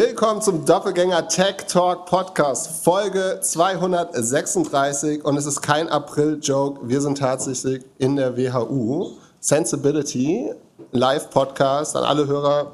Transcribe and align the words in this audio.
Willkommen 0.00 0.40
zum 0.40 0.64
Doppelgänger 0.64 1.26
Tech 1.26 1.66
Talk 1.66 2.06
Podcast, 2.06 2.84
Folge 2.84 3.40
236 3.42 5.24
und 5.24 5.36
es 5.36 5.44
ist 5.44 5.60
kein 5.60 5.88
April-Joke, 5.88 6.88
wir 6.88 7.00
sind 7.00 7.18
tatsächlich 7.18 7.82
in 7.98 8.14
der 8.14 8.36
WHU. 8.36 9.14
Sensibility, 9.40 10.52
Live-Podcast 10.92 11.96
an 11.96 12.04
alle 12.04 12.28
Hörer, 12.28 12.70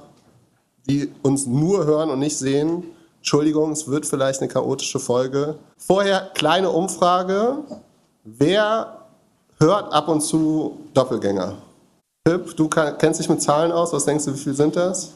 die 0.87 1.11
uns 1.23 1.47
nur 1.47 1.87
hören 1.87 2.11
und 2.11 2.19
nicht 2.19 2.37
sehen. 2.37 2.85
Entschuldigung, 3.21 3.73
es 3.73 3.89
wird 3.89 4.05
vielleicht 4.05 4.43
eine 4.43 4.51
chaotische 4.51 4.99
Folge. 4.99 5.55
Vorher 5.79 6.31
kleine 6.35 6.69
Umfrage. 6.69 7.57
Wer 8.25 8.99
hört 9.59 9.91
ab 9.95 10.09
und 10.09 10.21
zu 10.21 10.79
Doppelgänger? 10.93 11.55
Pip, 12.23 12.55
du 12.55 12.69
kennst 12.69 13.19
dich 13.19 13.31
mit 13.31 13.41
Zahlen 13.41 13.73
aus. 13.73 13.95
Was 13.95 14.05
denkst 14.05 14.27
du, 14.27 14.35
wie 14.35 14.39
viel 14.39 14.55
sind 14.55 14.77
das? 14.77 15.13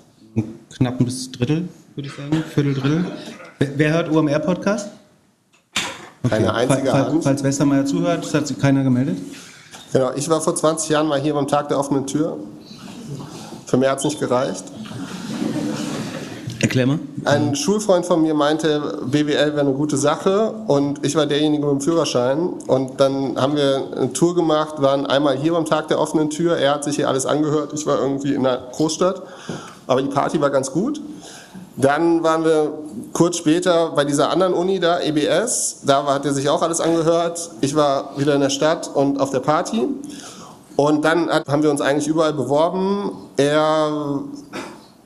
Knapp 0.70 1.00
ein 1.00 1.12
Drittel 1.32 1.68
würde 1.98 2.08
ich 2.10 2.14
sagen, 2.14 2.44
Viertel, 2.54 2.74
Drittel. 2.74 3.04
Wer, 3.58 3.92
hört 3.92 4.12
OMR-Podcast? 4.12 4.88
Okay. 6.22 6.28
Keine 6.28 6.54
einzige 6.54 6.90
Fall, 6.90 7.06
Hand. 7.06 7.24
Falls 7.24 7.42
Westermeier 7.42 7.84
zuhört, 7.86 8.24
das 8.24 8.34
hat 8.34 8.46
sich 8.46 8.56
keiner 8.56 8.84
gemeldet. 8.84 9.18
Genau, 9.92 10.12
ich 10.14 10.28
war 10.28 10.40
vor 10.40 10.54
20 10.54 10.90
Jahren 10.90 11.08
mal 11.08 11.20
hier 11.20 11.34
beim 11.34 11.48
Tag 11.48 11.68
der 11.70 11.76
offenen 11.76 12.06
Tür. 12.06 12.36
Für 13.66 13.78
mehr 13.78 13.90
hat 13.90 13.98
es 13.98 14.04
nicht 14.04 14.20
gereicht. 14.20 14.62
Erklär 16.60 16.86
mal. 16.86 17.00
Ein 17.24 17.56
Schulfreund 17.56 18.06
von 18.06 18.22
mir 18.22 18.34
meinte, 18.34 19.00
BWL 19.06 19.54
wäre 19.54 19.60
eine 19.60 19.72
gute 19.72 19.96
Sache 19.96 20.52
und 20.68 21.04
ich 21.04 21.16
war 21.16 21.26
derjenige 21.26 21.66
mit 21.66 21.72
dem 21.72 21.80
Führerschein. 21.80 22.50
Und 22.68 23.00
dann 23.00 23.36
haben 23.36 23.56
wir 23.56 23.88
eine 23.96 24.12
Tour 24.12 24.36
gemacht, 24.36 24.80
waren 24.80 25.04
einmal 25.06 25.36
hier 25.36 25.52
beim 25.52 25.64
Tag 25.64 25.88
der 25.88 25.98
offenen 25.98 26.30
Tür. 26.30 26.58
Er 26.58 26.74
hat 26.74 26.84
sich 26.84 26.94
hier 26.94 27.08
alles 27.08 27.26
angehört. 27.26 27.72
Ich 27.72 27.86
war 27.86 28.00
irgendwie 28.00 28.34
in 28.34 28.46
einer 28.46 28.68
Großstadt. 28.70 29.20
Aber 29.88 30.00
die 30.00 30.08
Party 30.08 30.40
war 30.40 30.50
ganz 30.50 30.70
gut. 30.70 31.00
Dann 31.80 32.24
waren 32.24 32.44
wir 32.44 32.72
kurz 33.12 33.36
später 33.36 33.90
bei 33.90 34.04
dieser 34.04 34.30
anderen 34.30 34.52
Uni 34.52 34.80
da, 34.80 34.98
EBS. 34.98 35.82
Da 35.86 36.04
hat 36.06 36.24
er 36.24 36.34
sich 36.34 36.48
auch 36.48 36.60
alles 36.60 36.80
angehört. 36.80 37.50
Ich 37.60 37.76
war 37.76 38.18
wieder 38.18 38.34
in 38.34 38.40
der 38.40 38.50
Stadt 38.50 38.90
und 38.92 39.20
auf 39.20 39.30
der 39.30 39.38
Party. 39.38 39.86
Und 40.74 41.04
dann 41.04 41.30
haben 41.30 41.62
wir 41.62 41.70
uns 41.70 41.80
eigentlich 41.80 42.08
überall 42.08 42.32
beworben. 42.32 43.12
Er 43.36 44.22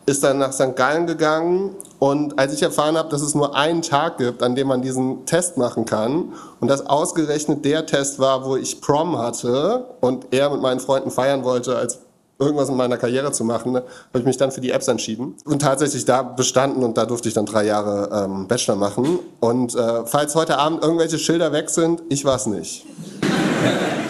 ist 0.07 0.25
dann 0.25 0.39
nach 0.39 0.53
St. 0.53 0.75
Gallen 0.75 1.07
gegangen 1.07 1.77
und 1.99 2.39
als 2.39 2.55
ich 2.55 2.63
erfahren 2.63 2.97
habe, 2.97 3.09
dass 3.11 3.23
es 3.23 3.35
nur 3.35 3.55
einen 3.55 3.83
Tag 3.83 4.19
gibt, 4.19 4.43
an 4.43 4.57
dem 4.57 4.67
man 4.67 4.83
diesen 4.83 5.27
Test 5.27 5.57
machen 5.57 5.85
kann 5.85 6.33
und 6.61 6.69
das 6.69 6.87
ausgerechnet 6.87 7.65
der 7.65 7.87
Test 7.87 8.19
war, 8.19 8.45
wo 8.45 8.57
ich 8.57 8.81
Prom 8.81 9.19
hatte 9.19 9.85
und 10.01 10.27
er 10.33 10.51
mit 10.51 10.61
meinen 10.61 10.81
Freunden 10.81 11.11
feiern 11.11 11.45
wollte 11.45 11.77
als 11.77 12.01
irgendwas 12.43 12.69
in 12.69 12.77
meiner 12.77 12.97
Karriere 12.97 13.33
zu 13.33 13.45
machen, 13.45 13.73
ne, 13.73 13.79
habe 14.09 14.19
ich 14.19 14.25
mich 14.25 14.37
dann 14.37 14.53
für 14.53 14.61
die 14.61 14.71
Apps 14.71 14.89
entschieden 14.89 15.35
und 15.45 15.63
tatsächlich 15.63 16.05
da 16.05 16.23
bestanden 16.23 16.83
und 16.83 16.99
da 16.99 17.07
durfte 17.07 17.29
ich 17.29 17.35
dann 17.35 17.47
drei 17.47 17.65
Jahre 17.65 18.25
ähm, 18.25 18.49
Bachelor 18.49 18.77
machen. 18.77 19.19
Und 19.41 19.75
äh, 19.75 20.07
falls 20.07 20.35
heute 20.35 20.59
Abend 20.59 20.83
irgendwelche 20.83 21.19
Schilder 21.19 21.53
weg 21.53 21.71
sind, 21.71 22.03
ich 22.09 22.25
war 22.25 22.37
es 22.37 22.47
nicht. 22.47 22.85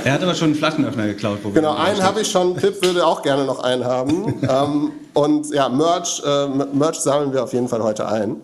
Er 0.04 0.14
hat 0.14 0.22
aber 0.22 0.34
schon 0.34 0.48
einen 0.48 0.54
Flaschenöffner 0.56 1.06
geklaut. 1.06 1.38
Genau, 1.54 1.74
einen 1.74 2.02
habe 2.02 2.22
ich 2.22 2.30
schon. 2.30 2.54
Pip 2.54 2.82
würde 2.82 3.06
auch 3.06 3.22
gerne 3.22 3.44
noch 3.44 3.60
einen 3.60 3.84
haben. 3.84 4.34
ähm, 4.48 4.92
und 5.14 5.50
ja, 5.54 5.68
Merch, 5.68 6.22
äh, 6.24 6.48
Merch 6.48 6.98
sammeln 7.00 7.32
wir 7.32 7.44
auf 7.44 7.52
jeden 7.52 7.68
Fall 7.68 7.82
heute 7.82 8.08
ein. 8.08 8.36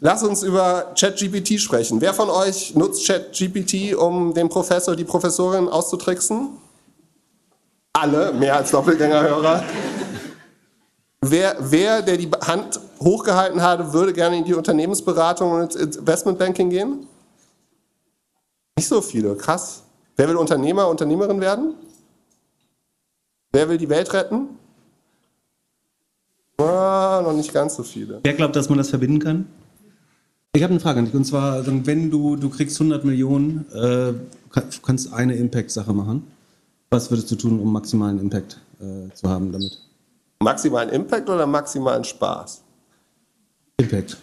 Lass 0.00 0.22
uns 0.22 0.42
über 0.42 0.92
ChatGPT 0.98 1.58
sprechen. 1.60 2.00
Wer 2.00 2.14
von 2.14 2.30
euch 2.30 2.74
nutzt 2.74 3.06
ChatGPT, 3.06 3.96
um 3.96 4.32
den 4.32 4.48
Professor, 4.48 4.94
die 4.94 5.04
Professorin 5.04 5.68
auszutricksen? 5.68 6.50
Alle, 8.00 8.32
mehr 8.32 8.54
als 8.54 8.70
Doppelgängerhörer. 8.70 9.64
Wer, 11.20 11.56
wer, 11.58 12.00
der 12.00 12.16
die 12.16 12.30
Hand 12.30 12.78
hochgehalten 13.00 13.60
hatte, 13.60 13.92
würde 13.92 14.12
gerne 14.12 14.38
in 14.38 14.44
die 14.44 14.54
Unternehmensberatung 14.54 15.50
und 15.50 15.74
ins 15.74 15.96
Investmentbanking 15.96 16.70
gehen? 16.70 17.08
Nicht 18.76 18.86
so 18.86 19.00
viele, 19.00 19.34
krass. 19.34 19.82
Wer 20.14 20.28
will 20.28 20.36
Unternehmer, 20.36 20.86
Unternehmerin 20.86 21.40
werden? 21.40 21.74
Wer 23.50 23.68
will 23.68 23.78
die 23.78 23.88
Welt 23.88 24.12
retten? 24.12 24.50
Ah, 26.58 27.20
noch 27.24 27.32
nicht 27.32 27.52
ganz 27.52 27.74
so 27.74 27.82
viele. 27.82 28.20
Wer 28.22 28.34
glaubt, 28.34 28.54
dass 28.54 28.68
man 28.68 28.78
das 28.78 28.90
verbinden 28.90 29.18
kann? 29.18 29.46
Ich 30.52 30.62
habe 30.62 30.70
eine 30.70 30.80
Frage 30.80 31.00
an 31.00 31.06
dich. 31.06 31.14
Und 31.14 31.24
zwar, 31.24 31.66
wenn 31.66 32.10
du, 32.12 32.36
du 32.36 32.48
kriegst 32.48 32.80
100 32.80 33.04
Millionen, 33.04 33.66
äh, 33.72 34.12
kannst 34.82 35.12
eine 35.12 35.34
Impact-Sache 35.34 35.92
machen. 35.92 36.37
Was 36.90 37.10
würdest 37.10 37.30
du 37.30 37.36
tun, 37.36 37.60
um 37.60 37.72
maximalen 37.72 38.18
Impact 38.18 38.60
äh, 38.80 39.12
zu 39.14 39.28
haben 39.28 39.52
damit? 39.52 39.78
Maximalen 40.40 40.88
Impact 40.90 41.28
oder 41.28 41.46
maximalen 41.46 42.04
Spaß? 42.04 42.62
Impact. 43.78 44.16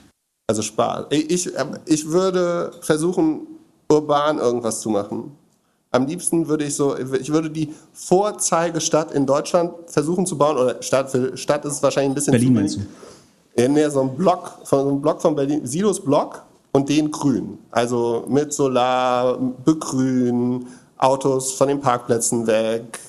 Also 0.48 0.62
Spaß. 0.62 1.06
Ich, 1.10 1.52
ich 1.86 2.08
würde 2.08 2.72
versuchen, 2.82 3.48
urban 3.90 4.38
irgendwas 4.40 4.82
zu 4.82 4.90
machen. 4.90 5.32
Am 5.92 6.06
liebsten 6.08 6.48
würde 6.48 6.66
ich 6.66 6.76
so, 6.76 6.98
ich 6.98 7.32
würde 7.32 7.50
die 7.50 7.74
Vorzeigestadt 7.94 9.12
in 9.12 9.26
Deutschland 9.26 9.72
versuchen 9.88 10.26
zu 10.26 10.38
bauen, 10.38 10.58
oder 10.58 10.82
Stadt, 10.82 11.10
für 11.10 11.38
Stadt 11.38 11.64
ist 11.66 11.74
es 11.74 11.84
wahrscheinlich 11.84 12.12
ein 12.12 12.16
bisschen 12.16 12.32
Berlin 12.32 12.54
meinst 12.54 12.78
du? 12.78 12.82
Ja, 13.58 13.68
nee, 13.70 13.88
so 13.88 14.02
ein 14.02 14.16
Block, 14.16 14.60
von, 14.66 14.84
so 14.84 14.90
ein 14.90 15.02
Block 15.02 15.22
von 15.22 15.36
Berlin, 15.36 15.66
Silos 15.66 16.04
Block 16.04 16.44
und 16.74 16.90
den 16.90 17.10
grün. 17.10 17.58
Also 17.72 18.26
mit 18.28 18.52
Solar, 18.52 19.38
begrün, 19.38 20.68
Autos 20.98 21.54
von 21.54 21.68
den 21.68 21.82
Parkplätzen 21.82 22.48
weg, 22.48 23.00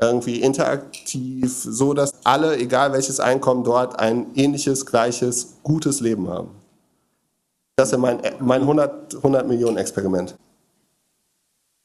irgendwie 0.00 0.40
interaktiv, 0.40 1.52
so 1.52 1.94
dass 1.94 2.12
alle, 2.24 2.56
egal 2.56 2.92
welches 2.92 3.20
Einkommen 3.20 3.64
dort, 3.64 3.98
ein 3.98 4.26
ähnliches, 4.34 4.86
gleiches, 4.86 5.56
gutes 5.62 6.00
Leben 6.00 6.28
haben. 6.28 6.50
Das 7.76 7.92
ist 7.92 7.98
mein, 7.98 8.20
mein 8.40 8.62
100, 8.62 9.16
100 9.16 9.48
Millionen 9.48 9.78
Experiment. 9.78 10.36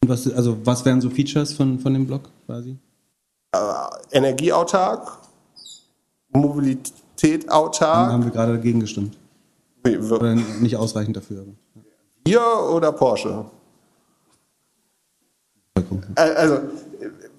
Was, 0.05 0.31
also 0.31 0.57
was 0.63 0.85
wären 0.85 1.01
so 1.01 1.09
Features 1.09 1.53
von, 1.53 1.79
von 1.79 1.93
dem 1.93 2.05
Blog 2.05 2.29
quasi? 2.45 2.77
Äh, 3.51 3.57
Energieautark, 4.11 5.17
Mobilität 6.29 7.49
autark. 7.49 8.07
Dann 8.07 8.13
haben 8.13 8.23
wir 8.23 8.31
gerade 8.31 8.53
dagegen 8.53 8.79
gestimmt. 8.79 9.17
Oder 9.85 10.35
nicht 10.35 10.75
ausreichend 10.75 11.17
dafür. 11.17 11.45
Wir 12.25 12.41
oder 12.71 12.91
Porsche? 12.91 13.45
Also, 16.15 16.59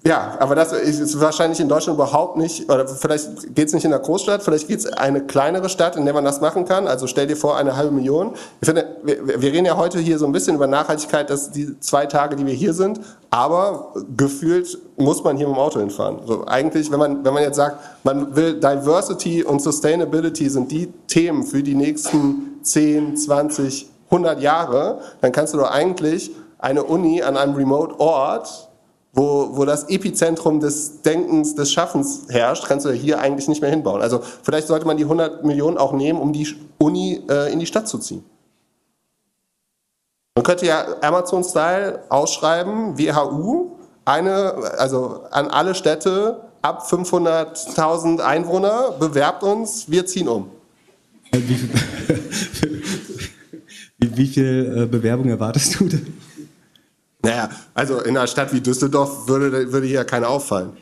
ja, 0.03 0.35
aber 0.39 0.55
das 0.55 0.73
ist 0.73 1.19
wahrscheinlich 1.19 1.59
in 1.59 1.69
Deutschland 1.69 1.95
überhaupt 1.95 2.35
nicht, 2.35 2.67
oder 2.71 2.87
vielleicht 2.87 3.53
geht 3.53 3.67
es 3.67 3.73
nicht 3.73 3.85
in 3.85 3.93
einer 3.93 4.01
Großstadt, 4.01 4.41
vielleicht 4.41 4.67
geht 4.67 4.79
es 4.79 4.87
eine 4.87 5.21
kleinere 5.21 5.69
Stadt, 5.69 5.95
in 5.95 6.05
der 6.05 6.15
man 6.15 6.25
das 6.25 6.41
machen 6.41 6.65
kann. 6.65 6.87
Also 6.87 7.05
stell 7.05 7.27
dir 7.27 7.37
vor, 7.37 7.55
eine 7.55 7.75
halbe 7.75 7.91
Million. 7.91 8.33
Ich 8.61 8.65
finde, 8.65 8.95
wir, 9.03 9.27
wir 9.27 9.51
reden 9.51 9.65
ja 9.65 9.77
heute 9.77 9.99
hier 9.99 10.17
so 10.17 10.25
ein 10.25 10.31
bisschen 10.31 10.55
über 10.55 10.65
Nachhaltigkeit, 10.65 11.29
dass 11.29 11.51
die 11.51 11.79
zwei 11.81 12.07
Tage, 12.07 12.35
die 12.35 12.47
wir 12.47 12.53
hier 12.53 12.73
sind, 12.73 12.99
aber 13.29 13.93
gefühlt 14.17 14.75
muss 14.97 15.23
man 15.23 15.37
hier 15.37 15.47
mit 15.47 15.55
dem 15.55 15.59
Auto 15.59 15.79
hinfahren. 15.79 16.21
So, 16.25 16.47
eigentlich, 16.47 16.91
wenn 16.91 16.99
man, 16.99 17.23
wenn 17.23 17.35
man 17.35 17.43
jetzt 17.43 17.57
sagt, 17.57 17.77
man 18.03 18.35
will 18.35 18.59
Diversity 18.59 19.43
und 19.43 19.61
Sustainability 19.61 20.49
sind 20.49 20.71
die 20.71 20.91
Themen 21.05 21.43
für 21.43 21.61
die 21.61 21.75
nächsten 21.75 22.59
10, 22.63 23.17
20, 23.17 23.87
100 24.11 24.41
Jahre, 24.41 24.99
dann 25.21 25.31
kannst 25.31 25.53
du 25.53 25.59
doch 25.59 25.69
eigentlich 25.69 26.31
eine 26.61 26.83
Uni 26.83 27.21
an 27.21 27.35
einem 27.35 27.55
Remote-Ort, 27.55 28.69
wo, 29.13 29.49
wo 29.57 29.65
das 29.65 29.89
Epizentrum 29.89 30.59
des 30.59 31.01
Denkens, 31.01 31.55
des 31.55 31.71
Schaffens 31.71 32.27
herrscht, 32.29 32.65
kannst 32.65 32.85
du 32.85 32.91
hier 32.91 33.19
eigentlich 33.19 33.47
nicht 33.49 33.61
mehr 33.61 33.69
hinbauen. 33.69 34.01
Also 34.01 34.21
vielleicht 34.43 34.67
sollte 34.67 34.85
man 34.85 34.95
die 34.95 35.03
100 35.03 35.43
Millionen 35.43 35.77
auch 35.77 35.91
nehmen, 35.91 36.19
um 36.19 36.31
die 36.31 36.47
Uni 36.77 37.21
äh, 37.29 37.51
in 37.51 37.59
die 37.59 37.65
Stadt 37.65 37.87
zu 37.87 37.97
ziehen. 37.97 38.23
Man 40.35 40.45
könnte 40.45 40.65
ja 40.65 40.85
Amazon-Style 41.01 42.03
ausschreiben, 42.07 42.97
WHU, 42.97 43.71
eine, 44.05 44.53
also 44.77 45.23
an 45.31 45.47
alle 45.47 45.75
Städte 45.75 46.41
ab 46.61 46.87
500.000 46.89 48.21
Einwohner, 48.21 48.91
bewerbt 48.97 49.43
uns, 49.43 49.89
wir 49.89 50.05
ziehen 50.05 50.29
um. 50.29 50.49
Wie 51.31 51.41
viel, 51.41 51.69
wie, 53.97 54.17
wie 54.17 54.27
viel 54.27 54.83
äh, 54.83 54.85
Bewerbung 54.85 55.27
erwartest 55.27 55.79
du 55.79 55.85
denn? 55.85 56.17
Naja, 57.23 57.49
also 57.73 57.99
in 57.99 58.17
einer 58.17 58.27
Stadt 58.27 58.51
wie 58.53 58.61
Düsseldorf 58.61 59.27
würde, 59.27 59.71
würde 59.71 59.87
hier 59.87 60.03
keiner 60.03 60.29
auffallen. 60.29 60.73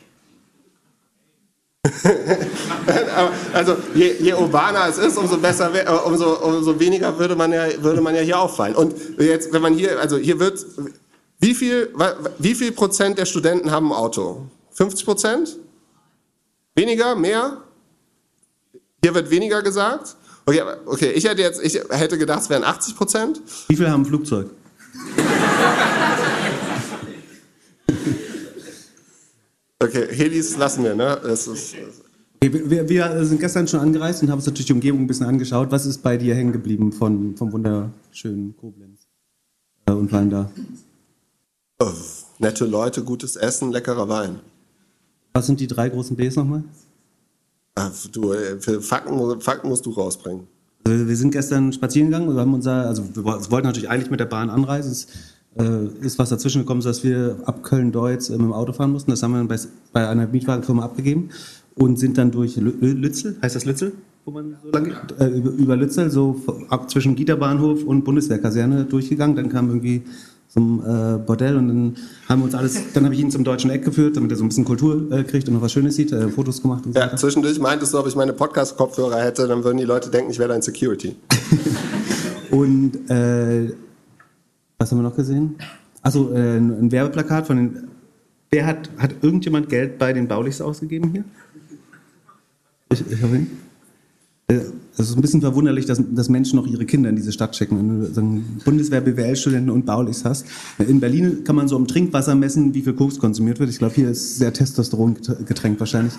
also 3.54 3.76
je, 3.94 4.16
je, 4.20 4.34
urbaner 4.34 4.86
es 4.88 4.98
ist, 4.98 5.16
umso 5.16 5.38
besser, 5.38 5.74
äh, 5.74 5.88
umso, 6.06 6.34
umso 6.34 6.78
weniger 6.78 7.18
würde 7.18 7.34
man 7.34 7.52
ja 7.52 7.66
würde 7.82 8.02
man 8.02 8.14
ja 8.14 8.20
hier 8.20 8.38
auffallen. 8.38 8.74
Und 8.74 8.94
jetzt, 9.18 9.52
wenn 9.52 9.62
man 9.62 9.74
hier, 9.74 9.98
also 9.98 10.18
hier 10.18 10.38
wird, 10.38 10.64
wie 11.40 11.54
viel, 11.54 11.92
wie 12.38 12.54
viel 12.54 12.72
Prozent 12.72 13.18
der 13.18 13.24
Studenten 13.24 13.70
haben 13.70 13.92
ein 13.92 13.98
Auto? 13.98 14.46
50 14.72 15.04
Prozent? 15.06 15.56
Weniger? 16.74 17.14
Mehr? 17.14 17.58
Hier 19.02 19.14
wird 19.14 19.30
weniger 19.30 19.62
gesagt. 19.62 20.16
Okay, 20.44 20.62
okay, 20.86 21.10
ich 21.12 21.24
hätte 21.24 21.40
jetzt, 21.42 21.62
ich 21.62 21.80
hätte 21.90 22.18
gedacht, 22.18 22.42
es 22.42 22.50
wären 22.50 22.64
80 22.64 22.96
Prozent. 22.96 23.40
Wie 23.68 23.76
viele 23.76 23.90
haben 23.90 24.02
ein 24.02 24.06
Flugzeug? 24.06 24.50
Okay, 29.82 30.08
Helis 30.10 30.56
lassen 30.58 30.84
wir, 30.84 30.94
ne? 30.94 31.18
Das 31.22 31.46
ist, 31.46 31.74
Wir, 32.42 32.88
wir, 32.88 33.24
sind 33.24 33.40
gestern 33.40 33.66
schon 33.66 33.80
angereist 33.80 34.22
und 34.22 34.30
haben 34.30 34.38
uns 34.38 34.46
natürlich 34.46 34.66
die 34.66 34.72
Umgebung 34.74 35.00
ein 35.00 35.06
bisschen 35.06 35.26
angeschaut. 35.26 35.70
Was 35.70 35.86
ist 35.86 36.02
bei 36.02 36.18
dir 36.18 36.34
hängen 36.34 36.52
geblieben 36.52 36.92
von, 36.92 37.34
vom 37.36 37.50
wunderschönen 37.50 38.54
Koblenz? 38.58 39.00
Äh, 39.86 39.92
und 39.92 40.12
allem 40.12 40.30
da? 40.30 40.50
Oh, 41.78 41.92
nette 42.38 42.66
Leute, 42.66 43.02
gutes 43.04 43.36
Essen, 43.36 43.72
leckerer 43.72 44.08
Wein. 44.08 44.40
Was 45.32 45.46
sind 45.46 45.60
die 45.60 45.66
drei 45.66 45.88
großen 45.88 46.14
Bs 46.14 46.36
nochmal? 46.36 46.64
Ach, 47.74 47.92
du, 48.12 48.34
äh, 48.34 48.60
für 48.60 48.82
Fakten, 48.82 49.40
Fakten 49.40 49.68
musst 49.68 49.86
du 49.86 49.90
rausbringen. 49.90 50.46
Also 50.84 51.08
wir 51.08 51.16
sind 51.16 51.30
gestern 51.30 51.72
spazieren 51.72 52.10
gegangen. 52.10 52.34
Wir 52.34 52.40
haben 52.40 52.52
unser, 52.52 52.86
also 52.86 53.04
wir 53.14 53.24
wollten 53.24 53.66
natürlich 53.66 53.88
eigentlich 53.88 54.10
mit 54.10 54.20
der 54.20 54.26
Bahn 54.26 54.50
anreisen. 54.50 54.92
Es 54.92 55.04
äh, 55.04 55.08
ist 55.54 56.18
was 56.18 56.28
dazwischen 56.28 56.60
gekommen, 56.60 56.80
dass 56.80 57.02
wir 57.02 57.38
ab 57.44 57.62
Köln-Deutz 57.62 58.28
äh, 58.30 58.32
mit 58.32 58.42
dem 58.42 58.52
Auto 58.52 58.72
fahren 58.72 58.92
mussten. 58.92 59.10
Das 59.10 59.22
haben 59.22 59.32
wir 59.32 59.44
bei, 59.44 59.58
bei 59.92 60.08
einer 60.08 60.26
Mietwagenfirma 60.26 60.84
abgegeben 60.84 61.30
und 61.74 61.98
sind 61.98 62.18
dann 62.18 62.30
durch 62.30 62.56
Lützel, 62.56 63.36
heißt 63.42 63.56
das 63.56 63.64
Lützel? 63.64 63.92
Wo 64.24 64.30
man 64.32 64.56
so 64.62 64.70
lang 64.70 64.92
äh, 65.18 65.26
über, 65.26 65.76
Lützel, 65.76 66.10
so 66.10 66.40
ab 66.68 66.90
zwischen 66.90 67.16
Gieterbahnhof 67.16 67.84
und 67.84 68.04
Bundeswehrkaserne 68.04 68.84
durchgegangen. 68.84 69.34
Dann 69.34 69.48
kam 69.48 69.68
irgendwie 69.68 70.02
zum 70.46 70.80
äh, 70.80 71.18
Bordell 71.18 71.56
und 71.56 71.68
dann 71.68 71.96
haben 72.28 72.40
wir 72.40 72.44
uns 72.44 72.54
alles, 72.54 72.92
dann 72.92 73.04
habe 73.04 73.14
ich 73.14 73.20
ihn 73.20 73.30
zum 73.30 73.44
deutschen 73.44 73.70
Eck 73.70 73.84
geführt, 73.84 74.16
damit 74.16 74.30
er 74.32 74.36
so 74.36 74.44
ein 74.44 74.48
bisschen 74.48 74.64
Kultur 74.64 75.10
äh, 75.10 75.22
kriegt 75.22 75.48
und 75.48 75.54
noch 75.54 75.62
was 75.62 75.72
Schönes 75.72 75.94
sieht, 75.94 76.12
äh, 76.12 76.28
Fotos 76.28 76.60
gemacht 76.60 76.84
und 76.86 76.92
so. 76.92 76.98
Ja, 76.98 77.06
weiter. 77.06 77.16
zwischendurch 77.16 77.58
meintest 77.60 77.94
du, 77.94 77.98
ob 77.98 78.06
ich 78.08 78.16
meine 78.16 78.32
Podcast-Kopfhörer 78.32 79.22
hätte, 79.22 79.46
dann 79.46 79.64
würden 79.64 79.78
die 79.78 79.84
Leute 79.84 80.10
denken, 80.10 80.30
ich 80.30 80.38
wäre 80.38 80.48
dein 80.48 80.62
Security. 80.62 81.16
und 82.50 83.08
äh, 83.08 83.72
was 84.80 84.90
haben 84.90 84.98
wir 84.98 85.02
noch 85.02 85.16
gesehen? 85.16 85.56
Also 86.00 86.32
äh, 86.32 86.56
ein 86.56 86.90
Werbeplakat 86.90 87.46
von 87.46 87.56
den. 87.56 87.88
Wer 88.50 88.66
hat, 88.66 88.90
hat 88.96 89.14
irgendjemand 89.22 89.68
Geld 89.68 89.98
bei 89.98 90.12
den 90.12 90.26
Baulichs 90.26 90.60
ausgegeben 90.60 91.10
hier? 91.12 91.24
Ich, 92.90 93.04
ich 93.08 93.22
habe 93.22 93.36
ihn. 93.36 93.46
Äh, 94.48 94.60
es 94.94 95.08
ist 95.08 95.16
ein 95.16 95.20
bisschen 95.20 95.42
verwunderlich, 95.42 95.86
dass, 95.86 96.02
dass, 96.10 96.28
Menschen 96.28 96.56
noch 96.56 96.66
ihre 96.66 96.84
Kinder 96.84 97.10
in 97.10 97.16
diese 97.16 97.30
Stadt 97.30 97.54
schicken. 97.54 97.78
Wenn 97.78 98.00
du 98.00 98.06
so 98.06 98.64
Bundeswehr, 98.64 99.00
BWL-Studenten 99.00 99.70
und 99.70 99.86
Baulichs 99.86 100.24
hast. 100.24 100.46
In 100.78 100.98
Berlin 100.98 101.44
kann 101.44 101.56
man 101.56 101.68
so 101.68 101.76
im 101.76 101.86
Trinkwasser 101.86 102.34
messen, 102.34 102.74
wie 102.74 102.82
viel 102.82 102.94
Koks 102.94 103.18
konsumiert 103.18 103.60
wird. 103.60 103.70
Ich 103.70 103.78
glaube, 103.78 103.94
hier 103.94 104.10
ist 104.10 104.38
sehr 104.38 104.52
Testosteron 104.52 105.16
getränkt 105.46 105.78
wahrscheinlich. 105.78 106.14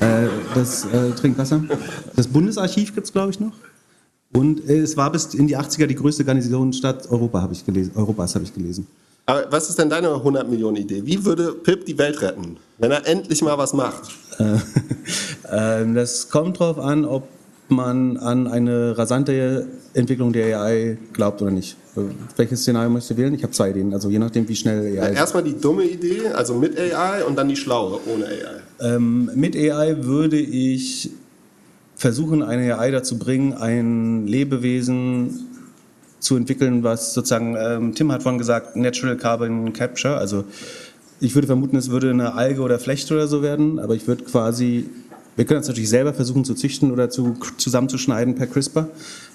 Äh, 0.00 0.26
das 0.54 0.84
äh, 0.86 1.12
Trinkwasser. 1.12 1.64
Das 2.14 2.26
Bundesarchiv 2.26 2.94
gibt 2.94 3.06
es, 3.06 3.12
glaube 3.12 3.30
ich, 3.30 3.40
noch. 3.40 3.52
Und 4.32 4.68
äh, 4.68 4.78
es 4.78 4.96
war 4.96 5.10
bis 5.10 5.34
in 5.34 5.46
die 5.46 5.56
80er 5.56 5.86
die 5.86 5.94
größte 5.94 6.24
Garnisonenstadt 6.24 7.10
Europa, 7.10 7.42
hab 7.42 7.52
ich 7.52 7.64
gelesen, 7.64 7.92
Europas, 7.94 8.34
habe 8.34 8.44
ich 8.44 8.54
gelesen. 8.54 8.86
Aber 9.26 9.46
was 9.50 9.68
ist 9.68 9.78
denn 9.78 9.90
deine 9.90 10.14
100 10.14 10.48
Millionen 10.48 10.76
Idee? 10.76 11.02
Wie 11.04 11.24
würde 11.24 11.52
Pip 11.52 11.84
die 11.84 11.98
Welt 11.98 12.20
retten, 12.22 12.56
wenn 12.78 12.90
er 12.90 13.06
endlich 13.06 13.42
mal 13.42 13.58
was 13.58 13.72
macht? 13.72 14.10
Äh, 14.38 14.56
ähm, 15.82 15.94
das 15.94 16.30
kommt 16.30 16.60
darauf 16.60 16.78
an, 16.78 17.04
ob 17.04 17.24
man 17.68 18.16
an 18.16 18.46
eine 18.46 18.96
rasante 18.98 19.66
Entwicklung 19.94 20.32
der 20.32 20.60
AI 20.60 20.98
glaubt 21.12 21.42
oder 21.42 21.50
nicht. 21.50 21.76
Äh, 21.96 22.00
welches 22.36 22.62
Szenario 22.62 22.90
möchtest 22.90 23.12
du 23.12 23.22
wählen? 23.22 23.34
Ich 23.34 23.42
habe 23.42 23.52
zwei 23.52 23.70
Ideen, 23.70 23.92
also 23.92 24.10
je 24.10 24.18
nachdem, 24.18 24.48
wie 24.48 24.56
schnell 24.56 24.98
AI. 24.98 25.12
Erstmal 25.12 25.42
die 25.42 25.56
dumme 25.56 25.84
Idee, 25.84 26.28
also 26.34 26.54
mit 26.54 26.78
AI 26.78 27.24
und 27.24 27.36
dann 27.36 27.48
die 27.48 27.56
schlaue 27.56 28.00
ohne 28.06 28.26
AI. 28.26 28.94
Ähm, 28.94 29.30
mit 29.34 29.56
AI 29.56 30.04
würde 30.04 30.38
ich 30.38 31.10
versuchen, 32.00 32.42
eine 32.42 32.78
AI 32.78 32.90
dazu 32.92 33.18
bringen, 33.18 33.52
ein 33.52 34.26
Lebewesen 34.26 35.46
zu 36.18 36.34
entwickeln, 36.34 36.82
was 36.82 37.12
sozusagen, 37.12 37.56
ähm, 37.60 37.94
Tim 37.94 38.10
hat 38.10 38.22
vorhin 38.22 38.38
gesagt, 38.38 38.74
Natural 38.74 39.18
Carbon 39.18 39.74
Capture, 39.74 40.16
also 40.16 40.44
ich 41.20 41.34
würde 41.34 41.46
vermuten, 41.46 41.76
es 41.76 41.90
würde 41.90 42.08
eine 42.08 42.32
Alge 42.32 42.62
oder 42.62 42.78
Flechte 42.78 43.12
oder 43.12 43.28
so 43.28 43.42
werden, 43.42 43.78
aber 43.78 43.96
ich 43.96 44.08
würde 44.08 44.24
quasi, 44.24 44.88
wir 45.36 45.44
können 45.44 45.60
es 45.60 45.68
natürlich 45.68 45.90
selber 45.90 46.14
versuchen 46.14 46.46
zu 46.46 46.54
züchten 46.54 46.90
oder 46.90 47.10
zu, 47.10 47.36
zusammenzuschneiden 47.58 48.34
per 48.34 48.46
CRISPR, 48.46 48.88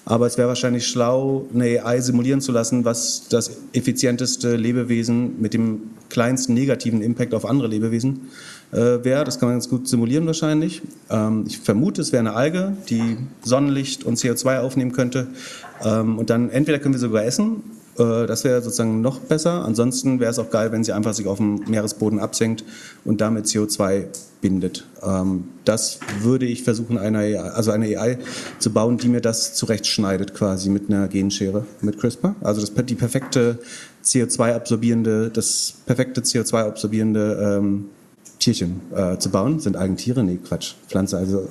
aber 0.05 0.25
es 0.25 0.35
wäre 0.39 0.47
wahrscheinlich 0.47 0.87
schlau, 0.87 1.45
eine 1.53 1.85
AI 1.85 2.01
simulieren 2.01 2.41
zu 2.41 2.51
lassen, 2.51 2.83
was 2.83 3.27
das 3.29 3.51
effizienteste 3.73 4.55
Lebewesen 4.55 5.39
mit 5.39 5.53
dem 5.53 5.81
kleinsten 6.09 6.55
negativen 6.55 7.03
Impact 7.03 7.35
auf 7.35 7.45
andere 7.45 7.67
Lebewesen. 7.67 8.21
äh, 8.21 8.54
wäre. 8.71 9.23
Das 9.23 9.39
kann 9.39 9.49
man 9.49 9.55
ganz 9.55 9.69
gut 9.69 9.87
simulieren 9.87 10.25
wahrscheinlich. 10.25 10.81
Ähm, 11.09 11.45
ich 11.47 11.59
vermute, 11.59 12.01
es 12.01 12.11
wäre 12.11 12.21
eine 12.21 12.33
Alge, 12.33 12.75
die 12.89 13.17
Sonnenlicht 13.43 14.03
und 14.03 14.17
CO2 14.17 14.59
aufnehmen 14.59 14.91
könnte. 14.91 15.27
Ähm, 15.83 16.17
und 16.17 16.29
dann 16.29 16.49
entweder 16.49 16.79
können 16.79 16.93
wir 16.93 16.99
sie 16.99 17.07
sogar 17.07 17.23
essen, 17.23 17.63
äh, 17.97 18.25
das 18.25 18.43
wäre 18.43 18.61
sozusagen 18.61 19.01
noch 19.01 19.19
besser. 19.19 19.65
Ansonsten 19.65 20.19
wäre 20.19 20.31
es 20.31 20.39
auch 20.39 20.49
geil, 20.49 20.71
wenn 20.71 20.83
sie 20.83 20.93
einfach 20.93 21.13
sich 21.13 21.27
auf 21.27 21.37
dem 21.37 21.61
Meeresboden 21.67 22.19
absenkt 22.19 22.63
und 23.03 23.21
damit 23.21 23.45
CO2 23.45 24.05
bindet. 24.41 24.85
Ähm, 25.01 25.45
das 25.63 25.99
würde 26.21 26.45
ich 26.45 26.63
versuchen, 26.63 26.97
eine 26.97 27.19
AI, 27.19 27.39
also 27.39 27.71
eine 27.71 27.85
AI 27.97 28.17
zu 28.59 28.71
bauen, 28.71 28.97
die 28.97 29.07
mir 29.07 29.21
das 29.21 29.53
zurechtschneidet 29.55 30.33
quasi 30.33 30.69
mit 30.69 30.89
einer 30.89 31.07
Genschere, 31.07 31.65
mit 31.81 31.97
CRISPR. 31.97 32.35
Also 32.41 32.61
das, 32.61 32.73
die 32.85 32.95
perfekte 32.95 33.59
CO2-absorbierende, 34.03 35.29
das 35.29 35.75
perfekte 35.85 36.21
CO2-absorbierende 36.21 37.57
ähm, 37.57 37.85
Tierchen 38.45 38.79
äh, 38.95 39.17
zu 39.17 39.31
bauen. 39.31 39.59
Sind 39.59 39.75
Eigentiere? 39.75 40.23
Nee, 40.23 40.37
Quatsch. 40.47 40.75
Pflanze, 40.87 41.17
also 41.17 41.47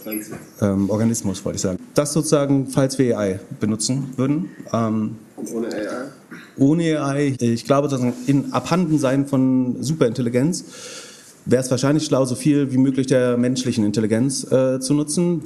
ähm, 0.61 0.89
Organismus, 0.91 1.45
wollte 1.45 1.57
ich 1.57 1.63
sagen. 1.63 1.81
Das 1.95 2.13
sozusagen, 2.13 2.69
falls 2.69 2.99
wir 2.99 3.19
AI 3.19 3.41
benutzen 3.59 4.13
würden. 4.17 4.51
Ähm, 4.73 5.17
ohne 5.53 5.67
AI? 5.67 6.05
Ohne 6.57 7.03
AI. 7.03 7.37
Ich 7.41 7.65
glaube, 7.65 7.89
dass 7.89 8.01
in 8.27 8.53
Abhandensein 8.53 9.27
von 9.27 9.83
Superintelligenz 9.83 10.65
wäre 11.47 11.65
es 11.65 11.71
wahrscheinlich 11.73 12.05
schlau, 12.05 12.25
so 12.27 12.37
viel 12.37 12.71
wie 12.71 12.79
möglich 12.79 13.09
der 13.09 13.37
menschlichen 13.39 13.85
Intelligenz 13.85 14.45
äh, 14.53 14.79
zu 14.79 14.95
nutzen. 14.95 15.43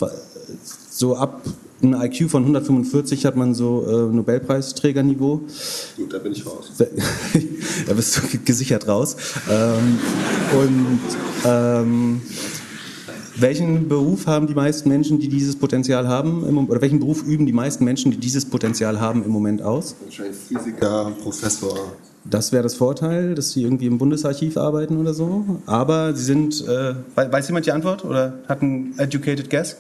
So 0.90 1.16
ab 1.16 1.40
ein 1.82 1.94
IQ 1.94 2.30
von 2.30 2.42
145 2.42 3.24
hat 3.26 3.36
man 3.36 3.54
so 3.54 3.86
äh, 3.86 4.14
Nobelpreisträgerniveau. 4.14 5.42
Gut, 5.96 6.12
da 6.12 6.18
bin 6.18 6.32
ich 6.32 6.44
raus. 6.44 6.72
da 7.86 7.94
bist 7.94 8.16
du 8.16 8.38
gesichert 8.44 8.88
raus. 8.88 9.16
Ähm, 9.50 9.98
und 10.58 10.98
ähm, 11.44 12.20
welchen 13.36 13.88
Beruf 13.88 14.26
haben 14.26 14.48
die 14.48 14.54
meisten 14.54 14.88
Menschen, 14.88 15.20
die 15.20 15.28
dieses 15.28 15.54
Potenzial 15.56 16.08
haben, 16.08 16.44
im, 16.46 16.68
oder 16.68 16.80
welchen 16.80 16.98
Beruf 16.98 17.22
üben 17.22 17.46
die 17.46 17.52
meisten 17.52 17.84
Menschen, 17.84 18.10
die 18.10 18.18
dieses 18.18 18.44
Potenzial 18.44 19.00
haben, 19.00 19.24
im 19.24 19.30
Moment 19.30 19.62
aus? 19.62 19.94
Wahrscheinlich 20.02 20.36
Physiker, 20.36 21.12
Professor. 21.22 21.92
Das 22.24 22.50
wäre 22.52 22.64
das 22.64 22.74
Vorteil, 22.74 23.36
dass 23.36 23.52
sie 23.52 23.62
irgendwie 23.62 23.86
im 23.86 23.98
Bundesarchiv 23.98 24.56
arbeiten 24.56 24.96
oder 24.96 25.14
so. 25.14 25.60
Aber 25.66 26.14
sie 26.14 26.24
sind, 26.24 26.66
äh, 26.66 26.94
weiß 27.14 27.48
jemand 27.48 27.66
die 27.66 27.72
Antwort 27.72 28.04
oder 28.04 28.40
hat 28.48 28.62
ein 28.62 28.98
educated 28.98 29.48
guess? 29.48 29.76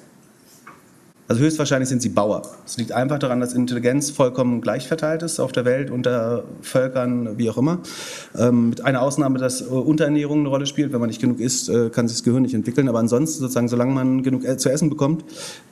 Also 1.28 1.42
höchstwahrscheinlich 1.42 1.90
sind 1.90 2.00
sie 2.00 2.08
Bauer. 2.08 2.40
Es 2.64 2.78
liegt 2.78 2.92
einfach 2.92 3.18
daran, 3.18 3.38
dass 3.38 3.52
Intelligenz 3.52 4.10
vollkommen 4.10 4.62
gleich 4.62 4.88
verteilt 4.88 5.22
ist 5.22 5.40
auf 5.40 5.52
der 5.52 5.66
Welt, 5.66 5.90
unter 5.90 6.44
Völkern, 6.62 7.36
wie 7.36 7.50
auch 7.50 7.58
immer. 7.58 7.80
Ähm, 8.34 8.70
mit 8.70 8.82
einer 8.82 9.02
Ausnahme, 9.02 9.38
dass 9.38 9.60
äh, 9.60 9.64
Unterernährung 9.66 10.40
eine 10.40 10.48
Rolle 10.48 10.64
spielt. 10.64 10.90
Wenn 10.90 11.00
man 11.00 11.10
nicht 11.10 11.20
genug 11.20 11.38
isst, 11.38 11.68
äh, 11.68 11.90
kann 11.90 12.08
sich 12.08 12.16
das 12.16 12.24
Gehirn 12.24 12.42
nicht 12.42 12.54
entwickeln. 12.54 12.88
Aber 12.88 12.98
ansonsten, 12.98 13.40
sozusagen, 13.40 13.68
solange 13.68 13.92
man 13.92 14.22
genug 14.22 14.42
äh, 14.42 14.56
zu 14.56 14.70
essen 14.70 14.88
bekommt, 14.88 15.22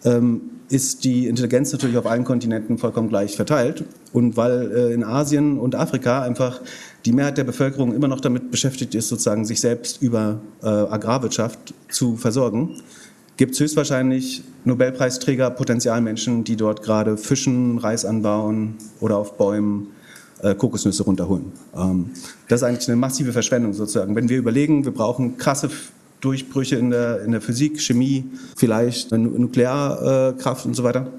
ähm, 0.04 0.42
ist 0.68 1.04
die 1.04 1.26
Intelligenz 1.26 1.72
natürlich 1.72 1.96
auf 1.96 2.04
allen 2.04 2.24
Kontinenten 2.24 2.76
vollkommen 2.76 3.08
gleich 3.08 3.34
verteilt. 3.34 3.84
Und 4.12 4.36
weil 4.36 4.70
äh, 4.70 4.92
in 4.92 5.04
Asien 5.04 5.58
und 5.58 5.74
Afrika 5.74 6.20
einfach 6.20 6.60
die 7.06 7.12
Mehrheit 7.12 7.38
der 7.38 7.44
Bevölkerung 7.44 7.94
immer 7.94 8.08
noch 8.08 8.20
damit 8.20 8.50
beschäftigt 8.50 8.94
ist, 8.94 9.08
sozusagen 9.08 9.46
sich 9.46 9.60
selbst 9.60 10.02
über 10.02 10.40
äh, 10.62 10.66
Agrarwirtschaft 10.66 11.72
zu 11.88 12.16
versorgen, 12.16 12.82
gibt 13.36 13.54
es 13.54 13.60
höchstwahrscheinlich 13.60 14.42
Nobelpreisträger, 14.64 15.50
Potenzialmenschen, 15.50 16.44
die 16.44 16.56
dort 16.56 16.82
gerade 16.82 17.16
fischen, 17.16 17.78
Reis 17.78 18.04
anbauen 18.04 18.76
oder 19.00 19.18
auf 19.18 19.36
Bäumen 19.36 19.88
äh, 20.42 20.54
Kokosnüsse 20.54 21.04
runterholen. 21.04 21.52
Ähm, 21.76 22.10
das 22.48 22.60
ist 22.60 22.64
eigentlich 22.64 22.88
eine 22.88 22.96
massive 22.96 23.32
Verschwendung 23.32 23.72
sozusagen. 23.72 24.14
Wenn 24.14 24.28
wir 24.28 24.38
überlegen, 24.38 24.84
wir 24.84 24.92
brauchen 24.92 25.38
krasse 25.38 25.70
Durchbrüche 26.20 26.76
in 26.76 26.90
der, 26.90 27.22
in 27.22 27.32
der 27.32 27.40
Physik, 27.40 27.80
Chemie, 27.80 28.24
vielleicht 28.56 29.12
Nuklearkraft 29.12 30.66
und 30.66 30.74
so 30.74 30.82
weiter, 30.82 31.12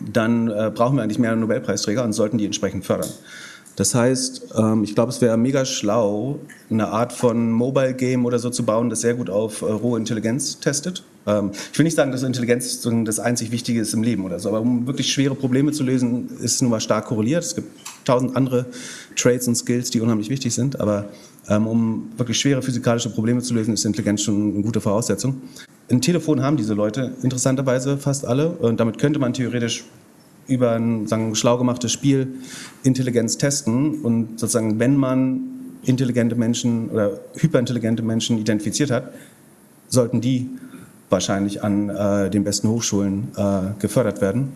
dann 0.00 0.48
äh, 0.48 0.70
brauchen 0.72 0.96
wir 0.96 1.02
eigentlich 1.02 1.18
mehr 1.18 1.34
Nobelpreisträger 1.34 2.04
und 2.04 2.12
sollten 2.12 2.38
die 2.38 2.44
entsprechend 2.44 2.84
fördern. 2.84 3.08
Das 3.78 3.94
heißt, 3.94 4.54
ähm, 4.58 4.82
ich 4.82 4.96
glaube, 4.96 5.10
es 5.10 5.20
wäre 5.20 5.36
mega 5.36 5.64
schlau, 5.64 6.40
eine 6.68 6.88
Art 6.88 7.12
von 7.12 7.52
Mobile 7.52 7.94
Game 7.94 8.26
oder 8.26 8.40
so 8.40 8.50
zu 8.50 8.64
bauen, 8.64 8.90
das 8.90 9.02
sehr 9.02 9.14
gut 9.14 9.30
auf 9.30 9.62
äh, 9.62 9.66
rohe 9.66 9.96
Intelligenz 9.96 10.58
testet. 10.58 11.04
Ähm, 11.28 11.52
ich 11.72 11.78
will 11.78 11.84
nicht 11.84 11.94
sagen, 11.94 12.10
dass 12.10 12.24
Intelligenz 12.24 12.84
das 13.04 13.20
einzig 13.20 13.52
Wichtige 13.52 13.80
ist 13.80 13.94
im 13.94 14.02
Leben 14.02 14.24
oder 14.24 14.40
so, 14.40 14.48
aber 14.48 14.62
um 14.62 14.88
wirklich 14.88 15.12
schwere 15.12 15.36
Probleme 15.36 15.70
zu 15.70 15.84
lösen, 15.84 16.28
ist 16.40 16.60
nun 16.60 16.72
mal 16.72 16.80
stark 16.80 17.04
korreliert. 17.04 17.44
Es 17.44 17.54
gibt 17.54 17.68
tausend 18.04 18.34
andere 18.34 18.66
Traits 19.14 19.46
und 19.46 19.54
Skills, 19.54 19.90
die 19.90 20.00
unheimlich 20.00 20.28
wichtig 20.28 20.52
sind, 20.56 20.80
aber 20.80 21.10
ähm, 21.48 21.68
um 21.68 22.10
wirklich 22.16 22.40
schwere 22.40 22.62
physikalische 22.62 23.10
Probleme 23.10 23.42
zu 23.42 23.54
lösen, 23.54 23.74
ist 23.74 23.84
Intelligenz 23.84 24.22
schon 24.22 24.54
eine 24.54 24.62
gute 24.62 24.80
Voraussetzung. 24.80 25.40
Ein 25.88 26.00
Telefon 26.00 26.42
haben 26.42 26.56
diese 26.56 26.74
Leute 26.74 27.12
interessanterweise 27.22 27.96
fast 27.96 28.26
alle 28.26 28.50
und 28.50 28.80
damit 28.80 28.98
könnte 28.98 29.20
man 29.20 29.34
theoretisch 29.34 29.84
über 30.48 30.72
ein 30.72 31.06
sagen, 31.06 31.34
schlau 31.34 31.58
gemachtes 31.58 31.92
Spiel 31.92 32.34
Intelligenz 32.82 33.38
testen 33.38 34.00
und 34.02 34.40
sozusagen, 34.40 34.78
wenn 34.78 34.96
man 34.96 35.40
intelligente 35.84 36.34
Menschen 36.34 36.90
oder 36.90 37.20
hyperintelligente 37.34 38.02
Menschen 38.02 38.38
identifiziert 38.38 38.90
hat, 38.90 39.12
sollten 39.88 40.20
die 40.20 40.50
wahrscheinlich 41.10 41.62
an 41.62 41.88
äh, 41.88 42.30
den 42.30 42.44
besten 42.44 42.68
Hochschulen 42.68 43.28
äh, 43.36 43.80
gefördert 43.80 44.20
werden, 44.20 44.52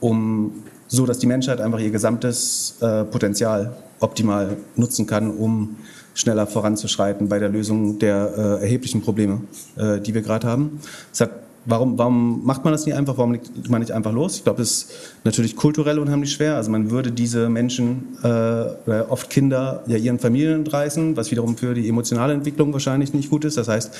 um 0.00 0.52
so, 0.88 1.06
dass 1.06 1.18
die 1.18 1.26
Menschheit 1.26 1.60
einfach 1.60 1.80
ihr 1.80 1.90
gesamtes 1.90 2.76
äh, 2.80 3.04
Potenzial 3.04 3.74
optimal 4.00 4.56
nutzen 4.76 5.06
kann, 5.06 5.30
um 5.30 5.76
schneller 6.14 6.46
voranzuschreiten 6.46 7.28
bei 7.28 7.38
der 7.38 7.48
Lösung 7.48 7.98
der 7.98 8.32
äh, 8.36 8.62
erheblichen 8.62 9.02
Probleme, 9.02 9.40
äh, 9.76 10.00
die 10.00 10.14
wir 10.14 10.22
gerade 10.22 10.46
haben. 10.46 10.80
Es 11.12 11.20
hat 11.20 11.30
Warum, 11.66 11.96
warum 11.96 12.44
macht 12.44 12.64
man 12.64 12.72
das 12.72 12.84
nicht 12.84 12.94
einfach? 12.94 13.16
Warum 13.16 13.32
legt 13.32 13.70
man 13.70 13.80
nicht 13.80 13.92
einfach 13.92 14.12
los? 14.12 14.36
Ich 14.36 14.44
glaube, 14.44 14.60
es 14.60 14.70
ist 14.70 14.92
natürlich 15.24 15.56
kulturell 15.56 15.98
unheimlich 15.98 16.32
schwer. 16.32 16.56
Also 16.56 16.70
man 16.70 16.90
würde 16.90 17.10
diese 17.10 17.48
Menschen, 17.48 18.18
äh, 18.22 19.00
oft 19.08 19.30
Kinder, 19.30 19.82
ja 19.86 19.96
ihren 19.96 20.18
Familien 20.18 20.56
entreißen, 20.56 21.16
was 21.16 21.30
wiederum 21.30 21.56
für 21.56 21.74
die 21.74 21.88
emotionale 21.88 22.34
Entwicklung 22.34 22.72
wahrscheinlich 22.72 23.14
nicht 23.14 23.30
gut 23.30 23.46
ist. 23.46 23.56
Das 23.56 23.68
heißt, 23.68 23.94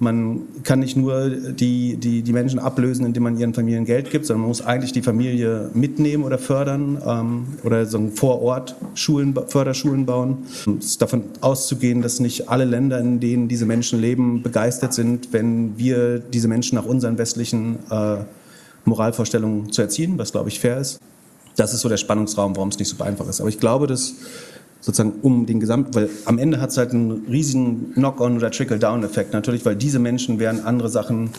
man 0.00 0.40
kann 0.64 0.80
nicht 0.80 0.96
nur 0.96 1.28
die, 1.28 1.96
die, 1.96 2.22
die 2.22 2.32
Menschen 2.32 2.58
ablösen, 2.58 3.04
indem 3.04 3.22
man 3.22 3.38
ihren 3.38 3.52
Familien 3.52 3.84
Geld 3.84 4.10
gibt, 4.10 4.24
sondern 4.24 4.40
man 4.40 4.48
muss 4.48 4.62
eigentlich 4.62 4.92
die 4.92 5.02
Familie 5.02 5.70
mitnehmen 5.74 6.24
oder 6.24 6.38
fördern 6.38 7.00
ähm, 7.06 7.46
oder 7.64 7.84
so 7.84 8.10
vor 8.14 8.40
Ort 8.40 8.74
Schulen, 8.94 9.34
Förderschulen 9.48 10.06
bauen. 10.06 10.38
Es 10.78 10.86
ist 10.86 11.02
davon 11.02 11.24
auszugehen, 11.42 12.00
dass 12.00 12.18
nicht 12.18 12.48
alle 12.48 12.64
Länder, 12.64 12.98
in 12.98 13.20
denen 13.20 13.48
diese 13.48 13.66
Menschen 13.66 14.00
leben, 14.00 14.42
begeistert 14.42 14.94
sind, 14.94 15.32
wenn 15.32 15.76
wir 15.76 16.18
diese 16.18 16.48
Menschen 16.48 16.76
nach 16.76 16.86
unseren 16.86 17.18
westlichen 17.18 17.78
äh, 17.90 18.16
Moralvorstellungen 18.86 19.70
zu 19.70 19.82
erziehen, 19.82 20.16
was 20.16 20.32
glaube 20.32 20.48
ich 20.48 20.60
fair 20.60 20.78
ist. 20.78 20.98
Das 21.56 21.74
ist 21.74 21.80
so 21.80 21.90
der 21.90 21.98
Spannungsraum, 21.98 22.56
warum 22.56 22.70
es 22.70 22.78
nicht 22.78 22.88
so 22.88 23.04
einfach 23.04 23.28
ist. 23.28 23.40
Aber 23.40 23.50
ich 23.50 23.60
glaube, 23.60 23.86
dass 23.86 24.14
sozusagen 24.80 25.20
um 25.22 25.46
den 25.46 25.60
gesamten, 25.60 25.94
weil 25.94 26.08
am 26.24 26.38
Ende 26.38 26.60
hat 26.60 26.70
es 26.70 26.78
halt 26.78 26.92
einen 26.92 27.26
riesigen 27.28 27.92
Knock-on 27.94 28.36
oder 28.36 28.50
Trickle-down-Effekt 28.50 29.32
natürlich, 29.32 29.64
weil 29.64 29.76
diese 29.76 29.98
Menschen 29.98 30.38
werden 30.38 30.64
andere 30.64 30.88
Sachen, 30.88 31.30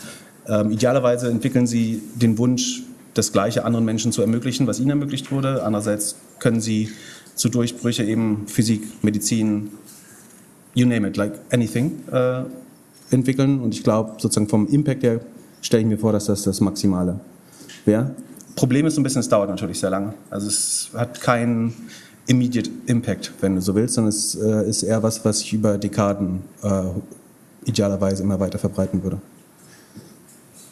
ähm, 0.46 0.70
idealerweise 0.70 1.28
entwickeln 1.28 1.66
sie 1.66 2.02
den 2.14 2.38
Wunsch, 2.38 2.82
das 3.14 3.32
Gleiche 3.32 3.64
anderen 3.64 3.84
Menschen 3.84 4.12
zu 4.12 4.22
ermöglichen, 4.22 4.66
was 4.66 4.80
ihnen 4.80 4.90
ermöglicht 4.90 5.30
wurde. 5.30 5.64
Andererseits 5.64 6.16
können 6.38 6.60
sie 6.60 6.90
zu 7.34 7.48
Durchbrüche 7.48 8.04
eben 8.04 8.46
Physik, 8.46 8.82
Medizin, 9.02 9.70
you 10.74 10.86
name 10.86 11.08
it, 11.08 11.16
like 11.16 11.34
anything 11.50 12.00
äh, 12.10 12.42
entwickeln. 13.10 13.60
Und 13.60 13.74
ich 13.74 13.82
glaube, 13.82 14.12
sozusagen 14.18 14.48
vom 14.48 14.66
Impact 14.68 15.02
her 15.02 15.20
stelle 15.60 15.82
ich 15.82 15.88
mir 15.88 15.98
vor, 15.98 16.12
dass 16.12 16.26
das 16.26 16.42
das 16.42 16.60
Maximale 16.60 17.20
wäre. 17.84 18.14
Problem 18.56 18.86
ist 18.86 18.94
so 18.94 19.00
ein 19.00 19.04
bisschen, 19.04 19.20
es 19.20 19.28
dauert 19.28 19.48
natürlich 19.48 19.80
sehr 19.80 19.90
lange. 19.90 20.14
Also 20.30 20.48
es 20.48 20.90
hat 20.94 21.20
keinen 21.20 21.74
Immediate 22.26 22.70
Impact, 22.86 23.32
wenn 23.40 23.56
du 23.56 23.60
so 23.60 23.74
willst, 23.74 23.94
sondern 23.94 24.10
es 24.10 24.34
äh, 24.34 24.68
ist 24.68 24.82
eher 24.82 25.02
was, 25.02 25.24
was 25.24 25.40
sich 25.40 25.52
über 25.52 25.76
Dekaden 25.76 26.42
äh, 26.62 26.82
idealerweise 27.64 28.22
immer 28.22 28.38
weiter 28.38 28.58
verbreiten 28.58 29.02
würde. 29.02 29.20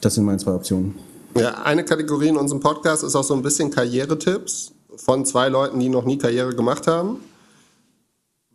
Das 0.00 0.14
sind 0.14 0.24
meine 0.24 0.38
zwei 0.38 0.52
Optionen. 0.52 0.94
Ja, 1.36 1.62
eine 1.62 1.84
Kategorie 1.84 2.28
in 2.28 2.36
unserem 2.36 2.60
Podcast 2.60 3.04
ist 3.04 3.14
auch 3.14 3.24
so 3.24 3.34
ein 3.34 3.42
bisschen 3.42 3.70
Karrieretipps 3.70 4.72
von 4.96 5.24
zwei 5.24 5.48
Leuten, 5.48 5.78
die 5.78 5.88
noch 5.88 6.04
nie 6.04 6.18
Karriere 6.18 6.54
gemacht 6.54 6.86
haben. 6.86 7.20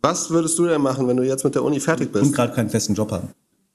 Was 0.02 0.30
würdest 0.30 0.58
du 0.58 0.66
denn 0.66 0.82
machen, 0.82 1.08
wenn 1.08 1.16
du 1.16 1.22
jetzt 1.22 1.44
mit 1.44 1.54
der 1.54 1.64
Uni 1.64 1.80
fertig 1.80 2.12
bist? 2.12 2.24
Und 2.24 2.32
gerade 2.32 2.54
keinen 2.54 2.70
festen 2.70 2.94
Job 2.94 3.10
haben. 3.12 3.28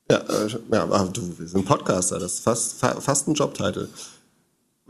Ja, 0.09 0.17
äh, 0.17 0.47
ja 0.71 0.83
aber 0.83 1.09
du, 1.11 1.21
wir 1.37 1.47
sind 1.47 1.65
Podcaster, 1.65 2.19
das 2.19 2.35
ist 2.35 2.39
fast, 2.43 2.75
fast 2.75 3.27
ein 3.27 3.33
Jobtitel. 3.33 3.87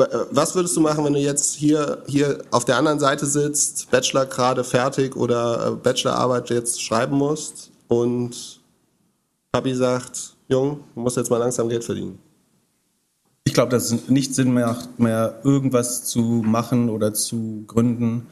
Äh, 0.02 0.26
was 0.32 0.56
würdest 0.56 0.76
du 0.76 0.82
machen, 0.82 1.04
wenn 1.04 1.14
du 1.14 1.20
jetzt 1.20 1.56
hier, 1.56 2.04
hier 2.08 2.44
auf 2.52 2.66
der 2.66 2.78
anderen 2.78 3.00
Seite 3.00 3.26
sitzt, 3.26 3.90
Bachelor 3.92 4.26
gerade 4.26 4.64
fertig 4.64 5.16
oder 5.16 5.68
äh, 5.68 5.72
Bachelorarbeit 5.72 6.50
jetzt 6.50 6.82
schreiben 6.82 7.18
musst 7.18 7.72
und 7.88 8.60
Papi 9.52 9.76
sagt, 9.76 10.36
Jung, 10.48 10.80
du 10.96 11.02
musst 11.02 11.18
jetzt 11.18 11.30
mal 11.30 11.38
langsam 11.38 11.70
Geld 11.70 11.84
verdienen? 11.84 12.20
Ich 13.44 13.54
glaube, 13.54 13.72
dass 13.72 13.92
es 13.92 14.10
nicht 14.10 14.36
Sinn 14.36 14.54
macht, 14.54 15.00
mehr 15.00 15.40
irgendwas 15.44 16.06
zu 16.06 16.22
machen 16.22 16.90
oder 16.90 17.14
zu 17.14 17.64
gründen, 17.68 18.28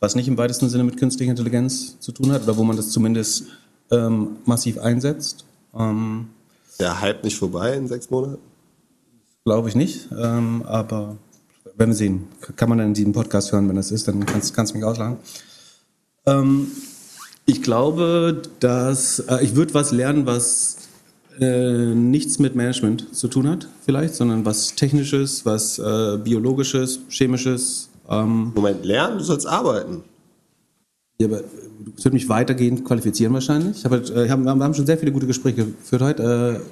was 0.00 0.14
nicht 0.14 0.26
im 0.26 0.38
weitesten 0.38 0.68
Sinne 0.68 0.84
mit 0.84 0.96
künstlicher 0.96 1.30
Intelligenz 1.30 1.98
zu 2.00 2.12
tun 2.12 2.32
hat 2.32 2.42
oder 2.42 2.56
wo 2.56 2.64
man 2.64 2.76
das 2.76 2.90
zumindest 2.90 3.44
ähm, 3.90 4.36
massiv 4.46 4.78
einsetzt. 4.78 5.44
Ähm, 5.74 6.28
der 6.78 7.00
Hype 7.00 7.22
nicht 7.24 7.36
vorbei 7.36 7.74
in 7.74 7.86
sechs 7.86 8.10
Monaten? 8.10 8.38
Glaube 9.44 9.68
ich 9.68 9.74
nicht, 9.74 10.08
ähm, 10.18 10.62
aber 10.66 11.16
werden 11.76 11.90
wir 11.90 11.94
sehen. 11.94 12.28
Kann 12.56 12.70
man 12.70 12.78
dann 12.78 12.88
in 12.88 12.94
diesem 12.94 13.12
Podcast 13.12 13.52
hören, 13.52 13.68
wenn 13.68 13.76
das 13.76 13.90
ist, 13.90 14.08
dann 14.08 14.24
kannst, 14.24 14.54
kannst 14.54 14.72
du 14.72 14.78
mich 14.78 14.86
auslagen. 14.86 15.18
Ähm, 16.24 16.68
ich 17.44 17.62
glaube, 17.62 18.40
dass 18.60 19.18
äh, 19.18 19.44
ich 19.44 19.54
würde 19.54 19.74
was 19.74 19.92
lernen, 19.92 20.24
was 20.24 20.78
äh, 21.40 21.94
nichts 21.94 22.38
mit 22.38 22.54
Management 22.54 23.14
zu 23.14 23.28
tun 23.28 23.46
hat, 23.48 23.68
vielleicht, 23.84 24.14
sondern 24.14 24.46
was 24.46 24.76
Technisches, 24.76 25.44
was 25.44 25.78
äh, 25.78 26.16
Biologisches, 26.16 27.00
Chemisches. 27.10 27.90
Ähm, 28.08 28.52
Moment, 28.54 28.84
lernen? 28.84 29.18
Du 29.18 29.24
sollst 29.24 29.46
arbeiten. 29.46 30.04
Ja, 31.20 31.26
aber 31.26 31.40
du 31.84 32.02
wird 32.02 32.14
mich 32.14 32.28
weitergehend 32.30 32.84
qualifizieren 32.84 33.34
wahrscheinlich. 33.34 33.78
Ich 33.78 33.84
hab, 33.84 33.92
äh, 33.92 34.28
hab, 34.28 34.38
wir 34.40 34.50
haben 34.50 34.74
schon 34.74 34.86
sehr 34.86 34.96
viele 34.96 35.12
gute 35.12 35.26
Gespräche 35.26 35.66
geführt 35.66 36.02
heute. 36.02 36.62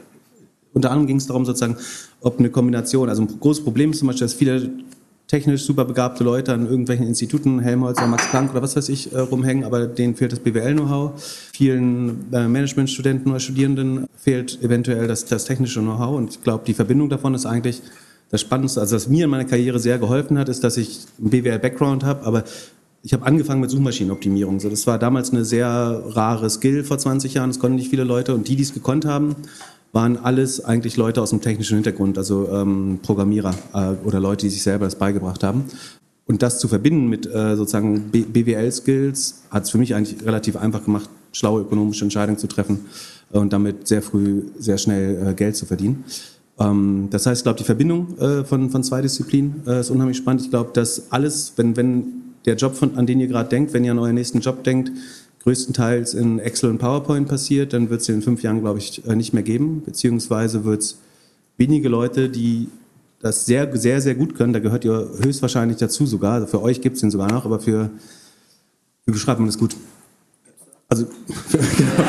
Unter 0.74 0.90
anderem 0.90 1.06
ging 1.06 1.16
es 1.16 1.26
darum, 1.26 1.44
sozusagen, 1.44 1.76
ob 2.20 2.38
eine 2.38 2.50
Kombination, 2.50 3.08
also 3.08 3.22
ein 3.22 3.40
großes 3.40 3.64
Problem 3.64 3.90
ist 3.90 3.98
zum 3.98 4.08
Beispiel, 4.08 4.26
dass 4.26 4.34
viele 4.34 4.70
technisch 5.32 5.64
super 5.64 5.86
begabte 5.86 6.24
Leute 6.24 6.52
an 6.52 6.66
irgendwelchen 6.66 7.06
Instituten, 7.06 7.60
Helmholtz 7.60 7.98
oder 7.98 8.06
Max 8.06 8.28
Planck 8.28 8.50
oder 8.50 8.60
was 8.60 8.76
weiß 8.76 8.90
ich, 8.90 9.12
äh, 9.14 9.18
rumhängen, 9.18 9.64
aber 9.64 9.86
denen 9.86 10.14
fehlt 10.14 10.32
das 10.32 10.40
BWL-Know-how. 10.40 11.12
Vielen 11.54 12.30
äh, 12.32 12.46
Managementstudenten 12.48 13.30
oder 13.30 13.40
Studierenden 13.40 14.06
fehlt 14.14 14.62
eventuell 14.62 15.08
das, 15.08 15.24
das 15.24 15.46
technische 15.46 15.80
Know-how 15.80 16.16
und 16.16 16.30
ich 16.30 16.42
glaube, 16.42 16.64
die 16.66 16.74
Verbindung 16.74 17.08
davon 17.08 17.34
ist 17.34 17.46
eigentlich 17.46 17.80
das 18.30 18.42
Spannendste. 18.42 18.80
Also 18.80 18.96
was 18.96 19.08
mir 19.08 19.24
in 19.24 19.30
meiner 19.30 19.46
Karriere 19.46 19.78
sehr 19.78 19.98
geholfen 19.98 20.38
hat, 20.38 20.50
ist, 20.50 20.64
dass 20.64 20.76
ich 20.76 21.06
einen 21.18 21.30
BWL-Background 21.30 22.04
habe, 22.04 22.26
aber 22.26 22.44
ich 23.04 23.12
habe 23.12 23.26
angefangen 23.26 23.60
mit 23.60 23.70
Suchmaschinenoptimierung. 23.70 24.58
Das 24.58 24.86
war 24.86 24.98
damals 24.98 25.30
eine 25.30 25.44
sehr 25.44 25.68
rare 25.68 26.48
Skill 26.48 26.84
vor 26.84 26.98
20 26.98 27.34
Jahren. 27.34 27.50
Das 27.50 27.58
konnten 27.58 27.76
nicht 27.76 27.90
viele 27.90 28.04
Leute. 28.04 28.32
Und 28.32 28.46
die, 28.46 28.54
die 28.54 28.62
es 28.62 28.74
gekonnt 28.74 29.04
haben, 29.04 29.34
waren 29.92 30.16
alles 30.16 30.64
eigentlich 30.64 30.96
Leute 30.96 31.20
aus 31.20 31.30
dem 31.30 31.40
technischen 31.40 31.74
Hintergrund, 31.74 32.16
also 32.16 32.48
ähm, 32.48 32.98
Programmierer 33.02 33.54
äh, 33.74 34.06
oder 34.06 34.20
Leute, 34.20 34.46
die 34.46 34.50
sich 34.50 34.62
selber 34.62 34.86
das 34.86 34.96
beigebracht 34.96 35.42
haben. 35.44 35.64
Und 36.26 36.42
das 36.42 36.58
zu 36.58 36.68
verbinden 36.68 37.08
mit 37.08 37.26
äh, 37.26 37.56
sozusagen 37.56 38.10
BWL-Skills 38.10 39.42
hat 39.50 39.64
es 39.64 39.70
für 39.70 39.78
mich 39.78 39.94
eigentlich 39.94 40.24
relativ 40.24 40.56
einfach 40.56 40.84
gemacht, 40.84 41.10
schlaue 41.32 41.62
ökonomische 41.62 42.04
Entscheidungen 42.04 42.38
zu 42.38 42.46
treffen 42.46 42.86
äh, 43.32 43.38
und 43.38 43.52
damit 43.52 43.86
sehr 43.86 44.02
früh, 44.02 44.44
sehr 44.58 44.78
schnell 44.78 45.28
äh, 45.28 45.34
Geld 45.34 45.56
zu 45.56 45.66
verdienen. 45.66 46.04
Ähm, 46.58 47.08
das 47.10 47.26
heißt, 47.26 47.40
ich 47.40 47.44
glaube, 47.44 47.58
die 47.58 47.64
Verbindung 47.64 48.16
äh, 48.18 48.44
von, 48.44 48.70
von 48.70 48.82
zwei 48.82 49.02
Disziplinen 49.02 49.62
äh, 49.66 49.80
ist 49.80 49.90
unheimlich 49.90 50.16
spannend. 50.16 50.42
Ich 50.42 50.50
glaube, 50.50 50.70
dass 50.72 51.12
alles, 51.12 51.52
wenn, 51.56 51.76
wenn 51.76 52.04
der 52.46 52.56
Job, 52.56 52.74
von, 52.74 52.96
an 52.96 53.06
den 53.06 53.20
ihr 53.20 53.26
gerade 53.26 53.48
denkt, 53.48 53.72
wenn 53.72 53.84
ihr 53.84 53.92
an 53.92 53.98
euren 53.98 54.14
nächsten 54.14 54.40
Job 54.40 54.64
denkt, 54.64 54.90
größtenteils 55.42 56.14
in 56.14 56.38
Excel 56.38 56.70
und 56.70 56.78
PowerPoint 56.78 57.28
passiert, 57.28 57.72
dann 57.72 57.90
wird 57.90 58.00
es 58.00 58.08
in 58.08 58.22
fünf 58.22 58.42
Jahren, 58.42 58.60
glaube 58.60 58.78
ich, 58.78 59.04
äh, 59.06 59.16
nicht 59.16 59.32
mehr 59.32 59.42
geben. 59.42 59.82
Beziehungsweise 59.84 60.64
wird 60.64 60.82
es 60.82 60.98
wenige 61.56 61.88
Leute, 61.88 62.28
die 62.28 62.68
das 63.20 63.46
sehr, 63.46 63.76
sehr, 63.76 64.00
sehr 64.00 64.14
gut 64.14 64.34
können. 64.34 64.52
Da 64.52 64.58
gehört 64.58 64.84
ihr 64.84 65.10
höchstwahrscheinlich 65.22 65.78
dazu 65.78 66.06
sogar. 66.06 66.34
Also 66.34 66.46
für 66.46 66.62
euch 66.62 66.80
gibt 66.80 66.96
es 66.96 67.00
den 67.00 67.10
sogar 67.10 67.30
noch, 67.30 67.44
aber 67.44 67.60
für, 67.60 67.90
beschreibt 69.06 69.38
man 69.38 69.48
das 69.48 69.58
gut? 69.58 69.76
Also 70.92 71.06
genau, 71.50 72.02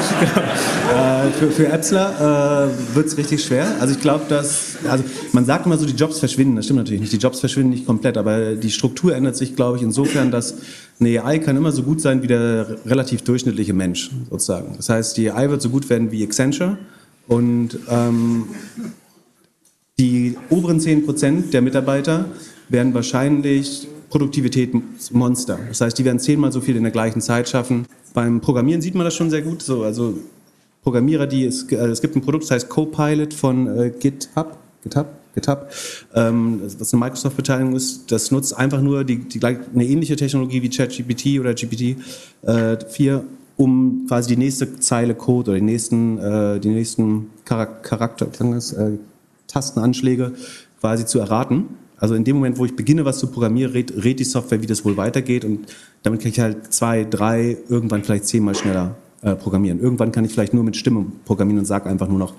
äh, 0.94 1.32
für, 1.40 1.52
für 1.52 1.68
Epsler 1.70 2.68
äh, 2.68 2.96
wird 2.96 3.06
es 3.06 3.18
richtig 3.18 3.42
schwer. 3.42 3.78
Also 3.80 3.94
ich 3.94 4.02
glaube, 4.02 4.26
dass, 4.28 4.76
also 4.90 5.06
man 5.32 5.46
sagt 5.46 5.66
immer 5.66 5.78
so, 5.78 5.86
die 5.86 5.94
Jobs 5.94 6.20
verschwinden. 6.20 6.58
Das 6.58 6.66
stimmt 6.66 6.80
natürlich 6.80 7.00
nicht. 7.00 7.14
Die 7.14 7.18
Jobs 7.18 7.40
verschwinden 7.40 7.70
nicht 7.70 7.86
komplett, 7.86 8.18
aber 8.18 8.56
die 8.56 8.72
Struktur 8.72 9.16
ändert 9.16 9.38
sich, 9.38 9.56
glaube 9.56 9.78
ich, 9.78 9.84
insofern, 9.84 10.32
dass 10.32 10.56
eine 11.00 11.24
AI 11.24 11.40
kann 11.40 11.56
immer 11.56 11.72
so 11.72 11.84
gut 11.84 12.02
sein 12.02 12.24
wie 12.24 12.28
der 12.28 12.76
relativ 12.86 13.22
durchschnittliche 13.22 13.72
Mensch, 13.72 14.12
sozusagen. 14.30 14.74
Das 14.76 14.90
heißt, 14.90 15.16
die 15.16 15.32
AI 15.32 15.50
wird 15.50 15.62
so 15.62 15.70
gut 15.70 15.90
werden 15.90 16.12
wie 16.12 16.22
Accenture 16.22 16.78
und 17.30 17.80
ähm, 17.90 18.48
die 19.98 20.36
oberen 20.50 20.82
10% 20.82 21.52
der 21.52 21.62
Mitarbeiter 21.62 22.26
werden 22.68 22.94
wahrscheinlich 22.94 23.88
Produktivitätsmonster. 24.10 25.58
Das 25.70 25.80
heißt, 25.80 25.98
die 25.98 26.04
werden 26.04 26.20
zehnmal 26.20 26.52
so 26.52 26.60
viel 26.60 26.76
in 26.76 26.84
der 26.84 26.92
gleichen 26.92 27.22
Zeit 27.22 27.48
schaffen 27.48 27.86
beim 28.14 28.42
Programmieren 28.42 28.82
sieht 28.82 28.96
man 28.96 29.06
das 29.06 29.16
schon 29.16 29.30
sehr 29.30 29.42
gut. 29.42 29.62
So, 29.62 29.84
also 29.84 30.18
Programmierer, 30.84 31.28
die 31.28 31.46
es, 31.46 31.64
äh, 31.72 31.76
es 31.76 32.02
gibt 32.02 32.16
ein 32.16 32.22
Produkt, 32.22 32.44
das 32.44 32.52
heißt 32.52 32.70
Copilot 32.70 33.34
von 33.34 33.68
äh, 33.68 33.90
GitHub, 33.90 34.58
GitHub, 34.84 35.08
GitHub, 35.34 35.70
ähm, 36.14 36.62
was 36.78 36.94
eine 36.94 37.00
Microsoft-Beteiligung 37.00 37.76
ist. 37.76 38.12
Das 38.12 38.32
nutzt 38.32 38.56
einfach 38.58 38.82
nur 38.82 39.04
die, 39.04 39.18
die, 39.18 39.44
eine 39.44 39.86
ähnliche 39.86 40.16
Technologie 40.16 40.62
wie 40.62 40.70
ChatGPT 40.70 41.40
oder 41.40 41.54
GPT 41.54 41.98
äh, 42.44 42.78
4, 42.86 43.24
um 43.58 44.06
quasi 44.08 44.36
die 44.36 44.38
nächste 44.38 44.80
Zeile 44.80 45.16
Code 45.16 45.52
oder 45.52 45.60
die 45.60 45.66
nächsten, 45.66 46.18
äh, 46.18 46.60
die 46.60 46.70
nächsten 46.70 47.30
Charakter, 47.46 48.28
äh, 48.28 48.98
Tastenanschläge 49.48 50.34
quasi 50.80 51.06
zu 51.06 51.20
erraten. 51.20 51.83
Also 51.98 52.16
in 52.16 52.24
dem 52.24 52.36
Moment, 52.36 52.58
wo 52.58 52.66
ich 52.66 52.76
beginne, 52.76 53.06
was 53.06 53.20
zu 53.20 53.28
programmieren, 53.28 53.72
rät, 53.72 53.94
rät 54.04 54.20
die 54.20 54.24
Software, 54.24 54.62
wie 54.62 54.68
das 54.68 54.84
wohl 54.84 54.98
weitergeht 54.98 55.46
und 55.46 55.68
damit 56.04 56.22
kann 56.22 56.32
ich 56.32 56.40
halt 56.40 56.74
zwei, 56.74 57.04
drei, 57.04 57.58
irgendwann 57.70 58.04
vielleicht 58.04 58.26
zehnmal 58.26 58.56
schneller 58.56 58.96
äh, 59.22 59.36
programmieren. 59.36 59.80
Irgendwann 59.80 60.12
kann 60.12 60.26
ich 60.26 60.34
vielleicht 60.34 60.54
nur 60.54 60.64
mit 60.64 60.76
Stimme 60.76 61.06
programmieren 61.26 61.60
und 61.60 61.66
sage 61.66 61.90
einfach 61.90 62.08
nur 62.08 62.20
noch 62.20 62.34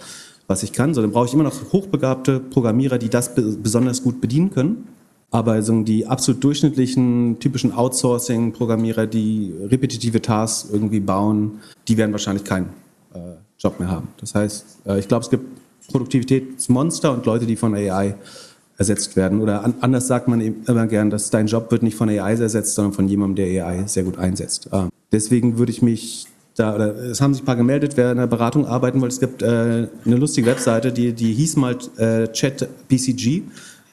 was 0.46 0.62
ich 0.62 0.72
kann, 0.72 0.92
sondern 0.92 1.12
brauche 1.12 1.26
ich 1.26 1.34
immer 1.34 1.44
noch 1.44 1.72
hochbegabte 1.72 2.38
Programmierer, 2.38 2.98
die 2.98 3.08
das 3.08 3.34
besonders 3.34 4.02
gut 4.02 4.20
bedienen 4.20 4.50
können. 4.50 4.88
Aber 5.30 5.62
so 5.62 5.82
die 5.82 6.06
absolut 6.06 6.44
durchschnittlichen, 6.44 7.38
typischen 7.40 7.72
Outsourcing-Programmierer, 7.72 9.06
die 9.06 9.52
repetitive 9.64 10.22
Tasks 10.22 10.68
irgendwie 10.70 11.00
bauen, 11.00 11.60
die 11.88 11.96
werden 11.96 12.12
wahrscheinlich 12.12 12.44
keinen 12.44 12.68
äh, 13.14 13.18
Job 13.58 13.80
mehr 13.80 13.90
haben. 13.90 14.08
Das 14.20 14.34
heißt, 14.34 14.64
äh, 14.86 14.98
ich 14.98 15.08
glaube, 15.08 15.24
es 15.24 15.30
gibt 15.30 15.44
Produktivitätsmonster 15.90 17.12
und 17.12 17.26
Leute, 17.26 17.46
die 17.46 17.56
von 17.56 17.74
AI 17.74 18.14
ersetzt 18.76 19.16
werden. 19.16 19.40
Oder 19.40 19.64
an, 19.64 19.74
anders 19.80 20.06
sagt 20.06 20.28
man 20.28 20.40
immer 20.40 20.86
gern, 20.86 21.10
dass 21.10 21.30
dein 21.30 21.46
Job 21.46 21.70
wird 21.70 21.82
nicht 21.82 21.96
von 21.96 22.08
AI 22.08 22.34
ersetzt, 22.34 22.74
sondern 22.74 22.92
von 22.92 23.08
jemandem, 23.08 23.44
der 23.46 23.66
AI 23.66 23.84
sehr 23.86 24.02
gut 24.02 24.18
einsetzt. 24.18 24.68
Ähm, 24.72 24.88
deswegen 25.12 25.58
würde 25.58 25.72
ich 25.72 25.82
mich 25.82 26.26
da, 26.56 26.74
oder 26.74 26.94
es 26.96 27.20
haben 27.20 27.34
sich 27.34 27.42
ein 27.42 27.46
paar 27.46 27.56
gemeldet, 27.56 27.96
wer 27.96 28.12
in 28.12 28.18
der 28.18 28.26
Beratung 28.26 28.66
arbeiten 28.66 29.00
wollte. 29.00 29.14
Es 29.14 29.20
gibt 29.20 29.42
äh, 29.42 29.46
eine 30.04 30.16
lustige 30.16 30.46
Webseite, 30.46 30.92
die, 30.92 31.12
die 31.12 31.32
hieß 31.32 31.56
mal 31.56 31.76
äh, 31.96 32.28
ChatBCG. 32.28 33.42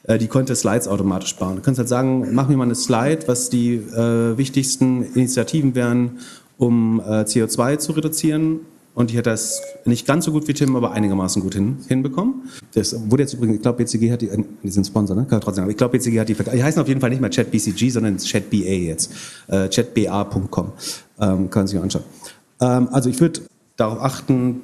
Äh, 0.04 0.18
die 0.18 0.26
konnte 0.26 0.54
Slides 0.54 0.88
automatisch 0.88 1.34
bauen. 1.36 1.56
Du 1.56 1.62
kannst 1.62 1.78
halt 1.78 1.88
sagen, 1.88 2.34
mach 2.34 2.48
mir 2.48 2.56
mal 2.56 2.64
eine 2.64 2.74
Slide, 2.74 3.20
was 3.26 3.50
die 3.50 3.74
äh, 3.74 4.36
wichtigsten 4.36 5.04
Initiativen 5.14 5.74
wären, 5.74 6.18
um 6.58 7.00
äh, 7.00 7.22
CO2 7.22 7.78
zu 7.78 7.92
reduzieren. 7.92 8.60
Und 8.94 9.10
die 9.10 9.16
hat 9.16 9.26
das 9.26 9.62
nicht 9.86 10.06
ganz 10.06 10.26
so 10.26 10.32
gut 10.32 10.46
wie 10.48 10.52
Tim, 10.52 10.76
aber 10.76 10.92
einigermaßen 10.92 11.40
gut 11.40 11.54
hin, 11.54 11.78
hinbekommen. 11.88 12.50
Das 12.74 12.94
wurde 13.10 13.22
jetzt 13.22 13.32
übrigens, 13.32 13.56
ich 13.56 13.62
glaube, 13.62 13.82
BCG 13.82 14.12
hat 14.12 14.20
die, 14.20 14.28
äh, 14.28 14.44
die 14.62 14.70
sind 14.70 14.86
Sponsor, 14.86 15.16
ne? 15.16 15.24
Kann 15.24 15.38
ich 15.38 15.44
trotzdem, 15.44 15.64
aber 15.64 15.70
ich 15.70 15.78
glaube, 15.78 15.98
BCG 15.98 16.20
hat 16.20 16.28
die, 16.28 16.34
die 16.34 16.62
heißen 16.62 16.80
auf 16.80 16.88
jeden 16.88 17.00
Fall 17.00 17.10
nicht 17.10 17.20
mehr 17.20 17.30
ChatBCG, 17.30 17.88
sondern 17.90 18.18
ChatBA 18.18 18.56
jetzt. 18.56 19.12
Äh, 19.48 19.68
chatba.com. 19.68 20.72
Ähm, 21.20 21.48
kann 21.48 21.66
sich 21.66 21.80
anschauen. 21.80 22.04
Ähm, 22.60 22.88
also 22.92 23.08
ich 23.08 23.20
würde 23.20 23.40
darauf 23.76 24.02
achten, 24.02 24.60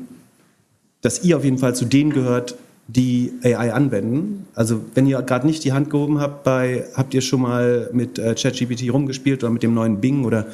dass 1.01 1.25
ihr 1.25 1.37
auf 1.37 1.45
jeden 1.45 1.59
Fall 1.59 1.75
zu 1.75 1.87
denen 1.87 2.13
gehört, 2.13 2.57
die 2.87 3.33
AI 3.43 3.73
anwenden. 3.73 4.47
Also 4.55 4.81
wenn 4.95 5.07
ihr 5.07 5.21
gerade 5.23 5.47
nicht 5.47 5.65
die 5.65 5.73
Hand 5.73 5.91
gehoben 5.91 6.21
habt, 6.21 6.45
bei, 6.45 6.85
habt 6.95 7.15
ihr 7.15 7.21
schon 7.21 7.43
mal 7.43 7.91
mit 7.93 8.19
äh, 8.19 8.35
ChatGPT 8.35 8.91
rumgespielt 8.93 9.43
oder 9.45 9.53
mit 9.53 9.63
dem 9.63 9.75
neuen 9.75 10.01
Bing 10.01 10.25
oder 10.25 10.47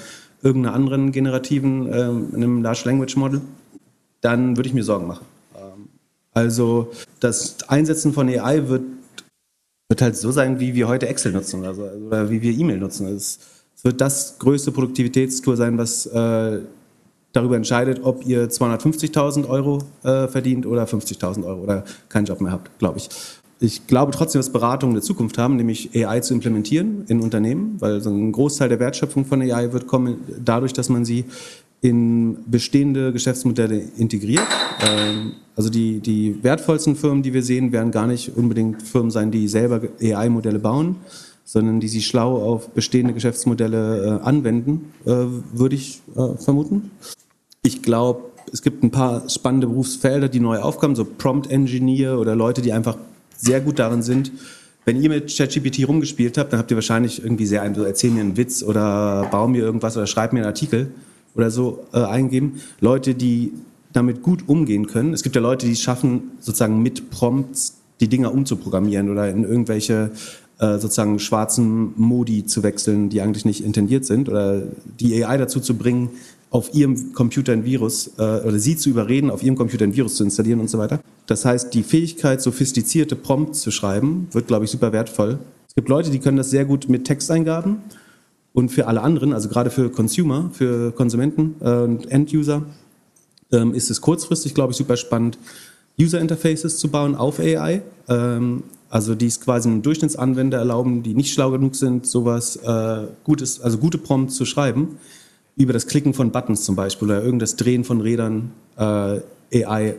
irgendeiner 0.43 0.75
anderen 0.75 1.13
generativen, 1.13 1.89
ähm, 1.93 2.29
einem 2.35 2.63
Large 2.63 2.83
Language 2.85 3.17
Model, 3.17 3.41
dann 4.25 4.57
würde 4.57 4.69
ich 4.69 4.75
mir 4.75 4.83
Sorgen 4.83 5.07
machen. 5.07 5.27
Also 6.33 6.91
das 7.21 7.69
Einsetzen 7.69 8.13
von 8.13 8.29
AI 8.29 8.69
wird, 8.69 8.83
wird 9.89 10.03
halt 10.03 10.17
so 10.17 10.33
sein, 10.33 10.59
wie 10.59 10.75
wir 10.75 10.89
heute 10.89 11.07
Excel 11.07 11.33
nutzen 11.33 11.65
also, 11.65 11.85
oder 11.85 12.29
wie 12.29 12.43
wir 12.43 12.53
E-Mail 12.53 12.79
nutzen. 12.79 13.07
Es, 13.07 13.39
es, 13.77 13.85
wird 13.85 14.01
das 14.01 14.39
größte 14.39 14.73
Produktivitätstool 14.73 15.57
sein, 15.57 15.79
was 15.79 16.07
äh, 16.07 16.59
darüber 17.33 17.57
entscheidet, 17.57 18.01
ob 18.03 18.27
ihr 18.27 18.49
250.000 18.49 19.49
Euro 19.49 19.79
äh, 20.03 20.27
verdient 20.27 20.67
oder 20.67 20.85
50.000 20.85 21.45
Euro 21.45 21.61
oder 21.61 21.85
keinen 22.09 22.25
Job 22.25 22.41
mehr 22.41 22.53
habt, 22.53 22.77
glaube 22.79 22.99
ich. 22.99 23.09
Ich 23.61 23.87
glaube 23.87 24.13
trotzdem, 24.13 24.41
dass 24.41 24.51
Beratungen 24.51 24.95
eine 24.95 25.03
Zukunft 25.03 25.39
haben, 25.39 25.57
nämlich 25.57 25.91
AI 25.95 26.21
zu 26.21 26.35
implementieren 26.35 27.05
in 27.09 27.21
Unternehmen, 27.21 27.77
weil 27.79 28.01
so 28.01 28.11
ein 28.11 28.33
Großteil 28.33 28.69
der 28.69 28.81
Wertschöpfung 28.81 29.25
von 29.25 29.41
AI 29.41 29.73
wird 29.73 29.87
kommen 29.87 30.19
dadurch, 30.45 30.73
dass 30.73 30.89
man 30.89 31.05
sie 31.05 31.25
in 31.85 32.39
bestehende 32.47 33.13
Geschäftsmodelle 33.13 33.79
integriert. 33.99 34.47
Ähm, 34.81 35.33
also 35.55 35.69
die, 35.69 36.01
die 36.01 36.43
wertvollsten 36.43 36.97
Firmen, 36.97 37.23
die 37.23 37.35
wir 37.35 37.43
sehen, 37.43 37.73
werden 37.73 37.91
gar 37.91 38.07
nicht 38.07 38.35
unbedingt 38.35 38.83
Firmen 38.83 39.11
sein, 39.11 39.31
die 39.31 39.47
selber 39.49 39.83
AI-Modelle 40.01 40.61
bauen, 40.61 40.97
sondern 41.45 41.81
die 41.81 41.89
sie 41.89 42.01
schlau 42.01 42.43
auf 42.43 42.71
bestehende 42.71 43.13
Geschäftsmodelle 43.13 44.21
äh, 44.23 44.25
anwenden, 44.27 44.93
äh, 45.05 45.11
würde 45.53 45.75
ich 45.75 46.01
äh, 46.17 46.43
vermuten. 46.43 46.91
Ich 47.63 47.83
glaube, 47.83 48.31
es 48.51 48.63
gibt 48.63 48.83
ein 48.83 48.91
paar 48.91 49.29
spannende 49.29 49.67
Berufsfelder, 49.67 50.31
die 50.31 50.41
neu 50.41 50.61
aufkommen, 50.61 50.97
so 50.97 51.05
Prompt 51.05 51.51
Engineer 51.51 52.19
oder 52.19 52.35
Leute, 52.35 52.63
die 52.63 52.73
einfach 52.73 52.97
sehr 53.37 53.61
gut 53.61 53.79
darin 53.79 54.01
sind. 54.01 54.33
Wenn 54.87 55.03
ihr 55.03 55.11
mit 55.11 55.37
ChatGPT 55.37 55.87
rumgespielt 55.87 56.39
habt, 56.39 56.55
dann 56.55 56.61
habt 56.61 56.71
ihr 56.71 56.79
wahrscheinlich 56.79 57.23
irgendwie 57.23 57.45
sehr 57.45 57.61
ein, 57.61 57.75
so 57.75 57.85
erzähl 57.85 58.11
mir 58.11 58.23
einen 58.23 58.39
Witz 58.39 58.63
oder 58.63 59.29
bau 59.31 59.47
mir 59.49 59.63
irgendwas 59.63 59.99
oder 59.99 60.07
schreib 60.07 60.33
mir 60.33 60.41
einen 60.41 60.47
Artikel 60.47 60.89
oder 61.35 61.51
so 61.51 61.85
äh, 61.93 61.99
eingeben. 61.99 62.61
Leute, 62.81 63.15
die 63.15 63.53
damit 63.93 64.23
gut 64.23 64.49
umgehen 64.49 64.87
können. 64.87 65.15
Es 65.15 65.23
gibt 65.23 65.37
ja 65.37 65.43
Leute, 65.43 65.67
die 65.67 65.73
es 65.73 65.81
schaffen, 65.81 66.33
sozusagen 66.41 66.83
mit 66.83 67.11
Prompts 67.11 67.79
die 68.01 68.09
Dinger 68.09 68.33
umzuprogrammieren 68.33 69.09
oder 69.11 69.31
in 69.31 69.45
irgendwelche 69.45 70.11
äh, 70.59 70.79
sozusagen 70.79 71.19
schwarzen 71.19 71.95
Modi 71.97 72.45
zu 72.45 72.63
wechseln, 72.63 73.09
die 73.09 73.21
eigentlich 73.21 73.45
nicht 73.45 73.65
intendiert 73.65 74.05
sind 74.05 74.29
oder 74.29 74.63
die 75.01 75.25
AI 75.25 75.39
dazu 75.39 75.61
zu 75.61 75.75
bringen, 75.75 76.11
auf 76.51 76.73
ihrem 76.75 77.13
Computer 77.13 77.53
ein 77.53 77.65
Virus 77.65 78.13
äh, 78.19 78.23
oder 78.23 78.59
sie 78.59 78.77
zu 78.77 78.89
überreden, 78.89 79.31
auf 79.31 79.43
ihrem 79.43 79.57
Computer 79.57 79.85
ein 79.85 79.95
Virus 79.95 80.17
zu 80.17 80.25
installieren 80.25 80.61
und 80.61 80.71
so 80.71 80.79
weiter. 80.79 81.01
Das 81.27 81.45
heißt, 81.45 81.75
die 81.75 81.83
Fähigkeit, 81.83 82.41
sophistizierte 82.43 83.17
Prompts 83.17 83.61
zu 83.61 83.71
schreiben, 83.71 84.29
wird, 84.33 84.47
glaube 84.47 84.65
ich, 84.65 84.71
super 84.71 84.93
wertvoll. 84.93 85.39
Es 85.67 85.75
gibt 85.75 85.89
Leute, 85.89 86.11
die 86.11 86.21
können 86.21 86.37
das 86.37 86.51
sehr 86.51 86.65
gut 86.65 86.89
mit 86.89 87.05
Texteingaben 87.05 87.79
und 88.55 88.71
für 88.71 88.87
alle 88.87 89.03
anderen, 89.03 89.35
also 89.35 89.49
gerade 89.49 89.69
für 89.69 89.91
Consumer, 89.91 90.49
für 90.53 90.93
Konsumenten 90.93 91.57
äh, 91.61 91.71
und 91.71 92.11
End-User, 92.11 92.63
ähm, 93.53 93.75
ist 93.75 93.91
es 93.91 94.01
kurzfristig, 94.01 94.55
glaube 94.55 94.71
ich, 94.71 94.79
super 94.79 94.97
spannend, 94.97 95.39
User-Interfaces 96.01 96.79
zu 96.79 96.89
bauen 96.89 97.17
auf 97.17 97.39
AI. 97.41 97.83
Ähm, 98.09 98.63
also 98.89 99.17
die 99.17 99.27
es 99.27 99.41
quasi 99.41 99.69
einem 99.69 99.83
Durchschnittsanwender 99.83 100.59
erlauben, 100.59 101.03
die 101.03 101.15
nicht 101.15 101.35
schlau 101.35 101.51
genug 101.51 101.75
sind, 101.75 102.07
sowas 102.07 102.55
äh, 102.57 103.09
Gutes, 103.25 103.61
also 103.61 103.79
gute 103.79 103.99
Prompts 103.99 104.37
zu 104.37 104.45
schreiben 104.45 104.99
über 105.57 105.73
das 105.73 105.89
Klicken 105.89 106.15
von 106.15 106.31
Buttons 106.31 106.65
zum 106.65 106.77
Beispiel 106.77 107.09
oder 107.09 107.23
irgendein 107.23 107.57
Drehen 107.57 107.83
von 107.83 108.01
Rädern 108.01 108.53
äh, 108.77 109.65
AI 109.65 109.97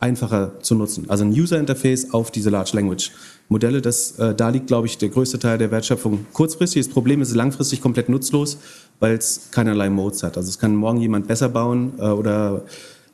einfacher 0.00 0.60
zu 0.60 0.74
nutzen. 0.74 1.06
Also 1.08 1.24
ein 1.24 1.30
User 1.30 1.58
Interface 1.58 2.12
auf 2.12 2.30
diese 2.30 2.50
Large 2.50 2.70
Language 2.74 3.10
Modelle, 3.48 3.80
das, 3.80 4.18
äh, 4.18 4.34
da 4.34 4.50
liegt, 4.50 4.66
glaube 4.66 4.86
ich, 4.86 4.98
der 4.98 5.08
größte 5.08 5.38
Teil 5.38 5.56
der 5.56 5.70
Wertschöpfung 5.70 6.26
kurzfristig. 6.32 6.84
Das 6.84 6.92
Problem 6.92 7.22
ist 7.22 7.34
langfristig 7.34 7.80
komplett 7.80 8.08
nutzlos, 8.08 8.58
weil 9.00 9.16
es 9.16 9.48
keinerlei 9.50 9.88
Modes 9.88 10.22
hat. 10.22 10.36
Also 10.36 10.50
es 10.50 10.58
kann 10.58 10.76
morgen 10.76 11.00
jemand 11.00 11.26
besser 11.26 11.48
bauen 11.48 11.94
äh, 11.98 12.02
oder 12.02 12.62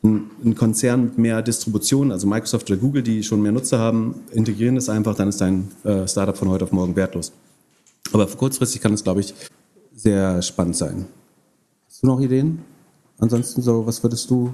ein, 0.03 0.55
Konzern 0.55 1.05
mit 1.05 1.17
mehr 1.17 1.41
Distribution, 1.41 2.11
also 2.11 2.27
Microsoft 2.27 2.69
oder 2.69 2.79
Google, 2.79 3.01
die 3.01 3.23
schon 3.23 3.41
mehr 3.41 3.53
Nutzer 3.53 3.79
haben, 3.79 4.15
integrieren 4.31 4.75
das 4.75 4.89
einfach, 4.89 5.15
dann 5.15 5.29
ist 5.29 5.41
dein 5.41 5.71
äh, 5.83 6.07
Startup 6.07 6.37
von 6.37 6.49
heute 6.49 6.65
auf 6.65 6.71
morgen 6.71 6.95
wertlos. 6.95 7.31
Aber 8.11 8.27
kurzfristig 8.27 8.81
kann 8.81 8.93
es, 8.93 9.03
glaube 9.03 9.21
ich, 9.21 9.33
sehr 9.95 10.41
spannend 10.41 10.75
sein. 10.75 11.05
Hast 11.87 12.03
du 12.03 12.07
noch 12.07 12.19
Ideen? 12.19 12.59
Ansonsten 13.17 13.61
so, 13.61 13.87
was 13.87 14.03
würdest 14.03 14.29
du 14.29 14.53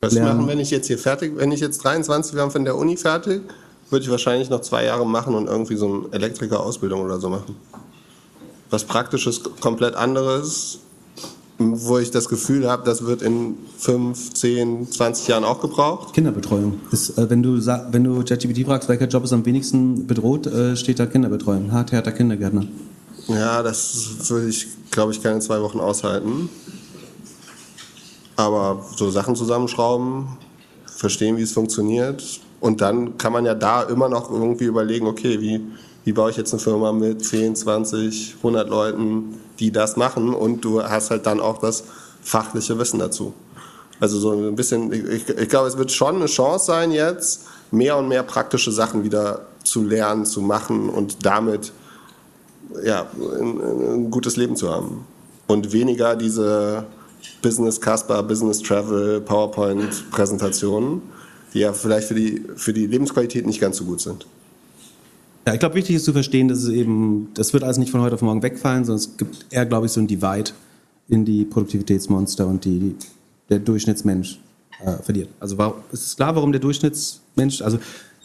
was 0.00 0.14
lernen? 0.14 0.36
machen, 0.36 0.48
wenn 0.48 0.58
ich 0.58 0.70
jetzt 0.70 0.86
hier 0.86 0.98
fertig, 0.98 1.32
wenn 1.36 1.52
ich 1.52 1.60
jetzt 1.60 1.84
23 1.84 2.34
wäre 2.34 2.50
von 2.50 2.64
der 2.64 2.76
Uni 2.76 2.96
fertig, 2.96 3.42
würde 3.90 4.04
ich 4.04 4.10
wahrscheinlich 4.10 4.48
noch 4.48 4.62
zwei 4.62 4.84
Jahre 4.84 5.06
machen 5.06 5.34
und 5.34 5.46
irgendwie 5.46 5.76
so 5.76 5.86
eine 5.86 6.12
Elektriker-Ausbildung 6.12 7.02
oder 7.02 7.20
so 7.20 7.28
machen. 7.28 7.56
Was 8.70 8.84
praktisches, 8.84 9.42
komplett 9.60 9.94
anderes, 9.96 10.78
wo 11.58 11.98
ich 11.98 12.10
das 12.10 12.28
Gefühl 12.28 12.70
habe, 12.70 12.84
das 12.84 13.04
wird 13.04 13.20
in 13.20 13.58
5, 13.76 14.32
10, 14.32 14.90
20 14.90 15.28
Jahren 15.28 15.44
auch 15.44 15.60
gebraucht. 15.60 16.14
Kinderbetreuung. 16.14 16.80
Ist, 16.90 17.18
äh, 17.18 17.28
wenn 17.28 17.42
du 17.42 17.58
wenn 17.58 18.04
du 18.04 18.24
ChatGPT 18.24 18.64
fragst, 18.64 18.88
welcher 18.88 19.08
Job 19.08 19.24
ist 19.24 19.32
am 19.32 19.44
wenigsten 19.44 20.06
bedroht, 20.06 20.46
äh, 20.46 20.76
steht 20.76 20.98
da 20.98 21.06
Kinderbetreuung. 21.06 21.72
Hart, 21.72 21.92
härter 21.92 22.12
Kindergärtner. 22.12 22.64
Ja, 23.26 23.62
das 23.62 24.30
würde 24.30 24.48
ich, 24.48 24.66
glaube 24.90 25.12
ich, 25.12 25.22
keine 25.22 25.40
zwei 25.40 25.60
Wochen 25.60 25.80
aushalten. 25.80 26.48
Aber 28.40 28.82
so 28.96 29.10
Sachen 29.10 29.36
zusammenschrauben, 29.36 30.28
verstehen, 30.86 31.36
wie 31.36 31.42
es 31.42 31.52
funktioniert. 31.52 32.40
Und 32.60 32.80
dann 32.80 33.18
kann 33.18 33.32
man 33.32 33.44
ja 33.44 33.54
da 33.54 33.82
immer 33.82 34.08
noch 34.08 34.30
irgendwie 34.30 34.64
überlegen, 34.64 35.06
okay, 35.06 35.40
wie, 35.40 35.60
wie 36.04 36.12
baue 36.12 36.30
ich 36.30 36.36
jetzt 36.38 36.52
eine 36.52 36.60
Firma 36.60 36.92
mit 36.92 37.24
10, 37.24 37.54
20, 37.54 38.36
100 38.38 38.68
Leuten, 38.68 39.40
die 39.58 39.70
das 39.70 39.96
machen. 39.96 40.34
Und 40.34 40.64
du 40.64 40.82
hast 40.82 41.10
halt 41.10 41.26
dann 41.26 41.40
auch 41.40 41.58
das 41.58 41.84
fachliche 42.22 42.78
Wissen 42.78 42.98
dazu. 42.98 43.34
Also 43.98 44.18
so 44.18 44.32
ein 44.32 44.56
bisschen, 44.56 44.90
ich, 44.90 45.28
ich 45.28 45.48
glaube, 45.50 45.68
es 45.68 45.76
wird 45.76 45.92
schon 45.92 46.16
eine 46.16 46.26
Chance 46.26 46.64
sein 46.64 46.92
jetzt, 46.92 47.42
mehr 47.70 47.98
und 47.98 48.08
mehr 48.08 48.22
praktische 48.22 48.72
Sachen 48.72 49.04
wieder 49.04 49.42
zu 49.64 49.84
lernen, 49.84 50.24
zu 50.24 50.40
machen 50.40 50.88
und 50.88 51.26
damit 51.26 51.72
ja, 52.84 53.06
ein, 53.38 53.60
ein 53.60 54.10
gutes 54.10 54.36
Leben 54.36 54.56
zu 54.56 54.70
haben. 54.70 55.04
Und 55.46 55.72
weniger 55.72 56.16
diese 56.16 56.86
Business 57.42 57.80
Casper, 57.80 58.22
Business 58.22 58.60
Travel, 58.60 59.20
PowerPoint-Präsentationen, 59.20 61.02
die 61.54 61.60
ja 61.60 61.72
vielleicht 61.72 62.08
für 62.08 62.14
die, 62.14 62.42
für 62.56 62.72
die 62.72 62.86
Lebensqualität 62.86 63.46
nicht 63.46 63.60
ganz 63.60 63.76
so 63.76 63.84
gut 63.84 64.00
sind. 64.00 64.26
Ja, 65.46 65.54
ich 65.54 65.60
glaube, 65.60 65.74
wichtig 65.74 65.96
ist 65.96 66.04
zu 66.04 66.12
verstehen, 66.12 66.48
dass 66.48 66.58
es 66.58 66.68
eben, 66.68 67.28
das 67.34 67.52
wird 67.52 67.64
alles 67.64 67.78
nicht 67.78 67.90
von 67.90 68.02
heute 68.02 68.14
auf 68.14 68.22
morgen 68.22 68.42
wegfallen, 68.42 68.84
sondern 68.84 69.00
es 69.00 69.16
gibt 69.16 69.46
eher, 69.50 69.64
glaube 69.66 69.86
ich, 69.86 69.92
so 69.92 70.00
ein 70.00 70.06
Divide 70.06 70.50
in 71.08 71.24
die 71.24 71.44
Produktivitätsmonster 71.44 72.46
und 72.46 72.64
die, 72.64 72.78
die 72.78 72.96
der 73.48 73.58
Durchschnittsmensch 73.58 74.38
äh, 74.84 75.02
verliert. 75.02 75.28
Also 75.40 75.58
war, 75.58 75.82
es 75.92 76.04
ist 76.04 76.16
klar, 76.16 76.36
warum 76.36 76.52
der 76.52 76.60
Durchschnittsmensch, 76.60 77.62
also 77.62 77.78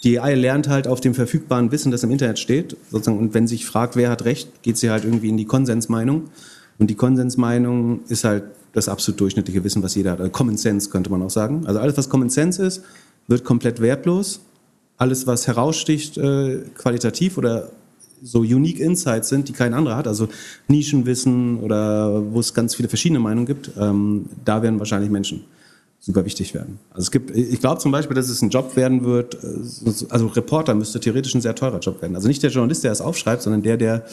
die 0.04 0.20
AI 0.20 0.36
lernt 0.36 0.68
halt 0.68 0.88
auf 0.88 1.02
dem 1.02 1.16
verfügbaren 1.16 1.72
Wissen, 1.72 1.92
das 1.92 2.04
im 2.04 2.12
Internet 2.12 2.38
steht. 2.38 2.78
Sozusagen, 2.92 3.18
und 3.18 3.34
wenn 3.34 3.48
sich 3.48 3.66
fragt, 3.66 3.96
wer 3.96 4.10
hat 4.10 4.26
recht, 4.26 4.62
geht 4.62 4.78
sie 4.78 4.92
halt 4.92 5.04
irgendwie 5.04 5.30
in 5.30 5.38
die 5.38 5.46
Konsensmeinung. 5.46 6.30
Und 6.78 6.90
die 6.90 6.96
Konsensmeinung 6.96 8.02
ist 8.08 8.24
halt 8.24 8.44
das 8.74 8.90
absolut 8.90 9.20
durchschnittliche 9.22 9.64
Wissen, 9.64 9.82
was 9.82 9.96
jeder 9.96 10.12
hat. 10.12 10.20
Also 10.20 10.32
Common 10.32 10.58
Sense 10.58 10.90
könnte 10.90 11.10
man 11.10 11.22
auch 11.22 11.30
sagen. 11.30 11.66
Also 11.66 11.80
alles, 11.80 11.98
was 11.98 12.10
Common 12.10 12.30
Sense 12.30 12.64
ist, 12.64 12.84
wird 13.28 13.44
komplett 13.44 13.80
wertlos. 13.80 14.42
Alles, 14.98 15.28
was 15.28 15.48
heraussticht, 15.48 16.18
äh, 16.18 16.60
qualitativ 16.76 17.38
oder 17.38 17.70
so 18.22 18.40
unique 18.40 18.80
Insights 18.80 19.30
sind, 19.30 19.48
die 19.50 19.54
kein 19.54 19.74
anderer 19.74 19.98
hat, 19.98 20.08
also 20.08 20.28
Nischenwissen 20.68 21.60
oder 21.60 22.34
wo 22.34 22.40
es 22.40 22.54
ganz 22.54 22.76
viele 22.76 22.90
verschiedene 22.90 23.20
Meinungen 23.20 23.46
gibt, 23.46 23.72
ähm, 23.78 24.26
da 24.44 24.62
werden 24.64 24.80
wahrscheinlich 24.80 25.12
Menschen 25.12 25.44
super 26.00 26.26
wichtig 26.26 26.54
werden. 26.54 26.80
Also 26.92 27.02
es 27.02 27.12
gibt, 27.12 27.36
ich 27.36 27.60
glaube 27.60 27.82
zum 27.82 27.92
Beispiel, 27.92 28.16
dass 28.16 28.30
es 28.30 28.42
ein 28.42 28.50
Job 28.50 28.76
werden 28.76 29.04
wird, 29.04 29.36
äh, 29.44 29.48
also 30.10 30.28
Reporter 30.28 30.76
müsste 30.76 31.00
theoretisch 31.00 31.36
ein 31.36 31.42
sehr 31.42 31.56
teurer 31.56 31.80
Job 31.80 32.02
werden. 32.02 32.16
Also 32.16 32.28
nicht 32.28 32.44
der 32.44 32.52
Journalist, 32.52 32.84
der 32.84 32.92
es 32.92 33.02
aufschreibt, 33.02 33.42
sondern 33.42 33.64
der, 33.64 33.78
der 33.78 34.06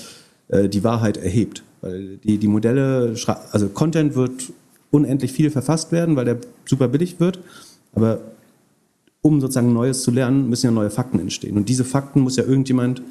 äh, 0.49 0.69
die 0.69 0.85
Wahrheit 0.85 1.17
erhebt. 1.17 1.63
Weil 1.81 2.19
die, 2.19 2.39
die 2.39 2.49
Modelle, 2.49 3.15
also 3.51 3.69
Content 3.69 4.15
wird 4.15 4.53
unendlich 4.91 5.33
viel 5.33 5.51
verfasst 5.51 5.91
werden, 5.91 6.17
weil 6.17 6.25
der 6.25 6.39
super 6.65 6.89
billig 6.89 7.19
wird. 7.19 7.41
Aber 7.95 8.21
um 9.21 9.41
sozusagen 9.41 9.73
Neues 9.73 10.03
zu 10.03 10.11
lernen, 10.11 10.49
müssen 10.49 10.67
ja 10.67 10.73
neue 10.73 10.91
Fakten 10.91 11.19
entstehen. 11.19 11.57
Und 11.57 11.69
diese 11.69 11.85
Fakten 11.85 12.21
muss 12.21 12.37
ja 12.37 12.45
irgendjemand 12.45 13.03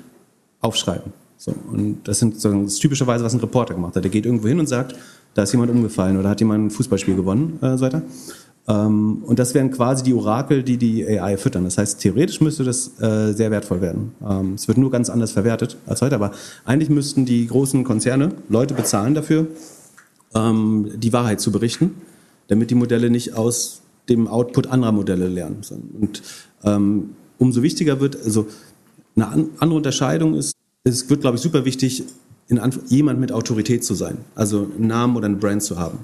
aufschreiben. 0.59 1.13
So, 1.37 1.55
und 1.71 2.07
das 2.07 2.19
sind 2.19 2.43
das 2.43 2.75
typischerweise, 2.75 3.23
was 3.23 3.33
ein 3.33 3.39
Reporter 3.39 3.73
gemacht 3.73 3.95
hat. 3.95 4.03
Der 4.03 4.11
geht 4.11 4.25
irgendwo 4.25 4.47
hin 4.47 4.59
und 4.59 4.67
sagt, 4.67 4.95
da 5.33 5.43
ist 5.43 5.51
jemand 5.51 5.71
umgefallen 5.71 6.17
oder 6.17 6.29
hat 6.29 6.39
jemand 6.39 6.65
ein 6.65 6.71
Fußballspiel 6.71 7.15
gewonnen 7.15 7.57
äh, 7.61 7.77
so 7.77 7.85
weiter. 7.85 8.03
Ähm, 8.67 9.23
und 9.23 9.39
das 9.39 9.53
wären 9.53 9.71
quasi 9.71 10.03
die 10.03 10.13
Orakel, 10.13 10.63
die 10.63 10.77
die 10.77 11.07
AI 11.07 11.37
füttern. 11.37 11.63
Das 11.63 11.77
heißt, 11.77 11.99
theoretisch 11.99 12.41
müsste 12.41 12.63
das 12.63 12.99
äh, 13.01 13.33
sehr 13.33 13.51
wertvoll 13.51 13.81
werden. 13.81 14.11
Ähm, 14.27 14.53
es 14.53 14.67
wird 14.67 14.77
nur 14.77 14.91
ganz 14.91 15.09
anders 15.09 15.31
verwertet 15.31 15.77
als 15.85 16.01
heute, 16.01 16.15
aber 16.15 16.31
eigentlich 16.65 16.89
müssten 16.89 17.25
die 17.25 17.47
großen 17.47 17.83
Konzerne 17.83 18.33
Leute 18.49 18.73
bezahlen 18.73 19.15
dafür, 19.15 19.47
ähm, 20.35 20.91
die 20.95 21.13
Wahrheit 21.13 21.41
zu 21.41 21.51
berichten, 21.51 21.95
damit 22.47 22.69
die 22.69 22.75
Modelle 22.75 23.09
nicht 23.09 23.35
aus 23.35 23.81
dem 24.09 24.27
Output 24.27 24.67
anderer 24.67 24.91
Modelle 24.91 25.27
lernen. 25.27 25.61
Und 25.99 26.21
ähm, 26.63 27.11
umso 27.37 27.61
wichtiger 27.63 27.99
wird, 27.99 28.17
also 28.23 28.47
eine 29.15 29.27
andere 29.59 29.77
Unterscheidung 29.77 30.35
ist, 30.35 30.55
es 30.83 31.09
wird, 31.09 31.21
glaube 31.21 31.37
ich, 31.37 31.43
super 31.43 31.65
wichtig, 31.65 32.03
jemand 32.87 33.19
mit 33.19 33.31
Autorität 33.31 33.83
zu 33.83 33.93
sein, 33.93 34.17
also 34.35 34.67
einen 34.77 34.87
Namen 34.87 35.15
oder 35.15 35.25
einen 35.25 35.39
Brand 35.39 35.63
zu 35.63 35.77
haben. 35.77 35.99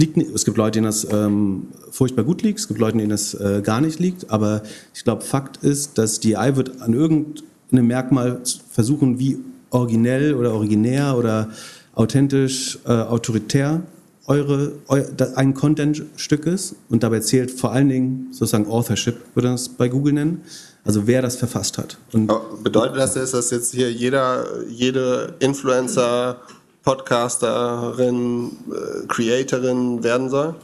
Es, 0.00 0.06
es, 0.08 0.16
liegt, 0.16 0.34
es 0.34 0.44
gibt 0.44 0.56
Leute, 0.56 0.72
denen 0.72 0.86
das 0.86 1.06
ähm, 1.10 1.68
furchtbar 1.90 2.24
gut 2.24 2.42
liegt, 2.42 2.58
es 2.58 2.68
gibt 2.68 2.80
Leute, 2.80 2.98
denen 2.98 3.10
das 3.10 3.34
äh, 3.34 3.60
gar 3.62 3.80
nicht 3.80 3.98
liegt, 3.98 4.30
aber 4.30 4.62
ich 4.94 5.04
glaube, 5.04 5.22
Fakt 5.22 5.58
ist, 5.58 5.98
dass 5.98 6.20
die 6.20 6.36
AI 6.36 6.56
wird 6.56 6.80
an 6.80 6.92
irgendeinem 6.92 7.86
Merkmal 7.86 8.40
versuchen, 8.70 9.18
wie 9.18 9.38
originell 9.70 10.34
oder 10.34 10.52
originär 10.52 11.16
oder 11.16 11.50
authentisch, 11.94 12.78
äh, 12.86 12.92
autoritär 12.92 13.82
eure, 14.26 14.72
eu, 14.88 15.02
ein 15.34 15.54
Content-Stück 15.54 16.46
ist 16.46 16.76
und 16.88 17.02
dabei 17.02 17.20
zählt 17.20 17.50
vor 17.50 17.72
allen 17.72 17.88
Dingen 17.88 18.28
sozusagen 18.30 18.68
Authorship, 18.68 19.16
würde 19.34 19.48
man 19.48 19.56
das 19.56 19.68
bei 19.68 19.88
Google 19.88 20.12
nennen. 20.12 20.42
Also 20.84 21.06
wer 21.06 21.20
das 21.20 21.36
verfasst 21.36 21.76
hat. 21.78 21.98
Und 22.12 22.30
Bedeutet 22.62 22.96
das, 22.96 23.14
dass 23.14 23.50
jetzt 23.50 23.74
hier 23.74 23.92
jeder, 23.92 24.46
jede 24.68 25.34
Influencer, 25.40 26.40
Podcasterin, 26.82 28.50
äh, 28.70 29.06
Creatorin 29.06 30.02
werden 30.02 30.30
soll? 30.30 30.54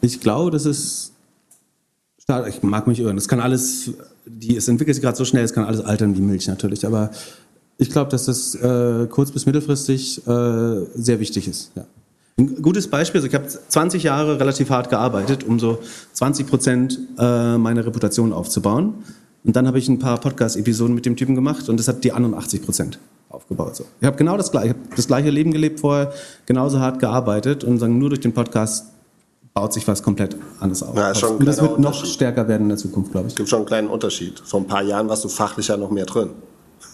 Ich 0.00 0.20
glaube, 0.20 0.50
das 0.50 0.66
ist 0.66 1.12
ich 2.48 2.62
mag 2.62 2.86
mich 2.86 3.00
irren. 3.00 3.16
Das 3.16 3.28
kann 3.28 3.40
alles, 3.40 3.90
die, 4.24 4.56
es 4.56 4.68
entwickelt 4.68 4.94
sich 4.94 5.02
gerade 5.02 5.16
so 5.16 5.24
schnell, 5.24 5.44
es 5.44 5.52
kann 5.52 5.64
alles 5.64 5.80
altern 5.80 6.16
wie 6.16 6.20
Milch 6.20 6.46
natürlich. 6.46 6.86
Aber 6.86 7.10
ich 7.78 7.90
glaube, 7.90 8.10
dass 8.10 8.26
das 8.26 8.54
äh, 8.54 9.06
kurz- 9.10 9.32
bis 9.32 9.44
mittelfristig 9.46 10.26
äh, 10.26 10.86
sehr 10.94 11.20
wichtig 11.20 11.48
ist. 11.48 11.72
Ja. 11.74 11.84
Ein 12.38 12.62
gutes 12.62 12.88
Beispiel, 12.88 13.24
ich 13.24 13.34
habe 13.34 13.46
20 13.46 14.04
Jahre 14.04 14.40
relativ 14.40 14.70
hart 14.70 14.88
gearbeitet, 14.88 15.44
um 15.44 15.58
so 15.60 15.80
20 16.14 16.46
Prozent 16.46 16.98
äh, 17.18 17.58
meiner 17.58 17.84
Reputation 17.84 18.32
aufzubauen. 18.32 18.94
Und 19.44 19.56
dann 19.56 19.66
habe 19.66 19.78
ich 19.78 19.88
ein 19.88 19.98
paar 19.98 20.18
Podcast-Episoden 20.18 20.94
mit 20.94 21.04
dem 21.04 21.16
Typen 21.16 21.34
gemacht 21.34 21.68
und 21.68 21.78
das 21.78 21.88
hat 21.88 22.04
die 22.04 22.12
anderen 22.12 22.34
80 22.34 22.62
Prozent 22.62 22.98
aufgebaut. 23.32 23.76
So. 23.76 23.84
Ich 24.00 24.06
habe 24.06 24.16
genau 24.16 24.36
das 24.36 24.50
gleiche, 24.50 24.74
das 24.94 25.06
gleiche 25.06 25.30
Leben 25.30 25.52
gelebt 25.52 25.80
vorher, 25.80 26.12
genauso 26.46 26.80
hart 26.80 26.98
gearbeitet 26.98 27.64
und 27.64 27.78
sagen, 27.78 27.98
nur 27.98 28.10
durch 28.10 28.20
den 28.20 28.32
Podcast 28.32 28.86
baut 29.54 29.72
sich 29.72 29.86
was 29.86 30.02
komplett 30.02 30.36
anderes 30.60 30.82
auf. 30.82 30.96
Ja, 30.96 31.12
und 31.28 31.44
das 31.46 31.60
wird 31.60 31.78
noch 31.78 32.04
stärker 32.04 32.48
werden 32.48 32.64
in 32.64 32.68
der 32.70 32.78
Zukunft, 32.78 33.12
glaube 33.12 33.26
ich. 33.26 33.32
Es 33.32 33.36
gibt 33.36 33.48
schon 33.48 33.60
einen 33.60 33.66
kleinen 33.66 33.88
Unterschied. 33.88 34.40
Vor 34.44 34.60
ein 34.60 34.66
paar 34.66 34.82
Jahren 34.82 35.08
warst 35.08 35.24
du 35.24 35.28
fachlich 35.28 35.68
ja 35.68 35.76
noch 35.76 35.90
mehr 35.90 36.06
drin. 36.06 36.30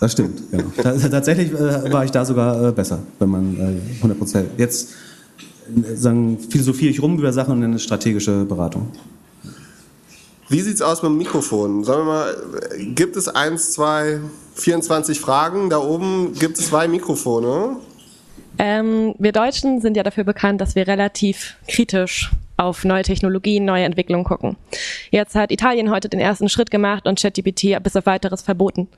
Das 0.00 0.12
stimmt, 0.12 0.50
genau. 0.50 0.64
Tatsächlich 0.82 1.52
äh, 1.52 1.92
war 1.92 2.04
ich 2.04 2.10
da 2.10 2.24
sogar 2.24 2.68
äh, 2.68 2.72
besser, 2.72 3.00
wenn 3.18 3.30
man 3.30 3.56
äh, 3.56 3.96
100 3.96 4.18
Prozent. 4.18 4.50
Jetzt 4.56 4.90
äh, 5.74 5.96
sagen, 5.96 6.38
philosophiere 6.50 6.90
ich 6.90 7.02
rum 7.02 7.18
über 7.18 7.32
Sachen 7.32 7.52
und 7.52 7.60
nenne 7.60 7.78
strategische 7.78 8.44
Beratung. 8.44 8.88
Wie 10.48 10.60
sieht's 10.60 10.80
aus 10.80 11.02
mit 11.02 11.10
dem 11.10 11.18
Mikrofon? 11.18 11.84
Sagen 11.84 12.00
wir 12.00 12.04
mal, 12.04 12.36
gibt 12.94 13.16
es 13.16 13.28
eins, 13.28 13.72
zwei, 13.72 14.20
24 14.60 15.20
Fragen? 15.20 15.70
Da 15.70 15.78
oben 15.78 16.34
gibt 16.34 16.58
es 16.58 16.66
zwei 16.68 16.88
Mikrofone. 16.88 17.76
Ähm, 18.58 19.14
wir 19.18 19.32
Deutschen 19.32 19.80
sind 19.80 19.96
ja 19.96 20.02
dafür 20.02 20.24
bekannt, 20.24 20.60
dass 20.60 20.74
wir 20.74 20.86
relativ 20.86 21.56
kritisch 21.68 22.30
auf 22.56 22.84
neue 22.84 23.04
Technologien, 23.04 23.64
neue 23.64 23.84
Entwicklungen 23.84 24.24
gucken. 24.24 24.56
Jetzt 25.10 25.36
hat 25.36 25.52
Italien 25.52 25.90
heute 25.90 26.08
den 26.08 26.18
ersten 26.18 26.48
Schritt 26.48 26.72
gemacht 26.72 27.06
und 27.06 27.20
ChatGPT 27.20 27.80
bis 27.82 27.94
auf 27.94 28.06
weiteres 28.06 28.42
verboten. 28.42 28.88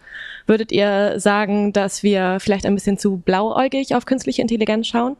Würdet 0.46 0.72
ihr 0.72 1.20
sagen, 1.20 1.74
dass 1.74 2.02
wir 2.02 2.38
vielleicht 2.40 2.64
ein 2.64 2.74
bisschen 2.74 2.96
zu 2.96 3.18
blauäugig 3.18 3.94
auf 3.94 4.06
künstliche 4.06 4.40
Intelligenz 4.40 4.86
schauen? 4.86 5.16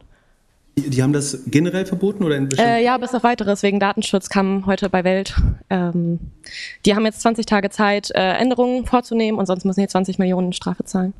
Die 0.77 1.03
haben 1.03 1.13
das 1.13 1.39
generell 1.47 1.85
verboten 1.85 2.23
oder 2.23 2.37
in 2.37 2.49
äh, 2.57 2.83
Ja, 2.83 2.97
bis 2.97 3.13
auf 3.13 3.23
weiteres. 3.23 3.61
Wegen 3.61 3.79
Datenschutz 3.79 4.29
kam 4.29 4.65
heute 4.65 4.89
bei 4.89 5.03
Welt. 5.03 5.35
Ähm, 5.69 6.19
die 6.85 6.95
haben 6.95 7.05
jetzt 7.05 7.21
20 7.21 7.45
Tage 7.45 7.69
Zeit, 7.69 8.11
äh, 8.11 8.33
Änderungen 8.33 8.85
vorzunehmen 8.85 9.37
und 9.37 9.45
sonst 9.45 9.65
müssen 9.65 9.81
die 9.81 9.87
20 9.87 10.17
Millionen 10.17 10.53
Strafe 10.53 10.85
zahlen. 10.85 11.13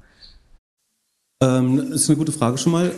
Ähm, 1.44 1.90
das 1.92 2.02
ist 2.02 2.10
eine 2.10 2.18
gute 2.18 2.32
Frage 2.32 2.58
schon 2.58 2.72
mal. 2.72 2.92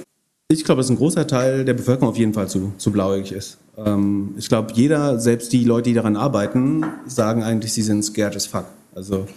Ich 0.52 0.64
glaube, 0.64 0.82
dass 0.82 0.90
ein 0.90 0.98
großer 0.98 1.26
Teil 1.26 1.66
der 1.66 1.74
Bevölkerung 1.74 2.10
auf 2.10 2.18
jeden 2.18 2.34
Fall 2.34 2.48
zu, 2.48 2.74
zu 2.78 2.92
blauäugig 2.92 3.32
ist. 3.32 3.58
Ähm, 3.78 4.36
ich 4.38 4.48
glaube, 4.48 4.74
jeder, 4.74 5.20
selbst 5.20 5.52
die 5.54 5.64
Leute, 5.64 5.90
die 5.90 5.96
daran 5.96 6.16
arbeiten, 6.16 6.86
sagen 7.08 7.44
eigentlich, 7.44 7.74
sie 7.74 7.82
sind 7.82 8.04
scared 8.04 8.36
as 8.36 8.46
fuck. 8.46 8.66
Also 8.94 9.28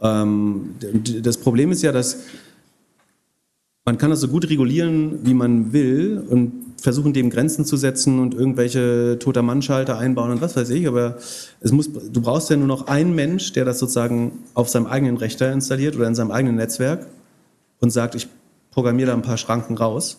ähm, 0.00 0.76
das 1.22 1.38
Problem 1.38 1.72
ist 1.72 1.82
ja, 1.82 1.92
dass 1.92 2.20
man 3.90 3.98
kann 3.98 4.10
das 4.10 4.20
so 4.20 4.28
gut 4.28 4.48
regulieren, 4.48 5.18
wie 5.26 5.34
man 5.34 5.72
will 5.72 6.22
und 6.30 6.52
versuchen, 6.80 7.12
dem 7.12 7.28
Grenzen 7.28 7.64
zu 7.64 7.76
setzen 7.76 8.20
und 8.20 8.34
irgendwelche 8.34 9.18
toter 9.18 9.42
Mannschalter 9.42 9.98
einbauen 9.98 10.30
und 10.30 10.40
was 10.40 10.54
weiß 10.54 10.70
ich, 10.70 10.86
aber 10.86 11.16
es 11.60 11.72
muss, 11.72 11.90
du 11.92 12.20
brauchst 12.20 12.50
ja 12.50 12.56
nur 12.56 12.68
noch 12.68 12.86
einen 12.86 13.16
Mensch, 13.16 13.52
der 13.52 13.64
das 13.64 13.80
sozusagen 13.80 14.44
auf 14.54 14.68
seinem 14.68 14.86
eigenen 14.86 15.16
Rechner 15.16 15.50
installiert 15.50 15.96
oder 15.96 16.06
in 16.06 16.14
seinem 16.14 16.30
eigenen 16.30 16.54
Netzwerk 16.54 17.08
und 17.80 17.90
sagt, 17.90 18.14
ich 18.14 18.28
programmiere 18.70 19.08
da 19.08 19.14
ein 19.14 19.22
paar 19.22 19.36
Schranken 19.36 19.76
raus. 19.76 20.18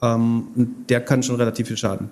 Ähm, 0.00 0.44
und 0.56 0.88
der 0.88 1.02
kann 1.02 1.22
schon 1.22 1.36
relativ 1.36 1.68
viel 1.68 1.76
Schaden 1.76 2.08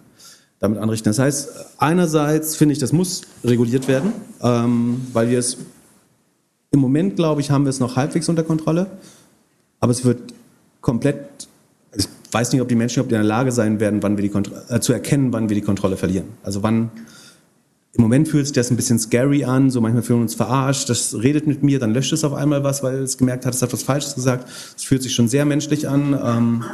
damit 0.59 0.79
anrichten. 0.79 1.09
Das 1.09 1.19
heißt, 1.19 1.79
einerseits 1.79 2.55
finde 2.55 2.75
ich, 2.75 2.81
das 2.81 2.93
muss 2.93 3.23
reguliert 3.45 3.89
werden, 3.89 4.13
ähm, 4.43 5.01
weil 5.15 5.31
wir 5.31 5.39
es 5.39 5.57
im 6.71 6.81
Moment, 6.81 7.17
glaube 7.17 7.41
ich, 7.41 7.51
haben 7.51 7.65
wir 7.65 7.71
es 7.71 7.81
noch 7.81 7.97
halbwegs 7.97 8.29
unter 8.29 8.43
Kontrolle, 8.43 8.89
aber 9.81 9.93
es 9.93 10.05
wird 10.05 10.35
komplett, 10.89 11.47
ich 11.95 12.09
weiß 12.33 12.51
nicht, 12.53 12.63
ob 12.63 12.69
die 12.69 12.75
Menschen 12.75 13.03
ob 13.03 13.11
die 13.11 13.15
in 13.15 13.21
der 13.21 13.29
Lage 13.29 13.53
sein 13.53 13.79
werden, 13.79 14.03
wann 14.03 14.17
wir 14.17 14.23
die 14.23 14.31
Kontro 14.31 14.55
äh, 14.71 14.81
zu 14.81 14.95
erkennen, 14.95 15.35
wann 15.35 15.51
wir 15.51 15.55
die 15.55 15.61
Kontrolle 15.61 15.99
verlieren. 15.99 16.29
Also 16.43 16.63
wann, 16.63 16.91
im 17.93 18.01
Moment 18.01 18.27
fühlt 18.27 18.47
sich 18.47 18.55
das 18.55 18.71
ein 18.71 18.77
bisschen 18.77 18.99
scary 18.99 19.45
an, 19.45 19.69
so 19.69 19.83
manchmal 19.83 20.03
fühlen 20.03 20.21
wir 20.21 20.23
uns 20.23 20.35
verarscht, 20.35 20.89
das 20.89 21.15
redet 21.23 21.47
mit 21.47 21.63
mir, 21.63 21.79
dann 21.79 21.93
löscht 21.93 22.15
es 22.15 22.25
auf 22.25 22.33
einmal 22.33 22.65
was, 22.65 22.83
weil 22.83 23.03
es 23.03 23.19
gemerkt 23.19 23.45
hat, 23.45 23.53
es 23.53 23.61
hat 23.61 23.71
was 23.71 23.83
Falsches 23.83 24.15
gesagt. 24.15 24.49
Es 24.79 24.83
fühlt 24.83 25.03
sich 25.03 25.15
schon 25.15 25.29
sehr 25.29 25.45
menschlich 25.45 25.87
an. 25.87 26.19
Ähm 26.25 26.65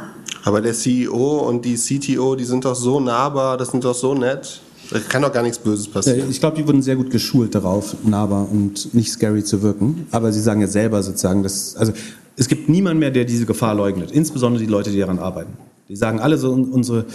Aber 0.45 0.61
der 0.61 0.73
CEO 0.73 1.39
und 1.49 1.65
die 1.65 1.75
CTO, 1.75 2.37
die 2.37 2.45
sind 2.45 2.63
doch 2.63 2.75
so 2.75 3.01
nahbar, 3.01 3.57
das 3.57 3.71
sind 3.71 3.83
doch 3.83 3.95
so 3.95 4.13
nett. 4.13 4.61
Da 4.91 4.99
kann 4.99 5.23
doch 5.23 5.33
gar 5.33 5.43
nichts 5.43 5.57
Böses 5.57 5.89
passieren. 5.89 6.29
Ich 6.29 6.39
glaube, 6.39 6.55
die 6.55 6.65
wurden 6.65 6.83
sehr 6.83 6.95
gut 6.95 7.09
geschult 7.09 7.53
darauf, 7.53 7.97
nahbar 8.05 8.47
und 8.49 8.93
nicht 8.93 9.11
scary 9.11 9.43
zu 9.43 9.61
wirken. 9.61 10.07
Aber 10.11 10.31
sie 10.31 10.39
sagen 10.39 10.61
ja 10.61 10.67
selber 10.67 11.03
sozusagen, 11.03 11.43
dass, 11.43 11.75
also 11.75 11.91
es 12.37 12.47
gibt 12.47 12.69
niemanden 12.69 12.99
mehr, 12.99 13.11
der 13.11 13.25
diese 13.25 13.45
Gefahr 13.45 13.75
leugnet. 13.75 14.11
Insbesondere 14.11 14.63
die 14.63 14.69
Leute, 14.69 14.91
die 14.91 14.99
daran 14.99 15.19
arbeiten. 15.19 15.53
Die 15.89 15.95
sagen 15.95 16.19
alle 16.19 16.37
so, 16.37 16.51
unsere 16.51 17.05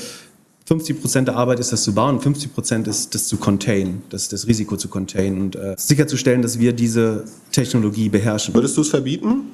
50 0.67 1.01
Prozent 1.01 1.29
der 1.29 1.37
Arbeit 1.37 1.59
ist 1.59 1.73
das 1.73 1.83
zu 1.83 1.93
bauen, 1.93 2.21
50 2.21 2.55
Prozent 2.55 2.87
ist 2.87 3.15
das 3.15 3.27
zu 3.27 3.39
contain, 3.39 4.03
das, 4.11 4.29
das 4.29 4.47
Risiko 4.47 4.77
zu 4.77 4.89
contain 4.89 5.41
und 5.41 5.57
äh, 5.57 5.75
sicherzustellen, 5.77 6.43
dass 6.43 6.61
wir 6.61 6.73
diese 6.73 7.25
Technologie 7.51 8.09
beherrschen. 8.09 8.55
Würdest 8.55 8.77
du 8.77 8.83
es 8.83 8.89
verbieten? 8.89 9.49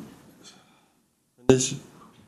Wenn 1.48 1.56
ich 1.56 1.76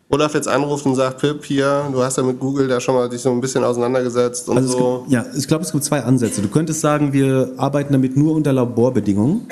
Olaf 0.09 0.33
jetzt 0.33 0.49
anruft 0.49 0.87
und 0.87 0.95
sagt, 0.95 1.19
Pip, 1.19 1.45
hier, 1.45 1.87
du 1.93 2.03
hast 2.03 2.17
ja 2.17 2.23
mit 2.23 2.41
Google 2.41 2.67
da 2.67 2.81
schon 2.81 2.95
mal 2.95 3.11
dich 3.11 3.21
so 3.21 3.31
ein 3.31 3.43
bisschen 3.43 3.63
auseinandergesetzt 3.63 4.49
und 4.49 4.57
also 4.57 4.69
so. 4.79 4.99
Gibt, 5.01 5.13
ja, 5.13 5.27
ich 5.37 5.47
glaube, 5.47 5.65
es 5.65 5.73
gibt 5.73 5.85
zwei 5.85 6.03
Ansätze. 6.03 6.41
Du 6.41 6.49
könntest 6.49 6.81
sagen, 6.81 7.13
wir 7.13 7.53
arbeiten 7.59 7.93
damit 7.93 8.17
nur 8.17 8.35
unter 8.35 8.55
Laborbedingungen. 8.55 9.47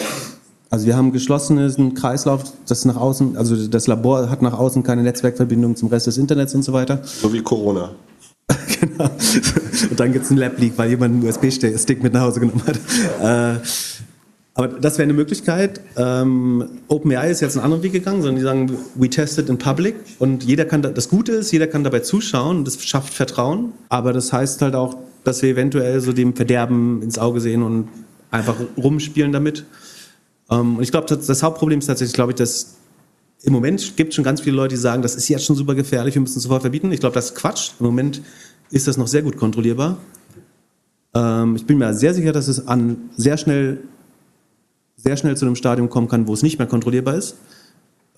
Also 0.69 0.87
wir 0.87 0.97
haben 0.97 1.13
geschlossenen 1.13 1.95
Kreislauf, 1.95 2.45
das 2.67 2.85
nach 2.85 2.97
außen, 2.97 3.37
also 3.37 3.69
das 3.69 3.87
Labor 3.87 4.31
hat 4.31 4.43
nach 4.43 4.53
außen 4.59 4.83
keine 4.83 5.03
Netzwerkverbindung 5.03 5.77
zum 5.77 5.89
Rest 5.89 6.09
des 6.09 6.19
Internets 6.19 6.55
und 6.55 6.63
so 6.63 6.73
weiter. 6.73 7.01
So 7.05 7.33
wie 7.33 7.41
Corona. 7.43 7.91
genau. 8.81 9.11
Und 9.91 10.01
dann 10.01 10.13
gibt 10.13 10.25
es 10.25 10.31
einen 10.31 10.41
Lab-Leak, 10.41 10.73
weil 10.77 10.91
jemand 10.91 11.15
einen 11.15 11.29
USB-Stick 11.29 12.03
mit 12.03 12.13
nach 12.13 12.23
Hause 12.23 12.41
genommen 12.41 12.63
hat. 12.67 12.77
Äh, 13.57 13.61
Aber 14.55 14.69
das 14.69 14.97
wäre 14.97 15.05
eine 15.05 15.13
Möglichkeit. 15.13 15.81
Ähm, 15.97 16.65
OpenAI 16.89 17.31
ist 17.31 17.41
jetzt 17.41 17.57
einen 17.57 17.65
anderen 17.65 17.83
Weg 17.83 17.93
gegangen, 17.93 18.23
sondern 18.23 18.37
die 18.37 18.43
sagen, 18.43 18.71
we 18.95 19.11
test 19.11 19.39
it 19.39 19.49
in 19.49 19.59
public 19.59 19.95
und 20.19 20.45
jeder 20.45 20.65
kann, 20.65 20.81
da, 20.83 20.89
das 20.89 21.09
Gute 21.11 21.33
ist, 21.33 21.53
jeder 21.53 21.67
kann 21.67 21.85
dabei 21.85 22.01
zuschauen 22.01 22.65
das 22.65 22.83
schafft 22.83 23.13
Vertrauen. 23.13 23.73
Aber 23.89 24.13
das 24.13 24.33
heißt 24.33 24.63
halt 24.63 24.75
auch, 24.75 24.97
dass 25.25 25.43
wir 25.43 25.51
eventuell 25.51 26.01
so 26.01 26.13
dem 26.13 26.35
Verderben 26.35 27.03
ins 27.03 27.19
Auge 27.19 27.41
sehen 27.41 27.63
und 27.63 27.89
einfach 28.31 28.57
rumspielen 28.77 29.33
damit. 29.33 29.67
Ähm, 30.51 30.77
und 30.77 30.83
ich 30.83 30.91
glaube, 30.91 31.07
das, 31.07 31.27
das 31.27 31.43
Hauptproblem 31.43 31.79
ist 31.79 31.87
tatsächlich, 31.87 32.15
glaube 32.15 32.33
ich, 32.33 32.37
dass 32.37 32.77
im 33.43 33.53
Moment 33.53 33.97
gibt 33.97 34.11
es 34.11 34.15
schon 34.15 34.25
ganz 34.25 34.41
viele 34.41 34.57
Leute, 34.57 34.75
die 34.75 34.81
sagen, 34.81 35.03
das 35.03 35.15
ist 35.15 35.29
jetzt 35.29 35.45
schon 35.45 35.57
super 35.57 35.75
gefährlich, 35.75 36.15
wir 36.15 36.23
müssen 36.23 36.39
es 36.39 36.43
sofort 36.43 36.63
verbieten. 36.63 36.91
Ich 36.91 37.01
glaube, 37.01 37.15
das 37.15 37.27
ist 37.27 37.35
Quatsch. 37.35 37.73
Im 37.79 37.87
Moment 37.87 38.23
ist 38.71 38.89
das 38.89 38.97
noch 38.97 39.07
sehr 39.07 39.23
gut 39.23 39.37
kontrollierbar. 39.37 39.99
Ähm, 41.15 41.57
ich 41.57 41.67
bin 41.67 41.79
mir 41.79 41.95
sehr 41.95 42.15
sicher, 42.15 42.33
dass 42.33 42.49
es 42.49 42.67
an 42.67 43.11
sehr 43.17 43.37
schnell 43.37 43.79
sehr 44.97 45.17
schnell 45.17 45.37
zu 45.37 45.47
einem 45.47 45.57
Stadium 45.57 45.89
kommen 45.89 46.09
kann, 46.09 46.27
wo 46.27 46.35
es 46.35 46.43
nicht 46.43 46.59
mehr 46.59 46.67
kontrollierbar 46.67 47.15
ist. 47.15 47.37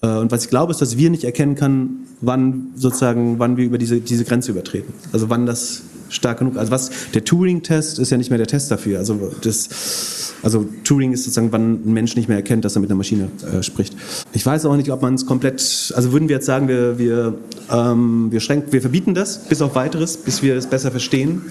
Äh, 0.00 0.06
und 0.16 0.30
was 0.32 0.44
ich 0.44 0.50
glaube, 0.50 0.72
ist, 0.72 0.80
dass 0.80 0.96
wir 0.96 1.10
nicht 1.10 1.24
erkennen 1.24 1.54
können, 1.54 2.06
wann 2.20 2.68
sozusagen, 2.76 3.38
wann 3.38 3.56
wir 3.56 3.64
über 3.64 3.78
diese, 3.78 4.00
diese 4.00 4.24
Grenze 4.24 4.52
übertreten. 4.52 4.94
Also 5.12 5.28
wann 5.28 5.44
das 5.44 5.82
stark 6.08 6.38
genug, 6.38 6.56
also 6.56 6.70
was, 6.70 6.90
der 7.14 7.24
Turing-Test 7.24 7.98
ist 7.98 8.10
ja 8.10 8.16
nicht 8.16 8.30
mehr 8.30 8.38
der 8.38 8.46
Test 8.46 8.70
dafür. 8.70 8.98
Also 8.98 9.32
das, 9.42 10.34
also 10.42 10.66
Turing 10.84 11.12
ist 11.12 11.24
sozusagen, 11.24 11.52
wann 11.52 11.74
ein 11.84 11.92
Mensch 11.92 12.16
nicht 12.16 12.28
mehr 12.28 12.36
erkennt, 12.36 12.64
dass 12.64 12.76
er 12.76 12.80
mit 12.80 12.90
einer 12.90 12.96
Maschine 12.96 13.28
äh, 13.52 13.62
spricht. 13.62 13.96
Ich 14.32 14.44
weiß 14.44 14.66
auch 14.66 14.76
nicht, 14.76 14.90
ob 14.90 15.02
man 15.02 15.14
es 15.14 15.26
komplett, 15.26 15.92
also 15.94 16.12
würden 16.12 16.28
wir 16.28 16.36
jetzt 16.36 16.46
sagen, 16.46 16.68
wir, 16.68 16.98
wir, 16.98 17.34
ähm, 17.70 18.28
wir 18.30 18.40
schränken, 18.40 18.72
wir 18.72 18.80
verbieten 18.80 19.14
das 19.14 19.48
bis 19.48 19.62
auf 19.62 19.74
weiteres, 19.74 20.16
bis 20.16 20.42
wir 20.42 20.56
es 20.56 20.66
besser 20.66 20.90
verstehen, 20.90 21.42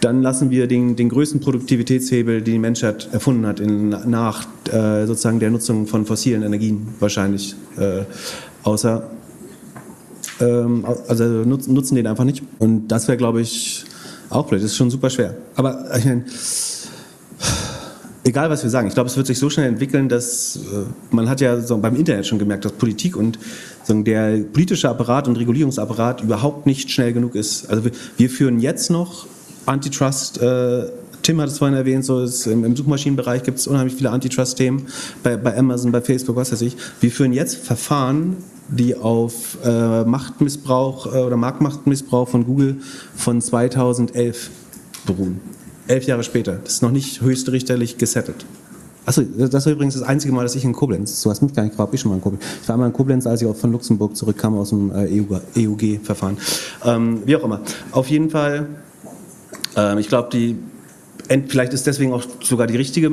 dann 0.00 0.22
lassen 0.22 0.50
wir 0.50 0.66
den, 0.66 0.96
den 0.96 1.08
größten 1.08 1.40
Produktivitätshebel, 1.40 2.42
den 2.42 2.54
die 2.54 2.58
Menschheit 2.58 3.08
erfunden 3.12 3.46
hat, 3.46 3.60
in, 3.60 3.88
nach 3.88 4.46
äh, 4.70 5.06
sozusagen 5.06 5.40
der 5.40 5.50
Nutzung 5.50 5.86
von 5.86 6.04
fossilen 6.04 6.42
Energien 6.42 6.88
wahrscheinlich 7.00 7.56
äh, 7.78 8.02
außer 8.62 9.08
ähm, 10.40 10.84
also 11.08 11.24
nutzen, 11.24 11.74
nutzen 11.74 11.94
den 11.94 12.06
einfach 12.06 12.24
nicht. 12.24 12.42
Und 12.58 12.88
das 12.88 13.08
wäre, 13.08 13.16
glaube 13.16 13.40
ich, 13.40 13.84
auch 14.30 14.46
blöd. 14.46 14.62
Das 14.62 14.70
ist 14.70 14.76
schon 14.76 14.90
super 14.90 15.10
schwer. 15.10 15.34
Aber 15.56 15.96
ich 15.96 16.04
meine, 16.04 16.24
egal 18.24 18.50
was 18.50 18.62
wir 18.62 18.70
sagen, 18.70 18.88
ich 18.88 18.94
glaube, 18.94 19.08
es 19.08 19.16
wird 19.16 19.26
sich 19.26 19.38
so 19.38 19.50
schnell 19.50 19.68
entwickeln, 19.68 20.08
dass 20.08 20.56
äh, 20.56 21.14
man 21.14 21.28
hat 21.28 21.40
ja 21.40 21.60
so 21.60 21.76
beim 21.78 21.94
Internet 21.96 22.26
schon 22.26 22.38
gemerkt, 22.38 22.64
dass 22.64 22.72
Politik 22.72 23.16
und 23.16 23.38
so 23.84 23.94
der 24.02 24.38
politische 24.52 24.88
Apparat 24.88 25.28
und 25.28 25.36
Regulierungsapparat 25.36 26.22
überhaupt 26.22 26.66
nicht 26.66 26.90
schnell 26.90 27.12
genug 27.12 27.34
ist. 27.34 27.66
Also 27.70 27.84
wir, 27.84 27.92
wir 28.16 28.30
führen 28.30 28.58
jetzt 28.60 28.90
noch 28.90 29.26
Antitrust. 29.66 30.40
Äh, 30.40 30.86
Tim 31.22 31.40
hat 31.40 31.48
es 31.48 31.58
vorhin 31.58 31.76
erwähnt, 31.76 32.04
so 32.04 32.22
ist, 32.22 32.46
im, 32.46 32.76
Suchmaschinenbereich 32.76 33.42
gibt 33.42 33.58
es 33.58 33.66
unheimlich 33.66 33.94
viele 33.94 34.10
Antitrust-Themen, 34.10 34.86
bei, 35.22 35.38
bei 35.38 35.56
Amazon, 35.56 35.90
bei 35.90 36.02
Facebook, 36.02 36.36
was 36.36 36.52
weiß 36.52 36.60
ich. 36.60 36.76
Wir 37.00 37.10
führen 37.10 37.32
jetzt 37.32 37.56
Verfahren, 37.56 38.36
die 38.68 38.96
auf 38.96 39.58
äh, 39.64 40.04
Machtmissbrauch 40.04 41.14
äh, 41.14 41.18
oder 41.18 41.36
Marktmachtmissbrauch 41.36 42.28
von 42.28 42.46
Google 42.46 42.76
von 43.14 43.40
2011 43.40 44.50
beruhen. 45.06 45.40
Elf 45.86 46.04
Jahre 46.04 46.22
später. 46.22 46.58
Das 46.64 46.74
ist 46.74 46.82
noch 46.82 46.90
nicht 46.90 47.20
höchstrichterlich 47.20 47.98
gesettelt. 47.98 48.46
Achso, 49.06 49.22
das 49.22 49.66
war 49.66 49.72
übrigens 49.72 49.94
das 49.94 50.02
einzige 50.02 50.32
Mal, 50.32 50.44
dass 50.44 50.54
ich 50.54 50.64
in 50.64 50.72
Koblenz, 50.72 51.20
so 51.20 51.30
hast 51.30 51.42
mich 51.42 51.52
gar 51.52 51.62
nicht 51.62 51.72
gefragt, 51.72 51.92
ich 51.92 52.00
schon 52.00 52.10
mal 52.10 52.16
in 52.16 52.22
Koblenz. 52.22 52.42
Ich 52.62 52.68
war 52.68 52.74
einmal 52.74 52.88
in 52.88 52.94
Koblenz, 52.94 53.26
als 53.26 53.42
ich 53.42 53.48
auch 53.48 53.56
von 53.56 53.70
Luxemburg 53.70 54.16
zurückkam 54.16 54.56
aus 54.56 54.70
dem 54.70 54.90
äh, 54.90 55.66
EUG-Verfahren. 55.66 56.38
Ähm, 56.84 57.22
wie 57.26 57.36
auch 57.36 57.44
immer. 57.44 57.60
Auf 57.90 58.08
jeden 58.08 58.30
Fall, 58.30 58.66
ähm, 59.76 59.98
ich 59.98 60.08
glaube, 60.08 60.30
die, 60.32 60.56
vielleicht 61.48 61.74
ist 61.74 61.86
deswegen 61.86 62.14
auch 62.14 62.24
sogar 62.42 62.66
die 62.66 62.76
richtige, 62.76 63.08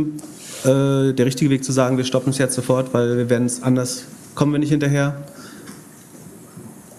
äh, 0.64 1.12
der 1.12 1.26
richtige 1.26 1.50
Weg 1.50 1.66
zu 1.66 1.74
sagen, 1.74 1.98
wir 1.98 2.06
stoppen 2.06 2.30
es 2.30 2.38
jetzt 2.38 2.56
sofort, 2.56 2.94
weil 2.94 3.18
wir 3.18 3.30
werden 3.30 3.48
es 3.48 3.62
anders, 3.62 4.06
kommen 4.34 4.54
wir 4.54 4.60
nicht 4.60 4.70
hinterher. 4.70 5.18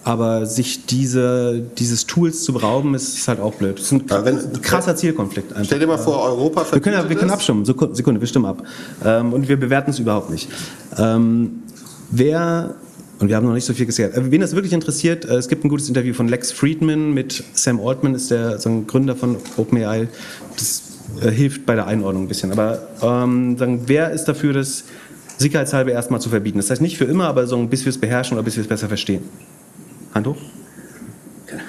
Aber 0.05 0.45
sich 0.45 0.85
diese, 0.85 1.61
dieses 1.77 2.05
Tools 2.05 2.43
zu 2.43 2.53
berauben, 2.53 2.93
ist, 2.93 3.17
ist 3.17 3.27
halt 3.27 3.39
auch 3.39 3.53
blöd. 3.53 3.77
Das 3.77 3.85
ist 3.85 3.91
ein, 3.93 4.03
wenn, 4.09 4.37
ein 4.37 4.61
krasser 4.61 4.95
Zielkonflikt. 4.95 5.53
Einfach. 5.53 5.65
Stell 5.65 5.79
dir 5.79 5.87
mal 5.87 5.97
vor, 5.97 6.21
Europa 6.23 6.65
wir 6.71 6.81
können, 6.81 7.09
wir 7.09 7.15
können 7.15 7.31
abstimmen. 7.31 7.63
Sekunde, 7.63 8.19
wir 8.19 8.27
stimmen 8.27 8.45
ab. 8.45 8.63
Ähm, 9.05 9.31
und 9.31 9.47
wir 9.47 9.57
bewerten 9.57 9.91
es 9.91 9.99
überhaupt 9.99 10.29
nicht. 10.29 10.49
Ähm, 10.97 11.63
wer 12.11 12.75
und 13.19 13.29
wir 13.29 13.37
haben 13.37 13.45
noch 13.45 13.53
nicht 13.53 13.65
so 13.65 13.73
viel 13.73 13.85
gesehen. 13.85 14.11
Äh, 14.13 14.31
wen 14.31 14.41
das 14.41 14.53
wirklich 14.53 14.73
interessiert, 14.73 15.23
äh, 15.23 15.35
es 15.35 15.47
gibt 15.47 15.63
ein 15.63 15.69
gutes 15.69 15.87
Interview 15.87 16.13
von 16.13 16.27
Lex 16.27 16.51
Friedman 16.51 17.13
mit 17.13 17.41
Sam 17.53 17.79
Altman, 17.79 18.15
ist 18.15 18.29
der 18.31 18.59
so 18.59 18.69
ein 18.69 18.85
Gründer 18.85 19.15
von 19.15 19.37
OpenAI. 19.55 20.09
Das 20.57 20.81
äh, 21.21 21.31
hilft 21.31 21.65
bei 21.65 21.75
der 21.75 21.87
Einordnung 21.87 22.23
ein 22.23 22.27
bisschen. 22.27 22.51
Aber 22.51 22.87
ähm, 23.01 23.57
sagen, 23.57 23.83
wer 23.85 24.11
ist 24.11 24.25
dafür, 24.25 24.51
das 24.51 24.83
sicherheitshalber 25.37 25.91
erstmal 25.91 26.19
zu 26.19 26.29
verbieten? 26.29 26.57
Das 26.57 26.69
heißt 26.69 26.81
nicht 26.81 26.97
für 26.97 27.05
immer, 27.05 27.27
aber 27.27 27.47
so 27.47 27.57
bis 27.65 27.85
wir 27.85 27.91
es 27.91 27.97
beherrschen 27.97 28.35
oder 28.35 28.43
bis 28.43 28.57
wir 28.57 28.63
es 28.63 28.67
besser 28.67 28.89
verstehen. 28.89 29.23
Hand 30.13 30.27
hoch. 30.27 30.37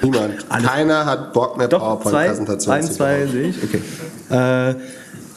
Niemand. 0.03 0.47
Alle. 0.49 0.67
Keiner 0.67 1.05
hat 1.05 1.33
Bock 1.33 1.59
mehr 1.59 1.69
PowerPoint-Präsentationen 1.69 2.83
zu 2.83 2.93
zwei 2.93 3.27
sehe 3.27 3.49
ich. 3.49 3.57
Okay. 3.63 3.81
Äh, 4.31 4.75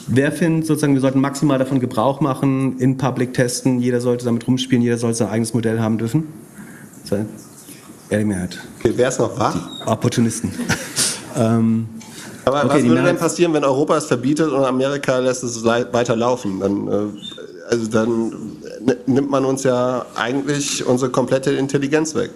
wer 0.07 0.31
findet 0.31 0.67
sozusagen, 0.67 0.93
wir 0.93 1.01
sollten 1.01 1.19
maximal 1.19 1.59
davon 1.59 1.79
Gebrauch 1.79 2.21
machen, 2.21 2.79
in 2.79 2.97
Public 2.97 3.33
testen, 3.33 3.79
jeder 3.79 3.99
sollte 3.99 4.25
damit 4.25 4.47
rumspielen, 4.47 4.81
jeder 4.81 4.97
sollte 4.97 5.17
sein 5.17 5.29
eigenes 5.29 5.53
Modell 5.53 5.79
haben 5.79 5.97
dürfen? 5.97 6.27
Ehrliche 8.09 8.27
Mehrheit. 8.27 8.57
Okay, 8.79 8.93
wer 8.95 9.09
ist 9.09 9.19
noch 9.19 9.37
wach? 9.37 9.55
Die 9.83 9.87
Opportunisten. 9.87 10.51
ähm, 11.37 11.87
aber 12.45 12.63
okay, 12.63 12.75
was 12.75 12.83
würde 12.83 13.03
denn 13.03 13.17
passieren, 13.17 13.53
wenn 13.53 13.65
Europa 13.65 13.97
es 13.97 14.05
verbietet 14.05 14.49
und 14.51 14.63
Amerika 14.63 15.17
lässt 15.17 15.43
es 15.43 15.63
weiter 15.65 16.15
laufen? 16.15 16.61
Dann, 16.61 16.87
äh, 16.87 16.91
also 17.69 17.87
dann 17.87 18.31
nimmt 19.05 19.29
man 19.29 19.43
uns 19.43 19.63
ja 19.63 20.05
eigentlich 20.15 20.85
unsere 20.85 21.11
komplette 21.11 21.51
Intelligenz 21.51 22.15
weg. 22.15 22.31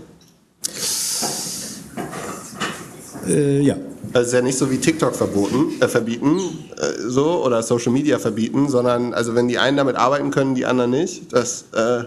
Äh, 3.28 3.62
ja. 3.62 3.76
Also 4.14 4.22
es 4.22 4.28
ist 4.28 4.34
ja 4.34 4.42
nicht 4.42 4.58
so 4.58 4.70
wie 4.72 4.78
TikTok 4.78 5.16
verboten, 5.16 5.80
äh, 5.80 5.88
verbieten, 5.88 6.40
äh, 6.78 7.08
so 7.08 7.46
oder 7.46 7.62
Social 7.64 7.92
Media 7.92 8.20
verbieten, 8.20 8.68
sondern 8.68 9.14
also 9.14 9.36
wenn 9.36 9.48
die 9.48 9.58
einen 9.58 9.78
damit 9.78 9.96
arbeiten 9.96 10.32
können, 10.32 10.56
die 10.56 10.66
anderen 10.66 10.92
nicht, 10.92 11.32
das 11.32 11.66
äh, 11.74 12.04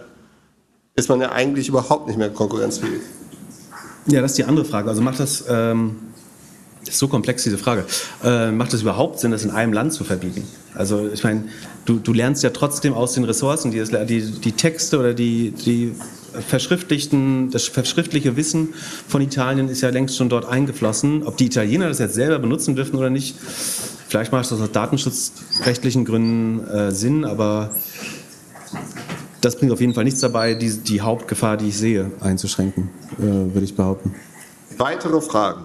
ist 0.96 1.08
man 1.08 1.20
ja 1.20 1.32
eigentlich 1.32 1.68
überhaupt 1.68 2.08
nicht 2.08 2.18
mehr 2.18 2.30
konkurrenzfähig. 2.30 3.00
Ja, 4.06 4.20
das 4.20 4.32
ist 4.32 4.38
die 4.38 4.44
andere 4.44 4.64
Frage. 4.64 4.88
Also 4.90 5.00
macht 5.00 5.18
das, 5.18 5.44
ähm, 5.48 5.96
das 6.80 6.94
ist 6.94 6.98
so 6.98 7.08
komplex 7.08 7.42
diese 7.42 7.56
Frage, 7.56 7.86
äh, 8.22 8.50
macht 8.50 8.72
das 8.72 8.82
überhaupt 8.82 9.18
Sinn, 9.18 9.30
das 9.30 9.44
in 9.44 9.50
einem 9.50 9.72
Land 9.72 9.92
zu 9.94 10.04
verbieten? 10.04 10.46
Also 10.74 11.08
ich 11.08 11.24
meine, 11.24 11.44
du, 11.86 11.98
du 11.98 12.12
lernst 12.12 12.42
ja 12.42 12.50
trotzdem 12.50 12.92
aus 12.92 13.14
den 13.14 13.24
Ressourcen, 13.24 13.70
die, 13.70 13.78
das, 13.78 13.90
die, 14.06 14.20
die 14.20 14.52
Texte 14.52 14.98
oder 14.98 15.14
die, 15.14 15.52
die 15.52 15.94
verschriftlichten, 16.40 17.50
das 17.50 17.64
verschriftliche 17.64 18.36
Wissen 18.36 18.74
von 19.08 19.20
Italien 19.22 19.68
ist 19.68 19.80
ja 19.80 19.90
längst 19.90 20.16
schon 20.16 20.28
dort 20.28 20.46
eingeflossen. 20.46 21.22
Ob 21.24 21.36
die 21.36 21.46
Italiener 21.46 21.88
das 21.88 21.98
jetzt 21.98 22.14
selber 22.14 22.38
benutzen 22.38 22.76
dürfen 22.76 22.96
oder 22.96 23.10
nicht, 23.10 23.36
vielleicht 24.08 24.32
macht 24.32 24.50
das 24.50 24.60
aus 24.60 24.72
datenschutzrechtlichen 24.72 26.04
Gründen 26.04 26.66
äh, 26.66 26.90
Sinn, 26.92 27.24
aber 27.24 27.74
das 29.40 29.56
bringt 29.56 29.72
auf 29.72 29.80
jeden 29.80 29.94
Fall 29.94 30.04
nichts 30.04 30.20
dabei, 30.20 30.54
die, 30.54 30.70
die 30.78 31.00
Hauptgefahr, 31.00 31.56
die 31.56 31.68
ich 31.68 31.76
sehe, 31.76 32.10
einzuschränken, 32.20 32.90
äh, 33.18 33.22
würde 33.22 33.64
ich 33.64 33.76
behaupten. 33.76 34.14
Weitere 34.78 35.20
Fragen? 35.20 35.64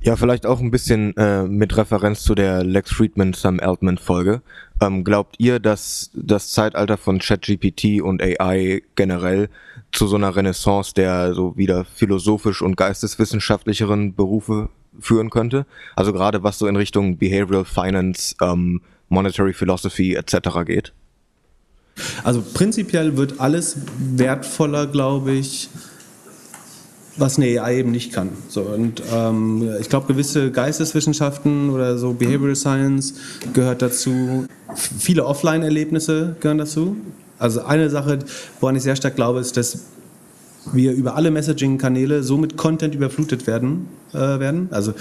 Ja, 0.00 0.14
vielleicht 0.16 0.46
auch 0.46 0.60
ein 0.60 0.70
bisschen 0.70 1.16
äh, 1.16 1.42
mit 1.44 1.76
Referenz 1.76 2.22
zu 2.22 2.34
der 2.34 2.62
Lex 2.62 2.92
Friedman 2.92 3.32
Sam 3.32 3.58
Altman 3.58 3.98
Folge. 3.98 4.42
Ähm, 4.80 5.02
glaubt 5.02 5.34
ihr, 5.38 5.58
dass 5.58 6.10
das 6.14 6.52
Zeitalter 6.52 6.96
von 6.96 7.18
ChatGPT 7.18 8.00
und 8.00 8.22
AI 8.22 8.82
generell 8.94 9.48
zu 9.90 10.06
so 10.06 10.16
einer 10.16 10.36
Renaissance 10.36 10.94
der 10.94 11.34
so 11.34 11.56
wieder 11.56 11.84
philosophisch 11.84 12.62
und 12.62 12.76
geisteswissenschaftlicheren 12.76 14.14
Berufe 14.14 14.68
führen 15.00 15.30
könnte? 15.30 15.66
Also 15.96 16.12
gerade 16.12 16.44
was 16.44 16.58
so 16.58 16.68
in 16.68 16.76
Richtung 16.76 17.18
Behavioral 17.18 17.64
Finance, 17.64 18.36
ähm, 18.40 18.80
Monetary 19.08 19.52
Philosophy 19.52 20.14
etc. 20.14 20.64
geht? 20.64 20.92
Also 22.22 22.42
prinzipiell 22.54 23.16
wird 23.16 23.40
alles 23.40 23.78
wertvoller, 23.98 24.86
glaube 24.86 25.32
ich, 25.32 25.68
was 27.18 27.36
eine 27.36 27.60
AI 27.60 27.78
eben 27.78 27.90
nicht 27.90 28.12
kann. 28.12 28.30
So, 28.48 28.62
und 28.62 29.02
ähm, 29.12 29.70
ich 29.80 29.88
glaube, 29.88 30.06
gewisse 30.06 30.50
Geisteswissenschaften 30.50 31.70
oder 31.70 31.98
so 31.98 32.12
Behavioral 32.12 32.56
Science 32.56 33.14
gehört 33.52 33.82
dazu. 33.82 34.46
Viele 34.74 35.26
Offline-Erlebnisse 35.26 36.36
gehören 36.40 36.58
dazu. 36.58 36.96
Also 37.38 37.62
eine 37.62 37.90
Sache, 37.90 38.20
woran 38.60 38.76
ich 38.76 38.82
sehr 38.82 38.96
stark 38.96 39.16
glaube, 39.16 39.40
ist, 39.40 39.56
dass 39.56 39.84
wir 40.72 40.92
über 40.92 41.16
alle 41.16 41.30
Messaging-Kanäle 41.30 42.22
so 42.22 42.36
mit 42.36 42.56
Content 42.56 42.94
überflutet 42.94 43.46
werden. 43.46 43.88
Äh, 44.12 44.40
werden. 44.40 44.68
Also 44.70 44.94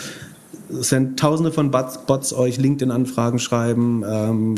es 0.69 0.91
werden 0.91 1.15
tausende 1.15 1.51
von 1.51 1.71
Bots, 1.71 2.05
Bots 2.05 2.33
euch 2.33 2.57
LinkedIn-Anfragen 2.57 3.39
schreiben. 3.39 4.03
Ähm, 4.07 4.55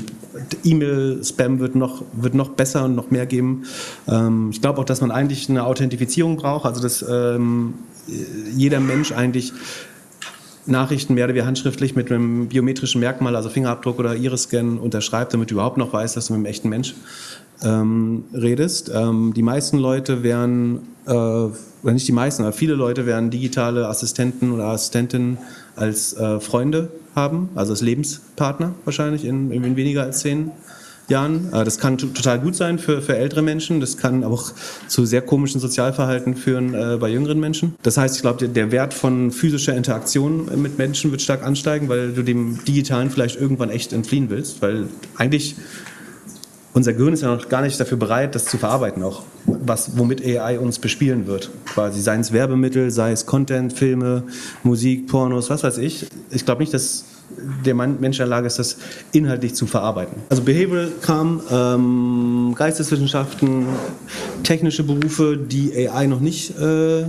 E-Mail-Spam 0.63 1.59
wird 1.59 1.75
noch, 1.75 2.03
wird 2.13 2.33
noch 2.33 2.49
besser 2.49 2.85
und 2.85 2.95
noch 2.95 3.11
mehr 3.11 3.25
geben. 3.25 3.63
Ähm, 4.07 4.49
ich 4.51 4.61
glaube 4.61 4.79
auch, 4.79 4.85
dass 4.85 5.01
man 5.01 5.11
eigentlich 5.11 5.49
eine 5.49 5.65
Authentifizierung 5.65 6.37
braucht, 6.37 6.65
also 6.65 6.81
dass 6.81 7.05
ähm, 7.07 7.75
jeder 8.55 8.79
Mensch 8.79 9.11
eigentlich 9.11 9.53
Nachrichten 10.65 11.13
mehr 11.13 11.25
oder 11.25 11.33
weniger 11.33 11.47
handschriftlich 11.47 11.95
mit 11.95 12.11
einem 12.11 12.47
biometrischen 12.47 12.99
Merkmal, 12.99 13.35
also 13.35 13.49
Fingerabdruck 13.49 13.99
oder 13.99 14.15
Iris-Scan 14.15 14.77
unterschreibt, 14.77 15.33
damit 15.33 15.49
du 15.49 15.55
überhaupt 15.55 15.77
noch 15.77 15.93
weißt, 15.93 16.15
dass 16.15 16.27
du 16.27 16.33
mit 16.33 16.37
einem 16.37 16.45
echten 16.45 16.69
Mensch 16.69 16.95
ähm, 17.63 18.23
redest. 18.33 18.91
Ähm, 18.93 19.33
die 19.35 19.41
meisten 19.41 19.77
Leute 19.77 20.23
werden, 20.23 20.87
äh, 21.05 21.11
oder 21.11 21.93
nicht 21.93 22.07
die 22.07 22.13
meisten, 22.13 22.43
aber 22.43 22.53
viele 22.53 22.73
Leute 22.73 23.05
werden 23.05 23.29
digitale 23.29 23.87
Assistenten 23.87 24.51
oder 24.51 24.65
Assistentinnen 24.65 25.37
als 25.79 26.13
äh, 26.13 26.39
Freunde 26.39 26.91
haben, 27.15 27.49
also 27.55 27.73
als 27.73 27.81
Lebenspartner 27.81 28.73
wahrscheinlich 28.85 29.25
in, 29.25 29.51
in 29.51 29.75
weniger 29.75 30.03
als 30.03 30.19
zehn 30.19 30.51
Jahren. 31.07 31.51
Äh, 31.53 31.63
das 31.63 31.79
kann 31.79 31.97
total 31.97 32.39
gut 32.39 32.55
sein 32.55 32.79
für, 32.79 33.01
für 33.01 33.15
ältere 33.17 33.41
Menschen, 33.41 33.79
das 33.79 33.97
kann 33.97 34.23
auch 34.23 34.51
zu 34.87 35.05
sehr 35.05 35.21
komischen 35.21 35.59
Sozialverhalten 35.59 36.35
führen 36.35 36.73
äh, 36.73 36.97
bei 36.97 37.09
jüngeren 37.09 37.39
Menschen. 37.39 37.75
Das 37.83 37.97
heißt, 37.97 38.15
ich 38.15 38.21
glaube, 38.21 38.39
der, 38.39 38.49
der 38.49 38.71
Wert 38.71 38.93
von 38.93 39.31
physischer 39.31 39.75
Interaktion 39.75 40.49
mit 40.61 40.77
Menschen 40.77 41.11
wird 41.11 41.21
stark 41.21 41.43
ansteigen, 41.43 41.89
weil 41.89 42.11
du 42.11 42.23
dem 42.23 42.63
Digitalen 42.65 43.09
vielleicht 43.09 43.39
irgendwann 43.39 43.69
echt 43.69 43.93
entfliehen 43.93 44.29
willst, 44.29 44.61
weil 44.61 44.85
eigentlich 45.17 45.55
unser 46.73 46.93
Gehirn 46.93 47.13
ist 47.13 47.21
ja 47.21 47.35
noch 47.35 47.49
gar 47.49 47.61
nicht 47.61 47.79
dafür 47.79 47.97
bereit, 47.97 48.35
das 48.35 48.45
zu 48.45 48.57
verarbeiten, 48.57 49.01
auch 49.03 49.23
was, 49.65 49.97
womit 49.97 50.25
AI 50.25 50.59
uns 50.59 50.79
bespielen 50.79 51.27
wird. 51.27 51.49
Quasi 51.65 52.01
seien 52.01 52.21
es 52.21 52.31
Werbemittel, 52.31 52.91
sei 52.91 53.11
es 53.11 53.25
Content, 53.25 53.73
Filme, 53.73 54.23
Musik, 54.63 55.07
Pornos, 55.07 55.49
was 55.49 55.63
weiß 55.63 55.77
ich. 55.79 56.07
Ich 56.31 56.45
glaube 56.45 56.61
nicht, 56.61 56.73
dass 56.73 57.05
der 57.65 57.75
Mensch 57.75 58.17
in 58.17 58.23
der 58.23 58.27
Lage 58.27 58.47
ist, 58.47 58.59
das 58.59 58.77
inhaltlich 59.11 59.53
zu 59.53 59.67
verarbeiten. 59.67 60.21
Also 60.29 60.43
Behavioral 60.43 60.91
kam, 61.01 61.41
ähm, 61.51 62.53
Geisteswissenschaften, 62.55 63.67
technische 64.43 64.83
Berufe, 64.83 65.37
die 65.37 65.87
AI 65.87 66.07
noch 66.07 66.19
nicht. 66.19 66.57
Äh, 66.59 67.05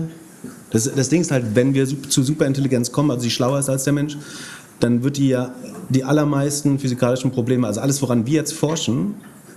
das, 0.71 0.91
das 0.95 1.09
Ding 1.09 1.23
ist 1.23 1.31
halt, 1.31 1.55
wenn 1.55 1.75
wir 1.75 1.87
zu 1.87 2.23
Superintelligenz 2.23 2.93
kommen, 2.93 3.11
also 3.11 3.25
die 3.25 3.31
schlauer 3.31 3.59
ist 3.59 3.69
als 3.69 3.85
der 3.85 3.93
Mensch, 3.93 4.17
dann 4.79 5.03
wird 5.03 5.17
die 5.17 5.29
ja 5.29 5.55
die 5.89 6.05
allermeisten 6.05 6.79
physikalischen 6.79 7.33
Probleme, 7.33 7.67
also 7.67 7.81
alles, 7.81 8.01
woran 8.01 8.27
wir 8.27 8.35
jetzt 8.35 8.53
forschen, 8.53 9.15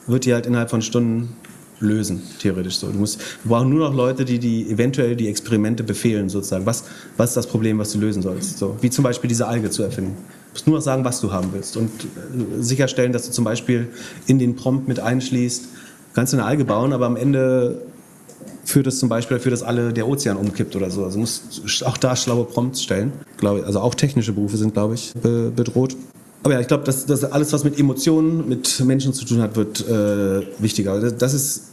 wird 0.07 0.25
die 0.25 0.33
halt 0.33 0.45
innerhalb 0.45 0.69
von 0.69 0.81
Stunden 0.81 1.35
lösen, 1.79 2.21
theoretisch 2.39 2.77
so. 2.77 2.87
Du 2.87 2.97
musst, 2.97 3.19
wir 3.43 3.49
brauchen 3.49 3.69
nur 3.69 3.87
noch 3.89 3.95
Leute, 3.95 4.25
die, 4.25 4.39
die 4.39 4.69
eventuell 4.69 5.15
die 5.15 5.27
Experimente 5.27 5.83
befehlen, 5.83 6.29
sozusagen. 6.29 6.65
Was, 6.65 6.85
was 7.17 7.31
ist 7.31 7.37
das 7.37 7.47
Problem, 7.47 7.77
was 7.79 7.91
du 7.91 7.99
lösen 7.99 8.21
sollst? 8.21 8.57
So, 8.57 8.77
wie 8.81 8.89
zum 8.89 9.03
Beispiel 9.03 9.27
diese 9.27 9.47
Alge 9.47 9.69
zu 9.69 9.83
erfinden. 9.83 10.15
Du 10.17 10.53
musst 10.53 10.67
nur 10.67 10.75
noch 10.77 10.83
sagen, 10.83 11.03
was 11.03 11.19
du 11.19 11.31
haben 11.31 11.49
willst 11.51 11.77
und 11.77 11.89
äh, 11.89 12.61
sicherstellen, 12.61 13.11
dass 13.11 13.25
du 13.25 13.31
zum 13.31 13.43
Beispiel 13.43 13.89
in 14.27 14.39
den 14.39 14.55
Prompt 14.55 14.87
mit 14.87 14.99
einschließt, 14.99 15.65
kannst 16.13 16.33
du 16.33 16.37
eine 16.37 16.45
Alge 16.45 16.65
bauen, 16.65 16.93
aber 16.93 17.05
am 17.05 17.15
Ende 17.15 17.81
führt 18.65 18.87
es 18.87 18.99
zum 18.99 19.09
Beispiel 19.09 19.37
dafür, 19.37 19.51
dass 19.51 19.63
alle 19.63 19.93
der 19.93 20.07
Ozean 20.07 20.37
umkippt 20.37 20.75
oder 20.75 20.89
so. 20.89 21.03
Also 21.03 21.19
musst 21.19 21.83
auch 21.85 21.97
da 21.97 22.15
schlaue 22.15 22.45
Prompts 22.45 22.83
stellen. 22.83 23.11
Also 23.41 23.79
auch 23.79 23.95
technische 23.95 24.31
Berufe 24.31 24.57
sind, 24.57 24.73
glaube 24.73 24.95
ich, 24.95 25.13
bedroht. 25.13 25.95
Aber 26.43 26.55
ja, 26.55 26.59
ich 26.59 26.67
glaube, 26.67 26.83
dass, 26.83 27.05
dass 27.05 27.23
alles, 27.23 27.53
was 27.53 27.63
mit 27.63 27.79
Emotionen, 27.79 28.47
mit 28.49 28.79
Menschen 28.85 29.13
zu 29.13 29.25
tun 29.25 29.41
hat, 29.41 29.55
wird 29.55 29.87
äh, 29.87 30.45
wichtiger. 30.59 30.99
Das, 30.99 31.17
das 31.17 31.33
ist, 31.33 31.63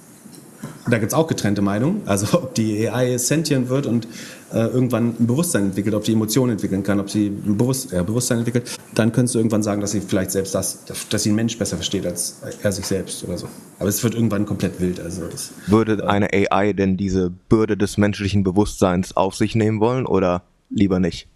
da 0.89 0.99
gibt 0.99 1.11
es 1.11 1.19
auch 1.19 1.27
getrennte 1.27 1.61
Meinungen. 1.61 2.03
Also 2.07 2.39
ob 2.43 2.55
die 2.55 2.89
AI 2.89 3.19
sentient 3.19 3.69
wird 3.69 3.87
und 3.87 4.07
äh, 4.53 4.59
irgendwann 4.59 5.17
ein 5.21 5.27
Bewusstsein 5.27 5.65
entwickelt, 5.65 5.97
ob 5.97 6.07
sie 6.07 6.13
Emotionen 6.13 6.53
entwickeln 6.53 6.85
kann, 6.85 7.01
ob 7.01 7.11
sie 7.11 7.27
ein 7.27 7.57
Bewusst, 7.57 7.93
äh, 7.93 8.05
Bewusstsein 8.05 8.39
entwickelt, 8.39 8.71
dann 8.95 9.11
könntest 9.11 9.35
du 9.35 9.41
irgendwann 9.41 9.65
sagen, 9.65 9.81
dass 9.81 9.91
sie 9.91 10.01
vielleicht 10.01 10.31
selbst 10.31 10.55
das, 10.55 10.85
dass 10.85 11.23
sie 11.23 11.31
einen 11.31 11.37
Mensch 11.37 11.59
besser 11.59 11.77
versteht 11.77 12.07
als 12.07 12.37
er 12.63 12.71
sich 12.71 12.87
selbst 12.87 13.25
oder 13.25 13.39
so. 13.39 13.49
Aber 13.81 13.89
es 13.89 14.05
wird 14.05 14.15
irgendwann 14.15 14.47
komplett 14.47 14.81
wild. 14.81 15.01
Also 15.01 15.27
das, 15.27 15.51
Würde 15.67 16.09
eine 16.09 16.29
AI 16.33 16.75
denn 16.75 16.97
diese 16.97 17.31
Bürde 17.31 17.77
des 17.77 17.99
menschlichen 17.99 18.45
Bewusstseins 18.45 19.17
auf 19.17 19.35
sich 19.35 19.57
nehmen 19.57 19.81
wollen 19.81 20.07
oder 20.07 20.43
lieber 20.69 21.01
nicht? 21.01 21.27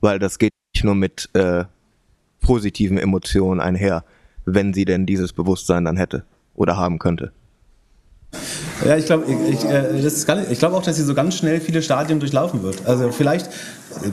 Weil 0.00 0.20
das 0.20 0.38
geht 0.38 0.52
nicht 0.74 0.84
nur 0.84 0.94
mit 0.94 1.28
äh, 1.34 1.64
positiven 2.42 2.98
Emotionen 2.98 3.60
einher, 3.60 4.04
wenn 4.44 4.74
sie 4.74 4.84
denn 4.84 5.06
dieses 5.06 5.32
Bewusstsein 5.32 5.84
dann 5.84 5.96
hätte 5.96 6.24
oder 6.54 6.76
haben 6.76 6.98
könnte. 6.98 7.32
Ja, 8.84 8.96
ich 8.96 9.06
glaube 9.06 9.24
ich, 9.30 9.64
äh, 9.64 9.98
ich 10.50 10.58
glaub 10.58 10.72
auch, 10.72 10.82
dass 10.82 10.96
sie 10.96 11.04
so 11.04 11.14
ganz 11.14 11.36
schnell 11.36 11.60
viele 11.60 11.82
Stadien 11.82 12.18
durchlaufen 12.18 12.62
wird. 12.62 12.86
Also 12.86 13.12
vielleicht 13.12 13.48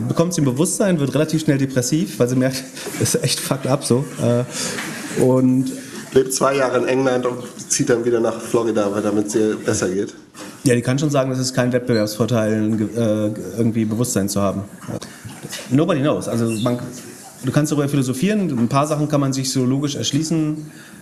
bekommt 0.08 0.34
sie 0.34 0.42
ein 0.42 0.46
Bewusstsein, 0.46 1.00
wird 1.00 1.14
relativ 1.16 1.42
schnell 1.42 1.58
depressiv, 1.58 2.20
weil 2.20 2.28
sie 2.28 2.36
merkt, 2.36 2.64
das 3.00 3.16
ist 3.16 3.24
echt 3.24 3.40
fucked 3.40 3.68
up 3.68 3.84
so. 3.84 4.06
Äh, 4.22 5.22
und 5.22 5.72
lebt 6.14 6.34
zwei 6.34 6.56
Jahre 6.56 6.78
in 6.80 6.88
England 6.88 7.26
und 7.26 7.44
zieht 7.70 7.90
dann 7.90 8.06
wieder 8.06 8.20
nach 8.20 8.40
Florida, 8.40 8.92
weil 8.92 9.02
damit 9.02 9.28
es 9.28 9.36
ihr 9.36 9.56
besser 9.56 9.90
geht. 9.90 10.14
Ja, 10.64 10.76
die 10.76 10.82
kann 10.82 11.00
schon 11.00 11.10
sagen, 11.10 11.30
das 11.30 11.40
ist 11.40 11.54
kein 11.54 11.72
Wettbewerbsvorteil, 11.72 12.90
äh, 12.96 13.32
irgendwie 13.58 13.86
Bewusstsein 13.86 14.30
zu 14.30 14.42
haben. 14.42 14.64
Nobody 15.70 16.02
knows. 16.02 16.28
Also 16.28 16.50
man, 16.62 16.80
Du 17.44 17.52
kannst 17.52 17.72
darüber 17.72 17.88
philosophieren, 17.88 18.50
ein 18.50 18.68
paar 18.68 18.86
Sachen 18.86 19.08
kann 19.08 19.22
man 19.22 19.32
sich 19.32 19.52
so 19.52 19.64
logisch 19.64 19.96
erschließen, 19.96 20.58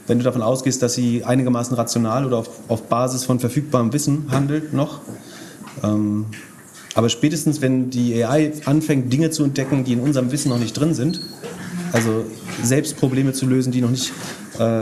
wenn 0.06 0.17
du 0.19 0.23
davon 0.23 0.41
ausgehst, 0.41 0.82
dass 0.84 0.93
sie 0.93 1.23
einigermaßen 1.23 1.76
rational 1.76 2.26
oder 2.26 2.38
auf, 2.38 2.50
auf 2.67 2.84
Basis 2.84 3.23
von 3.23 3.39
verfügbarem 3.39 3.91
Wissen 3.91 4.26
handelt 4.30 4.73
noch. 4.73 5.02
Ähm, 5.84 6.28
aber 6.93 7.10
spätestens, 7.10 7.62
wenn 7.62 7.89
die 7.89 8.23
AI 8.23 8.54
anfängt, 8.65 9.12
Dinge 9.12 9.30
zu 9.32 9.43
entdecken, 9.43 9.84
die 9.84 9.93
in 9.93 10.00
unserem 10.00 10.32
Wissen 10.32 10.50
noch 10.50 10.60
nicht 10.60 10.73
drin 10.73 10.93
sind, 10.93 11.21
also 11.91 12.26
selbst 12.63 12.97
Probleme 12.97 13.34
zu 13.34 13.45
lösen, 13.45 13.71
die 13.71 13.82
noch 13.82 13.91
nicht, 13.91 14.13
äh, 14.60 14.82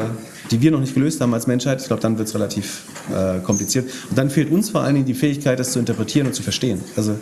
die 0.52 0.62
wir 0.62 0.72
noch 0.72 0.80
nicht 0.80 0.94
gelöst 0.94 1.22
haben 1.22 1.34
als 1.34 1.48
Menschheit, 1.48 1.82
ich 1.82 1.88
glaube, 1.88 2.02
dann 2.02 2.18
wird 2.18 2.28
es 2.28 2.36
relativ 2.36 2.84
äh, 3.14 3.40
kompliziert. 3.40 3.90
Und 4.10 4.18
dann 4.18 4.30
fehlt 4.30 4.52
uns 4.52 4.70
vor 4.70 4.82
allen 4.82 4.96
Dingen 4.96 5.06
die 5.06 5.14
Fähigkeit, 5.14 5.60
das 5.60 5.72
zu 5.72 5.80
interpretieren 5.80 6.28
und 6.28 6.34
zu 6.34 6.44
verstehen. 6.44 6.82
Also 6.96 7.18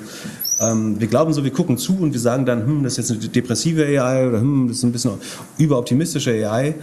ähm, 0.60 1.00
wir 1.00 1.08
glauben 1.08 1.34
so, 1.34 1.44
wir 1.44 1.52
gucken 1.52 1.78
zu 1.78 1.98
und 1.98 2.14
wir 2.14 2.20
sagen 2.20 2.46
dann, 2.46 2.66
hm, 2.66 2.84
das 2.84 2.98
ist 2.98 3.10
jetzt 3.10 3.22
eine 3.22 3.30
depressive 3.30 3.86
AI 3.86 4.28
oder 4.28 4.40
hm, 4.40 4.68
das 4.68 4.78
ist 4.78 4.84
ein 4.84 4.92
bisschen 4.92 5.12
überoptimistische 5.58 6.32
AI. 6.32 6.76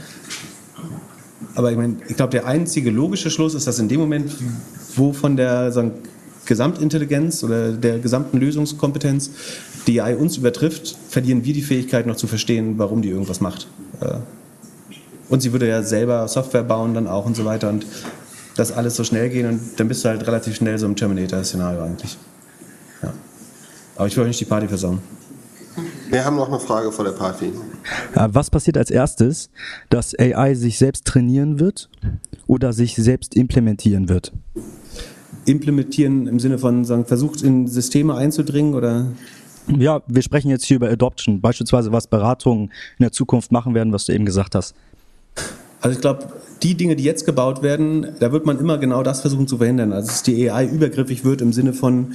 Aber 1.55 1.71
ich, 1.71 1.77
mein, 1.77 2.03
ich 2.09 2.17
glaube, 2.17 2.31
der 2.31 2.47
einzige 2.47 2.91
logische 2.91 3.31
Schluss 3.31 3.55
ist, 3.55 3.67
dass 3.67 3.79
in 3.79 3.89
dem 3.89 4.01
Moment, 4.01 4.33
wo 4.97 5.13
von 5.13 5.37
der 5.37 5.73
sagen, 5.73 5.93
Gesamtintelligenz 6.47 7.45
oder 7.45 7.73
der 7.73 7.99
gesamten 7.99 8.39
Lösungskompetenz 8.39 9.31
die 9.87 10.01
AI 10.01 10.17
uns 10.17 10.37
übertrifft, 10.37 10.97
verlieren 11.09 11.45
wir 11.45 11.55
die 11.55 11.63
Fähigkeit 11.63 12.07
noch 12.07 12.17
zu 12.17 12.27
verstehen, 12.27 12.75
warum 12.77 13.03
die 13.03 13.09
irgendwas 13.09 13.41
macht. 13.41 13.69
Äh, 14.01 14.15
und 15.29 15.43
sie 15.43 15.53
würde 15.53 15.69
ja 15.69 15.83
selber 15.83 16.27
Software 16.27 16.65
bauen 16.65 16.93
dann 16.93 17.07
auch 17.07 17.25
und 17.25 17.37
so 17.37 17.45
weiter 17.45 17.69
und 17.69 17.87
das 18.57 18.73
alles 18.73 18.97
so 18.97 19.05
schnell 19.05 19.31
gehen 19.31 19.49
und 19.49 19.61
dann 19.79 19.87
bist 19.87 20.05
du 20.05 20.09
halt 20.09 20.27
relativ 20.27 20.57
schnell 20.57 20.77
so 20.77 20.87
im 20.87 20.97
Terminator-Szenario 20.97 21.83
eigentlich. 21.83 22.19
Aber 24.01 24.07
ich 24.07 24.17
will 24.17 24.23
euch 24.23 24.29
nicht 24.29 24.41
die 24.41 24.47
Party 24.47 24.67
versauen. 24.67 24.99
Wir 26.09 26.25
haben 26.25 26.37
noch 26.37 26.49
eine 26.49 26.59
Frage 26.59 26.91
vor 26.91 27.05
der 27.05 27.13
Party. 27.13 27.53
Was 28.15 28.49
passiert 28.49 28.79
als 28.79 28.91
erstes, 28.91 29.51
dass 29.91 30.19
AI 30.19 30.55
sich 30.55 30.79
selbst 30.79 31.05
trainieren 31.05 31.61
wird 31.61 31.91
oder 32.47 32.73
sich 32.73 32.95
selbst 32.95 33.37
implementieren 33.37 34.09
wird? 34.09 34.33
Implementieren 35.45 36.27
im 36.29 36.41
Sinne 36.41 36.57
von 36.57 36.87
sagen, 36.87 37.05
versucht 37.05 37.43
in 37.43 37.67
Systeme 37.67 38.15
einzudringen 38.15 38.73
oder? 38.73 39.09
Ja, 39.69 40.01
wir 40.07 40.23
sprechen 40.23 40.49
jetzt 40.49 40.65
hier 40.65 40.77
über 40.77 40.89
Adoption, 40.89 41.43
beispielsweise 41.43 41.93
was 41.93 42.07
Beratungen 42.07 42.73
in 42.99 43.03
der 43.03 43.13
Zukunft 43.13 43.53
machen 43.53 43.75
werden, 43.75 43.93
was 43.93 44.07
du 44.07 44.15
eben 44.15 44.25
gesagt 44.25 44.55
hast. 44.55 44.75
Also 45.83 45.95
ich 45.95 46.01
glaube, 46.01 46.27
die 46.63 46.75
Dinge, 46.75 46.97
die 46.97 47.05
jetzt 47.05 47.27
gebaut 47.27 47.63
werden, 47.63 48.07
da 48.19 48.33
wird 48.33 48.47
man 48.47 48.59
immer 48.59 48.79
genau 48.79 49.03
das 49.03 49.21
versuchen 49.21 49.47
zu 49.47 49.59
verhindern. 49.59 49.93
Also 49.93 50.09
dass 50.09 50.23
die 50.23 50.51
AI 50.51 50.67
übergriffig 50.67 51.25
wird 51.25 51.41
im 51.41 51.53
Sinne 51.53 51.73
von, 51.73 52.15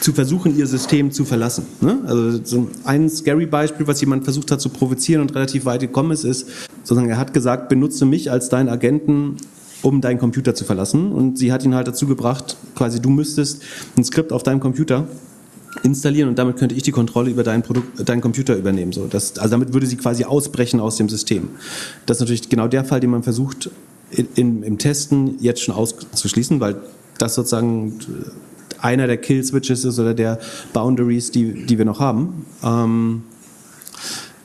zu 0.00 0.12
versuchen, 0.12 0.56
ihr 0.56 0.66
System 0.66 1.10
zu 1.10 1.24
verlassen. 1.24 1.66
Ne? 1.80 1.98
Also 2.06 2.40
so 2.44 2.68
ein 2.84 3.08
scary 3.08 3.46
Beispiel, 3.46 3.86
was 3.86 4.00
jemand 4.00 4.24
versucht 4.24 4.50
hat 4.50 4.60
zu 4.60 4.68
provozieren 4.68 5.22
und 5.22 5.34
relativ 5.34 5.64
weit 5.64 5.80
gekommen 5.80 6.12
ist, 6.12 6.24
ist, 6.24 6.48
sozusagen, 6.84 7.10
er 7.10 7.18
hat 7.18 7.34
gesagt, 7.34 7.68
benutze 7.68 8.06
mich 8.06 8.30
als 8.30 8.48
deinen 8.48 8.68
Agenten, 8.68 9.36
um 9.82 10.00
deinen 10.00 10.18
Computer 10.18 10.54
zu 10.54 10.64
verlassen. 10.64 11.12
Und 11.12 11.38
sie 11.38 11.52
hat 11.52 11.64
ihn 11.64 11.74
halt 11.74 11.88
dazu 11.88 12.06
gebracht, 12.06 12.56
quasi 12.74 13.00
du 13.00 13.10
müsstest 13.10 13.62
ein 13.96 14.04
Skript 14.04 14.32
auf 14.32 14.42
deinem 14.42 14.60
Computer 14.60 15.06
installieren 15.82 16.28
und 16.28 16.38
damit 16.38 16.56
könnte 16.56 16.74
ich 16.74 16.82
die 16.82 16.90
Kontrolle 16.90 17.30
über 17.30 17.42
deinen, 17.42 17.62
Produkt, 17.62 18.08
deinen 18.08 18.20
Computer 18.20 18.56
übernehmen. 18.56 18.92
So, 18.92 19.06
das, 19.06 19.38
also 19.38 19.50
damit 19.50 19.72
würde 19.72 19.86
sie 19.86 19.96
quasi 19.96 20.24
ausbrechen 20.24 20.80
aus 20.80 20.96
dem 20.96 21.08
System. 21.08 21.50
Das 22.06 22.16
ist 22.16 22.20
natürlich 22.20 22.48
genau 22.48 22.68
der 22.68 22.84
Fall, 22.84 23.00
den 23.00 23.10
man 23.10 23.22
versucht 23.22 23.70
in, 24.10 24.28
in, 24.34 24.62
im 24.62 24.78
Testen 24.78 25.36
jetzt 25.40 25.62
schon 25.62 25.74
auszuschließen, 25.74 26.60
weil 26.60 26.76
das 27.18 27.34
sozusagen 27.34 27.98
einer 28.80 29.06
der 29.06 29.16
Kill-Switches 29.16 29.84
ist 29.84 29.98
oder 29.98 30.14
der 30.14 30.38
Boundaries, 30.72 31.30
die, 31.30 31.66
die 31.66 31.78
wir 31.78 31.84
noch 31.84 32.00
haben. 32.00 32.46
Ähm, 32.62 33.22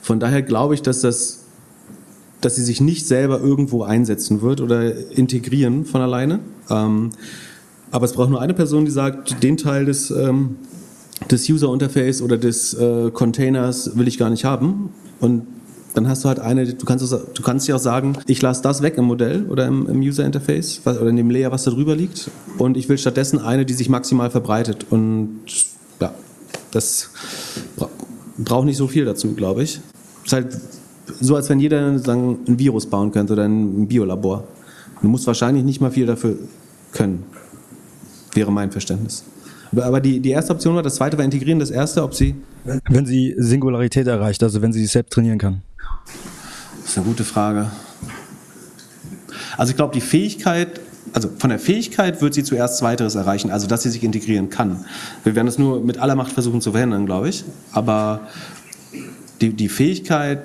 von 0.02 0.20
daher 0.20 0.42
glaube 0.42 0.74
ich, 0.74 0.82
dass 0.82 1.00
das 1.00 1.44
dass 2.44 2.56
sie 2.56 2.62
sich 2.62 2.80
nicht 2.80 3.06
selber 3.06 3.40
irgendwo 3.40 3.84
einsetzen 3.84 4.42
wird 4.42 4.60
oder 4.60 4.92
integrieren 5.16 5.86
von 5.86 6.02
alleine. 6.02 6.40
Ähm, 6.68 7.10
aber 7.90 8.04
es 8.04 8.12
braucht 8.12 8.28
nur 8.28 8.42
eine 8.42 8.52
Person, 8.54 8.84
die 8.84 8.90
sagt, 8.90 9.42
den 9.42 9.56
Teil 9.56 9.86
des, 9.86 10.10
ähm, 10.10 10.56
des 11.30 11.48
User 11.48 11.72
Interface 11.72 12.20
oder 12.20 12.36
des 12.36 12.74
äh, 12.74 13.10
Containers 13.12 13.96
will 13.96 14.08
ich 14.08 14.18
gar 14.18 14.28
nicht 14.28 14.44
haben. 14.44 14.90
Und 15.20 15.46
dann 15.94 16.08
hast 16.08 16.24
du 16.24 16.28
halt 16.28 16.40
eine, 16.40 16.66
du 16.66 16.84
kannst, 16.84 17.10
du 17.12 17.42
kannst 17.42 17.68
dir 17.68 17.76
auch 17.76 17.80
sagen, 17.80 18.14
ich 18.26 18.42
lasse 18.42 18.62
das 18.62 18.82
weg 18.82 18.98
im 18.98 19.04
Modell 19.04 19.46
oder 19.48 19.66
im, 19.66 19.88
im 19.88 20.00
User 20.00 20.24
Interface 20.24 20.80
oder 20.84 21.06
in 21.06 21.16
dem 21.16 21.30
Layer, 21.30 21.52
was 21.52 21.64
da 21.64 21.70
drüber 21.70 21.94
liegt 21.94 22.30
und 22.58 22.76
ich 22.76 22.88
will 22.88 22.98
stattdessen 22.98 23.38
eine, 23.38 23.64
die 23.64 23.74
sich 23.74 23.88
maximal 23.88 24.30
verbreitet 24.30 24.86
und 24.90 25.40
ja, 26.00 26.12
das 26.72 27.10
braucht 28.36 28.66
nicht 28.66 28.76
so 28.76 28.88
viel 28.88 29.04
dazu, 29.04 29.34
glaube 29.34 29.62
ich. 29.62 29.80
Ist 30.24 30.32
halt 30.32 30.58
so, 31.20 31.36
als 31.36 31.48
wenn 31.48 31.60
jeder 31.60 31.98
sagen, 31.98 32.38
ein 32.48 32.58
Virus 32.58 32.86
bauen 32.86 33.12
könnte 33.12 33.34
oder 33.34 33.44
ein 33.44 33.86
Biolabor. 33.86 34.44
Du 35.02 35.08
musst 35.08 35.26
wahrscheinlich 35.26 35.64
nicht 35.64 35.80
mal 35.80 35.90
viel 35.90 36.06
dafür 36.06 36.36
können. 36.92 37.24
Wäre 38.32 38.50
mein 38.50 38.72
Verständnis. 38.72 39.24
Aber 39.76 40.00
die, 40.00 40.20
die 40.20 40.30
erste 40.30 40.52
Option 40.52 40.74
war, 40.74 40.82
das 40.82 40.96
zweite 40.96 41.18
war 41.18 41.24
integrieren, 41.24 41.58
das 41.58 41.70
erste, 41.70 42.02
ob 42.02 42.14
sie. 42.14 42.34
Wenn 42.88 43.06
sie 43.06 43.34
Singularität 43.36 44.06
erreicht, 44.06 44.42
also 44.42 44.62
wenn 44.62 44.72
sie 44.72 44.80
sich 44.80 44.92
selbst 44.92 45.12
trainieren 45.12 45.38
kann. 45.38 45.62
Das 46.84 46.92
ist 46.92 46.98
eine 46.98 47.06
gute 47.06 47.24
Frage. 47.24 47.70
Also 49.56 49.70
ich 49.70 49.76
glaube, 49.76 49.94
die 49.94 50.02
Fähigkeit, 50.02 50.80
also 51.14 51.30
von 51.38 51.48
der 51.48 51.58
Fähigkeit 51.58 52.20
wird 52.20 52.34
sie 52.34 52.44
zuerst 52.44 52.76
Zweiteres 52.76 53.14
erreichen, 53.14 53.50
also 53.50 53.66
dass 53.66 53.82
sie 53.82 53.90
sich 53.90 54.04
integrieren 54.04 54.50
kann. 54.50 54.84
Wir 55.24 55.34
werden 55.34 55.48
es 55.48 55.58
nur 55.58 55.80
mit 55.80 55.98
aller 55.98 56.14
Macht 56.14 56.32
versuchen 56.32 56.60
zu 56.60 56.72
verhindern, 56.72 57.06
glaube 57.06 57.30
ich. 57.30 57.44
Aber 57.72 58.28
die, 59.40 59.54
die 59.54 59.70
Fähigkeit, 59.70 60.42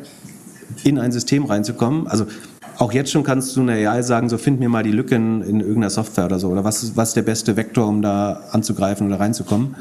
in 0.84 0.98
ein 0.98 1.12
System 1.12 1.44
reinzukommen, 1.44 2.08
also 2.08 2.26
auch 2.78 2.94
jetzt 2.94 3.12
schon 3.12 3.24
kannst 3.24 3.58
du 3.58 3.62
einer 3.62 3.74
AI 3.74 4.02
sagen, 4.02 4.30
so 4.30 4.38
find 4.38 4.62
mir 4.62 4.70
mal 4.70 4.84
die 4.84 4.92
Lücken 4.92 5.42
in 5.42 5.60
irgendeiner 5.60 5.90
Software 5.90 6.26
oder 6.26 6.40
so, 6.40 6.48
oder 6.48 6.64
was 6.64 6.84
ist, 6.84 6.96
was 6.96 7.10
ist 7.10 7.16
der 7.18 7.24
beste 7.24 7.58
Vektor, 7.58 7.86
um 7.86 8.02
da 8.02 8.44
anzugreifen 8.52 9.06
oder 9.08 9.20
reinzukommen. 9.20 9.76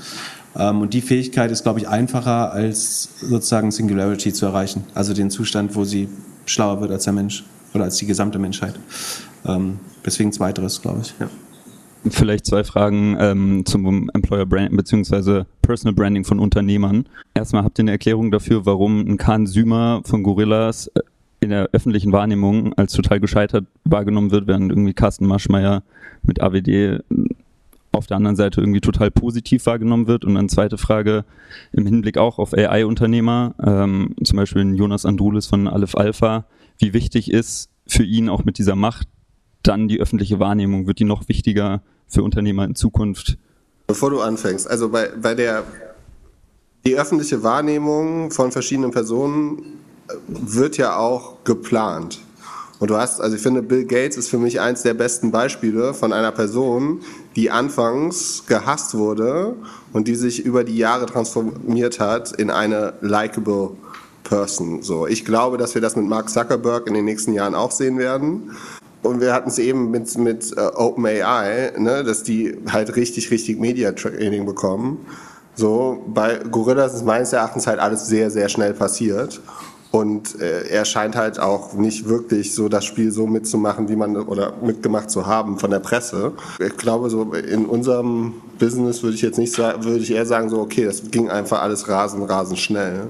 Ähm, 0.57 0.81
und 0.81 0.95
die 0.95 1.01
Fähigkeit 1.01 1.53
ist, 1.53 1.63
glaube 1.63 1.79
ich, 1.79 1.89
einfacher 1.89 2.53
als 2.53 3.11
sozusagen 3.21 3.71
Singularity 3.71 4.33
zu 4.33 4.47
erreichen, 4.47 4.85
also 4.95 5.15
den 5.15 5.31
Zustand, 5.31 5.77
wo 5.77 5.85
sie 5.85 6.09
schlauer 6.49 6.81
wird 6.81 6.91
als 6.91 7.05
der 7.05 7.13
Mensch 7.13 7.45
oder 7.75 7.85
als 7.85 7.97
die 7.97 8.07
gesamte 8.07 8.39
Menschheit. 8.39 8.75
Ähm, 9.47 9.79
deswegen 10.05 10.33
zweiteres, 10.33 10.81
glaube 10.81 11.01
ich. 11.03 11.15
Ja. 11.21 11.29
Vielleicht 12.11 12.47
zwei 12.47 12.65
Fragen 12.65 13.17
ähm, 13.19 13.67
zum 13.67 14.09
Employer 14.15 14.47
Brand 14.47 14.77
bzw. 14.77 15.45
Personal 15.63 15.95
Branding 15.95 16.25
von 16.25 16.39
Unternehmern. 16.39 17.07
Erstmal 17.35 17.65
habt 17.65 17.79
ihr 17.79 17.85
eine 17.85 17.91
Erklärung 17.91 18.31
dafür, 18.31 18.67
warum 18.67 19.01
ein 19.01 19.17
Kahn 19.17 19.47
Sümer 19.47 20.03
von 20.05 20.23
Gorillas 20.23 20.89
äh, 20.89 21.01
in 21.41 21.51
der 21.51 21.69
öffentlichen 21.73 22.13
Wahrnehmung 22.13 22.73
als 22.75 22.93
total 22.93 23.21
gescheitert 23.21 23.67
wahrgenommen 23.85 24.31
wird, 24.31 24.47
während 24.47 24.71
irgendwie 24.71 24.95
Carsten 24.95 25.27
Maschmeyer 25.27 25.83
mit 26.23 26.41
AWD 26.41 27.01
auf 27.93 28.07
der 28.07 28.17
anderen 28.17 28.37
Seite 28.37 28.61
irgendwie 28.61 28.81
total 28.81 29.11
positiv 29.11 29.67
wahrgenommen 29.67 30.07
wird. 30.07 30.25
Und 30.25 30.35
dann 30.35 30.49
zweite 30.49 30.79
Frage 30.79 31.25
im 31.73 31.87
Hinblick 31.87 32.19
auch 32.19 32.39
auf 32.39 32.53
AI-Unternehmer, 32.53 33.55
ähm, 33.65 34.15
zum 34.23 34.37
Beispiel 34.37 34.75
Jonas 34.75 35.07
Andrulis 35.07 35.47
von 35.47 35.69
Aleph 35.69 35.95
Alpha, 35.95 36.47
wie 36.79 36.93
wichtig 36.93 37.31
ist 37.31 37.71
für 37.87 38.05
ihn 38.05 38.29
auch 38.29 38.45
mit 38.45 38.59
dieser 38.59 38.77
Macht 38.77 39.09
dann 39.63 39.89
die 39.89 40.01
öffentliche 40.01 40.39
Wahrnehmung? 40.39 40.87
Wird 40.87 40.99
die 40.99 41.05
noch 41.05 41.29
wichtiger 41.29 41.83
für 42.07 42.23
Unternehmer 42.23 42.65
in 42.65 42.75
Zukunft? 42.75 43.39
Bevor 43.87 44.11
du 44.11 44.21
anfängst, 44.21 44.69
also 44.69 44.89
bei, 44.91 45.11
bei 45.21 45.35
der 45.35 45.65
die 46.85 46.95
öffentliche 46.97 47.43
Wahrnehmung 47.43 48.31
von 48.31 48.53
verschiedenen 48.53 48.91
Personen 48.91 49.59
äh, 50.09 50.15
wird 50.27 50.77
ja 50.77 50.97
auch 50.97 51.45
geplant. 51.45 52.21
Und 52.81 52.91
du 52.91 52.97
hast, 52.97 53.21
also 53.21 53.35
ich 53.35 53.43
finde, 53.43 53.63
Bill 53.63 53.85
Gates 53.85 54.17
ist 54.17 54.29
für 54.29 54.39
mich 54.39 54.61
eins 54.61 54.83
der 54.83 54.95
besten 54.95 55.33
Beispiele 55.33 55.95
von 55.95 56.13
einer 56.13 56.31
Person, 56.31 57.01
die 57.35 57.51
anfangs 57.51 58.45
gehasst 58.47 58.97
wurde 58.97 59.57
und 59.93 60.07
die 60.07 60.15
sich 60.15 60.45
über 60.45 60.63
die 60.63 60.77
Jahre 60.77 61.07
transformiert 61.07 61.99
hat 61.99 62.33
in 62.33 62.51
eine 62.51 62.95
likable 63.01 63.71
Person. 64.23 64.83
So, 64.83 65.07
ich 65.07 65.25
glaube, 65.25 65.59
dass 65.59 65.75
wir 65.75 65.83
das 65.83 65.97
mit 65.97 66.07
Mark 66.07 66.31
Zuckerberg 66.31 66.87
in 66.87 66.95
den 66.95 67.05
nächsten 67.05 67.33
Jahren 67.33 67.55
auch 67.55 67.73
sehen 67.73 67.99
werden. 67.99 68.53
Und 69.03 69.21
wir 69.21 69.33
hatten 69.33 69.49
es 69.49 69.59
eben 69.59 69.91
mit, 69.91 70.17
mit 70.19 70.53
uh, 70.57 70.77
OpenAI, 70.77 71.73
ne, 71.79 72.05
dass 72.05 72.25
die 72.25 72.57
halt 72.71 72.95
richtig, 72.97 73.31
richtig 73.31 73.59
Media-Training 73.59 74.45
bekommen. 74.45 75.07
So, 75.55 76.05
bei 76.09 76.39
Gorillas 76.51 76.95
ist 76.95 77.05
meines 77.05 77.33
Erachtens 77.33 77.67
halt 77.67 77.81
alles 77.81 78.07
sehr, 78.07 78.31
sehr 78.31 78.49
schnell 78.49 78.75
passiert. 78.75 79.41
Und 79.91 80.41
äh, 80.41 80.69
er 80.69 80.85
scheint 80.85 81.17
halt 81.17 81.39
auch 81.39 81.73
nicht 81.73 82.09
wirklich 82.09 82.55
so 82.55 82.69
das 82.69 82.85
Spiel 82.85 83.11
so 83.11 83.27
mitzumachen, 83.27 83.89
wie 83.89 83.97
man 83.97 84.17
oder 84.17 84.53
mitgemacht 84.63 85.11
zu 85.11 85.27
haben 85.27 85.59
von 85.59 85.71
der 85.71 85.79
Presse. 85.79 86.33
Ich 86.59 86.77
glaube, 86.77 87.09
so 87.09 87.33
in 87.33 87.65
unserem 87.65 88.35
Business 88.59 89.03
würde 89.03 89.15
ich 89.15 89.23
jetzt 89.23 89.39
nicht 89.39 89.55
sagen, 89.55 89.85
würde 89.85 90.01
ich 90.01 90.11
eher 90.11 90.27
sagen, 90.27 90.51
so 90.51 90.61
okay, 90.61 90.85
das 90.85 91.11
ging 91.11 91.31
einfach 91.31 91.63
alles 91.63 91.89
rasend, 91.89 92.29
rasend 92.29 92.59
schnell. 92.59 93.09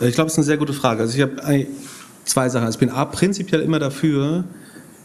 Ich 0.00 0.14
glaube, 0.14 0.28
es 0.28 0.34
ist 0.34 0.38
eine 0.38 0.44
sehr 0.44 0.58
gute 0.58 0.72
Frage. 0.72 1.02
Also 1.02 1.16
ich 1.16 1.22
habe 1.22 1.66
zwei 2.24 2.48
Sachen. 2.48 2.66
Also 2.66 2.76
ich 2.76 2.80
bin 2.80 2.90
A, 2.90 3.04
prinzipiell 3.04 3.60
immer 3.60 3.80
dafür, 3.80 4.44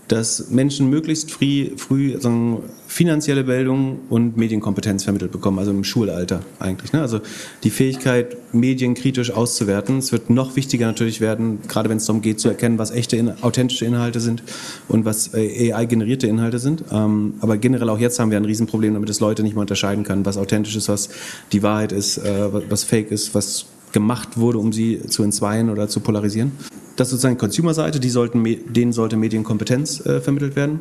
dass 0.07 0.49
Menschen 0.49 0.89
möglichst 0.89 1.31
früh, 1.31 1.71
früh 1.75 2.15
also 2.15 2.63
finanzielle 2.87 3.43
Bildung 3.43 3.99
und 4.09 4.37
Medienkompetenz 4.37 5.03
vermittelt 5.03 5.31
bekommen, 5.31 5.59
also 5.59 5.71
im 5.71 5.83
Schulalter 5.83 6.41
eigentlich. 6.59 6.93
Ne? 6.93 7.01
Also 7.01 7.19
die 7.63 7.69
Fähigkeit, 7.69 8.37
Medien 8.53 8.93
kritisch 8.93 9.31
auszuwerten. 9.31 9.97
Es 9.97 10.11
wird 10.11 10.29
noch 10.29 10.55
wichtiger 10.55 10.87
natürlich 10.87 11.19
werden, 11.19 11.59
gerade 11.67 11.89
wenn 11.89 11.97
es 11.97 12.05
darum 12.05 12.21
geht 12.21 12.39
zu 12.39 12.47
erkennen, 12.47 12.77
was 12.77 12.91
echte, 12.91 13.35
authentische 13.41 13.85
Inhalte 13.85 14.19
sind 14.19 14.43
und 14.87 15.03
was 15.03 15.33
äh, 15.33 15.73
AI-generierte 15.73 16.27
Inhalte 16.27 16.59
sind. 16.59 16.85
Ähm, 16.91 17.33
aber 17.41 17.57
generell 17.57 17.89
auch 17.89 17.99
jetzt 17.99 18.19
haben 18.19 18.31
wir 18.31 18.37
ein 18.37 18.45
Riesenproblem, 18.45 18.93
damit 18.93 19.09
es 19.09 19.19
Leute 19.19 19.43
nicht 19.43 19.53
mehr 19.53 19.61
unterscheiden 19.61 20.03
können, 20.03 20.25
was 20.25 20.37
authentisch 20.37 20.75
ist, 20.75 20.87
was 20.87 21.09
die 21.51 21.63
Wahrheit 21.63 21.91
ist, 21.91 22.17
äh, 22.17 22.49
was 22.69 22.85
fake 22.85 23.11
ist, 23.11 23.35
was 23.35 23.65
gemacht 23.91 24.38
wurde, 24.38 24.57
um 24.59 24.73
sie 24.73 25.01
zu 25.07 25.23
entzweien 25.23 25.69
oder 25.69 25.88
zu 25.88 25.99
polarisieren. 25.99 26.51
Das 26.95 27.07
ist 27.07 27.11
sozusagen 27.11 27.38
Consumer-Seite, 27.38 27.99
die 27.99 28.09
sollten, 28.09 28.43
denen 28.73 28.91
sollte 28.91 29.17
Medienkompetenz 29.17 30.05
äh, 30.05 30.19
vermittelt 30.19 30.55
werden. 30.55 30.79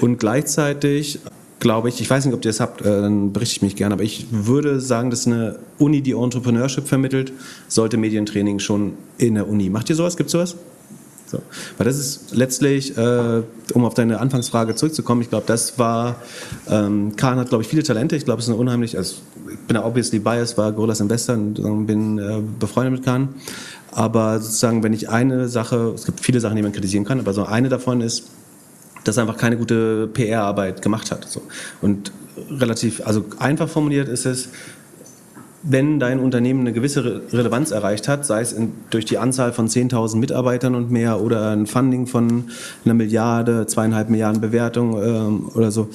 Und 0.00 0.18
gleichzeitig 0.18 1.20
glaube 1.58 1.88
ich, 1.88 2.00
ich 2.00 2.10
weiß 2.10 2.26
nicht, 2.26 2.34
ob 2.34 2.44
ihr 2.44 2.50
das 2.50 2.60
habt, 2.60 2.82
äh, 2.82 2.84
dann 2.84 3.32
berichte 3.32 3.56
ich 3.56 3.62
mich 3.62 3.76
gerne, 3.76 3.94
aber 3.94 4.04
ich 4.04 4.26
würde 4.30 4.80
sagen, 4.80 5.10
dass 5.10 5.26
eine 5.26 5.58
Uni, 5.78 6.02
die 6.02 6.12
Entrepreneurship 6.12 6.86
vermittelt, 6.86 7.32
sollte 7.68 7.96
Medientraining 7.96 8.58
schon 8.58 8.92
in 9.18 9.34
der 9.34 9.48
Uni. 9.48 9.70
Macht 9.70 9.88
ihr 9.88 9.96
sowas? 9.96 10.16
Gibt 10.16 10.28
es 10.28 10.32
sowas? 10.32 10.56
So. 11.26 11.38
Weil 11.76 11.86
das 11.86 11.98
ist 11.98 12.36
letztlich, 12.36 12.96
äh, 12.96 13.42
um 13.72 13.84
auf 13.84 13.94
deine 13.94 14.20
Anfangsfrage 14.20 14.74
zurückzukommen, 14.74 15.22
ich 15.22 15.30
glaube, 15.30 15.44
das 15.46 15.78
war, 15.78 16.16
ähm, 16.68 17.16
Kahn 17.16 17.38
hat, 17.38 17.48
glaube 17.48 17.64
ich, 17.64 17.68
viele 17.68 17.82
Talente. 17.82 18.14
Ich 18.16 18.24
glaube, 18.24 18.40
es 18.40 18.46
ist 18.46 18.50
eine 18.50 18.60
unheimlich, 18.60 18.96
also 18.96 19.16
bin 19.66 19.76
ja 19.76 19.84
obviously 19.84 20.18
biased, 20.18 20.56
war 20.58 20.72
Gorillas 20.72 21.00
Investor 21.00 21.34
und 21.34 21.86
bin 21.86 22.18
äh, 22.18 22.40
befreundet 22.58 22.92
mit 22.92 23.04
Kahn. 23.04 23.28
Aber 23.92 24.40
sozusagen, 24.40 24.82
wenn 24.82 24.92
ich 24.92 25.08
eine 25.08 25.48
Sache, 25.48 25.92
es 25.94 26.04
gibt 26.04 26.20
viele 26.20 26.40
Sachen, 26.40 26.56
die 26.56 26.62
man 26.62 26.72
kritisieren 26.72 27.04
kann, 27.04 27.18
aber 27.18 27.32
so 27.32 27.44
eine 27.44 27.68
davon 27.68 28.00
ist, 28.00 28.30
dass 29.04 29.16
er 29.16 29.22
einfach 29.22 29.38
keine 29.38 29.56
gute 29.56 30.08
PR-Arbeit 30.08 30.82
gemacht 30.82 31.10
hat. 31.10 31.28
So. 31.28 31.42
Und 31.80 32.12
relativ, 32.50 33.06
also 33.06 33.24
einfach 33.38 33.68
formuliert 33.68 34.08
ist 34.08 34.26
es, 34.26 34.50
wenn 35.68 35.98
dein 35.98 36.20
Unternehmen 36.20 36.60
eine 36.60 36.72
gewisse 36.72 37.04
Re 37.04 37.22
Relevanz 37.32 37.72
erreicht 37.72 38.06
hat, 38.06 38.24
sei 38.24 38.40
es 38.40 38.52
in, 38.52 38.72
durch 38.90 39.04
die 39.04 39.18
Anzahl 39.18 39.52
von 39.52 39.68
10.000 39.68 40.16
Mitarbeitern 40.16 40.74
und 40.74 40.90
mehr 40.90 41.20
oder 41.20 41.50
ein 41.50 41.66
Funding 41.66 42.06
von 42.06 42.44
einer 42.84 42.94
Milliarde, 42.94 43.66
zweieinhalb 43.66 44.08
Milliarden 44.08 44.40
Bewertung 44.40 45.02
ähm, 45.02 45.50
oder 45.54 45.72
so, 45.72 45.88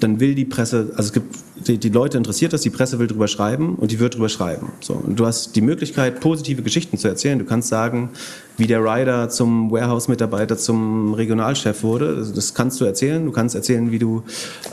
dann 0.00 0.20
will 0.20 0.34
die 0.34 0.44
Presse, 0.44 0.92
also 0.96 1.08
es 1.08 1.12
gibt 1.12 1.34
die, 1.66 1.78
die, 1.78 1.88
Leute 1.88 2.18
interessiert 2.18 2.52
das, 2.52 2.62
die 2.62 2.70
Presse 2.70 2.98
will 2.98 3.06
drüber 3.06 3.28
schreiben 3.28 3.76
und 3.76 3.90
die 3.90 4.00
wird 4.00 4.14
drüber 4.14 4.28
schreiben. 4.28 4.72
So, 4.80 4.94
und 4.94 5.18
du 5.18 5.26
hast 5.26 5.54
die 5.54 5.60
Möglichkeit, 5.60 6.20
positive 6.20 6.62
Geschichten 6.62 6.98
zu 6.98 7.08
erzählen. 7.08 7.38
Du 7.38 7.44
kannst 7.44 7.68
sagen, 7.68 8.10
wie 8.56 8.66
der 8.66 8.80
Rider 8.80 9.28
zum 9.28 9.70
Warehouse-Mitarbeiter 9.70 10.56
zum 10.58 11.14
Regionalchef 11.14 11.82
wurde. 11.82 12.26
Das 12.34 12.54
kannst 12.54 12.80
du 12.80 12.84
erzählen. 12.84 13.24
Du 13.24 13.32
kannst 13.32 13.54
erzählen, 13.54 13.90
wie 13.92 13.98
du 13.98 14.22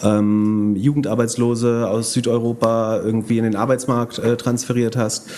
ähm, 0.04 0.76
Jugendarbeitslose 0.76 1.88
aus 1.88 2.14
Südeuropa 2.14 3.00
irgendwie 3.04 3.38
in 3.38 3.44
den 3.44 3.56
Arbeitsmarkt 3.56 4.20
äh, 4.20 4.36
transferiert 4.36 4.98
hast. 4.98 5.30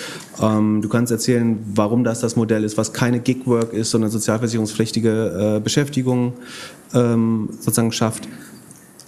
Ähm, 0.41 0.81
du 0.81 0.89
kannst 0.89 1.11
erzählen, 1.11 1.59
warum 1.75 2.03
das 2.03 2.21
das 2.21 2.35
Modell 2.35 2.63
ist, 2.63 2.77
was 2.77 2.93
keine 2.93 3.19
Gigwork 3.19 3.73
ist, 3.73 3.91
sondern 3.91 4.11
sozialversicherungspflichtige 4.11 5.57
äh, 5.57 5.59
Beschäftigung 5.59 6.33
ähm, 6.93 7.49
sozusagen 7.59 7.91
schafft. 7.91 8.27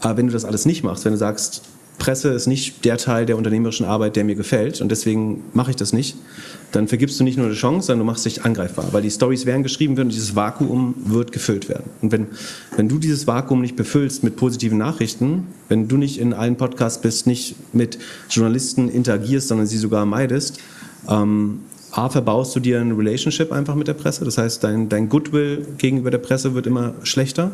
Aber 0.06 0.18
wenn 0.18 0.28
du 0.28 0.34
das 0.34 0.45
alles 0.45 0.68
nicht 0.68 0.84
machst, 0.84 1.03
wenn 1.03 1.14
du 1.14 1.18
sagst, 1.18 1.64
Presse 1.97 2.30
ist 2.30 2.45
nicht 2.45 2.86
der 2.86 2.97
Teil 2.97 3.26
der 3.26 3.38
unternehmerischen 3.38 3.88
Arbeit, 3.88 4.16
der 4.16 4.24
mir 4.24 4.36
gefällt 4.36 4.80
und 4.80 4.89
deswegen 4.89 5.41
mache 5.53 5.72
ich 5.72 5.78
das 5.78 5.93
nicht, 5.93 6.16
dann 6.72 6.88
vergibst 6.88 7.20
du 7.20 7.24
nicht 7.24 7.38
nur 7.38 7.47
eine 7.47 7.56
Chance, 7.56 7.88
sondern 7.88 8.06
du 8.06 8.12
machst 8.12 8.24
dich 8.24 8.45
angreifbar, 8.45 8.89
weil 8.91 9.01
die 9.01 9.10
Stories 9.10 9.47
werden 9.47 9.64
geschrieben 9.64 9.97
werden 9.97 10.10
und 10.10 10.14
dieses 10.14 10.36
Vakuum 10.36 10.93
wird 11.06 11.32
gefüllt 11.32 11.70
werden. 11.70 11.86
Und 12.03 12.12
wenn, 12.12 12.28
wenn 12.78 12.88
du 12.88 12.99
dieses 12.99 13.26
Vakuum 13.26 13.62
nicht 13.62 13.76
befüllst 13.76 14.24
mit 14.24 14.36
positiven 14.36 14.78
Nachrichten, 14.78 15.47
wenn 15.70 15.88
du 15.88 15.97
nicht 15.97 16.20
in 16.20 16.34
allen 16.34 16.56
Podcasts 16.56 17.01
bist, 17.01 17.26
nicht 17.26 17.56
mit 17.74 17.97
Journalisten 18.30 18.89
interagierst, 18.89 19.47
sondern 19.47 19.66
sie 19.66 19.80
sogar 19.80 20.06
meidest, 20.06 20.60
ähm, 21.10 21.62
A, 21.89 22.10
verbaust 22.10 22.56
du 22.56 22.60
dir 22.60 22.80
ein 22.80 22.91
Relationship 22.91 23.51
einfach 23.51 23.74
mit 23.74 23.88
der 23.88 23.93
Presse. 23.93 24.24
Das 24.24 24.38
heißt, 24.38 24.64
dein, 24.64 24.88
dein 24.88 25.10
Goodwill 25.10 25.66
gegenüber 25.80 26.12
der 26.12 26.20
Presse 26.20 26.53
wird 26.53 26.68
immer 26.68 26.93
schlechter. 27.01 27.51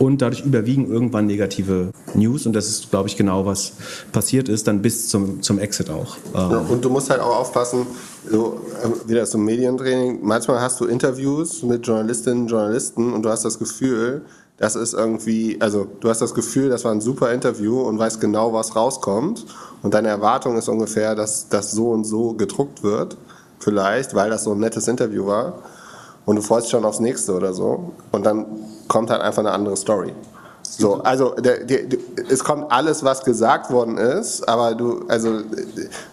Und 0.00 0.22
dadurch 0.22 0.42
überwiegen 0.46 0.90
irgendwann 0.90 1.26
negative 1.26 1.90
News. 2.14 2.46
Und 2.46 2.54
das 2.54 2.68
ist, 2.68 2.90
glaube 2.90 3.10
ich, 3.10 3.18
genau, 3.18 3.44
was 3.44 3.74
passiert 4.12 4.48
ist, 4.48 4.66
dann 4.66 4.80
bis 4.80 5.08
zum, 5.08 5.42
zum 5.42 5.58
Exit 5.58 5.90
auch. 5.90 6.16
Ja, 6.32 6.64
und 6.70 6.82
du 6.82 6.88
musst 6.88 7.10
halt 7.10 7.20
auch 7.20 7.36
aufpassen, 7.36 7.86
so, 8.30 8.62
äh, 8.82 9.08
wieder 9.10 9.26
zum 9.26 9.44
Medientraining. 9.44 10.20
Manchmal 10.22 10.62
hast 10.62 10.80
du 10.80 10.86
Interviews 10.86 11.62
mit 11.62 11.86
Journalistinnen 11.86 12.44
und 12.44 12.48
Journalisten 12.48 13.12
und 13.12 13.22
du 13.22 13.28
hast 13.28 13.44
das 13.44 13.58
Gefühl, 13.58 14.22
das 14.56 14.74
ist 14.74 14.94
irgendwie, 14.94 15.58
also 15.60 15.86
du 16.00 16.08
hast 16.08 16.22
das 16.22 16.34
Gefühl, 16.34 16.70
das 16.70 16.82
war 16.84 16.92
ein 16.92 17.02
super 17.02 17.32
Interview 17.32 17.82
und 17.82 17.98
weißt 17.98 18.22
genau, 18.22 18.54
was 18.54 18.74
rauskommt. 18.76 19.44
Und 19.82 19.92
deine 19.92 20.08
Erwartung 20.08 20.56
ist 20.56 20.68
ungefähr, 20.68 21.14
dass 21.14 21.50
das 21.50 21.72
so 21.72 21.90
und 21.90 22.04
so 22.04 22.32
gedruckt 22.32 22.82
wird. 22.82 23.18
vielleicht, 23.60 24.14
weil 24.14 24.30
das 24.30 24.44
so 24.44 24.52
ein 24.52 24.58
nettes 24.58 24.88
Interview 24.88 25.26
war 25.26 25.58
und 26.24 26.36
du 26.36 26.42
freust 26.42 26.66
dich 26.66 26.70
schon 26.72 26.84
aufs 26.84 27.00
nächste 27.00 27.34
oder 27.34 27.52
so 27.52 27.92
und 28.10 28.26
dann 28.26 28.46
kommt 28.90 29.08
halt 29.08 29.22
einfach 29.22 29.40
eine 29.40 29.52
andere 29.52 29.76
Story. 29.76 30.12
So, 30.62 31.02
also 31.02 31.34
der, 31.34 31.64
der, 31.64 31.80
es 32.28 32.44
kommt 32.44 32.70
alles, 32.70 33.02
was 33.04 33.24
gesagt 33.24 33.70
worden 33.70 33.98
ist, 33.98 34.48
aber 34.48 34.74
du, 34.74 35.04
also 35.08 35.40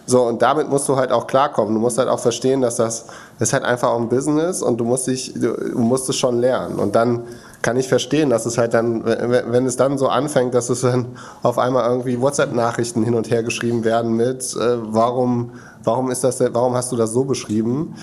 so 0.06 0.22
und 0.22 0.42
damit 0.42 0.68
musst 0.68 0.88
du 0.88 0.96
halt 0.96 1.12
auch 1.12 1.26
klarkommen. 1.26 1.74
Du 1.74 1.80
musst 1.80 1.98
halt 1.98 2.08
auch 2.08 2.18
verstehen, 2.18 2.60
dass 2.60 2.76
das, 2.76 3.06
das 3.38 3.48
ist 3.48 3.52
halt 3.52 3.64
einfach 3.64 3.88
auch 3.90 4.00
ein 4.00 4.08
Business 4.08 4.62
und 4.62 4.78
du 4.78 4.84
musst 4.84 5.06
dich, 5.06 5.34
du 5.34 5.78
musst 5.78 6.08
es 6.08 6.16
schon 6.16 6.40
lernen 6.40 6.78
und 6.78 6.94
dann 6.94 7.22
kann 7.62 7.76
ich 7.76 7.88
verstehen, 7.88 8.30
dass 8.30 8.46
es 8.46 8.58
halt 8.58 8.74
dann, 8.74 9.04
wenn 9.04 9.66
es 9.66 9.76
dann 9.76 9.98
so 9.98 10.08
anfängt, 10.08 10.54
dass 10.54 10.70
es 10.70 10.82
dann 10.82 11.06
auf 11.42 11.58
einmal 11.58 11.88
irgendwie 11.90 12.20
WhatsApp-Nachrichten 12.20 13.02
hin 13.02 13.14
und 13.14 13.30
her 13.30 13.42
geschrieben 13.42 13.84
werden 13.84 14.12
mit, 14.12 14.54
äh, 14.54 14.78
warum, 14.80 15.52
warum 15.82 16.10
ist 16.10 16.22
das, 16.22 16.40
warum 16.40 16.74
hast 16.74 16.92
du 16.92 16.96
das 16.96 17.12
so 17.12 17.24
beschrieben? 17.24 17.94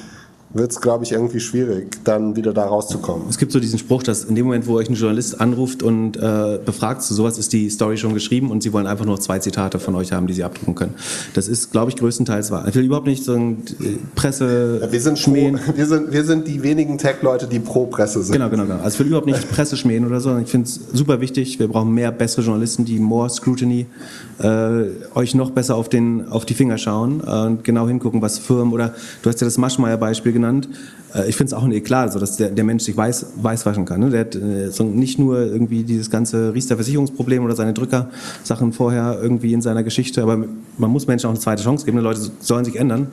Wird 0.56 0.72
es, 0.72 0.80
glaube 0.80 1.04
ich, 1.04 1.12
irgendwie 1.12 1.42
schwierig, 1.42 1.98
dann 2.06 2.38
wieder 2.38 2.54
da 2.54 2.66
rauszukommen. 2.66 3.28
Es 3.30 3.38
gibt 3.38 3.52
so 3.52 3.60
diesen 3.60 3.78
Spruch, 3.78 4.04
dass 4.04 4.24
in 4.24 4.36
dem 4.36 4.46
Moment, 4.46 4.68
wo 4.68 4.76
euch 4.76 4.90
ein 4.90 4.96
Journalist 4.96 5.42
anruft 5.42 5.84
und 5.84 6.16
äh, 6.16 6.60
befragt, 6.66 7.04
zu 7.04 7.14
sowas 7.14 7.38
ist 7.38 7.52
die 7.52 7.70
Story 7.70 7.98
schon 7.98 8.14
geschrieben 8.14 8.52
und 8.52 8.64
sie 8.64 8.72
wollen 8.72 8.88
einfach 8.88 9.06
nur 9.06 9.20
zwei 9.20 9.40
Zitate 9.40 9.80
von 9.80 9.96
euch 9.96 10.14
haben, 10.14 10.28
die 10.28 10.34
sie 10.34 10.46
abdrucken 10.46 10.74
können. 10.76 10.94
Das 11.34 11.50
ist, 11.50 11.72
glaube 11.72 11.92
ich, 11.92 11.98
größtenteils 11.98 12.52
wahr. 12.52 12.66
Ich 12.70 12.76
will 12.76 12.86
überhaupt 12.86 13.06
nicht 13.06 13.26
so 13.26 13.34
ein 13.34 13.64
äh, 13.82 13.98
Presse 14.16 14.80
ja, 14.82 14.92
wir 14.92 15.02
sind 15.02 15.20
schmähen. 15.20 15.60
Wir 15.76 15.88
sind, 15.88 16.14
wir 16.14 16.24
sind 16.24 16.48
die 16.48 16.64
wenigen 16.64 16.98
Tech-Leute, 16.98 17.48
die 17.48 17.60
pro 17.60 17.86
Presse 17.88 18.24
sind. 18.24 18.32
Genau, 18.32 18.50
genau, 18.50 18.64
genau. 18.64 18.78
Also 18.82 18.96
ich 18.96 19.00
will 19.00 19.08
überhaupt 19.08 19.28
nicht 19.28 19.52
Presse 19.52 19.76
schmähen 19.76 20.06
oder 20.06 20.22
so. 20.22 20.38
Ich 20.38 20.48
finde 20.48 20.68
es 20.68 20.80
super 20.94 21.20
wichtig. 21.20 21.60
Wir 21.60 21.68
brauchen 21.68 21.94
mehr 21.94 22.14
bessere 22.14 22.44
Journalisten, 22.44 22.86
die 22.86 23.00
more 23.00 23.30
scrutiny 23.30 23.88
äh, 24.40 24.84
euch 25.16 25.36
noch 25.36 25.52
besser 25.52 25.76
auf, 25.76 25.90
den, 25.90 26.30
auf 26.30 26.46
die 26.46 26.54
Finger 26.54 26.78
schauen 26.78 27.20
und 27.22 27.64
genau 27.64 27.88
hingucken, 27.88 28.22
was 28.22 28.40
Firmen 28.40 28.74
oder 28.74 28.94
du 29.22 29.30
hast 29.30 29.42
ja 29.42 29.46
das 29.46 29.58
Maschmeyer-Beispiel 29.58 30.32
genannt 30.32 30.45
genannt. 30.46 30.70
Äh, 31.16 31.30
ich 31.30 31.36
finde 31.36 31.50
es 31.50 31.54
auch 31.54 31.64
ein 31.64 31.72
Eklat, 31.72 32.14
so 32.14 32.20
dass 32.20 32.38
der, 32.38 32.50
der 32.50 32.64
Mensch 32.64 32.84
sich 32.84 32.96
weiß, 32.96 33.28
weiß 33.38 33.66
waschen 33.66 33.86
kann. 33.86 34.02
Ne? 34.02 34.10
Der 34.10 34.20
hat 34.22 34.36
äh, 34.36 34.70
so 34.72 34.84
nicht 34.84 35.18
nur 35.18 35.40
irgendwie 35.40 35.84
dieses 35.84 36.10
ganze 36.10 36.54
Riester-Versicherungsproblem 36.54 37.44
oder 37.44 37.56
seine 37.56 37.74
Drücker-Sachen 37.74 38.74
vorher 38.74 39.20
irgendwie 39.22 39.54
in 39.54 39.62
seiner 39.62 39.84
Geschichte, 39.84 40.22
aber 40.22 40.38
man 40.78 40.90
muss 40.90 41.08
Menschen 41.08 41.28
auch 41.28 41.32
eine 41.32 41.40
zweite 41.40 41.64
Chance 41.64 41.86
geben. 41.86 41.98
Die 41.98 42.04
Leute 42.04 42.20
sollen 42.40 42.66
sich 42.66 42.76
ändern. 42.76 43.08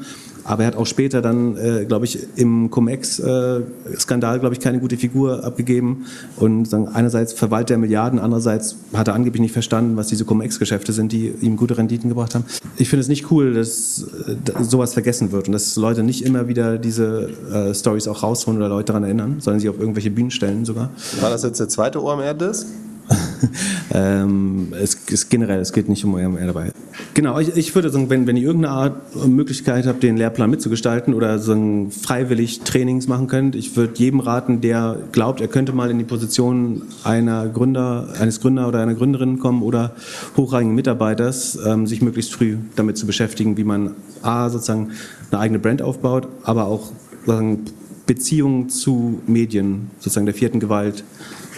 Aber 0.45 0.65
er 0.65 0.69
hat 0.69 0.77
auch 0.77 0.87
später 0.87 1.23
dann, 1.23 1.57
äh, 1.57 1.85
glaube 1.85 2.05
ich, 2.05 2.19
im 2.37 2.71
Cum-Ex-Skandal, 2.71 4.41
glaube 4.41 4.55
ich, 4.55 4.61
keine 4.61 4.81
gute 4.81 4.97
Figur 4.97 5.45
abgegeben. 5.45 6.07
Und 6.37 6.67
sagen, 6.67 6.89
einerseits 6.89 7.33
verwaltet 7.33 7.73
er 7.73 7.79
Milliarden, 7.79 8.19
andererseits 8.19 8.77
hat 8.93 9.09
er 9.09 9.15
angeblich 9.15 9.41
nicht 9.41 9.53
verstanden, 9.53 9.97
was 9.97 10.09
diese 10.09 10.25
Cum-Ex-Geschäfte 10.25 10.93
sind, 10.93 11.13
die 11.13 11.33
ihm 11.41 11.57
gute 11.57 11.79
Renditen 11.79 12.09
gebracht 12.09 12.35
haben. 12.35 12.45
Ich 12.77 12.89
finde 12.89 13.03
es 13.03 13.09
nicht 13.09 13.31
cool, 13.31 13.55
dass, 13.55 14.05
dass 14.45 14.71
sowas 14.71 14.95
vergessen 14.95 15.33
wird 15.33 15.47
und 15.47 15.53
dass 15.53 15.77
Leute 15.77 16.03
nicht 16.03 16.25
immer 16.25 16.49
wieder 16.49 16.79
diese 16.79 17.31
äh, 17.53 17.75
Stories 17.93 18.09
auch 18.09 18.23
rausholen 18.23 18.59
oder 18.59 18.71
Leute 18.71 18.87
daran 18.87 19.05
erinnern, 19.05 19.37
sondern 19.41 19.61
sie 19.61 19.69
auf 19.69 19.79
irgendwelche 19.79 20.11
Bühnen 20.11 20.31
stellen 20.31 20.65
sogar. 20.65 20.91
War 21.21 21.31
das 21.31 21.43
jetzt 21.43 21.61
der 21.61 21.69
zweite 21.69 22.03
OMR-Disk? 22.03 22.67
ähm, 23.93 24.73
es 24.81 24.95
ist 24.95 25.29
generell, 25.29 25.61
es 25.61 25.73
geht 25.73 25.89
nicht 25.89 26.05
um 26.05 26.15
OMR 26.15 26.47
dabei. 26.47 26.71
Genau, 27.15 27.39
ich, 27.39 27.55
ich 27.57 27.75
würde 27.75 27.91
sagen, 27.91 28.09
wenn, 28.09 28.27
wenn 28.27 28.37
ihr 28.37 28.45
irgendeine 28.45 28.75
Art 28.75 29.27
Möglichkeit 29.27 29.87
habt, 29.87 30.03
den 30.03 30.17
Lehrplan 30.17 30.49
mitzugestalten 30.49 31.13
oder 31.13 31.39
so 31.39 31.89
freiwillig 31.91 32.61
Trainings 32.61 33.09
machen 33.09 33.27
könnt, 33.27 33.55
ich 33.55 33.77
würde 33.77 33.93
jedem 33.97 34.21
raten, 34.21 34.63
der 34.63 34.97
glaubt, 35.11 35.43
er 35.43 35.49
könnte 35.49 35.73
mal 35.73 35.91
in 35.91 35.99
die 35.99 36.05
Position 36.05 36.85
einer 37.05 37.49
Gründer, 37.49 38.09
eines 38.19 38.41
Gründer 38.41 38.69
oder 38.69 38.81
einer 38.81 38.95
Gründerin 38.95 39.41
kommen 39.41 39.63
oder 39.63 39.95
hochrangigen 40.37 40.75
Mitarbeiters, 40.75 41.59
ähm, 41.67 41.87
sich 41.87 42.01
möglichst 42.01 42.33
früh 42.33 42.57
damit 42.77 42.97
zu 42.97 43.07
beschäftigen, 43.07 43.59
wie 43.59 43.65
man 43.65 43.95
A, 44.23 44.49
sozusagen 44.49 44.93
eine 45.31 45.41
eigene 45.41 45.59
Brand 45.59 45.83
aufbaut, 45.83 46.29
aber 46.45 46.67
auch 46.67 46.93
sozusagen 47.27 47.65
Beziehungen 48.13 48.69
zu 48.69 49.23
Medien, 49.27 49.91
sozusagen 49.99 50.27
der 50.27 50.35
vierten 50.35 50.61
Gewalt, 50.61 51.03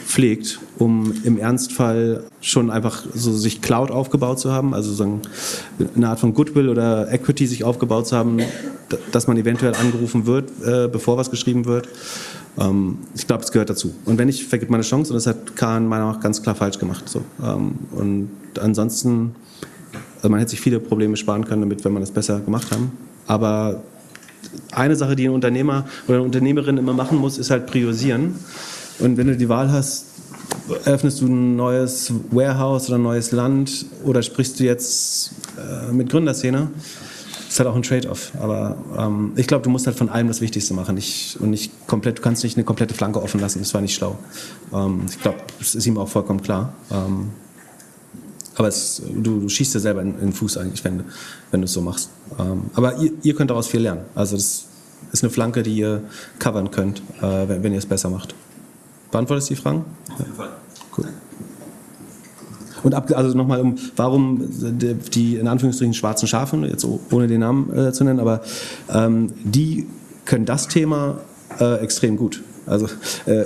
pflegt, 0.06 0.60
um 0.78 1.12
im 1.24 1.36
Ernstfall 1.36 2.22
schon 2.40 2.70
einfach 2.70 3.04
so 3.12 3.32
sich 3.32 3.60
Cloud 3.60 3.90
aufgebaut 3.90 4.38
zu 4.38 4.52
haben, 4.52 4.72
also 4.72 4.92
so 4.92 5.20
eine 5.96 6.08
Art 6.08 6.20
von 6.20 6.32
Goodwill 6.32 6.68
oder 6.68 7.10
Equity 7.12 7.48
sich 7.48 7.64
aufgebaut 7.64 8.06
zu 8.06 8.16
haben, 8.16 8.38
dass 9.10 9.26
man 9.26 9.36
eventuell 9.36 9.74
angerufen 9.74 10.26
wird, 10.26 10.50
äh, 10.64 10.86
bevor 10.86 11.16
was 11.16 11.32
geschrieben 11.32 11.64
wird. 11.64 11.88
Ähm, 12.60 12.98
ich 13.16 13.26
glaube, 13.26 13.42
das 13.42 13.50
gehört 13.50 13.70
dazu. 13.70 13.92
Und 14.04 14.16
wenn 14.18 14.26
nicht, 14.26 14.44
vergibt 14.44 14.70
man 14.70 14.78
eine 14.78 14.86
Chance 14.86 15.12
und 15.12 15.16
das 15.16 15.26
hat 15.26 15.56
Kahn 15.56 15.88
meiner 15.88 16.04
Meinung 16.04 16.18
nach 16.18 16.22
ganz 16.22 16.40
klar 16.40 16.54
falsch 16.54 16.78
gemacht. 16.78 17.08
So. 17.08 17.22
Ähm, 17.42 17.72
und 17.90 18.30
ansonsten, 18.60 19.34
also 20.18 20.28
man 20.28 20.38
hätte 20.38 20.50
sich 20.50 20.60
viele 20.60 20.78
Probleme 20.78 21.16
sparen 21.16 21.44
können 21.44 21.62
damit, 21.62 21.84
wenn 21.84 21.92
man 21.92 22.02
das 22.02 22.12
besser 22.12 22.38
gemacht 22.38 22.70
haben. 22.70 22.92
Aber 23.26 23.82
eine 24.72 24.96
Sache, 24.96 25.16
die 25.16 25.26
ein 25.26 25.34
Unternehmer 25.34 25.86
oder 26.06 26.18
eine 26.18 26.24
Unternehmerin 26.24 26.78
immer 26.78 26.92
machen 26.92 27.18
muss, 27.18 27.38
ist 27.38 27.50
halt 27.50 27.66
priorisieren. 27.66 28.34
Und 28.98 29.16
wenn 29.16 29.26
du 29.26 29.36
die 29.36 29.48
Wahl 29.48 29.70
hast, 29.72 30.06
öffnest 30.84 31.20
du 31.20 31.26
ein 31.26 31.56
neues 31.56 32.12
Warehouse 32.30 32.88
oder 32.88 32.98
ein 32.98 33.02
neues 33.02 33.32
Land 33.32 33.86
oder 34.04 34.22
sprichst 34.22 34.60
du 34.60 34.64
jetzt 34.64 35.32
äh, 35.58 35.92
mit 35.92 36.10
Gründerszene, 36.10 36.68
ist 37.48 37.58
halt 37.58 37.68
auch 37.68 37.76
ein 37.76 37.82
Trade-off. 37.82 38.32
Aber 38.40 38.76
ähm, 38.98 39.32
ich 39.36 39.46
glaube, 39.46 39.62
du 39.62 39.70
musst 39.70 39.86
halt 39.86 39.96
von 39.96 40.08
allem 40.08 40.28
das 40.28 40.40
Wichtigste 40.40 40.74
machen. 40.74 40.96
Ich, 40.96 41.36
und 41.40 41.50
nicht 41.50 41.86
komplett, 41.86 42.18
du 42.18 42.22
kannst 42.22 42.42
nicht 42.44 42.56
eine 42.56 42.64
komplette 42.64 42.94
Flanke 42.94 43.22
offen 43.22 43.40
lassen. 43.40 43.60
Das 43.60 43.72
war 43.74 43.80
nicht 43.80 43.94
schlau. 43.94 44.18
Ähm, 44.72 45.02
ich 45.08 45.20
glaube, 45.20 45.38
das 45.58 45.74
ist 45.74 45.86
ihm 45.86 45.98
auch 45.98 46.08
vollkommen 46.08 46.42
klar. 46.42 46.74
Ähm, 46.90 47.30
aber 48.56 48.68
es, 48.68 49.02
du, 49.14 49.40
du, 49.40 49.48
schießt 49.48 49.74
dir 49.74 49.80
selber 49.80 50.02
in, 50.02 50.14
in, 50.14 50.20
den 50.20 50.32
Fuß 50.32 50.58
eigentlich, 50.58 50.84
wenn, 50.84 51.04
wenn 51.50 51.60
du 51.60 51.64
es 51.64 51.72
so 51.72 51.80
machst. 51.80 52.10
Ähm, 52.38 52.62
aber 52.74 52.98
ihr, 52.98 53.12
ihr, 53.22 53.34
könnt 53.34 53.50
daraus 53.50 53.66
viel 53.66 53.80
lernen. 53.80 54.02
Also 54.14 54.36
das 54.36 54.66
ist 55.12 55.24
eine 55.24 55.30
Flanke, 55.30 55.62
die 55.62 55.76
ihr 55.76 56.02
covern 56.38 56.70
könnt, 56.70 57.02
äh, 57.20 57.48
wenn, 57.48 57.62
wenn 57.62 57.72
ihr 57.72 57.78
es 57.78 57.86
besser 57.86 58.10
macht. 58.10 58.34
Beantwortest 59.10 59.50
du 59.50 59.54
die 59.54 59.60
Fragen? 59.60 59.84
Auf 60.12 60.18
jeden 60.18 60.34
Fall. 60.34 60.50
Cool. 60.96 61.08
Und 62.84 62.94
ab, 62.94 63.10
also 63.14 63.36
nochmal 63.36 63.60
um, 63.60 63.76
warum 63.96 64.46
die 64.50 65.36
in 65.36 65.48
Anführungsstrichen 65.48 65.94
schwarzen 65.94 66.28
Schafe, 66.28 66.56
jetzt 66.66 66.86
ohne 67.10 67.26
den 67.26 67.40
Namen 67.40 67.76
äh, 67.76 67.92
zu 67.92 68.04
nennen, 68.04 68.20
aber 68.20 68.42
ähm, 68.92 69.32
die 69.42 69.86
können 70.26 70.44
das 70.44 70.68
Thema 70.68 71.18
äh, 71.60 71.76
extrem 71.76 72.16
gut. 72.16 72.42
Also 72.66 72.88
äh, 73.26 73.44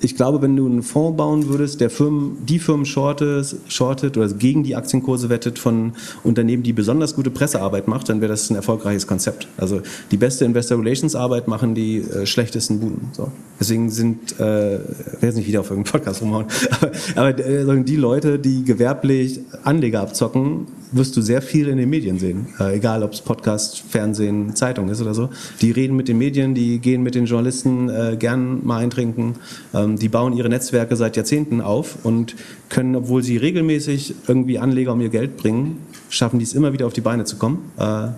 ich 0.00 0.16
glaube, 0.16 0.40
wenn 0.42 0.56
du 0.56 0.66
einen 0.66 0.82
Fonds 0.82 1.16
bauen 1.16 1.48
würdest, 1.48 1.80
der 1.80 1.90
Firmen, 1.90 2.38
die 2.46 2.58
Firmen 2.58 2.86
shortet, 2.86 3.54
shortet 3.68 4.16
oder 4.16 4.28
gegen 4.28 4.62
die 4.62 4.74
Aktienkurse 4.74 5.28
wettet 5.28 5.58
von 5.58 5.92
Unternehmen, 6.24 6.62
die 6.62 6.72
besonders 6.72 7.14
gute 7.14 7.30
Pressearbeit 7.30 7.86
macht, 7.86 8.08
dann 8.08 8.20
wäre 8.20 8.30
das 8.30 8.48
ein 8.50 8.56
erfolgreiches 8.56 9.06
Konzept. 9.06 9.48
Also 9.58 9.82
die 10.10 10.16
beste 10.16 10.44
Investor 10.44 10.78
Relations 10.78 11.14
Arbeit 11.14 11.48
machen 11.48 11.74
die 11.74 11.98
äh, 11.98 12.26
schlechtesten 12.26 12.80
Buden. 12.80 13.08
So. 13.12 13.30
Deswegen 13.58 13.90
sind, 13.90 14.38
äh, 14.40 14.76
ich 14.76 14.88
werde 14.88 15.26
jetzt 15.26 15.36
nicht 15.36 15.48
wieder 15.48 15.60
auf 15.60 15.70
irgendeinen 15.70 15.92
Podcast 15.92 16.22
rumhauen, 16.22 16.46
aber, 16.80 16.92
aber 17.16 17.38
äh, 17.38 17.84
die 17.84 17.96
Leute, 17.96 18.38
die 18.38 18.64
gewerblich 18.64 19.40
Anleger 19.64 20.00
abzocken, 20.00 20.66
wirst 20.92 21.16
du 21.16 21.22
sehr 21.22 21.42
viel 21.42 21.68
in 21.68 21.78
den 21.78 21.88
Medien 21.88 22.18
sehen. 22.18 22.48
Äh, 22.58 22.76
egal, 22.76 23.02
ob 23.02 23.12
es 23.12 23.20
Podcast, 23.20 23.78
Fernsehen, 23.78 24.54
Zeitung 24.54 24.88
ist 24.88 25.00
oder 25.00 25.14
so. 25.14 25.30
Die 25.60 25.70
reden 25.70 25.96
mit 25.96 26.08
den 26.08 26.18
Medien, 26.18 26.54
die 26.54 26.78
gehen 26.78 27.02
mit 27.02 27.14
den 27.14 27.26
Journalisten 27.26 27.88
äh, 27.88 28.16
gern 28.18 28.64
mal 28.64 28.78
eintrinken. 28.78 29.34
Ähm, 29.74 29.96
die 29.96 30.08
bauen 30.08 30.32
ihre 30.32 30.48
Netzwerke 30.48 30.96
seit 30.96 31.16
Jahrzehnten 31.16 31.60
auf 31.60 32.04
und 32.04 32.34
können, 32.68 32.96
obwohl 32.96 33.22
sie 33.22 33.36
regelmäßig 33.36 34.14
irgendwie 34.26 34.58
Anleger 34.58 34.92
um 34.92 35.00
ihr 35.00 35.08
Geld 35.08 35.36
bringen, 35.36 35.78
schaffen 36.08 36.38
die 36.38 36.44
es 36.44 36.54
immer 36.54 36.72
wieder 36.72 36.86
auf 36.86 36.92
die 36.92 37.00
Beine 37.00 37.24
zu 37.24 37.36
kommen. 37.36 37.70
Äh, 37.78 38.08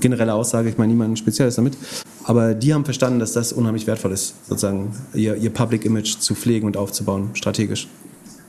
generelle 0.00 0.34
Aussage, 0.34 0.68
ich 0.68 0.78
meine 0.78 0.92
niemanden 0.92 1.16
Spezielles 1.16 1.56
damit. 1.56 1.76
Aber 2.24 2.54
die 2.54 2.74
haben 2.74 2.84
verstanden, 2.84 3.20
dass 3.20 3.32
das 3.32 3.52
unheimlich 3.52 3.86
wertvoll 3.86 4.12
ist, 4.12 4.34
sozusagen 4.48 4.92
ihr, 5.14 5.36
ihr 5.36 5.50
Public 5.50 5.84
Image 5.84 6.18
zu 6.18 6.34
pflegen 6.34 6.66
und 6.66 6.76
aufzubauen, 6.76 7.30
strategisch. 7.34 7.86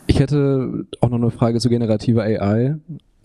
Ich 0.07 0.19
hätte 0.19 0.85
auch 1.01 1.09
noch 1.09 1.17
eine 1.17 1.31
Frage 1.31 1.59
zu 1.59 1.69
generativer 1.69 2.23
AI. 2.23 2.77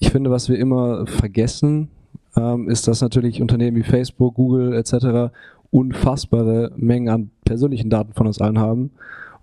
Ich 0.03 0.11
finde, 0.11 0.33
was 0.33 0.49
wir 0.49 0.59
immer 0.59 1.07
vergessen, 1.07 1.89
ähm, 2.37 2.69
ist, 2.69 2.89
dass 2.89 3.03
natürlich 3.03 3.41
Unternehmen 3.41 3.77
wie 3.77 3.85
Facebook, 3.85 4.35
Google 4.35 4.75
etc. 4.75 5.33
unfassbare 5.71 6.73
Mengen 6.77 7.09
an 7.09 7.31
persönlichen 7.45 7.89
Daten 7.89 8.13
von 8.13 8.27
uns 8.27 8.41
allen 8.41 8.59
haben 8.59 8.91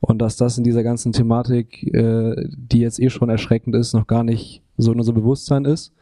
und 0.02 0.22
dass 0.22 0.36
das 0.36 0.58
in 0.58 0.66
dieser 0.66 0.84
ganzen 0.84 1.14
Thematik, 1.14 1.84
äh, 1.96 2.36
die 2.58 2.82
jetzt 2.82 3.00
eh 3.00 3.10
schon 3.10 3.30
erschreckend 3.30 3.74
ist, 3.74 3.94
noch 3.94 4.06
gar 4.06 4.26
nicht 4.26 4.62
so 4.76 4.92
in 4.92 5.00
unserem 5.00 5.22
Bewusstsein 5.22 5.64
ist. 5.64 5.94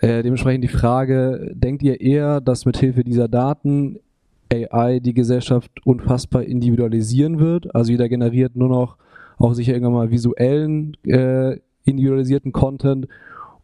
Äh, 0.00 0.22
dementsprechend 0.22 0.62
die 0.62 0.68
Frage, 0.68 1.50
denkt 1.54 1.82
ihr 1.82 2.02
eher, 2.02 2.42
dass 2.42 2.66
mithilfe 2.66 3.02
dieser 3.02 3.28
Daten 3.28 3.98
AI 4.52 5.00
die 5.00 5.14
Gesellschaft 5.14 5.70
unfassbar 5.86 6.42
individualisieren 6.42 7.38
wird? 7.38 7.74
Also 7.74 7.92
jeder 7.92 8.10
generiert 8.10 8.56
nur 8.56 8.68
noch 8.68 8.98
auch 9.38 9.54
sicher 9.54 9.72
irgendwann 9.72 9.94
mal 9.94 10.10
visuellen 10.10 10.98
äh, 11.06 11.56
individualisierten 11.84 12.52
Content 12.52 13.08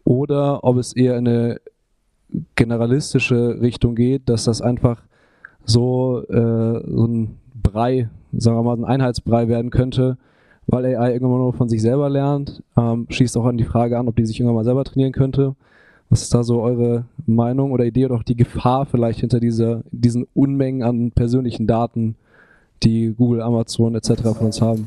oder 0.06 0.62
ob 0.62 0.76
es 0.78 0.94
eher 0.94 1.18
in 1.18 1.26
eine 1.26 1.60
generalistische 2.54 3.60
Richtung 3.60 3.96
geht, 3.96 4.28
dass 4.28 4.44
das 4.44 4.62
einfach 4.62 5.02
so, 5.64 6.22
äh, 6.28 6.80
so 6.86 7.06
ein 7.06 7.36
Brei, 7.54 8.08
sagen 8.32 8.56
wir 8.56 8.62
mal, 8.62 8.76
ein 8.76 8.84
Einheitsbrei 8.84 9.48
werden 9.48 9.70
könnte, 9.70 10.16
weil 10.68 10.84
AI 10.84 11.12
irgendwann 11.12 11.38
nur 11.38 11.52
von 11.52 11.68
sich 11.68 11.82
selber 11.82 12.08
lernt. 12.08 12.62
Ähm, 12.76 13.06
schließt 13.10 13.36
auch 13.36 13.46
an 13.46 13.58
die 13.58 13.64
Frage 13.64 13.98
an, 13.98 14.06
ob 14.06 14.14
die 14.14 14.24
sich 14.24 14.38
irgendwann 14.38 14.54
mal 14.54 14.64
selber 14.64 14.84
trainieren 14.84 15.12
könnte. 15.12 15.56
Was 16.08 16.22
ist 16.22 16.32
da 16.32 16.44
so 16.44 16.62
eure 16.62 17.06
Meinung 17.26 17.72
oder 17.72 17.84
Idee 17.84 18.04
oder 18.04 18.14
auch 18.14 18.22
die 18.22 18.36
Gefahr 18.36 18.86
vielleicht 18.86 19.20
hinter 19.20 19.40
dieser, 19.40 19.82
diesen 19.90 20.26
Unmengen 20.34 20.84
an 20.84 21.10
persönlichen 21.10 21.66
Daten, 21.66 22.14
die 22.84 23.12
Google, 23.12 23.42
Amazon 23.42 23.96
etc. 23.96 24.22
von 24.22 24.46
uns 24.46 24.62
haben? 24.62 24.86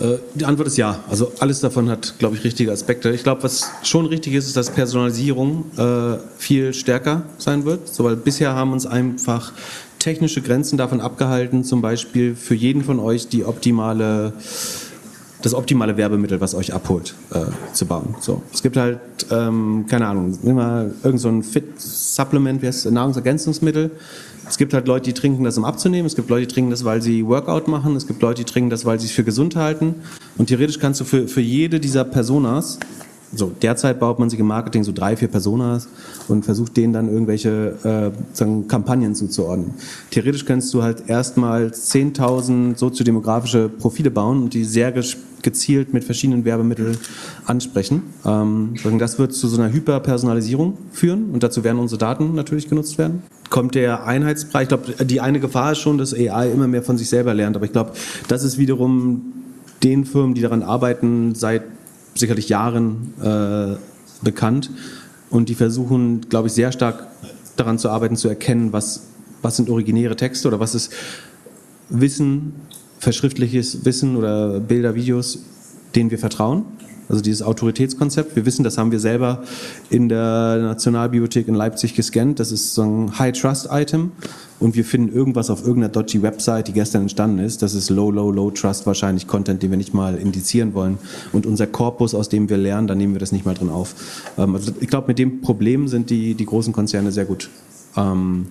Äh, 0.00 0.18
Die 0.34 0.44
Antwort 0.44 0.68
ist 0.68 0.76
ja. 0.76 1.04
Also 1.08 1.32
alles 1.40 1.60
davon 1.60 1.88
hat, 1.90 2.14
glaube 2.18 2.36
ich, 2.36 2.44
richtige 2.44 2.72
Aspekte. 2.72 3.10
Ich 3.10 3.22
glaube, 3.22 3.42
was 3.42 3.70
schon 3.82 4.06
richtig 4.06 4.34
ist, 4.34 4.46
ist, 4.46 4.56
dass 4.56 4.70
Personalisierung 4.70 5.66
äh, 5.76 6.18
viel 6.38 6.72
stärker 6.74 7.22
sein 7.38 7.64
wird. 7.64 7.88
So, 7.88 8.04
weil 8.04 8.16
bisher 8.16 8.54
haben 8.54 8.72
uns 8.72 8.86
einfach 8.86 9.52
technische 9.98 10.42
Grenzen 10.42 10.78
davon 10.78 11.00
abgehalten, 11.00 11.64
zum 11.64 11.82
Beispiel 11.82 12.36
für 12.36 12.54
jeden 12.54 12.84
von 12.84 13.00
euch 13.00 13.28
die 13.28 13.44
optimale 13.44 14.32
das 15.42 15.54
optimale 15.54 15.96
Werbemittel, 15.96 16.40
was 16.40 16.54
euch 16.54 16.74
abholt, 16.74 17.14
äh, 17.32 17.44
zu 17.72 17.86
bauen. 17.86 18.16
So, 18.20 18.42
es 18.52 18.62
gibt 18.62 18.76
halt, 18.76 18.98
ähm, 19.30 19.86
keine 19.88 20.06
Ahnung, 20.08 20.36
nimm 20.42 20.56
mal 20.56 20.92
irgend 21.02 21.20
so 21.20 21.28
ein 21.28 21.42
Fit-Supplement, 21.42 22.60
wie 22.60 22.66
heißt 22.66 22.86
es, 22.86 22.92
Nahrungsergänzungsmittel. 22.92 23.92
Es 24.48 24.56
gibt 24.56 24.72
halt 24.72 24.88
Leute, 24.88 25.04
die 25.04 25.12
trinken 25.12 25.44
das, 25.44 25.58
um 25.58 25.64
abzunehmen. 25.64 26.06
Es 26.06 26.16
gibt 26.16 26.30
Leute, 26.30 26.46
die 26.46 26.54
trinken 26.54 26.70
das, 26.70 26.84
weil 26.84 27.02
sie 27.02 27.26
Workout 27.26 27.68
machen. 27.68 27.96
Es 27.96 28.06
gibt 28.06 28.22
Leute, 28.22 28.44
die 28.44 28.50
trinken 28.50 28.70
das, 28.70 28.84
weil 28.84 28.98
sie 28.98 29.06
es 29.06 29.12
für 29.12 29.24
gesund 29.24 29.56
halten. 29.56 29.96
Und 30.36 30.46
theoretisch 30.46 30.78
kannst 30.78 31.00
du 31.00 31.04
für, 31.04 31.28
für 31.28 31.40
jede 31.40 31.80
dieser 31.80 32.04
Personas, 32.04 32.78
so 33.34 33.52
derzeit 33.62 34.00
baut 34.00 34.18
man 34.18 34.30
sich 34.30 34.40
im 34.40 34.46
Marketing 34.46 34.84
so 34.84 34.92
drei, 34.92 35.16
vier 35.16 35.28
Personas 35.28 35.88
und 36.28 36.44
versucht 36.44 36.76
denen 36.76 36.92
dann 36.92 37.08
irgendwelche 37.08 38.12
äh, 38.12 38.36
sagen, 38.36 38.68
Kampagnen 38.68 39.14
zuzuordnen. 39.14 39.74
Theoretisch 40.10 40.44
kannst 40.44 40.72
du 40.72 40.82
halt 40.82 41.08
erstmal 41.08 41.66
10.000 41.66 42.78
soziodemografische 42.78 43.68
Profile 43.68 44.10
bauen 44.10 44.42
und 44.44 44.54
die 44.54 44.64
sehr 44.64 44.92
gezielt 45.42 45.92
mit 45.92 46.04
verschiedenen 46.04 46.44
Werbemitteln 46.44 46.96
ansprechen. 47.46 48.02
Ähm, 48.24 48.74
das 48.98 49.18
wird 49.18 49.34
zu 49.34 49.48
so 49.48 49.60
einer 49.60 49.72
Hyperpersonalisierung 49.72 50.78
führen 50.92 51.30
und 51.30 51.42
dazu 51.42 51.64
werden 51.64 51.78
unsere 51.78 51.98
Daten 51.98 52.34
natürlich 52.34 52.68
genutzt 52.68 52.98
werden. 52.98 53.22
Kommt 53.50 53.74
der 53.74 54.04
Einheitspreis, 54.04 54.64
ich 54.64 54.68
glaube, 54.68 55.04
die 55.04 55.20
eine 55.20 55.40
Gefahr 55.40 55.72
ist 55.72 55.78
schon, 55.78 55.98
dass 55.98 56.12
AI 56.14 56.50
immer 56.50 56.66
mehr 56.66 56.82
von 56.82 56.98
sich 56.98 57.08
selber 57.08 57.34
lernt, 57.34 57.56
aber 57.56 57.66
ich 57.66 57.72
glaube, 57.72 57.92
das 58.28 58.42
ist 58.42 58.58
wiederum 58.58 59.32
den 59.82 60.04
Firmen, 60.04 60.34
die 60.34 60.40
daran 60.40 60.62
arbeiten, 60.62 61.34
seit 61.34 61.62
sicherlich 62.18 62.48
Jahren 62.48 63.14
äh, 63.22 63.76
bekannt 64.22 64.70
und 65.30 65.48
die 65.48 65.54
versuchen, 65.54 66.22
glaube 66.28 66.48
ich, 66.48 66.54
sehr 66.54 66.72
stark 66.72 67.06
daran 67.56 67.78
zu 67.78 67.90
arbeiten, 67.90 68.16
zu 68.16 68.28
erkennen, 68.28 68.72
was, 68.72 69.08
was 69.42 69.56
sind 69.56 69.70
originäre 69.70 70.16
Texte 70.16 70.48
oder 70.48 70.60
was 70.60 70.74
ist 70.74 70.92
Wissen, 71.88 72.54
verschriftliches 72.98 73.84
Wissen 73.84 74.16
oder 74.16 74.60
Bilder, 74.60 74.94
Videos, 74.94 75.40
denen 75.94 76.10
wir 76.10 76.18
vertrauen. 76.18 76.64
Also 77.08 77.22
dieses 77.22 77.42
Autoritätskonzept. 77.42 78.36
Wir 78.36 78.44
wissen, 78.44 78.64
das 78.64 78.76
haben 78.76 78.92
wir 78.92 79.00
selber 79.00 79.42
in 79.90 80.08
der 80.08 80.58
Nationalbibliothek 80.58 81.48
in 81.48 81.54
Leipzig 81.54 81.94
gescannt. 81.94 82.38
Das 82.38 82.52
ist 82.52 82.74
so 82.74 82.82
ein 82.82 83.18
High-Trust-Item. 83.18 84.12
Und 84.60 84.74
wir 84.74 84.84
finden 84.84 85.14
irgendwas 85.14 85.50
auf 85.50 85.60
irgendeiner 85.60 85.92
dodgy 85.92 86.20
Website, 86.22 86.68
die 86.68 86.72
gestern 86.72 87.02
entstanden 87.02 87.38
ist. 87.38 87.62
Das 87.62 87.74
ist 87.74 87.90
Low, 87.90 88.10
Low, 88.10 88.30
Low 88.32 88.50
Trust 88.50 88.86
wahrscheinlich 88.86 89.26
Content, 89.28 89.62
den 89.62 89.70
wir 89.70 89.78
nicht 89.78 89.94
mal 89.94 90.16
indizieren 90.16 90.74
wollen. 90.74 90.98
Und 91.32 91.46
unser 91.46 91.66
Korpus, 91.66 92.14
aus 92.14 92.28
dem 92.28 92.48
wir 92.48 92.56
lernen, 92.56 92.88
da 92.88 92.94
nehmen 92.94 93.14
wir 93.14 93.20
das 93.20 93.32
nicht 93.32 93.46
mal 93.46 93.54
drin 93.54 93.70
auf. 93.70 93.94
Ähm, 94.36 94.54
also 94.54 94.72
ich 94.80 94.88
glaube, 94.88 95.08
mit 95.08 95.18
dem 95.18 95.40
Problem 95.40 95.86
sind 95.86 96.10
die, 96.10 96.34
die 96.34 96.46
großen 96.46 96.72
Konzerne 96.72 97.12
sehr 97.12 97.24
gut 97.24 97.50
ähm, 97.96 98.48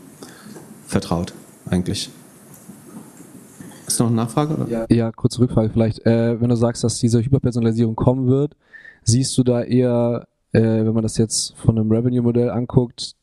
vertraut, 0.88 1.34
eigentlich. 1.70 2.10
Ist 3.98 4.02
noch 4.02 4.08
eine 4.08 4.16
Nachfrage? 4.18 4.54
Oder? 4.56 4.94
Ja, 4.94 5.12
kurze 5.12 5.40
Rückfrage 5.40 5.72
vielleicht. 5.72 6.06
Äh, 6.06 6.40
wenn 6.40 6.50
du 6.50 6.56
sagst, 6.56 6.84
dass 6.84 7.00
diese 7.00 7.20
Hyperpersonalisierung 7.20 7.96
kommen 7.96 8.28
wird, 8.28 8.56
siehst 9.02 9.36
du 9.40 9.44
da 9.44 9.64
eher, 9.64 10.28
äh, 10.52 10.62
wenn 10.62 10.94
man 10.94 11.02
das 11.02 11.18
jetzt 11.18 11.56
von 11.56 11.80
einem 11.80 11.92
Revenue-Modell 11.92 12.52
anguckt, 12.52 13.16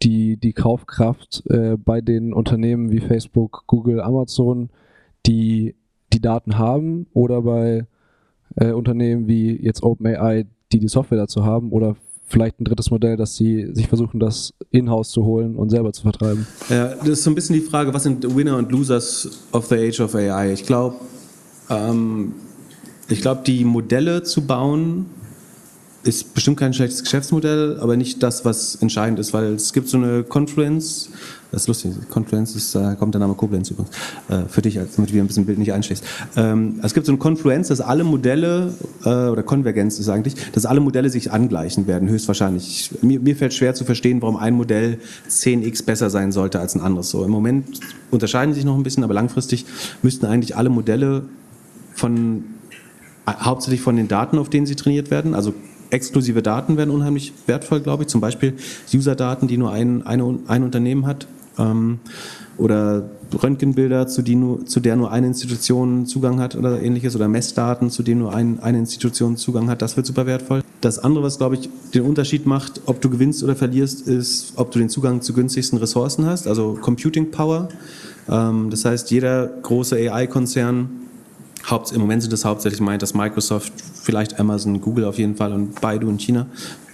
die, 0.00 0.38
die 0.38 0.54
Kaufkraft 0.54 1.42
äh, 1.50 1.76
bei 1.76 2.00
den 2.00 2.32
Unternehmen 2.32 2.90
wie 2.90 3.00
Facebook, 3.00 3.64
Google, 3.66 4.00
Amazon, 4.00 4.70
die 5.26 5.74
die 6.14 6.22
Daten 6.22 6.56
haben 6.56 7.08
oder 7.12 7.42
bei 7.42 7.86
äh, 8.56 8.72
Unternehmen 8.72 9.28
wie 9.28 9.62
jetzt 9.62 9.82
OpenAI, 9.82 10.46
die 10.72 10.78
die 10.78 10.88
Software 10.88 11.18
dazu 11.18 11.44
haben 11.44 11.72
oder 11.72 11.94
vielleicht 12.32 12.60
ein 12.60 12.64
drittes 12.64 12.90
Modell, 12.90 13.16
dass 13.16 13.36
sie 13.36 13.68
sich 13.74 13.88
versuchen, 13.88 14.18
das 14.18 14.54
in-house 14.70 15.10
zu 15.10 15.24
holen 15.24 15.54
und 15.54 15.70
selber 15.70 15.92
zu 15.92 16.02
vertreiben. 16.02 16.46
Ja, 16.68 16.94
das 16.96 17.08
ist 17.08 17.24
so 17.24 17.30
ein 17.30 17.34
bisschen 17.34 17.54
die 17.54 17.62
Frage, 17.62 17.94
was 17.94 18.02
sind 18.02 18.34
Winner 18.34 18.56
und 18.56 18.72
Losers 18.72 19.28
of 19.52 19.66
the 19.66 19.76
Age 19.76 20.00
of 20.00 20.14
AI? 20.14 20.52
Ich 20.52 20.64
glaube, 20.64 20.96
ähm, 21.70 22.32
ich 23.08 23.20
glaube, 23.20 23.42
die 23.46 23.64
Modelle 23.64 24.22
zu 24.22 24.46
bauen 24.46 25.06
ist 26.04 26.34
bestimmt 26.34 26.56
kein 26.56 26.74
schlechtes 26.74 27.02
Geschäftsmodell, 27.02 27.78
aber 27.80 27.96
nicht 27.96 28.22
das, 28.22 28.44
was 28.44 28.76
entscheidend 28.76 29.18
ist, 29.20 29.32
weil 29.32 29.54
es 29.54 29.72
gibt 29.72 29.88
so 29.88 29.98
eine 29.98 30.24
Confluence, 30.24 31.10
das 31.52 31.62
ist 31.62 31.68
lustig, 31.68 31.92
Confluence 32.08 32.56
ist, 32.56 32.74
da 32.74 32.94
kommt 32.94 33.14
der 33.14 33.20
Name 33.20 33.34
Koblenz 33.34 33.70
übrigens, 33.70 33.94
äh, 34.28 34.44
für 34.48 34.62
dich, 34.62 34.74
damit 34.74 35.12
du 35.12 35.18
ein 35.18 35.26
bisschen 35.26 35.44
Bild 35.44 35.58
nicht 35.58 35.72
einschlägst. 35.72 36.02
Ähm, 36.34 36.80
es 36.82 36.94
gibt 36.94 37.04
so 37.04 37.12
eine 37.12 37.18
Confluence, 37.18 37.68
dass 37.68 37.82
alle 37.82 38.04
Modelle, 38.04 38.72
äh, 39.04 39.08
oder 39.08 39.42
Konvergenz 39.42 39.98
ist 39.98 40.08
eigentlich, 40.08 40.34
dass 40.52 40.64
alle 40.64 40.80
Modelle 40.80 41.10
sich 41.10 41.30
angleichen 41.30 41.86
werden, 41.86 42.08
höchstwahrscheinlich. 42.08 42.90
Ich, 42.92 43.02
mir, 43.02 43.20
mir 43.20 43.36
fällt 43.36 43.52
schwer 43.52 43.74
zu 43.74 43.84
verstehen, 43.84 44.22
warum 44.22 44.36
ein 44.36 44.54
Modell 44.54 44.98
10x 45.28 45.84
besser 45.84 46.08
sein 46.08 46.32
sollte 46.32 46.58
als 46.58 46.74
ein 46.74 46.80
anderes. 46.80 47.10
So, 47.10 47.22
im 47.22 47.30
Moment 47.30 47.80
unterscheiden 48.10 48.54
sich 48.54 48.64
noch 48.64 48.74
ein 48.74 48.82
bisschen, 48.82 49.04
aber 49.04 49.12
langfristig 49.12 49.66
müssten 50.00 50.24
eigentlich 50.24 50.56
alle 50.56 50.70
Modelle 50.70 51.24
von, 51.94 52.44
äh, 53.26 53.32
hauptsächlich 53.40 53.82
von 53.82 53.96
den 53.96 54.08
Daten, 54.08 54.38
auf 54.38 54.48
denen 54.48 54.64
sie 54.64 54.74
trainiert 54.74 55.10
werden, 55.10 55.34
also 55.34 55.52
exklusive 55.92 56.42
Daten 56.42 56.76
werden 56.76 56.90
unheimlich 56.90 57.32
wertvoll, 57.46 57.80
glaube 57.80 58.04
ich. 58.04 58.08
Zum 58.08 58.20
Beispiel 58.20 58.54
User-Daten, 58.92 59.46
die 59.46 59.58
nur 59.58 59.72
ein, 59.72 60.06
eine, 60.06 60.38
ein 60.48 60.62
Unternehmen 60.62 61.06
hat. 61.06 61.26
Ähm, 61.58 62.00
oder 62.58 63.04
Röntgenbilder, 63.42 64.06
zu, 64.06 64.22
nur, 64.22 64.66
zu 64.66 64.80
der 64.80 64.96
nur 64.96 65.10
eine 65.10 65.26
Institution 65.26 66.06
Zugang 66.06 66.38
hat 66.40 66.54
oder 66.54 66.82
ähnliches. 66.82 67.16
Oder 67.16 67.28
Messdaten, 67.28 67.90
zu 67.90 68.02
denen 68.02 68.20
nur 68.20 68.34
ein, 68.34 68.60
eine 68.60 68.78
Institution 68.78 69.36
Zugang 69.36 69.70
hat. 69.70 69.82
Das 69.82 69.96
wird 69.96 70.06
super 70.06 70.26
wertvoll. 70.26 70.62
Das 70.80 70.98
andere, 70.98 71.24
was, 71.24 71.38
glaube 71.38 71.56
ich, 71.56 71.70
den 71.94 72.02
Unterschied 72.02 72.46
macht, 72.46 72.82
ob 72.86 73.00
du 73.00 73.10
gewinnst 73.10 73.42
oder 73.42 73.56
verlierst, 73.56 74.06
ist, 74.06 74.52
ob 74.56 74.70
du 74.70 74.78
den 74.78 74.88
Zugang 74.88 75.22
zu 75.22 75.32
günstigsten 75.32 75.78
Ressourcen 75.78 76.26
hast. 76.26 76.46
Also 76.46 76.78
Computing 76.80 77.30
Power. 77.30 77.68
Ähm, 78.28 78.70
das 78.70 78.84
heißt, 78.84 79.10
jeder 79.10 79.46
große 79.46 79.96
AI-Konzern 79.96 80.90
Im 81.94 82.00
Moment 82.00 82.22
sind 82.22 82.32
es 82.32 82.44
hauptsächlich 82.44 82.80
meint, 82.80 83.02
dass 83.02 83.14
Microsoft, 83.14 83.72
vielleicht 83.94 84.40
Amazon, 84.40 84.80
Google 84.80 85.04
auf 85.04 85.18
jeden 85.18 85.36
Fall 85.36 85.52
und 85.52 85.80
Baidu 85.80 86.08
in 86.10 86.18
China, 86.18 86.46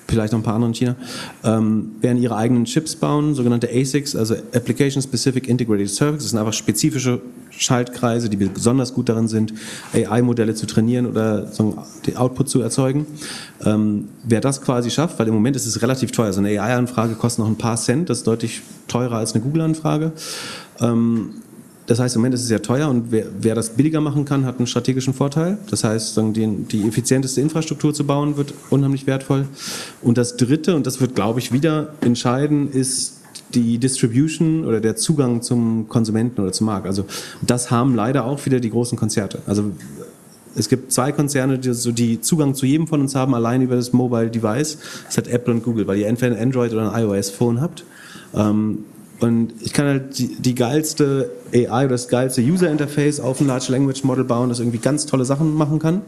vielleicht 0.09 0.33
noch 0.33 0.41
ein 0.41 0.43
paar 0.43 0.55
andere 0.55 0.71
in 0.71 0.75
China, 0.75 0.97
ähm, 1.45 1.93
werden 2.01 2.21
ihre 2.21 2.37
eigenen 2.37 2.65
Chips 2.65 2.97
bauen, 2.97 3.35
sogenannte 3.35 3.69
ASICs, 3.69 4.17
also 4.17 4.35
Application 4.55 5.03
Specific 5.03 5.47
Integrated 5.49 5.91
Circuits. 5.91 6.25
Das 6.25 6.31
sind 6.31 6.39
einfach 6.39 6.55
spezifische 6.55 7.21
Schaltkreise, 7.51 8.29
die 8.31 8.37
besonders 8.37 8.95
gut 8.95 9.09
darin 9.09 9.29
sind, 9.29 9.53
AI-Modelle 9.93 10.55
zu 10.55 10.67
trainieren 10.67 11.07
oder 11.07 11.47
so 11.53 11.77
den 12.07 12.17
Output 12.17 12.49
zu 12.49 12.61
erzeugen. 12.61 13.07
Ähm, 13.65 14.09
wer 14.25 14.41
das 14.41 14.63
quasi 14.63 14.91
schafft, 14.91 15.19
weil 15.19 15.29
im 15.29 15.35
Moment 15.35 15.57
ist 15.57 15.67
es 15.67 15.83
relativ 15.83 16.13
teuer. 16.13 16.33
So 16.33 16.41
eine 16.41 16.49
AI-Anfrage 16.61 17.15
kostet 17.15 17.41
noch 17.41 17.49
ein 17.49 17.59
paar 17.59 17.77
Cent, 17.77 18.09
das 18.09 18.19
ist 18.19 18.27
deutlich 18.27 18.63
teurer 18.87 19.17
als 19.17 19.35
eine 19.35 19.43
Google-Anfrage. 19.43 20.13
Ähm, 20.81 21.43
das 21.89 22.01
heißt, 22.01 22.17
im 22.17 22.21
Moment 22.21 22.35
ist 22.35 22.43
es 22.43 22.49
sehr 22.49 22.61
teuer 22.61 22.89
und 22.91 23.11
wer, 23.11 23.25
wer 23.41 23.55
das 23.55 23.71
billiger 23.71 24.03
machen 24.03 24.27
kann, 24.27 24.45
hat 24.45 24.59
einen 24.59 24.67
strategischen 24.67 25.15
Vorteil. 25.15 25.57
Das 25.71 25.85
heißt, 25.85 26.19
die, 26.37 26.47
die 26.71 26.87
effizienteste 26.87 27.41
Infrastruktur 27.41 27.95
zu 27.95 28.07
bauen, 28.07 28.37
wird 28.37 28.53
unheimlich 28.69 29.07
wertvoll. 29.07 29.47
Und 30.03 30.19
das 30.19 30.37
Dritte, 30.37 30.77
und 30.77 30.87
das 30.87 31.01
wird, 31.01 31.15
glaube 31.15 31.41
ich, 31.41 31.51
wieder 31.51 31.95
entscheiden, 32.03 32.71
ist 32.71 33.23
die 33.55 33.79
Distribution 33.79 34.67
oder 34.67 34.83
der 34.83 34.97
Zugang 34.97 35.41
zum 35.41 35.89
Konsumenten 35.89 36.43
oder 36.43 36.53
zum 36.53 36.67
Markt. 36.67 36.87
Also 36.87 37.07
das 37.41 37.71
haben 37.71 37.95
leider 37.95 38.27
auch 38.27 38.45
wieder 38.45 38.61
die 38.61 38.69
großen 38.69 38.99
Konzerte. 38.99 39.39
Also 39.47 39.73
es 40.55 40.69
gibt 40.69 40.93
zwei 40.93 41.13
Konzerne, 41.13 41.59
die, 41.59 41.73
so 41.73 41.91
die 41.91 42.21
Zugang 42.21 42.55
zu 42.55 42.67
jedem 42.67 42.87
von 42.87 43.01
uns 43.01 43.15
haben, 43.15 43.35
allein 43.35 43.63
über 43.63 43.77
das 43.77 43.95
Mobile 43.95 44.29
Device. 44.29 44.77
Das 45.07 45.17
hat 45.17 45.27
Apple 45.27 45.55
und 45.55 45.63
Google, 45.63 45.87
weil 45.87 45.97
ihr 45.97 46.07
entweder 46.07 46.37
ein 46.37 46.43
Android 46.43 46.71
oder 46.75 46.93
ein 46.93 47.03
iOS-Phone 47.03 47.63
habt. 47.63 47.85
Ähm, 48.35 48.85
und 49.21 49.53
ich 49.61 49.73
kann 49.73 49.87
halt 49.87 50.19
die, 50.19 50.37
die 50.37 50.55
geilste 50.55 51.31
AI 51.53 51.85
oder 51.85 51.89
das 51.89 52.09
geilste 52.09 52.41
User 52.41 52.71
Interface 52.71 53.19
auf 53.21 53.41
ein 53.41 53.47
Large 53.47 53.73
Language 53.73 54.05
Model 54.05 54.25
bauen, 54.25 54.49
das 54.49 54.61
irgendwie 54.61 54.79
ganz 54.79 55.07
tolle 55.07 55.25
Sachen 55.25 55.55
machen 55.55 55.79
kann. 55.79 56.03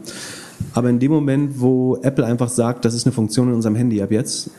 Aber 0.73 0.89
in 0.89 0.99
dem 0.99 1.11
Moment, 1.11 1.59
wo 1.59 1.97
Apple 2.03 2.25
einfach 2.25 2.49
sagt, 2.49 2.85
das 2.85 2.93
ist 2.93 3.05
eine 3.05 3.13
Funktion 3.13 3.49
in 3.49 3.55
unserem 3.55 3.75
Handy 3.75 4.01
ab 4.01 4.11
jetzt, 4.11 4.51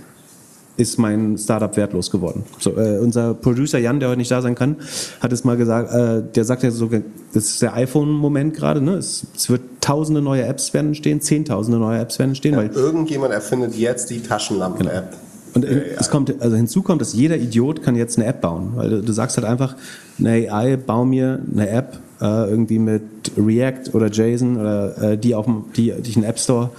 ist 0.76 0.98
mein 0.98 1.36
Startup 1.38 1.74
wertlos 1.76 2.10
geworden. 2.10 2.44
So, 2.58 2.76
äh, 2.76 2.98
unser 2.98 3.34
Producer 3.34 3.78
Jan, 3.78 4.00
der 4.00 4.08
heute 4.08 4.18
nicht 4.18 4.30
da 4.30 4.42
sein 4.42 4.54
kann, 4.54 4.76
hat 5.20 5.32
es 5.32 5.44
mal 5.44 5.56
gesagt, 5.56 5.92
äh, 5.92 6.22
der 6.34 6.44
sagt 6.44 6.62
ja 6.62 6.70
so, 6.70 6.88
das 6.88 7.44
ist 7.44 7.62
der 7.62 7.74
iPhone-Moment 7.74 8.54
gerade, 8.54 8.80
ne? 8.80 8.94
Es, 8.94 9.26
es, 9.36 9.50
wird 9.50 9.62
tausende 9.80 10.22
neue 10.22 10.44
Apps 10.44 10.72
werden 10.72 10.88
entstehen, 10.88 11.20
zehntausende 11.20 11.78
neue 11.78 12.00
Apps 12.00 12.18
werden 12.18 12.30
entstehen. 12.30 12.52
Ja, 12.52 12.58
weil 12.58 12.70
irgendjemand 12.70 13.32
erfindet 13.32 13.74
jetzt 13.74 14.10
die 14.10 14.22
Taschenlampen-App. 14.22 15.10
Genau. 15.10 15.31
Und 15.54 15.64
es 15.64 16.08
kommt, 16.10 16.40
also 16.40 16.56
hinzu 16.56 16.82
kommt, 16.82 17.00
dass 17.02 17.12
jeder 17.12 17.36
Idiot 17.36 17.82
kann 17.82 17.94
jetzt 17.94 18.16
eine 18.18 18.26
App 18.26 18.40
bauen, 18.40 18.72
weil 18.74 18.88
du, 18.90 19.02
du 19.02 19.12
sagst 19.12 19.36
halt 19.36 19.46
einfach, 19.46 19.76
eine 20.18 20.50
AI, 20.50 20.76
bau 20.76 21.04
mir 21.04 21.40
eine 21.52 21.68
App, 21.68 21.98
äh, 22.22 22.48
irgendwie 22.48 22.78
mit 22.78 23.02
React 23.36 23.94
oder 23.94 24.06
JSON 24.06 24.56
oder 24.56 25.02
äh, 25.12 25.18
die 25.18 25.34
auf 25.34 25.46
die, 25.76 25.92
die 26.00 26.10
ich 26.10 26.16
einen 26.16 26.24
App 26.24 26.38
Store 26.38 26.70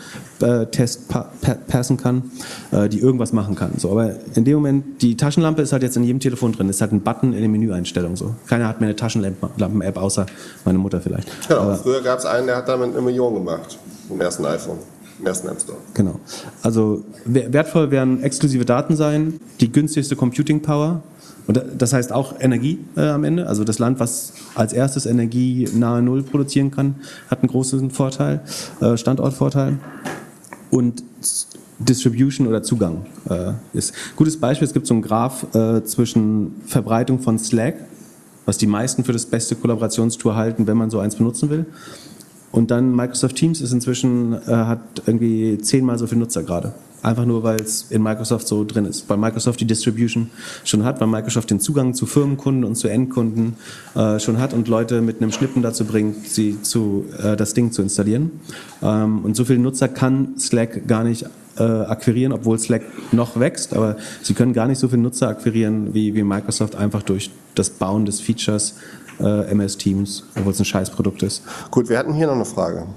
äh, 0.42 0.66
Test 0.68 1.10
pa 1.10 1.30
pa 1.42 1.56
passen 1.68 1.98
kann, 1.98 2.32
äh, 2.72 2.88
die 2.88 3.00
irgendwas 3.00 3.34
machen 3.34 3.54
kann. 3.56 3.74
So, 3.78 3.92
aber 3.92 4.14
in 4.36 4.46
dem 4.46 4.56
Moment, 4.56 5.02
die 5.02 5.18
Taschenlampe 5.18 5.62
ist 5.62 5.74
halt 5.74 5.84
jetzt 5.84 5.98
in 5.98 6.04
jedem 6.06 6.20
Telefon 6.22 6.54
drin, 6.54 6.70
ist 6.70 6.80
halt 6.82 6.94
ein 6.94 7.02
Button 7.02 7.34
in 7.34 7.42
den 7.42 7.52
Menüeinstellungen. 7.52 8.16
So. 8.16 8.34
Keiner 8.48 8.68
hat 8.70 8.80
mehr 8.80 8.88
eine 8.88 8.96
Taschenlampen-App, 8.96 9.98
außer 9.98 10.26
meine 10.66 10.78
Mutter 10.80 11.02
vielleicht. 11.02 11.28
Genau, 11.48 11.62
Aber- 11.62 11.76
früher 11.76 12.02
gab 12.02 12.20
es 12.20 12.26
einen, 12.26 12.48
der 12.48 12.56
hat 12.56 12.70
damit 12.70 12.92
eine 12.94 13.02
Million 13.02 13.34
gemacht. 13.34 13.78
Im 14.10 14.20
ersten 14.22 14.46
iPhone, 14.46 14.78
im 15.24 15.28
ersten 15.28 15.48
App 15.48 15.60
Store. 15.62 15.78
Genau. 15.94 16.20
Also 16.62 17.04
wer- 17.26 17.52
wertvoll 17.54 17.92
werden 17.92 18.22
exklusive 18.24 18.66
Daten 18.66 18.96
sein, 18.96 19.40
die 19.62 19.72
günstigste 19.72 20.16
Computing 20.16 20.62
Power. 20.62 21.02
Und 21.48 21.58
da- 21.58 21.64
das 21.78 21.94
heißt 21.94 22.12
auch 22.12 22.36
Energie 22.40 22.80
äh, 22.96 23.08
am 23.08 23.24
Ende. 23.24 23.48
Also 23.48 23.64
das 23.64 23.80
Land, 23.80 24.00
was 24.00 24.34
als 24.56 24.74
erstes 24.74 25.06
Energie 25.06 25.68
nahe 25.74 26.02
Null 26.02 26.24
produzieren 26.24 26.72
kann, 26.72 26.96
hat 27.30 27.40
einen 27.42 27.50
großen 27.50 27.90
Vorteil, 27.92 28.42
äh, 28.82 28.98
Standortvorteil. 28.98 29.78
Und 30.72 31.04
Distribution 31.80 32.48
oder 32.48 32.64
Zugang 32.64 33.06
äh, 33.30 33.54
ist. 33.74 33.94
Gutes 34.16 34.38
Beispiel, 34.40 34.68
es 34.68 34.74
gibt 34.74 34.88
so 34.88 34.94
einen 34.94 35.04
Graph 35.04 35.46
äh, 35.56 35.84
zwischen 35.84 36.56
Verbreitung 36.66 37.20
von 37.20 37.38
Slack, 37.40 37.76
was 38.46 38.58
die 38.58 38.68
meisten 38.68 39.04
für 39.04 39.12
das 39.14 39.26
beste 39.26 39.56
Kollaborationstool 39.56 40.36
halten, 40.36 40.66
wenn 40.68 40.78
man 40.78 40.90
so 40.90 41.00
eins 41.00 41.16
benutzen 41.16 41.50
will. 41.50 41.66
Und 42.54 42.70
dann 42.70 42.96
Microsoft 42.96 43.36
Teams 43.36 43.62
ist 43.62 43.72
inzwischen, 43.72 44.34
äh, 44.34 44.52
hat 44.52 44.80
irgendwie 45.08 45.58
zehnmal 45.58 45.98
so 45.98 46.06
viele 46.06 46.20
Nutzer 46.20 46.44
gerade. 46.44 46.74
Einfach 47.02 47.26
nur, 47.26 47.42
weil 47.42 47.60
es 47.60 47.88
in 47.90 48.04
Microsoft 48.04 48.48
so 48.48 48.64
drin 48.64 48.86
ist. 48.86 49.10
Weil 49.10 49.18
Microsoft 49.18 49.60
die 49.60 49.66
Distribution 49.66 50.30
schon 50.64 50.86
hat, 50.86 51.02
weil 51.02 51.08
Microsoft 51.08 51.50
den 51.50 51.60
Zugang 51.60 51.96
zu 51.96 52.06
Firmenkunden 52.06 52.64
und 52.64 52.76
zu 52.76 52.90
Endkunden 52.90 53.56
äh, 53.96 54.20
schon 54.20 54.38
hat 54.38 54.54
und 54.54 54.68
Leute 54.68 55.02
mit 55.02 55.20
einem 55.20 55.32
Schnippen 55.32 55.64
dazu 55.64 55.84
bringt, 55.84 56.28
sie 56.28 56.62
zu, 56.62 57.06
äh, 57.18 57.36
das 57.36 57.56
Ding 57.56 57.72
zu 57.72 57.82
installieren. 57.82 58.30
Ähm, 58.84 59.26
und 59.26 59.36
so 59.36 59.46
viele 59.46 59.58
Nutzer 59.58 59.88
kann 59.88 60.38
Slack 60.38 60.88
gar 60.88 61.04
nicht 61.04 61.26
äh, 61.58 61.64
akquirieren, 61.64 62.34
obwohl 62.34 62.60
Slack 62.60 62.84
noch 63.12 63.40
wächst, 63.40 63.76
aber 63.76 63.98
sie 64.22 64.36
können 64.36 64.54
gar 64.54 64.68
nicht 64.68 64.78
so 64.78 64.88
viele 64.90 65.02
Nutzer 65.02 65.28
akquirieren 65.28 65.96
wie, 65.96 66.14
wie 66.14 66.24
Microsoft 66.24 66.76
einfach 66.76 67.02
durch 67.02 67.32
das 67.56 67.72
Bauen 67.72 68.06
des 68.06 68.22
Features 68.22 68.76
äh, 69.20 69.52
MS 69.52 69.78
Teams, 69.78 70.24
obwohl 70.36 70.52
es 70.52 70.60
ein 70.60 70.66
Scheißprodukt 70.66 71.24
ist. 71.24 71.44
Gut, 71.72 71.90
wir 71.90 71.98
hatten 71.98 72.14
hier 72.14 72.28
noch 72.28 72.36
eine 72.36 72.46
Frage. 72.46 72.88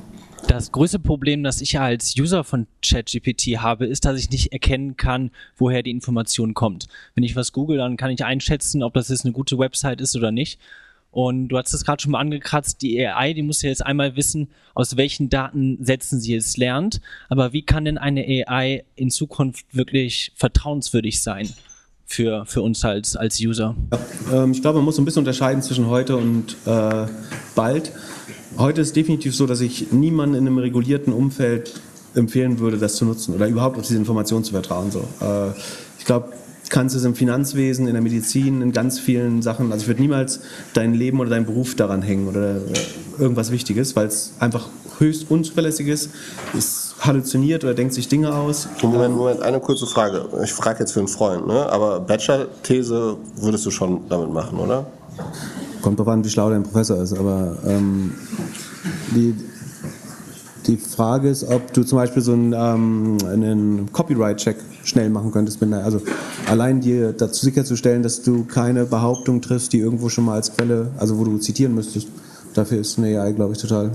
Das 0.48 0.70
größte 0.70 1.00
Problem, 1.00 1.42
das 1.42 1.60
ich 1.60 1.80
als 1.80 2.14
User 2.16 2.44
von 2.44 2.68
ChatGPT 2.80 3.58
habe, 3.58 3.86
ist, 3.86 4.04
dass 4.04 4.18
ich 4.18 4.30
nicht 4.30 4.52
erkennen 4.52 4.96
kann, 4.96 5.30
woher 5.56 5.82
die 5.82 5.90
Information 5.90 6.54
kommt. 6.54 6.86
Wenn 7.14 7.24
ich 7.24 7.34
was 7.34 7.52
google, 7.52 7.78
dann 7.78 7.96
kann 7.96 8.10
ich 8.12 8.24
einschätzen, 8.24 8.84
ob 8.84 8.94
das 8.94 9.08
jetzt 9.08 9.24
eine 9.24 9.32
gute 9.32 9.58
Website 9.58 10.00
ist 10.00 10.14
oder 10.14 10.30
nicht. 10.30 10.60
Und 11.10 11.48
du 11.48 11.58
hast 11.58 11.72
es 11.72 11.84
gerade 11.84 12.00
schon 12.00 12.12
mal 12.12 12.20
angekratzt, 12.20 12.82
die 12.82 13.04
AI, 13.04 13.32
die 13.32 13.42
muss 13.42 13.62
ja 13.62 13.70
jetzt 13.70 13.84
einmal 13.84 14.16
wissen, 14.16 14.48
aus 14.74 14.96
welchen 14.96 15.30
Datensätzen 15.30 16.20
sie 16.20 16.34
es 16.34 16.56
lernt. 16.56 17.00
Aber 17.28 17.52
wie 17.52 17.62
kann 17.62 17.84
denn 17.84 17.98
eine 17.98 18.22
AI 18.22 18.84
in 18.94 19.10
Zukunft 19.10 19.66
wirklich 19.72 20.32
vertrauenswürdig 20.36 21.22
sein 21.22 21.48
für, 22.07 22.46
für 22.46 22.62
uns 22.62 22.84
als, 22.84 23.16
als 23.16 23.40
User? 23.40 23.74
Ähm, 24.32 24.52
ich 24.52 24.62
glaube, 24.62 24.78
man 24.78 24.84
muss 24.84 24.98
ein 24.98 25.04
bisschen 25.04 25.20
unterscheiden 25.20 25.62
zwischen 25.62 25.88
heute 25.88 26.16
und 26.16 26.57
äh, 26.64 27.07
bald. 27.54 27.92
Heute 28.57 28.80
ist 28.80 28.96
definitiv 28.96 29.34
so, 29.34 29.46
dass 29.46 29.61
ich 29.61 29.92
niemanden 29.92 30.36
in 30.36 30.46
einem 30.46 30.59
regulierten 30.59 31.12
Umfeld 31.12 31.80
empfehlen 32.14 32.59
würde, 32.59 32.78
das 32.78 32.96
zu 32.96 33.04
nutzen 33.04 33.34
oder 33.34 33.46
überhaupt 33.48 33.76
auf 33.76 33.86
diese 33.86 33.98
Informationen 33.98 34.44
zu 34.44 34.52
vertrauen. 34.52 34.90
So. 34.90 35.00
Äh, 35.20 35.50
ich 35.98 36.04
glaube, 36.07 36.32
kannst 36.70 36.96
es 36.96 37.04
im 37.04 37.14
Finanzwesen, 37.14 37.86
in 37.86 37.92
der 37.92 38.02
Medizin, 38.02 38.62
in 38.62 38.72
ganz 38.72 38.98
vielen 38.98 39.42
Sachen. 39.42 39.72
Also 39.72 39.82
ich 39.82 39.88
würde 39.88 40.00
niemals 40.00 40.40
dein 40.74 40.94
Leben 40.94 41.20
oder 41.20 41.30
deinen 41.30 41.46
Beruf 41.46 41.74
daran 41.74 42.02
hängen 42.02 42.28
oder 42.28 42.57
äh, 42.57 42.61
irgendwas 43.18 43.50
Wichtiges, 43.50 43.96
weil 43.96 44.07
es 44.07 44.34
einfach 44.38 44.68
höchst 44.98 45.30
unzuverlässig 45.30 45.88
ist. 45.88 46.11
Es 46.57 46.86
halluziniert 47.01 47.64
oder 47.64 47.74
denkt 47.74 47.94
sich 47.94 48.09
Dinge 48.09 48.34
aus. 48.34 48.68
Moment, 48.82 49.16
Moment, 49.16 49.42
eine 49.42 49.61
kurze 49.61 49.86
Frage. 49.86 50.24
Ich 50.42 50.53
frage 50.53 50.80
jetzt 50.80 50.92
für 50.92 51.01
einen 51.01 51.09
Freund, 51.09 51.47
ne? 51.47 51.66
aber 51.70 52.01
Bachelor-These 52.01 53.16
würdest 53.36 53.66
du 53.66 53.70
schon 53.70 54.09
damit 54.09 54.30
machen, 54.30 54.59
oder? 54.59 54.86
Kommt 55.82 55.99
drauf 55.99 56.09
an, 56.09 56.24
wie 56.24 56.30
schlau 56.30 56.51
dein 56.51 56.62
Professor 56.62 57.01
ist, 57.01 57.12
aber 57.16 57.57
ähm, 57.66 58.12
die, 59.14 59.34
die 60.66 60.76
Frage 60.76 61.28
ist, 61.28 61.44
ob 61.44 61.72
du 61.72 61.84
zum 61.84 61.99
Beispiel 61.99 62.22
so 62.22 62.32
einen, 62.32 62.53
ähm, 62.53 63.18
einen 63.26 63.92
Copyright-Check 63.92 64.57
schnell 64.84 65.11
machen 65.11 65.32
könntest. 65.32 65.61
Mit 65.61 65.72
einer, 65.72 65.84
also 65.84 66.01
allein 66.49 66.80
dir 66.80 67.12
dazu 67.12 67.44
sicherzustellen, 67.44 68.03
dass 68.03 68.22
du 68.22 68.44
keine 68.44 68.84
Behauptung 68.84 69.40
triffst, 69.40 69.72
die 69.72 69.78
irgendwo 69.78 70.09
schon 70.09 70.24
mal 70.24 70.34
als 70.34 70.55
Quelle, 70.57 70.92
also 70.97 71.18
wo 71.18 71.24
du 71.24 71.38
zitieren 71.38 71.74
müsstest. 71.74 72.09
Dafür 72.55 72.78
ist 72.78 72.99
eine 72.99 73.20
AI, 73.20 73.32
glaube 73.32 73.53
ich, 73.53 73.59
total 73.59 73.92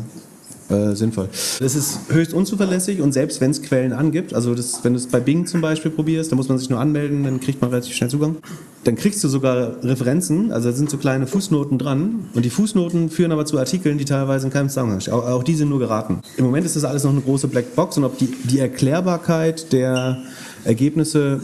äh, 0.71 0.95
sinnvoll. 0.95 1.29
Das 1.59 1.75
ist 1.75 1.99
höchst 2.09 2.33
unzuverlässig 2.33 3.01
und 3.01 3.11
selbst 3.11 3.41
wenn 3.41 3.51
es 3.51 3.61
Quellen 3.61 3.93
angibt, 3.93 4.33
also 4.33 4.55
das, 4.55 4.83
wenn 4.83 4.93
du 4.93 4.99
es 4.99 5.07
bei 5.07 5.19
Bing 5.19 5.45
zum 5.45 5.61
Beispiel 5.61 5.91
probierst, 5.91 6.31
da 6.31 6.35
muss 6.35 6.49
man 6.49 6.57
sich 6.57 6.69
nur 6.69 6.79
anmelden, 6.79 7.23
dann 7.23 7.39
kriegt 7.39 7.61
man 7.61 7.69
relativ 7.69 7.95
schnell 7.95 8.09
Zugang. 8.09 8.37
Dann 8.83 8.95
kriegst 8.95 9.23
du 9.23 9.27
sogar 9.27 9.83
Referenzen, 9.83 10.51
also 10.51 10.69
da 10.69 10.75
sind 10.75 10.89
so 10.89 10.97
kleine 10.97 11.27
Fußnoten 11.27 11.77
dran 11.77 12.29
und 12.33 12.45
die 12.45 12.49
Fußnoten 12.49 13.09
führen 13.09 13.31
aber 13.31 13.45
zu 13.45 13.59
Artikeln, 13.59 13.97
die 13.97 14.05
teilweise 14.05 14.47
in 14.47 14.53
keinem 14.53 14.69
Zusammenhang 14.69 15.01
stehen. 15.01 15.13
Auch, 15.13 15.27
auch 15.27 15.43
die 15.43 15.55
sind 15.55 15.69
nur 15.69 15.79
geraten. 15.79 16.21
Im 16.37 16.45
Moment 16.45 16.65
ist 16.65 16.75
das 16.75 16.85
alles 16.85 17.03
noch 17.03 17.11
eine 17.11 17.21
große 17.21 17.47
Blackbox 17.47 17.97
und 17.97 18.05
ob 18.05 18.17
die, 18.17 18.33
die 18.45 18.59
Erklärbarkeit 18.59 19.71
der 19.71 20.23
Ergebnisse 20.63 21.41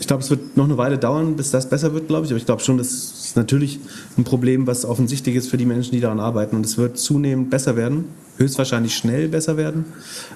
ich 0.00 0.06
glaube, 0.06 0.22
es 0.22 0.30
wird 0.30 0.56
noch 0.56 0.64
eine 0.64 0.78
Weile 0.78 0.98
dauern, 0.98 1.36
bis 1.36 1.50
das 1.50 1.68
besser 1.68 1.92
wird, 1.92 2.08
glaube 2.08 2.24
ich. 2.24 2.32
Aber 2.32 2.38
ich 2.38 2.46
glaube 2.46 2.62
schon, 2.62 2.78
das 2.78 3.19
ist 3.30 3.36
natürlich 3.36 3.78
ein 4.18 4.24
Problem, 4.24 4.66
was 4.66 4.84
offensichtlich 4.84 5.36
ist 5.36 5.48
für 5.48 5.56
die 5.56 5.64
Menschen, 5.64 5.92
die 5.92 6.00
daran 6.00 6.18
arbeiten. 6.18 6.56
Und 6.56 6.66
es 6.66 6.76
wird 6.78 6.98
zunehmend 6.98 7.48
besser 7.48 7.76
werden, 7.76 8.06
höchstwahrscheinlich 8.38 8.94
schnell 8.94 9.28
besser 9.28 9.56
werden. 9.56 9.84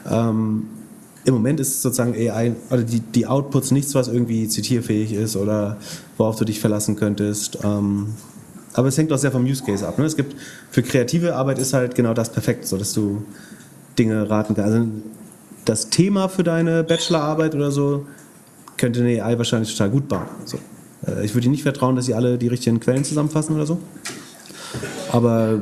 Ähm, 0.08 0.68
Im 1.24 1.34
Moment 1.34 1.58
ist 1.58 1.82
sozusagen 1.82 2.14
AI, 2.14 2.54
oder 2.70 2.82
die, 2.82 3.00
die 3.00 3.26
Outputs 3.26 3.72
nichts, 3.72 3.96
was 3.96 4.06
irgendwie 4.06 4.48
zitierfähig 4.48 5.12
ist 5.12 5.34
oder 5.34 5.78
worauf 6.18 6.36
du 6.36 6.44
dich 6.44 6.60
verlassen 6.60 6.94
könntest. 6.94 7.58
Ähm, 7.64 8.14
aber 8.74 8.88
es 8.88 8.96
hängt 8.96 9.12
auch 9.12 9.18
sehr 9.18 9.32
vom 9.32 9.44
Use 9.44 9.64
Case 9.64 9.86
ab. 9.86 9.98
Ne? 9.98 10.04
Es 10.04 10.16
gibt 10.16 10.36
für 10.70 10.82
kreative 10.82 11.34
Arbeit 11.34 11.58
ist 11.58 11.74
halt 11.74 11.96
genau 11.96 12.14
das 12.14 12.30
perfekt, 12.30 12.66
so 12.66 12.76
dass 12.76 12.92
du 12.92 13.24
Dinge 13.98 14.30
raten 14.30 14.54
kannst. 14.54 14.72
Also 14.72 14.86
das 15.64 15.90
Thema 15.90 16.28
für 16.28 16.44
deine 16.44 16.84
Bachelorarbeit 16.84 17.56
oder 17.56 17.72
so 17.72 18.06
könnte 18.76 19.00
eine 19.00 19.24
AI 19.24 19.36
wahrscheinlich 19.36 19.72
total 19.72 19.90
gut 19.90 20.08
bauen. 20.08 20.26
So. 20.44 20.58
Äh, 21.06 21.24
Ich 21.24 21.34
würde 21.34 21.46
ihnen 21.46 21.52
nicht 21.52 21.62
vertrauen, 21.62 21.96
dass 21.96 22.06
sie 22.06 22.14
alle 22.14 22.38
die 22.38 22.48
richtigen 22.48 22.80
Quellen 22.80 23.04
zusammenfassen 23.04 23.54
oder 23.56 23.66
so. 23.66 23.78
Aber 25.12 25.60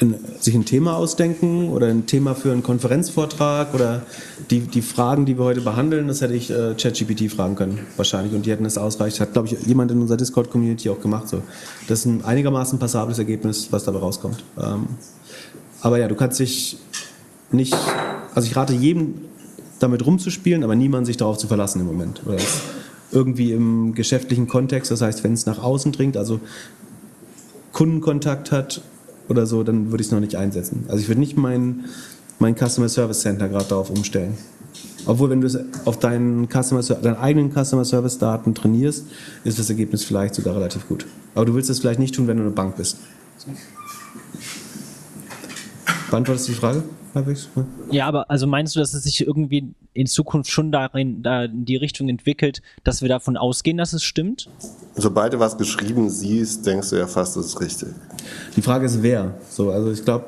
in, 0.00 0.14
sich 0.40 0.54
ein 0.54 0.64
Thema 0.64 0.96
ausdenken 0.96 1.68
oder 1.68 1.86
ein 1.86 2.06
Thema 2.06 2.34
für 2.34 2.50
einen 2.50 2.62
Konferenzvortrag 2.62 3.74
oder 3.74 4.02
die, 4.50 4.60
die 4.60 4.82
Fragen, 4.82 5.24
die 5.24 5.38
wir 5.38 5.44
heute 5.44 5.60
behandeln, 5.60 6.08
das 6.08 6.20
hätte 6.20 6.34
ich 6.34 6.50
äh, 6.50 6.74
ChatGPT 6.74 7.30
fragen 7.30 7.54
können, 7.54 7.80
wahrscheinlich. 7.96 8.34
Und 8.34 8.46
die 8.46 8.50
hätten 8.50 8.64
es 8.64 8.76
ausreichend. 8.76 9.20
Hat, 9.20 9.32
glaube 9.32 9.48
ich, 9.48 9.66
jemand 9.66 9.90
in 9.90 10.00
unserer 10.00 10.16
Discord-Community 10.16 10.90
auch 10.90 11.00
gemacht. 11.00 11.28
So. 11.28 11.42
Das 11.86 12.00
ist 12.00 12.06
ein 12.06 12.24
einigermaßen 12.24 12.78
passables 12.78 13.18
Ergebnis, 13.18 13.68
was 13.70 13.84
dabei 13.84 14.00
rauskommt. 14.00 14.42
Ähm, 14.58 14.86
aber 15.80 15.98
ja, 15.98 16.08
du 16.08 16.14
kannst 16.14 16.40
dich 16.40 16.78
nicht. 17.52 17.76
Also 18.34 18.48
ich 18.48 18.56
rate 18.56 18.72
jedem, 18.72 19.14
damit 19.78 20.04
rumzuspielen, 20.04 20.64
aber 20.64 20.74
niemand 20.74 21.06
sich 21.06 21.16
darauf 21.16 21.38
zu 21.38 21.46
verlassen 21.46 21.80
im 21.80 21.86
Moment. 21.86 22.22
Oder 22.26 22.36
es 22.36 22.62
irgendwie 23.12 23.52
im 23.52 23.94
geschäftlichen 23.94 24.48
Kontext, 24.48 24.90
das 24.90 25.00
heißt, 25.00 25.24
wenn 25.24 25.32
es 25.32 25.46
nach 25.46 25.62
außen 25.62 25.92
dringt, 25.92 26.16
also 26.16 26.40
Kundenkontakt 27.72 28.52
hat 28.52 28.82
oder 29.28 29.46
so, 29.46 29.62
dann 29.62 29.90
würde 29.90 30.02
ich 30.02 30.08
es 30.08 30.12
noch 30.12 30.20
nicht 30.20 30.36
einsetzen. 30.36 30.84
Also 30.88 31.00
ich 31.00 31.08
würde 31.08 31.20
nicht 31.20 31.36
mein, 31.36 31.84
mein 32.38 32.56
Customer 32.56 32.88
Service 32.88 33.20
Center 33.20 33.48
gerade 33.48 33.66
darauf 33.66 33.90
umstellen. 33.90 34.34
Obwohl, 35.06 35.30
wenn 35.30 35.40
du 35.40 35.46
es 35.46 35.58
auf 35.84 35.98
deinen, 35.98 36.48
Customer, 36.48 36.82
deinen 36.82 37.16
eigenen 37.16 37.52
Customer 37.52 37.84
Service 37.84 38.18
Daten 38.18 38.54
trainierst, 38.54 39.04
ist 39.44 39.58
das 39.58 39.68
Ergebnis 39.68 40.04
vielleicht 40.04 40.34
sogar 40.34 40.54
relativ 40.54 40.88
gut. 40.88 41.06
Aber 41.34 41.44
du 41.44 41.54
willst 41.54 41.68
es 41.68 41.80
vielleicht 41.80 42.00
nicht 42.00 42.14
tun, 42.14 42.26
wenn 42.26 42.38
du 42.38 42.42
eine 42.42 42.52
Bank 42.52 42.76
bist. 42.76 42.98
Beantwortest 46.10 46.48
du 46.48 46.52
die 46.52 46.58
Frage 46.58 46.82
Ja. 47.14 47.66
Ja, 47.90 48.06
aber 48.06 48.30
also 48.30 48.46
meinst 48.46 48.74
du, 48.74 48.80
dass 48.80 48.94
es 48.94 49.04
sich 49.04 49.26
irgendwie 49.26 49.72
in 49.92 50.06
Zukunft 50.06 50.50
schon 50.50 50.72
darin, 50.72 51.22
da 51.22 51.44
in 51.44 51.64
die 51.64 51.76
Richtung 51.76 52.08
entwickelt, 52.08 52.60
dass 52.82 53.02
wir 53.02 53.08
davon 53.08 53.36
ausgehen, 53.36 53.76
dass 53.76 53.92
es 53.92 54.02
stimmt? 54.02 54.48
Sobald 54.96 55.32
du 55.32 55.38
was 55.38 55.56
geschrieben 55.56 56.10
siehst, 56.10 56.66
denkst 56.66 56.90
du 56.90 56.96
ja 56.96 57.06
fast, 57.06 57.36
das 57.36 57.46
ist 57.46 57.60
richtig. 57.60 57.90
Die 58.56 58.62
Frage 58.62 58.86
ist, 58.86 59.02
wer. 59.02 59.34
So, 59.48 59.70
also 59.70 59.92
ich 59.92 60.04
glaube, 60.04 60.24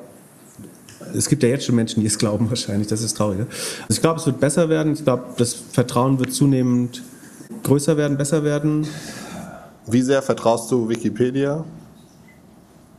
es 1.14 1.28
gibt 1.28 1.42
ja 1.42 1.48
jetzt 1.48 1.64
schon 1.64 1.74
Menschen, 1.74 2.00
die 2.00 2.06
es 2.06 2.18
glauben 2.18 2.48
wahrscheinlich. 2.48 2.88
Das 2.88 3.02
ist 3.02 3.16
traurig. 3.16 3.40
Also 3.40 3.50
ich 3.90 4.00
glaube, 4.00 4.20
es 4.20 4.26
wird 4.26 4.40
besser 4.40 4.68
werden. 4.68 4.92
Ich 4.92 5.04
glaube, 5.04 5.24
das 5.36 5.54
Vertrauen 5.54 6.18
wird 6.18 6.32
zunehmend 6.32 7.02
größer 7.62 7.96
werden, 7.96 8.16
besser 8.16 8.44
werden. 8.44 8.86
Wie 9.86 10.02
sehr 10.02 10.22
vertraust 10.22 10.70
du 10.70 10.88
Wikipedia? 10.88 11.64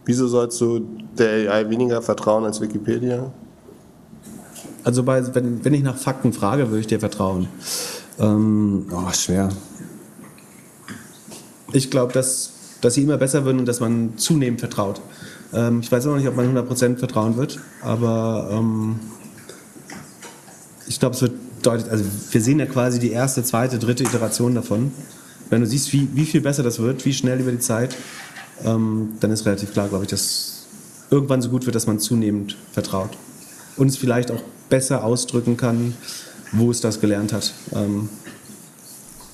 Wieso 0.06 0.28
sollst 0.28 0.60
du 0.62 0.80
der 1.18 1.52
AI 1.52 1.70
weniger 1.70 2.02
vertrauen 2.02 2.46
als 2.46 2.62
Wikipedia? 2.62 3.32
Also 4.88 5.04
bei, 5.04 5.36
wenn, 5.36 5.66
wenn 5.66 5.74
ich 5.74 5.84
nach 5.84 5.98
Fakten 5.98 6.32
frage, 6.32 6.70
würde 6.70 6.80
ich 6.80 6.88
dir 6.88 7.02
vertrauen. 7.02 7.50
Ähm, 8.20 8.86
oh, 8.90 9.12
schwer. 9.12 9.50
Ich 11.74 11.92
glaube, 11.92 12.14
dass, 12.14 12.54
dass 12.80 12.94
sie 12.94 13.04
immer 13.04 13.18
besser 13.18 13.44
werden 13.44 13.60
und 13.60 13.66
dass 13.66 13.82
man 13.82 14.14
zunehmend 14.16 14.62
vertraut. 14.62 15.02
Ähm, 15.54 15.82
ich 15.82 15.92
weiß 15.92 16.06
auch 16.06 16.12
noch 16.12 16.18
nicht, 16.20 16.30
ob 16.30 16.38
man 16.38 16.58
100% 16.58 17.00
vertrauen 17.00 17.36
wird, 17.36 17.60
aber 17.82 18.48
ähm, 18.50 18.98
ich 20.88 21.02
glaube, 21.02 21.16
es 21.16 21.22
wird 21.22 21.34
deutlich, 21.64 21.92
also 21.92 22.06
wir 22.32 22.42
sehen 22.42 22.60
ja 22.60 22.66
quasi 22.66 22.98
die 22.98 23.12
erste, 23.12 23.44
zweite, 23.44 23.80
dritte 23.80 24.04
Iteration 24.04 24.56
davon. 24.56 24.94
Wenn 25.50 25.60
du 25.60 25.68
siehst, 25.68 25.92
wie, 25.92 26.08
wie 26.14 26.26
viel 26.26 26.40
besser 26.40 26.64
das 26.64 26.80
wird, 26.80 27.04
wie 27.04 27.12
schnell 27.12 27.42
über 27.42 27.52
die 27.52 27.60
Zeit, 27.60 27.94
ähm, 28.64 29.16
dann 29.20 29.32
ist 29.32 29.46
relativ 29.46 29.74
klar, 29.74 29.90
glaube 29.90 30.06
ich, 30.06 30.10
dass 30.10 30.66
irgendwann 31.10 31.42
so 31.42 31.50
gut 31.50 31.66
wird, 31.66 31.76
dass 31.76 31.88
man 31.88 32.00
zunehmend 32.00 32.56
vertraut. 32.72 33.10
Und 33.76 33.90
es 33.90 33.98
vielleicht 33.98 34.32
auch 34.32 34.42
besser 34.70 35.04
ausdrücken 35.04 35.58
kann, 35.58 35.94
wo 36.52 36.72
es 36.72 36.82
das 36.82 37.00
gelernt 37.00 37.34
hat. 37.34 37.54
Ähm, 37.74 38.10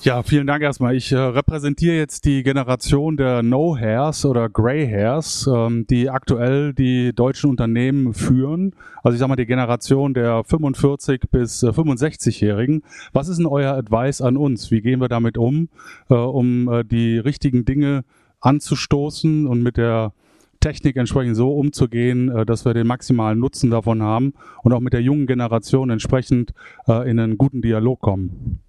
ja, 0.04 0.22
vielen 0.22 0.46
Dank 0.46 0.62
erstmal. 0.62 0.94
Ich 0.94 1.12
äh, 1.12 1.16
repräsentiere 1.16 1.96
jetzt 1.96 2.26
die 2.26 2.42
Generation 2.42 3.16
der 3.16 3.42
No 3.42 3.74
Hairs 3.74 4.26
oder 4.26 4.50
Grey 4.50 4.86
Hairs, 4.86 5.48
ähm, 5.50 5.86
die 5.88 6.10
aktuell 6.10 6.74
die 6.74 7.14
deutschen 7.14 7.48
Unternehmen 7.48 8.12
führen. 8.12 8.74
Also 9.02 9.14
ich 9.14 9.20
sage 9.20 9.30
mal 9.30 9.36
die 9.36 9.46
Generation 9.46 10.12
der 10.12 10.44
45 10.44 11.22
bis 11.30 11.62
äh, 11.62 11.68
65-Jährigen. 11.68 12.82
Was 13.14 13.28
ist 13.28 13.38
denn 13.38 13.46
euer 13.46 13.72
Advice 13.72 14.20
an 14.20 14.36
uns? 14.36 14.70
Wie 14.70 14.82
gehen 14.82 15.00
wir 15.00 15.08
damit 15.08 15.38
um, 15.38 15.70
äh, 16.10 16.14
um 16.14 16.68
äh, 16.68 16.84
die 16.84 17.16
richtigen 17.16 17.64
Dinge 17.64 18.04
anzustoßen 18.40 19.46
und 19.46 19.62
mit 19.62 19.78
der 19.78 20.12
Technik 20.64 20.96
entsprechend 20.96 21.36
so 21.36 21.52
umzugehen, 21.52 22.30
äh, 22.30 22.46
dass 22.46 22.64
wir 22.64 22.72
den 22.72 22.86
maximalen 22.86 23.38
Nutzen 23.38 23.70
davon 23.70 24.02
haben 24.02 24.32
und 24.62 24.72
auch 24.72 24.80
mit 24.80 24.94
der 24.94 25.02
jungen 25.02 25.26
Generation 25.26 25.90
entsprechend 25.90 26.54
äh, 26.88 27.10
in 27.10 27.20
einen 27.20 27.36
guten 27.36 27.60
Dialog 27.60 28.00
kommen? 28.00 28.60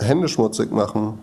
Hände 0.00 0.26
schmutzig 0.26 0.72
machen. 0.72 1.14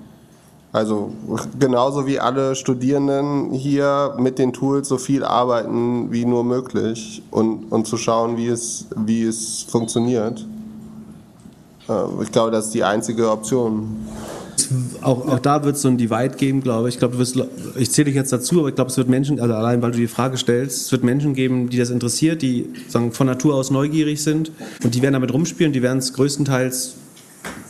Also 0.72 1.12
genauso 1.60 2.08
wie 2.08 2.18
alle 2.20 2.56
Studierenden 2.56 3.52
hier 3.52 4.16
mit 4.18 4.40
den 4.40 4.54
Tools 4.54 4.88
so 4.88 4.98
viel 4.98 5.26
arbeiten 5.26 6.14
wie 6.14 6.24
nur 6.24 6.46
möglich 6.46 7.22
und, 7.32 7.70
und 7.70 7.88
zu 7.88 7.98
schauen, 7.98 8.38
wie 8.38 8.48
es, 8.48 8.88
wie 8.96 9.24
es 9.24 9.64
funktioniert. 9.64 10.46
Äh, 11.90 11.94
Ich 12.22 12.32
glaube, 12.32 12.52
das 12.52 12.68
ist 12.68 12.74
die 12.74 12.86
einzige 12.86 13.30
Option. 13.30 13.98
Auch, 15.02 15.28
auch 15.28 15.40
da 15.40 15.64
wird 15.64 15.76
es 15.76 15.82
so 15.82 15.88
ein 15.88 15.98
Divide 15.98 16.36
geben, 16.38 16.62
glaube 16.62 16.90
ich. 16.90 16.96
Ich 16.96 17.00
glaube, 17.00 17.14
du 17.14 17.20
wirst, 17.20 17.38
ich 17.76 17.92
zähle 17.92 18.06
dich 18.06 18.16
jetzt 18.16 18.32
dazu, 18.32 18.60
aber 18.60 18.70
ich 18.70 18.76
glaube, 18.76 18.92
es 18.92 18.98
wird 18.98 19.10
Menschen, 19.10 19.40
also 19.40 19.54
allein 19.54 19.82
weil 19.82 19.92
du 19.92 19.98
die 19.98 20.08
Frage 20.08 20.38
stellst, 20.38 20.86
es 20.86 20.92
wird 20.92 21.04
Menschen 21.04 21.34
geben, 21.34 21.70
die 21.70 21.78
das 21.78 21.90
interessiert, 21.90 22.42
die 22.42 22.70
sagen, 22.88 23.12
von 23.12 23.28
Natur 23.28 23.56
aus 23.56 23.72
neugierig 23.72 24.24
sind 24.24 24.52
und 24.84 24.96
die 24.96 25.02
werden 25.02 25.14
damit 25.14 25.34
rumspielen, 25.34 25.74
die 25.74 25.82
werden 25.82 26.00
es 26.00 26.14
größtenteils 26.14 26.96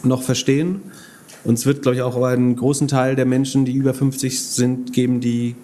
noch 0.03 0.23
verstehen. 0.23 0.81
Und 1.43 1.55
es 1.55 1.65
wird, 1.65 1.81
glaube 1.81 1.95
ich, 1.95 2.01
auch 2.01 2.21
einen 2.23 2.55
großen 2.55 2.87
Teil 2.87 3.15
der 3.15 3.25
Menschen, 3.25 3.65
die 3.65 3.73
über 3.73 3.93
50 3.93 4.41
sind, 4.41 4.91
geben, 4.93 5.21
die 5.21 5.55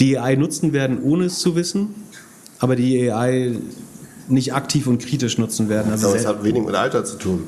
die 0.00 0.18
AI 0.18 0.36
nutzen 0.36 0.72
werden, 0.72 1.02
ohne 1.02 1.24
es 1.24 1.38
zu 1.38 1.56
wissen, 1.56 1.94
aber 2.58 2.76
die 2.76 3.10
AI 3.10 3.56
nicht 4.28 4.54
aktiv 4.54 4.86
und 4.86 4.98
kritisch 4.98 5.38
nutzen 5.38 5.68
werden. 5.68 5.92
Also 5.92 6.08
Aber 6.08 6.16
es 6.16 6.26
hat 6.26 6.42
wenig 6.44 6.64
mit 6.64 6.74
Alter 6.74 7.04
zu 7.04 7.16
tun. 7.16 7.44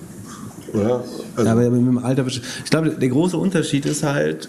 Oder? 0.72 1.04
Also, 1.36 1.50
aber 1.50 1.70
mit 1.70 1.86
dem 1.86 1.98
Alter. 1.98 2.26
Ich 2.26 2.70
glaube, 2.70 2.90
der 2.90 3.08
große 3.08 3.36
Unterschied 3.36 3.86
ist 3.86 4.02
halt, 4.02 4.48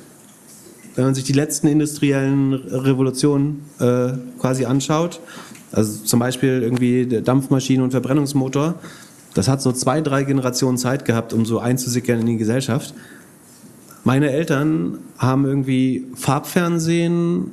wenn 0.95 1.05
man 1.05 1.15
sich 1.15 1.23
die 1.23 1.33
letzten 1.33 1.67
industriellen 1.67 2.53
Revolutionen 2.53 3.65
äh, 3.79 4.09
quasi 4.39 4.65
anschaut, 4.65 5.19
also 5.71 6.03
zum 6.03 6.19
Beispiel 6.19 6.61
irgendwie 6.63 7.05
Dampfmaschine 7.21 7.83
und 7.83 7.91
Verbrennungsmotor, 7.91 8.75
das 9.33 9.47
hat 9.47 9.61
so 9.61 9.71
zwei, 9.71 10.01
drei 10.01 10.23
Generationen 10.23 10.77
Zeit 10.77 11.05
gehabt, 11.05 11.33
um 11.33 11.45
so 11.45 11.59
einzusickern 11.59 12.19
in 12.19 12.25
die 12.25 12.37
Gesellschaft. 12.37 12.95
Meine 14.03 14.31
Eltern 14.31 14.99
haben 15.17 15.45
irgendwie 15.45 16.05
Farbfernsehen, 16.15 17.51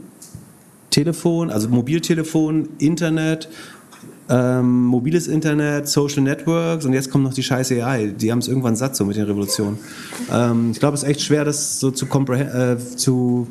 Telefon, 0.88 1.50
also 1.50 1.68
Mobiltelefon, 1.68 2.68
Internet, 2.78 3.48
ähm, 4.28 4.84
mobiles 4.84 5.26
Internet, 5.26 5.88
Social 5.88 6.22
Networks 6.22 6.84
und 6.84 6.92
jetzt 6.94 7.10
kommt 7.10 7.24
noch 7.24 7.34
die 7.34 7.42
scheiße 7.42 7.84
AI. 7.84 8.06
Die 8.06 8.32
haben 8.32 8.38
es 8.38 8.48
irgendwann 8.48 8.76
satt 8.76 8.96
so 8.96 9.04
mit 9.04 9.16
den 9.16 9.24
Revolutionen. 9.24 9.78
Ähm, 10.32 10.70
ich 10.72 10.80
glaube, 10.80 10.94
es 10.94 11.02
ist 11.02 11.08
echt 11.08 11.20
schwer, 11.20 11.44
das 11.44 11.78
so 11.78 11.90
zu, 11.90 12.06
äh, 12.06 12.76
zu, 12.96 13.46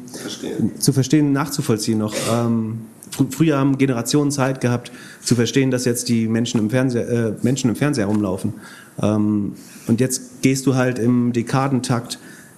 zu 0.79 0.93
verstehen, 0.93 1.31
nachzuvollziehen 1.31 1.99
noch. 1.99 2.15
Ähm, 2.31 2.81
fr 3.11 3.25
früher 3.29 3.57
haben 3.57 3.77
Generationen 3.77 4.31
Zeit 4.31 4.61
gehabt, 4.61 4.91
zu 5.21 5.35
verstehen, 5.35 5.69
dass 5.69 5.85
jetzt 5.85 6.09
die 6.09 6.27
Menschen 6.27 6.59
im 6.59 6.71
Fernseher, 6.71 7.07
äh, 7.07 7.33
Menschen 7.43 7.69
im 7.69 7.75
Fernseher 7.75 8.07
rumlaufen. 8.07 8.53
Ähm, 9.01 9.53
und 9.87 9.99
jetzt 9.99 10.41
gehst 10.41 10.65
du 10.65 10.75
halt 10.75 10.97
im 10.97 11.33
Dekadentakt 11.33 12.17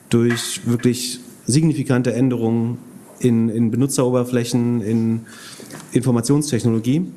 durch 0.09 0.61
wirklich 0.66 1.20
signifikante 1.47 2.13
Änderungen 2.13 2.78
in, 3.20 3.49
in 3.49 3.72
Benutzeroberflächen, 3.72 4.82
in 4.82 5.22
Informationstechnologie. 5.91 7.07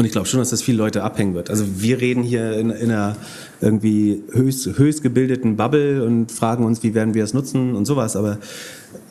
Und 0.00 0.06
ich 0.06 0.12
glaube 0.12 0.26
schon, 0.26 0.40
dass 0.40 0.48
das 0.48 0.62
viele 0.62 0.78
Leute 0.78 1.02
abhängen 1.02 1.34
wird. 1.34 1.50
Also 1.50 1.66
wir 1.76 2.00
reden 2.00 2.22
hier 2.22 2.54
in, 2.54 2.70
in 2.70 2.90
einer 2.90 3.18
irgendwie 3.60 4.22
höchst, 4.32 4.78
höchst 4.78 5.02
gebildeten 5.02 5.58
Bubble 5.58 6.02
und 6.02 6.32
fragen 6.32 6.64
uns, 6.64 6.82
wie 6.82 6.94
werden 6.94 7.12
wir 7.12 7.22
es 7.22 7.34
nutzen 7.34 7.74
und 7.74 7.84
sowas. 7.84 8.16
Aber 8.16 8.38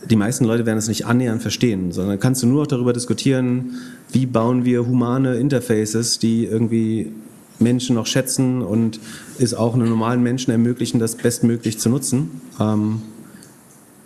die 0.10 0.16
meisten 0.16 0.46
Leute 0.46 0.66
werden 0.66 0.80
es 0.80 0.88
nicht 0.88 1.06
annähernd 1.06 1.44
verstehen, 1.44 1.92
sondern 1.92 2.20
kannst 2.20 2.42
du 2.42 2.48
nur 2.48 2.62
noch 2.62 2.68
darüber 2.68 2.92
diskutieren, 2.92 3.76
wie 4.12 4.26
bauen 4.26 4.66
wir 4.66 4.88
humane 4.88 5.36
Interfaces, 5.36 6.18
die 6.18 6.46
irgendwie 6.46 7.12
Menschen 7.60 7.96
noch 7.96 8.08
schätzen 8.08 8.64
und 8.64 9.00
es 9.38 9.54
auch 9.54 9.76
einem 9.76 9.90
normalen 9.90 10.24
Menschen 10.24 10.50
ermöglichen, 10.50 11.00
das 11.00 11.14
bestmöglich 11.14 11.78
zu 11.78 11.90
nutzen. 11.90 12.42
Ähm, 12.60 13.04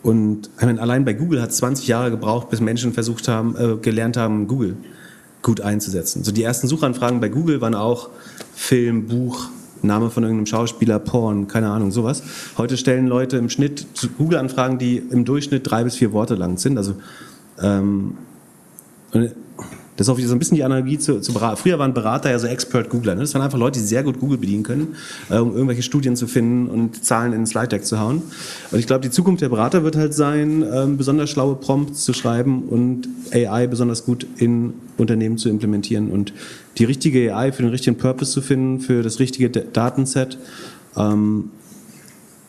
und 0.02 0.50
ich 0.60 0.66
meine, 0.66 0.82
allein 0.82 1.06
bei 1.06 1.14
Google 1.14 1.42
hat 1.42 1.52
es 1.52 1.56
20 1.60 1.88
Jahre 1.88 2.12
gebraucht, 2.12 2.50
bis 2.50 2.60
Menschen 2.60 2.92
versucht 2.92 3.30
haben, 3.30 3.56
äh, 3.56 3.78
gelernt 3.78 4.18
haben, 4.18 4.50
Google 4.50 4.76
gut 5.44 5.62
einzusetzen. 5.62 6.24
So 6.24 6.32
die 6.32 6.42
ersten 6.42 6.68
Suchanfragen 6.68 7.20
bei 7.20 7.30
Google 7.30 7.62
waren 7.62 7.76
auch 7.76 8.10
Film, 8.56 9.08
Buch, 9.08 9.50
Name 9.84 10.10
von 10.10 10.24
irgendeinem 10.24 10.48
Schauspieler, 10.48 10.98
Porn, 10.98 11.48
keine 11.48 11.70
Ahnung, 11.70 11.92
sowas. 11.92 12.24
Heute 12.58 12.78
stellen 12.78 13.06
Leute 13.06 13.38
im 13.38 13.50
Schnitt 13.50 13.86
Google-Anfragen, 14.18 14.80
die 14.80 14.98
im 14.98 15.26
Durchschnitt 15.26 15.70
drei 15.70 15.84
bis 15.84 15.98
vier 15.98 16.14
Worte 16.14 16.36
lang 16.36 16.58
sind. 16.58 16.78
Also 16.78 16.96
ähm, 17.62 18.18
und 19.12 19.32
das 19.96 20.08
ist 20.08 20.12
auch 20.12 20.18
wieder 20.18 20.28
so 20.28 20.34
ein 20.34 20.40
bisschen 20.40 20.56
die 20.56 20.64
Analogie 20.64 20.98
zu, 20.98 21.20
zu 21.22 21.34
Berater. 21.34 21.56
Früher 21.56 21.78
waren 21.78 21.94
Berater 21.94 22.32
ja 22.32 22.40
so 22.40 22.48
Expert-Googler. 22.48 23.14
Ne? 23.14 23.22
Das 23.22 23.34
waren 23.36 23.44
einfach 23.44 23.60
Leute, 23.60 23.80
die 23.80 23.86
sehr 23.86 24.02
gut 24.02 24.20
Google 24.20 24.40
bedienen 24.40 24.64
können, 24.64 24.96
äh, 25.30 25.38
um 25.38 25.54
irgendwelche 25.54 25.84
Studien 25.84 26.16
zu 26.16 26.26
finden 26.26 26.68
und 26.68 27.06
Zahlen 27.06 27.32
in 27.34 27.42
ein 27.42 27.46
Slide-Deck 27.46 27.86
zu 27.86 28.00
hauen. 28.00 28.24
Und 28.72 28.80
ich 28.80 28.88
glaube, 28.88 29.02
die 29.02 29.12
Zukunft 29.12 29.42
der 29.44 29.50
Berater 29.50 29.84
wird 29.84 29.96
halt 29.96 30.16
sein, 30.16 30.66
ähm, 30.74 30.98
besonders 30.98 31.30
schlaue 31.30 31.56
Prompts 31.56 32.04
zu 32.06 32.14
schreiben 32.14 32.64
und 32.64 33.08
AI 33.32 33.68
besonders 33.68 34.04
gut 34.04 34.26
in 34.38 34.74
Unternehmen 34.98 35.38
zu 35.38 35.50
implementieren 35.50 36.10
und 36.12 36.34
die 36.78 36.86
richtige 36.86 37.36
AI 37.36 37.52
für 37.52 37.64
den 37.64 37.72
richtigen 37.72 37.98
Purpose 37.98 38.32
zu 38.32 38.42
finden, 38.42 38.80
für 38.80 39.04
das 39.04 39.20
richtige 39.20 39.50
Datenset. 39.50 40.38
Ähm, 40.98 41.52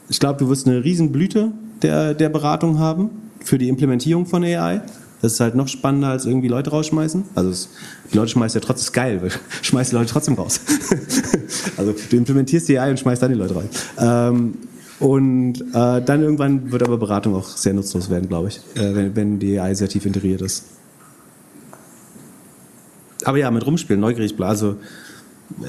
ich 0.09 0.21
glaube, 0.21 0.39
du 0.39 0.49
wirst 0.49 0.67
eine 0.67 0.85
Riesenblüte 0.85 1.53
der, 1.83 2.15
der 2.15 2.29
Beratung 2.29 2.79
haben 2.79 3.11
für 3.43 3.59
die 3.59 3.69
Implementierung 3.69 4.27
von 4.27 4.45
AI. 4.45 4.83
Das 5.23 5.35
ist 5.35 5.41
halt 5.41 5.55
noch 5.55 5.69
spannender 5.69 6.09
als 6.09 6.27
irgendwie 6.27 6.49
Leute 6.49 6.71
rausschmeißen. 6.71 7.25
Also 7.35 7.51
es, 7.51 7.71
die 8.13 8.17
Leute 8.17 8.33
schmeißen 8.33 8.61
ja 8.61 8.67
trotzdem, 8.67 8.85
ist 8.85 8.93
geil, 8.93 9.23
weil 9.23 9.31
schmeißt 9.63 9.93
die 9.93 9.97
Leute 9.97 10.11
trotzdem 10.11 10.35
raus. 10.35 10.61
also 11.77 11.95
du 12.11 12.17
implementierst 12.17 12.69
die 12.69 12.79
AI 12.79 12.91
und 12.91 12.99
schmeißt 12.99 13.23
dann 13.23 13.33
die 13.33 13.39
Leute 13.39 13.57
rein. 13.57 13.69
Ähm, 13.99 14.55
und 15.01 15.61
äh, 15.73 16.03
dann 16.03 16.23
irgendwann 16.23 16.71
wird 16.71 16.83
aber 16.83 16.99
Beratung 16.99 17.35
auch 17.35 17.49
sehr 17.49 17.73
nutzlos 17.73 18.11
werden, 18.11 18.29
glaube 18.29 18.49
ich, 18.49 18.61
äh, 18.77 18.95
wenn, 18.95 19.17
wenn 19.17 19.39
die 19.39 19.59
AI 19.59 19.75
sehr 19.75 19.89
tief 19.89 20.07
integriert 20.07 20.43
ist. 20.43 20.65
Aber 23.25 23.39
ja, 23.39 23.51
mit 23.51 23.67
rumspielen, 23.67 24.01
neugierig 24.01 24.37
bleiben. 24.37 24.51
Also 24.51 24.77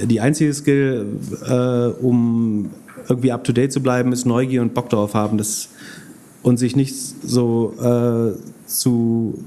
die 0.03 0.21
einzige 0.21 0.53
Skill, 0.53 1.05
äh, 1.47 2.03
um 2.03 2.69
irgendwie 3.07 3.31
up 3.31 3.43
to 3.43 3.53
date 3.53 3.71
zu 3.71 3.81
bleiben, 3.81 4.11
ist 4.11 4.25
Neugier 4.25 4.61
und 4.61 4.73
Bock 4.73 4.89
darauf 4.89 5.13
haben 5.13 5.37
das, 5.37 5.69
und 6.43 6.57
sich 6.57 6.75
nicht 6.75 6.95
so 6.95 7.73
äh, 7.79 8.37
zu, 8.67 9.43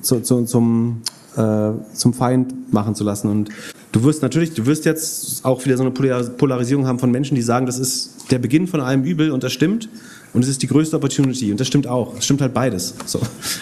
zu, 0.00 0.20
zu, 0.20 0.44
zum, 0.44 1.02
äh, 1.36 1.70
zum 1.92 2.14
Feind 2.14 2.72
machen 2.72 2.94
zu 2.94 3.04
lassen. 3.04 3.28
Und 3.28 3.48
du 3.92 4.02
wirst 4.04 4.22
natürlich, 4.22 4.52
du 4.54 4.66
wirst 4.66 4.84
jetzt 4.84 5.44
auch 5.44 5.64
wieder 5.64 5.76
so 5.76 5.82
eine 5.82 5.90
Polar- 5.90 6.22
Polarisierung 6.22 6.86
haben 6.86 6.98
von 6.98 7.10
Menschen, 7.10 7.34
die 7.34 7.42
sagen, 7.42 7.66
das 7.66 7.78
ist 7.78 8.30
der 8.30 8.38
Beginn 8.38 8.66
von 8.66 8.80
allem 8.80 9.04
Übel 9.04 9.30
und 9.30 9.42
das 9.42 9.52
stimmt. 9.52 9.88
Und 10.34 10.42
es 10.42 10.48
ist 10.48 10.60
die 10.62 10.66
größte 10.66 10.96
Opportunity. 10.96 11.50
Und 11.52 11.60
das 11.60 11.68
stimmt 11.68 11.86
auch. 11.86 12.12
Es 12.18 12.24
stimmt 12.24 12.40
halt 12.42 12.52
beides. 12.52 12.94
So. 13.06 13.20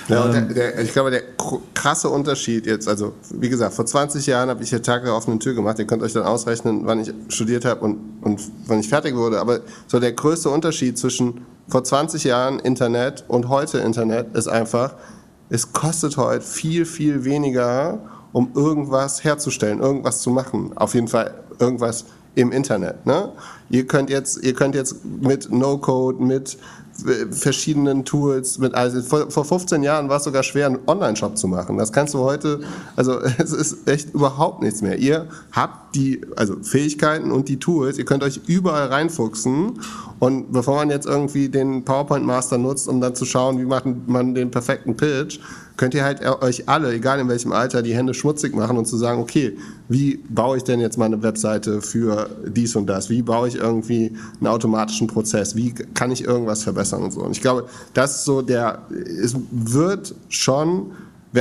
Ja, 0.09 0.25
Ähm, 0.27 0.33
der, 0.33 0.73
der, 0.73 0.81
ich 0.81 0.93
glaube, 0.93 1.11
der 1.11 1.23
kr- 1.37 1.61
krasse 1.75 2.09
Unterschied 2.09 2.65
jetzt, 2.67 2.89
also 2.89 3.13
wie 3.31 3.49
gesagt, 3.51 3.75
vor 3.75 3.85
20 3.87 4.25
Jahren 4.27 4.49
habe 4.49 4.63
ich 4.65 4.71
hier 4.71 4.83
Tag 4.83 5.05
der 5.05 5.15
offenen 5.15 5.39
Tür 5.39 5.55
gemacht. 5.55 5.79
Ihr 5.79 5.85
könnt 5.87 6.03
euch 6.03 6.15
dann 6.15 6.23
ausrechnen, 6.25 6.81
wann 6.87 7.01
ich 7.01 7.13
studiert 7.29 7.65
habe 7.67 7.83
und, 7.83 7.99
und 8.23 8.41
wann 8.67 8.81
ich 8.81 8.89
fertig 8.89 9.15
wurde. 9.15 9.39
Aber 9.39 9.61
so 9.87 10.01
der 10.01 10.13
größte 10.13 10.49
Unterschied 10.49 10.97
zwischen 10.99 11.43
vor 11.69 11.85
20 11.85 12.25
Jahren 12.25 12.59
Internet 12.59 13.25
und 13.29 13.49
heute 13.49 13.79
Internet 13.79 14.35
ist 14.35 14.49
einfach, 14.49 14.95
es 15.51 15.73
kostet 15.73 16.17
heute 16.17 16.43
viel, 16.45 16.87
viel 16.87 17.25
weniger, 17.25 17.99
um 18.33 18.51
irgendwas 18.55 19.23
herzustellen, 19.25 19.81
irgendwas 19.81 20.23
zu 20.23 20.31
machen. 20.31 20.73
Auf 20.75 20.95
jeden 20.95 21.09
Fall 21.09 21.35
irgendwas 21.59 22.07
im 22.35 22.53
Internet. 22.53 23.05
Ne? 23.07 23.33
Ihr 23.71 23.87
könnt 23.87 24.11
jetzt, 24.11 24.43
ihr 24.43 24.55
könnt 24.55 24.75
jetzt 24.75 25.05
mit 25.05 25.51
No-Code, 25.51 26.23
mit 26.23 26.59
äh, 27.07 27.33
verschiedenen 27.33 28.05
Tools. 28.05 28.59
Mit, 28.59 28.75
also 28.75 29.03
vor, 29.03 29.31
vor 29.31 29.45
15 29.45 29.83
Jahren 29.83 30.09
war 30.09 30.19
es 30.19 30.25
sogar 30.25 30.43
schwer, 30.43 30.67
einen 30.67 30.79
Online-Shop 30.87 31.37
zu 31.37 31.49
machen. 31.49 31.79
Das 31.79 31.93
kannst 31.93 32.15
du 32.15 32.21
heute, 32.21 32.61
also 32.97 33.19
es 33.39 33.53
ist 33.53 33.89
echt 33.89 34.15
überhaupt 34.15 34.63
nichts 34.63 34.83
mehr. 34.83 34.99
Ihr 34.99 35.27
habt 35.53 35.95
die 35.95 36.21
also 36.37 36.57
Fähigkeiten 36.63 37.31
und 37.31 37.49
die 37.49 37.59
Tools, 37.59 37.99
ihr 37.99 38.05
könnt 38.05 38.23
euch 38.23 38.41
überall 38.47 38.89
reinfuchsen 38.89 39.81
und 40.19 40.53
bevor 40.53 40.77
man 40.77 40.91
jetzt 40.91 41.07
irgendwie 41.07 41.49
den 41.49 41.85
PowerPoint 41.85 42.25
Master 42.25 42.59
nutzt, 42.59 42.89
um 42.89 43.01
dann 43.01 43.15
zu 43.15 43.25
schauen, 43.25 43.59
wie 43.59 43.65
macht 43.65 43.85
man 44.07 44.35
den 44.35 44.51
perfekten 44.51 44.97
Pitch, 44.97 45.41
könnt 45.77 45.95
ihr 45.95 46.05
halt 46.05 46.21
euch 46.43 46.69
alle, 46.69 46.93
egal 46.93 47.21
in 47.21 47.29
welchem 47.29 47.53
Alter, 47.53 47.83
die 47.83 47.95
Hände 47.95 48.15
schmutzig 48.15 48.55
machen 48.55 48.77
und 48.77 48.87
zu 48.87 48.97
sagen, 48.97 49.21
okay, 49.21 49.57
wie 49.89 50.17
baue 50.29 50.57
ich 50.57 50.65
denn 50.65 50.81
jetzt 50.81 50.99
meine 50.99 51.23
Webseite 51.23 51.81
für 51.81 52.31
dies 52.47 52.77
und 52.77 52.87
das? 52.87 53.11
Wie 53.11 53.23
baue 53.23 53.49
ich 53.49 53.57
irgendwie 53.57 54.13
einen 54.39 54.47
automatischen 54.47 55.07
Prozess? 55.07 55.57
Wie 55.57 55.73
kann 55.73 56.11
ich 56.11 56.25
irgendwas 56.25 56.63
verbessern 56.63 57.03
und 57.03 57.13
so? 57.13 57.21
Und 57.21 57.33
ich 57.33 57.41
glaube, 57.41 57.67
das 57.95 58.17
ist 58.17 58.25
so 58.25 58.43
der, 58.43 58.83
es 58.91 59.37
wird 59.51 60.15
schon, 60.29 60.93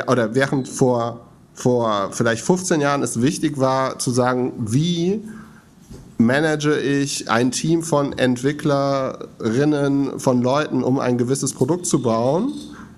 oder 0.07 0.36
während 0.36 0.67
vor, 0.67 1.21
vor 1.53 2.09
vielleicht 2.11 2.43
15 2.43 2.82
Jahren 2.82 3.03
es 3.03 3.21
wichtig 3.21 3.59
war 3.59 3.99
zu 3.99 4.11
sagen, 4.11 4.53
wie 4.59 5.21
manage 6.17 6.79
ich 6.79 7.29
ein 7.29 7.51
Team 7.51 7.84
von 7.84 8.13
Entwicklerinnen, 8.13 10.19
von 10.19 10.41
Leuten, 10.41 10.84
um 10.84 10.99
ein 10.99 11.17
gewisses 11.17 11.53
Produkt 11.53 11.86
zu 11.86 12.01
bauen, 12.01 12.53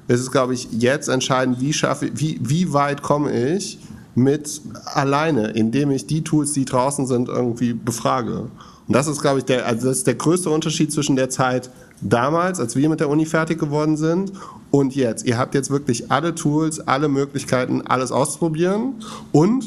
ist 0.07 0.19
es, 0.19 0.31
glaube 0.31 0.53
ich, 0.53 0.67
jetzt 0.71 1.07
entscheidend, 1.07 1.59
wie, 1.59 1.73
schaffe, 1.73 2.11
wie, 2.13 2.39
wie 2.41 2.73
weit 2.73 3.01
komme 3.01 3.55
ich 3.55 3.79
mit 4.15 4.61
alleine, 4.85 5.51
indem 5.51 5.91
ich 5.91 6.05
die 6.05 6.23
Tools, 6.23 6.53
die 6.53 6.65
draußen 6.65 7.07
sind, 7.07 7.29
irgendwie 7.29 7.73
befrage. 7.73 8.49
Und 8.87 8.95
das 8.95 9.07
ist, 9.07 9.21
glaube 9.21 9.39
ich, 9.39 9.45
der, 9.45 9.65
also 9.65 9.87
das 9.87 9.99
ist 9.99 10.07
der 10.07 10.15
größte 10.15 10.49
Unterschied 10.49 10.91
zwischen 10.91 11.15
der 11.15 11.29
Zeit 11.29 11.69
damals, 12.01 12.59
als 12.59 12.75
wir 12.75 12.89
mit 12.89 12.99
der 12.99 13.09
Uni 13.09 13.25
fertig 13.25 13.59
geworden 13.59 13.97
sind, 13.97 14.33
und 14.71 14.95
jetzt. 14.95 15.23
Ihr 15.25 15.37
habt 15.37 15.53
jetzt 15.53 15.69
wirklich 15.69 16.11
alle 16.11 16.33
Tools, 16.33 16.79
alle 16.79 17.07
Möglichkeiten, 17.07 17.81
alles 17.81 18.11
auszuprobieren 18.11 18.95
und 19.31 19.63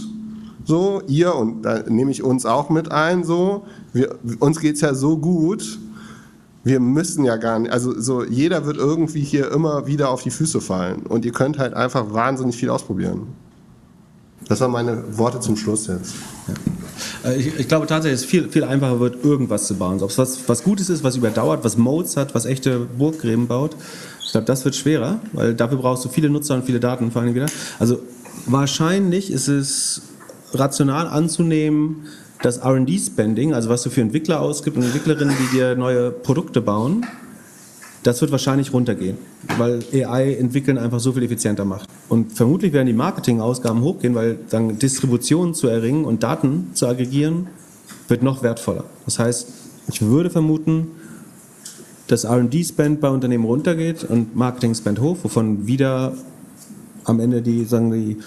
so, 0.64 1.00
ihr 1.06 1.32
und 1.36 1.62
da 1.62 1.84
nehme 1.88 2.10
ich 2.10 2.24
uns 2.24 2.44
auch 2.44 2.70
mit 2.70 2.90
ein, 2.90 3.22
so, 3.22 3.66
wir, 3.92 4.16
uns 4.40 4.58
geht's 4.58 4.80
ja 4.80 4.94
so 4.94 5.16
gut, 5.16 5.78
wir 6.66 6.80
müssen 6.80 7.24
ja 7.24 7.36
gar 7.36 7.60
nicht, 7.60 7.72
also 7.72 7.96
so, 7.96 8.24
jeder 8.24 8.66
wird 8.66 8.76
irgendwie 8.76 9.22
hier 9.22 9.52
immer 9.52 9.86
wieder 9.86 10.10
auf 10.10 10.24
die 10.24 10.32
Füße 10.32 10.60
fallen 10.60 11.06
und 11.06 11.24
ihr 11.24 11.30
könnt 11.30 11.60
halt 11.60 11.74
einfach 11.74 12.12
wahnsinnig 12.12 12.56
viel 12.56 12.70
ausprobieren. 12.70 13.28
Das 14.48 14.60
waren 14.60 14.72
meine 14.72 15.16
Worte 15.16 15.38
zum 15.38 15.56
Schluss 15.56 15.86
jetzt. 15.86 16.14
Ja. 16.48 17.30
Äh, 17.30 17.36
ich, 17.36 17.60
ich, 17.60 17.68
glaube 17.68 17.86
tatsächlich, 17.86 18.20
es 18.20 18.26
viel, 18.26 18.48
viel 18.48 18.64
einfacher 18.64 18.98
wird, 18.98 19.24
irgendwas 19.24 19.68
zu 19.68 19.76
bauen. 19.76 20.02
Ob 20.02 20.10
es 20.10 20.18
was, 20.18 20.48
was 20.48 20.64
Gutes 20.64 20.90
ist, 20.90 21.04
was 21.04 21.14
überdauert, 21.14 21.62
was 21.62 21.76
Modes 21.76 22.16
hat, 22.16 22.34
was 22.34 22.46
echte 22.46 22.80
Burggräben 22.80 23.46
baut. 23.46 23.76
Ich 24.24 24.32
glaube, 24.32 24.46
das 24.46 24.64
wird 24.64 24.74
schwerer, 24.74 25.20
weil 25.34 25.54
dafür 25.54 25.78
brauchst 25.78 26.04
du 26.04 26.08
viele 26.08 26.30
Nutzer 26.30 26.56
und 26.56 26.64
viele 26.64 26.80
Daten 26.80 27.12
vor 27.12 27.22
allem 27.22 27.32
wieder. 27.36 27.46
Also 27.78 28.00
wahrscheinlich 28.46 29.30
ist 29.30 29.46
es 29.46 30.02
rational 30.52 31.06
anzunehmen, 31.06 32.06
dass 32.42 32.64
RD-Spending, 32.64 33.54
also 33.54 33.68
was 33.68 33.82
du 33.82 33.90
für 33.90 34.00
Entwickler 34.00 34.40
ausgibst 34.40 34.76
und 34.76 34.84
Entwicklerinnen, 34.84 35.34
die 35.38 35.56
dir 35.56 35.74
neue 35.74 36.10
Produkte 36.10 36.60
bauen, 36.60 37.06
das 38.02 38.20
wird 38.20 38.30
wahrscheinlich 38.30 38.72
runtergehen, 38.72 39.18
weil 39.58 39.80
AI 39.92 40.34
entwickeln 40.34 40.78
einfach 40.78 41.00
so 41.00 41.12
viel 41.12 41.24
effizienter 41.24 41.64
macht. 41.64 41.88
Und 42.08 42.32
vermutlich 42.32 42.72
werden 42.72 42.86
die 42.86 42.92
Marketingausgaben 42.92 43.82
hochgehen, 43.82 44.14
weil 44.14 44.38
dann 44.48 44.78
Distributionen 44.78 45.54
zu 45.54 45.66
erringen 45.66 46.04
und 46.04 46.22
Daten 46.22 46.70
zu 46.74 46.86
aggregieren 46.86 47.48
wird 48.06 48.22
noch 48.22 48.44
wertvoller. 48.44 48.84
Das 49.06 49.18
heißt, 49.18 49.48
ich 49.88 50.02
würde 50.02 50.30
vermuten, 50.30 50.88
dass 52.06 52.22
R&D-Spend 52.22 53.00
bei 53.00 53.08
Unternehmen 53.08 53.44
runtergeht 53.44 54.04
und 54.04 54.36
Marketing-Spend 54.36 55.00
hoch, 55.00 55.16
wovon 55.24 55.66
wieder 55.66 56.12
am 57.02 57.18
Ende 57.18 57.42
die, 57.42 57.64
sagen 57.64 57.90
die, 57.90 58.18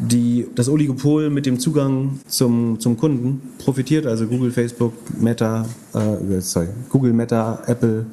die, 0.00 0.48
das 0.54 0.68
Oligopol 0.68 1.28
mit 1.28 1.44
dem 1.44 1.60
Zugang 1.60 2.20
zum, 2.26 2.80
zum 2.80 2.96
Kunden 2.96 3.42
profitiert, 3.58 4.06
also 4.06 4.26
Google, 4.26 4.50
Facebook, 4.50 4.94
Meta, 5.20 5.66
äh, 5.92 6.40
sorry, 6.40 6.68
Google, 6.88 7.12
Meta, 7.12 7.62
Apple, 7.66 8.06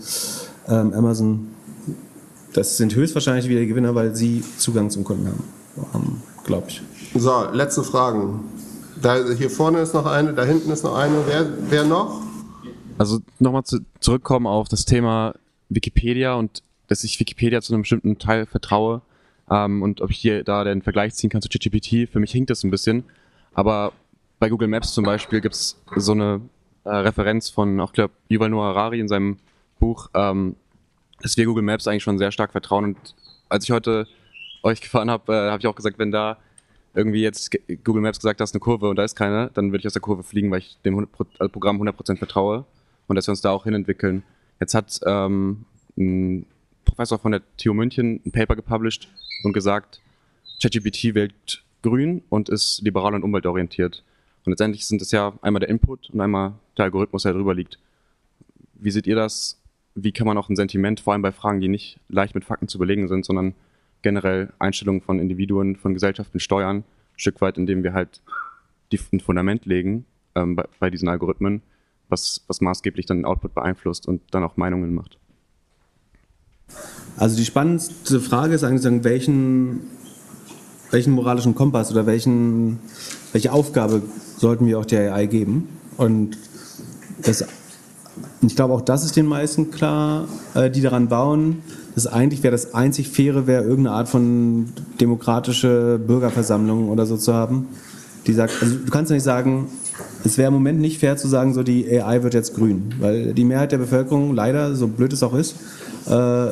ähm, 0.67 0.93
Amazon. 0.93 1.47
Das 2.53 2.75
sind 2.75 2.93
höchstwahrscheinlich 2.93 3.47
wieder 3.47 3.61
die 3.61 3.67
Gewinner, 3.67 3.95
weil 3.95 4.15
sie 4.15 4.43
Zugang 4.57 4.89
zum 4.89 5.05
Kunden 5.05 5.27
haben, 5.27 5.43
ähm, 5.95 6.21
glaube 6.43 6.67
ich. 6.67 6.81
So, 7.15 7.45
letzte 7.53 7.83
Fragen. 7.83 8.41
Da, 9.01 9.23
hier 9.37 9.49
vorne 9.49 9.79
ist 9.79 9.93
noch 9.93 10.05
eine, 10.05 10.33
da 10.33 10.43
hinten 10.43 10.71
ist 10.71 10.83
noch 10.83 10.95
eine. 10.95 11.15
Wer, 11.25 11.47
wer 11.69 11.83
noch? 11.85 12.21
Also 12.97 13.19
nochmal 13.39 13.63
zu, 13.63 13.79
zurückkommen 14.01 14.47
auf 14.47 14.67
das 14.67 14.83
Thema 14.83 15.35
Wikipedia 15.69 16.33
und 16.33 16.63
dass 16.87 17.03
ich 17.03 17.19
Wikipedia 17.19 17.61
zu 17.61 17.73
einem 17.73 17.83
bestimmten 17.83 18.17
Teil 18.17 18.45
vertraue 18.45 19.01
ähm, 19.49 19.81
und 19.81 20.01
ob 20.01 20.11
ich 20.11 20.17
hier 20.17 20.43
da 20.43 20.63
den 20.63 20.81
Vergleich 20.81 21.13
ziehen 21.13 21.29
kann 21.29 21.41
zu 21.41 21.49
ChatGPT. 21.49 22.09
Für 22.11 22.19
mich 22.19 22.31
hinkt 22.31 22.49
das 22.49 22.63
ein 22.63 22.71
bisschen. 22.71 23.03
Aber 23.53 23.93
bei 24.39 24.49
Google 24.49 24.67
Maps 24.67 24.93
zum 24.93 25.03
Beispiel 25.03 25.41
gibt 25.41 25.55
es 25.55 25.81
so 25.95 26.11
eine 26.11 26.41
äh, 26.83 26.89
Referenz 26.89 27.49
von, 27.49 27.79
auch 27.79 27.93
glaube 27.93 28.13
Yuval 28.29 28.49
Noah 28.49 28.67
Harari 28.67 28.99
in 28.99 29.07
seinem 29.07 29.37
Buch, 29.79 30.09
ähm, 30.13 30.55
dass 31.21 31.37
wir 31.37 31.45
Google 31.45 31.63
Maps 31.63 31.87
eigentlich 31.87 32.03
schon 32.03 32.17
sehr 32.17 32.31
stark 32.31 32.51
vertrauen. 32.51 32.83
Und 32.83 32.97
als 33.49 33.63
ich 33.63 33.71
heute 33.71 34.07
euch 34.63 34.81
gefahren 34.81 35.09
habe, 35.09 35.33
äh, 35.33 35.49
habe 35.49 35.59
ich 35.59 35.67
auch 35.67 35.75
gesagt, 35.75 35.97
wenn 35.97 36.11
da 36.11 36.37
irgendwie 36.93 37.21
jetzt 37.21 37.51
Google 37.83 38.01
Maps 38.01 38.19
gesagt, 38.19 38.39
da 38.39 38.43
ist 38.43 38.53
eine 38.53 38.59
Kurve 38.59 38.89
und 38.89 38.95
da 38.95 39.03
ist 39.03 39.15
keine, 39.15 39.51
dann 39.53 39.71
würde 39.71 39.79
ich 39.81 39.87
aus 39.87 39.93
der 39.93 40.01
Kurve 40.01 40.23
fliegen, 40.23 40.49
weil 40.51 40.59
ich 40.59 40.77
dem 40.83 40.97
100%, 40.97 41.27
also 41.39 41.51
Programm 41.51 41.81
100% 41.81 42.17
vertraue 42.17 42.65
und 43.07 43.15
dass 43.15 43.27
wir 43.27 43.31
uns 43.31 43.41
da 43.41 43.51
auch 43.51 43.65
hinentwickeln. 43.65 44.23
Jetzt 44.59 44.73
hat 44.73 44.99
ähm, 45.05 45.65
ein 45.95 46.45
Professor 46.87 47.19
von 47.19 47.31
der 47.31 47.41
TU 47.57 47.73
München 47.73 48.21
ein 48.25 48.31
Paper 48.31 48.55
gepublished 48.55 49.07
und 49.43 49.53
gesagt, 49.53 50.01
ChatGPT 50.61 51.13
wählt 51.13 51.63
grün 51.83 52.23
und 52.29 52.49
ist 52.49 52.81
liberal 52.81 53.13
und 53.13 53.23
umweltorientiert. 53.23 54.03
Und 54.45 54.51
letztendlich 54.51 54.85
sind 54.85 55.01
es 55.01 55.11
ja 55.11 55.33
einmal 55.41 55.59
der 55.59 55.69
Input 55.69 56.09
und 56.09 56.21
einmal 56.21 56.53
der 56.77 56.85
Algorithmus, 56.85 57.23
der 57.23 57.33
drüber 57.33 57.53
liegt. 57.53 57.79
Wie 58.73 58.91
seht 58.91 59.07
ihr 59.07 59.15
das? 59.15 59.61
Wie 59.93 60.11
kann 60.11 60.27
man 60.27 60.37
auch 60.37 60.49
ein 60.49 60.55
Sentiment, 60.55 60.99
vor 60.99 61.13
allem 61.13 61.21
bei 61.21 61.31
Fragen, 61.31 61.59
die 61.59 61.67
nicht 61.67 61.99
leicht 62.07 62.35
mit 62.35 62.45
Fakten 62.45 62.67
zu 62.67 62.77
belegen 62.77 63.07
sind, 63.07 63.25
sondern 63.25 63.55
generell 64.01 64.53
Einstellungen 64.59 65.01
von 65.01 65.19
Individuen, 65.19 65.75
von 65.75 65.93
Gesellschaften 65.93 66.39
steuern, 66.39 66.77
ein 66.77 66.83
Stück 67.19 67.41
weit, 67.41 67.57
indem 67.57 67.83
wir 67.83 67.93
halt 67.93 68.21
die, 68.91 68.99
ein 69.11 69.19
Fundament 69.19 69.65
legen 69.65 70.05
ähm, 70.35 70.55
bei, 70.55 70.65
bei 70.79 70.89
diesen 70.89 71.09
Algorithmen, 71.09 71.61
was, 72.09 72.43
was 72.47 72.61
maßgeblich 72.61 73.05
dann 73.05 73.17
den 73.17 73.25
Output 73.25 73.53
beeinflusst 73.53 74.07
und 74.07 74.21
dann 74.31 74.43
auch 74.43 74.55
Meinungen 74.55 74.93
macht? 74.93 75.17
Also 77.17 77.35
die 77.35 77.45
spannendste 77.45 78.19
Frage 78.19 78.53
ist 78.53 78.63
eigentlich, 78.63 79.03
welchen, 79.03 79.81
welchen 80.91 81.13
moralischen 81.13 81.55
Kompass 81.55 81.91
oder 81.91 82.05
welchen, 82.05 82.79
welche 83.31 83.51
Aufgabe 83.51 84.03
sollten 84.37 84.67
wir 84.67 84.77
auch 84.77 84.85
der 84.85 85.13
AI 85.13 85.25
geben? 85.25 85.67
Und 85.97 86.37
das, 87.23 87.43
ich 88.41 88.55
glaube, 88.55 88.75
auch 88.75 88.81
das 88.81 89.03
ist 89.03 89.15
den 89.15 89.25
meisten 89.25 89.71
klar, 89.71 90.27
äh, 90.53 90.69
die 90.69 90.81
daran 90.81 91.07
bauen, 91.07 91.63
dass 91.95 92.05
eigentlich 92.05 92.43
wäre 92.43 92.51
das 92.51 92.75
einzig 92.75 93.09
Faire, 93.09 93.47
wäre 93.47 93.63
irgendeine 93.63 93.95
Art 93.95 94.09
von 94.09 94.67
demokratische 95.01 95.99
Bürgerversammlung 96.05 96.89
oder 96.89 97.07
so 97.07 97.17
zu 97.17 97.33
haben, 97.33 97.67
die 98.27 98.33
sagt, 98.33 98.61
also 98.61 98.75
du 98.75 98.91
kannst 98.91 99.09
ja 99.09 99.15
nicht 99.15 99.23
sagen, 99.23 99.69
es 100.23 100.37
wäre 100.37 100.47
im 100.47 100.53
Moment 100.53 100.79
nicht 100.79 100.99
fair 100.99 101.17
zu 101.17 101.27
sagen, 101.27 101.53
so 101.53 101.63
die 101.63 102.01
AI 102.01 102.23
wird 102.23 102.33
jetzt 102.33 102.55
grün, 102.55 102.93
weil 102.99 103.33
die 103.33 103.45
Mehrheit 103.45 103.71
der 103.71 103.77
Bevölkerung 103.77 104.33
leider, 104.33 104.75
so 104.75 104.87
blöd 104.87 105.13
es 105.13 105.23
auch 105.23 105.33
ist, 105.33 105.55
äh, 106.07 106.47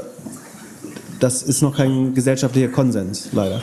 das 1.19 1.43
ist 1.43 1.61
noch 1.61 1.77
kein 1.77 2.13
gesellschaftlicher 2.13 2.69
Konsens, 2.69 3.29
leider. 3.31 3.61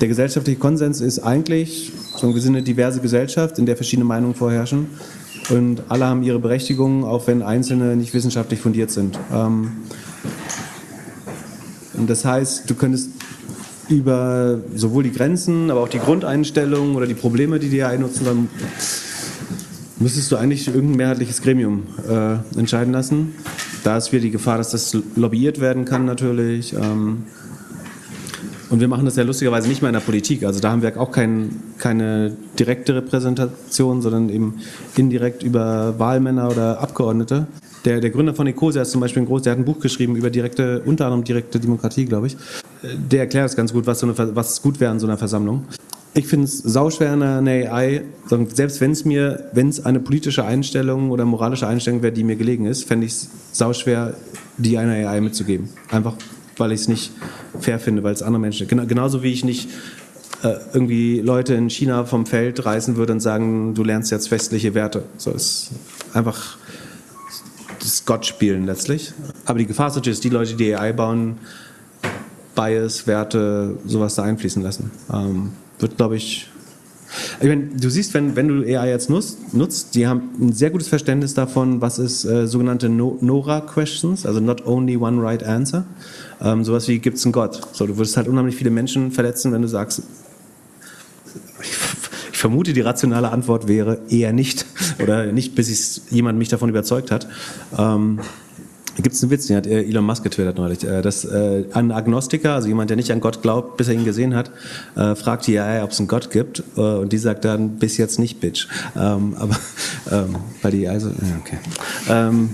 Der 0.00 0.08
gesellschaftliche 0.08 0.58
Konsens 0.58 1.00
ist 1.00 1.18
eigentlich, 1.18 1.92
wir 2.22 2.40
sind 2.40 2.54
eine 2.54 2.62
diverse 2.62 3.00
Gesellschaft, 3.00 3.58
in 3.58 3.66
der 3.66 3.76
verschiedene 3.76 4.06
Meinungen 4.06 4.34
vorherrschen 4.34 4.86
und 5.50 5.82
alle 5.88 6.06
haben 6.06 6.22
ihre 6.22 6.38
Berechtigung, 6.38 7.04
auch 7.04 7.26
wenn 7.26 7.42
einzelne 7.42 7.96
nicht 7.96 8.14
wissenschaftlich 8.14 8.60
fundiert 8.60 8.90
sind. 8.90 9.18
Ähm, 9.32 9.72
und 11.94 12.08
das 12.08 12.24
heißt, 12.24 12.70
du 12.70 12.74
könntest 12.74 13.10
über 13.88 14.60
sowohl 14.74 15.02
die 15.02 15.12
Grenzen, 15.12 15.70
aber 15.70 15.80
auch 15.80 15.88
die 15.88 15.98
Grundeinstellungen 15.98 16.94
oder 16.94 17.06
die 17.06 17.14
Probleme, 17.14 17.58
die 17.58 17.68
die 17.68 17.82
AI 17.82 17.98
nutzen, 17.98 18.24
dann 18.24 18.48
müsstest 20.00 20.32
du 20.32 20.36
eigentlich 20.36 20.66
irgendein 20.66 20.96
mehrheitliches 20.96 21.42
Gremium 21.42 21.84
äh, 22.08 22.58
entscheiden 22.58 22.92
lassen. 22.92 23.34
Da 23.84 23.96
ist 23.96 24.12
wieder 24.12 24.22
die 24.22 24.30
Gefahr, 24.30 24.58
dass 24.58 24.70
das 24.70 24.96
lobbyiert 25.14 25.60
werden 25.60 25.84
kann 25.84 26.06
natürlich. 26.06 26.74
Ähm, 26.74 27.24
und 28.70 28.80
wir 28.80 28.88
machen 28.88 29.04
das 29.04 29.16
ja 29.16 29.24
lustigerweise 29.24 29.68
nicht 29.68 29.82
mehr 29.82 29.90
in 29.90 29.94
der 29.94 30.00
Politik. 30.00 30.44
Also 30.44 30.60
da 30.60 30.70
haben 30.70 30.82
wir 30.82 30.98
auch 30.98 31.10
kein, 31.10 31.50
keine 31.78 32.36
direkte 32.58 32.94
Repräsentation, 32.94 34.00
sondern 34.00 34.30
eben 34.30 34.60
indirekt 34.96 35.42
über 35.42 35.98
Wahlmänner 35.98 36.48
oder 36.48 36.80
Abgeordnete. 36.80 37.46
Der, 37.84 38.00
der 38.00 38.10
Gründer 38.10 38.34
von 38.34 38.46
Ecosia 38.46 38.82
ist 38.82 38.92
zum 38.92 39.00
Beispiel 39.00 39.22
ein 39.22 39.26
groß, 39.26 39.42
der 39.42 39.52
hat 39.52 39.58
ein 39.58 39.64
Buch 39.64 39.80
geschrieben 39.80 40.14
über 40.14 40.30
direkte, 40.30 40.82
unter 40.84 41.06
anderem 41.06 41.24
direkte 41.24 41.58
Demokratie, 41.58 42.04
glaube 42.04 42.28
ich. 42.28 42.36
Der 42.82 43.20
erklärt 43.20 43.50
es 43.50 43.56
ganz 43.56 43.72
gut, 43.72 43.86
was, 43.86 44.00
so 44.00 44.06
eine, 44.06 44.36
was 44.36 44.62
gut 44.62 44.80
wäre 44.80 44.92
in 44.92 45.00
so 45.00 45.06
einer 45.06 45.18
Versammlung. 45.18 45.64
Ich 46.12 46.26
finde 46.26 46.46
es 46.46 46.58
sauschwer 46.58 47.14
in 47.14 47.44
der 47.44 47.72
AI, 47.72 48.02
selbst 48.52 48.80
wenn 48.80 48.90
es 48.90 49.04
mir, 49.04 49.48
wenn 49.52 49.68
es 49.68 49.84
eine 49.84 50.00
politische 50.00 50.44
Einstellung 50.44 51.10
oder 51.10 51.24
moralische 51.24 51.68
Einstellung 51.68 52.02
wäre, 52.02 52.12
die 52.12 52.24
mir 52.24 52.34
gelegen 52.34 52.66
ist, 52.66 52.84
fände 52.84 53.06
ich 53.06 53.12
es 53.12 53.28
sauschwer, 53.52 54.14
die 54.58 54.76
einer 54.76 55.08
AI 55.08 55.20
mitzugeben. 55.20 55.68
Einfach, 55.90 56.16
weil 56.56 56.72
ich 56.72 56.80
es 56.80 56.88
nicht 56.88 57.12
fair 57.60 57.78
finde, 57.78 58.02
weil 58.02 58.12
es 58.12 58.22
andere 58.22 58.40
Menschen. 58.40 58.66
Genau, 58.66 58.86
genauso 58.86 59.22
wie 59.22 59.32
ich 59.32 59.44
nicht 59.44 59.68
äh, 60.42 60.56
irgendwie 60.72 61.20
Leute 61.20 61.54
in 61.54 61.70
China 61.70 62.04
vom 62.04 62.26
Feld 62.26 62.64
reißen 62.64 62.96
würde 62.96 63.12
und 63.12 63.20
sagen, 63.20 63.74
du 63.74 63.84
lernst 63.84 64.10
jetzt 64.10 64.30
westliche 64.32 64.74
Werte. 64.74 65.04
So 65.16 65.30
ist 65.30 65.70
einfach 66.12 66.58
das 67.78 68.04
Gott 68.04 68.26
spielen 68.26 68.66
letztlich. 68.66 69.12
Aber 69.44 69.58
die 69.58 69.66
Gefahr 69.66 69.88
ist 69.88 69.94
natürlich, 69.94 70.18
dass 70.18 70.22
die 70.22 70.30
Leute, 70.30 70.54
die 70.54 70.74
AI 70.74 70.92
bauen, 70.92 71.38
Bias, 72.54 73.06
Werte, 73.06 73.78
sowas 73.86 74.16
da 74.16 74.24
einfließen 74.24 74.62
lassen. 74.62 74.90
Ähm, 75.12 75.52
wird, 75.80 75.96
glaube 75.96 76.16
ich, 76.16 76.48
ich 77.40 77.48
meine, 77.48 77.62
du 77.66 77.90
siehst, 77.90 78.14
wenn, 78.14 78.36
wenn 78.36 78.48
du 78.48 78.62
AI 78.64 78.90
jetzt 78.90 79.10
nutzt, 79.10 79.52
nutzt, 79.52 79.94
die 79.94 80.06
haben 80.06 80.30
ein 80.40 80.52
sehr 80.52 80.70
gutes 80.70 80.88
Verständnis 80.88 81.34
davon, 81.34 81.80
was 81.80 81.98
ist 81.98 82.24
äh, 82.24 82.46
sogenannte 82.46 82.88
no 82.88 83.18
NORA-Questions, 83.20 84.26
also 84.26 84.40
not 84.40 84.64
only 84.66 84.96
one 84.96 85.20
right 85.20 85.42
answer. 85.42 85.84
Ähm, 86.40 86.64
sowas 86.64 86.86
wie, 86.86 87.00
gibt 87.00 87.16
es 87.16 87.24
einen 87.24 87.32
Gott? 87.32 87.60
So, 87.72 87.86
du 87.86 87.96
würdest 87.96 88.16
halt 88.16 88.28
unheimlich 88.28 88.54
viele 88.54 88.70
Menschen 88.70 89.10
verletzen, 89.10 89.52
wenn 89.52 89.62
du 89.62 89.68
sagst, 89.68 90.02
ich, 91.60 91.70
ich 92.32 92.38
vermute, 92.38 92.72
die 92.72 92.80
rationale 92.80 93.32
Antwort 93.32 93.66
wäre 93.66 94.00
eher 94.08 94.32
nicht. 94.32 94.66
Oder 95.02 95.32
nicht, 95.32 95.54
bis 95.54 96.02
jemand 96.10 96.38
mich 96.38 96.48
davon 96.48 96.68
überzeugt 96.68 97.10
hat. 97.10 97.26
Ähm, 97.76 98.20
Gibt 98.96 99.14
es 99.14 99.22
einen 99.22 99.30
Witz, 99.30 99.46
den 99.46 99.56
hat 99.56 99.66
äh, 99.66 99.82
Elon 99.82 100.04
Musk 100.04 100.22
getwittert 100.22 100.56
neulich, 100.56 100.84
äh, 100.84 101.02
dass 101.02 101.24
äh, 101.24 101.64
ein 101.72 101.92
Agnostiker, 101.92 102.54
also 102.54 102.68
jemand, 102.68 102.90
der 102.90 102.96
nicht 102.96 103.12
an 103.12 103.20
Gott 103.20 103.42
glaubt, 103.42 103.76
bis 103.76 103.88
er 103.88 103.94
ihn 103.94 104.04
gesehen 104.04 104.34
hat, 104.34 104.50
fragt 104.94 105.46
die 105.46 105.58
AI, 105.58 105.82
ob 105.82 105.90
es 105.90 105.98
einen 105.98 106.08
Gott 106.08 106.30
gibt 106.30 106.62
und 106.76 107.12
die 107.12 107.18
sagt 107.18 107.44
dann, 107.44 107.78
bis 107.78 107.96
jetzt 107.96 108.18
nicht, 108.18 108.40
Bitch. 108.40 108.66
Ähm, 108.96 109.34
aber 109.38 109.56
ähm, 110.10 110.36
weil 110.62 110.72
die 110.72 110.88
also, 110.88 111.08
ja, 111.08 111.40
okay. 111.40 111.58
Ähm, 112.08 112.50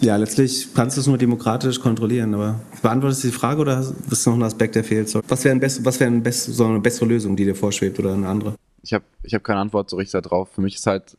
ja, 0.00 0.16
letztlich 0.16 0.68
kannst 0.74 0.96
du 0.96 1.00
es 1.00 1.06
nur 1.06 1.18
demokratisch 1.18 1.80
kontrollieren, 1.80 2.34
aber 2.34 2.60
beantwortest 2.82 3.24
du 3.24 3.28
die 3.28 3.34
Frage 3.34 3.60
oder 3.60 3.80
ist 4.10 4.26
noch 4.26 4.34
ein 4.34 4.42
Aspekt, 4.42 4.74
der 4.74 4.84
fehlt? 4.84 5.12
Was 5.28 5.44
wäre 5.44 5.58
wäre 5.60 6.10
ein 6.10 6.22
best, 6.22 6.54
so 6.54 6.66
eine 6.66 6.80
bessere 6.80 7.06
Lösung, 7.06 7.36
die 7.36 7.44
dir 7.44 7.54
vorschwebt 7.54 7.98
oder 7.98 8.12
eine 8.12 8.28
andere? 8.28 8.54
Ich 8.82 8.92
habe 8.92 9.04
ich 9.22 9.34
hab 9.34 9.42
keine 9.42 9.60
Antwort 9.60 9.88
so 9.88 9.96
richtig 9.96 10.20
darauf. 10.22 10.50
Für 10.50 10.60
mich 10.60 10.76
ist 10.76 10.86
halt, 10.86 11.16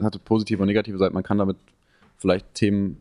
hatte 0.00 0.18
positive 0.18 0.60
und 0.60 0.68
negative 0.68 0.98
Seiten. 0.98 1.14
Man 1.14 1.22
kann 1.22 1.38
damit 1.38 1.56
vielleicht 2.18 2.52
Themen 2.54 2.98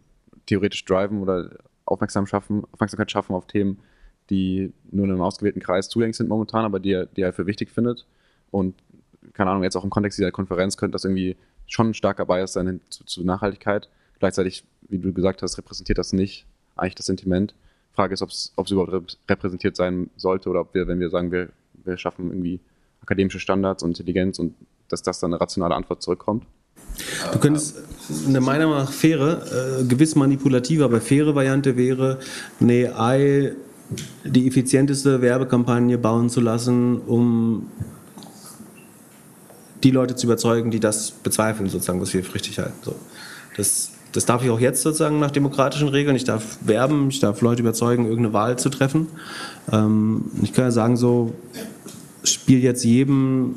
theoretisch 0.47 0.83
driven 0.85 1.21
oder 1.21 1.51
aufmerksam 1.85 2.25
schaffen, 2.25 2.63
Aufmerksamkeit 2.71 3.11
schaffen 3.11 3.35
auf 3.35 3.45
Themen, 3.47 3.79
die 4.29 4.73
nur 4.91 5.05
in 5.05 5.11
einem 5.11 5.21
ausgewählten 5.21 5.61
Kreis 5.61 5.89
zugänglich 5.89 6.17
sind 6.17 6.27
momentan, 6.29 6.65
aber 6.65 6.79
die 6.79 6.91
er, 6.91 7.05
die 7.05 7.21
er 7.21 7.33
für 7.33 7.45
wichtig 7.45 7.69
findet. 7.69 8.05
Und 8.51 8.75
keine 9.33 9.51
Ahnung, 9.51 9.63
jetzt 9.63 9.75
auch 9.75 9.83
im 9.83 9.89
Kontext 9.89 10.17
dieser 10.17 10.31
Konferenz 10.31 10.77
könnte 10.77 10.93
das 10.93 11.05
irgendwie 11.05 11.37
schon 11.67 11.89
ein 11.89 11.93
starker 11.93 12.25
Bias 12.25 12.53
sein 12.53 12.81
zu, 12.89 13.05
zu 13.05 13.23
Nachhaltigkeit. 13.23 13.89
Gleichzeitig, 14.19 14.63
wie 14.81 14.97
du 14.97 15.13
gesagt 15.13 15.41
hast, 15.41 15.57
repräsentiert 15.57 15.97
das 15.97 16.13
nicht 16.13 16.45
eigentlich 16.75 16.95
das 16.95 17.05
Sentiment. 17.05 17.53
Frage 17.93 18.13
ist, 18.13 18.21
ob 18.21 18.29
es 18.29 18.71
überhaupt 18.71 19.17
repräsentiert 19.29 19.75
sein 19.75 20.09
sollte 20.17 20.49
oder 20.49 20.61
ob 20.61 20.73
wir, 20.73 20.87
wenn 20.87 20.99
wir 20.99 21.09
sagen, 21.09 21.31
wir, 21.31 21.49
wir 21.73 21.97
schaffen 21.97 22.29
irgendwie 22.29 22.59
akademische 23.01 23.39
Standards 23.39 23.83
und 23.83 23.91
Intelligenz 23.91 24.39
und 24.39 24.55
dass 24.87 25.01
das 25.01 25.19
dann 25.19 25.33
eine 25.33 25.41
rationale 25.41 25.75
Antwort 25.75 26.01
zurückkommt. 26.01 26.45
Du 27.31 27.39
könntest 27.39 27.75
eine 28.27 28.39
meiner 28.41 28.67
Meinung 28.67 28.83
nach 28.83 28.91
faire, 28.91 29.41
äh, 29.79 29.83
gewiss 29.83 30.15
manipulative, 30.15 30.85
aber 30.85 31.01
faire 31.01 31.35
Variante 31.35 31.75
wäre, 31.75 32.19
eine 32.59 32.95
AI 32.95 33.51
die 34.23 34.47
effizienteste 34.47 35.21
Werbekampagne 35.21 35.97
bauen 35.97 36.29
zu 36.29 36.41
lassen, 36.41 36.99
um 36.99 37.67
die 39.83 39.91
Leute 39.91 40.15
zu 40.15 40.27
überzeugen, 40.27 40.71
die 40.71 40.79
das 40.79 41.11
bezweifeln, 41.11 41.69
sozusagen, 41.69 42.01
was 42.01 42.13
wir 42.13 42.23
für 42.23 42.35
richtig 42.35 42.59
halten. 42.59 42.73
So. 42.81 42.95
Das, 43.55 43.91
das 44.11 44.25
darf 44.25 44.43
ich 44.43 44.49
auch 44.49 44.59
jetzt 44.59 44.81
sozusagen 44.81 45.19
nach 45.19 45.31
demokratischen 45.31 45.87
Regeln. 45.87 46.15
Ich 46.15 46.25
darf 46.25 46.57
werben, 46.61 47.09
ich 47.09 47.19
darf 47.19 47.41
Leute 47.41 47.61
überzeugen, 47.61 48.05
irgendeine 48.05 48.33
Wahl 48.33 48.59
zu 48.59 48.69
treffen. 48.69 49.07
Ähm, 49.71 50.25
ich 50.41 50.53
kann 50.53 50.65
ja 50.65 50.71
sagen, 50.71 50.97
so, 50.97 51.33
spiel 52.23 52.59
jetzt 52.59 52.83
jedem 52.83 53.55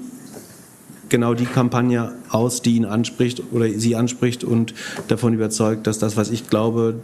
genau 1.10 1.34
die 1.34 1.44
Kampagne 1.44 2.12
aus, 2.30 2.62
die 2.62 2.76
ihn 2.76 2.84
anspricht 2.84 3.42
oder 3.52 3.68
sie 3.68 3.96
anspricht 3.96 4.44
und 4.44 4.74
davon 5.08 5.34
überzeugt, 5.34 5.86
dass 5.86 5.98
das, 5.98 6.16
was 6.16 6.30
ich 6.30 6.48
glaube, 6.48 7.00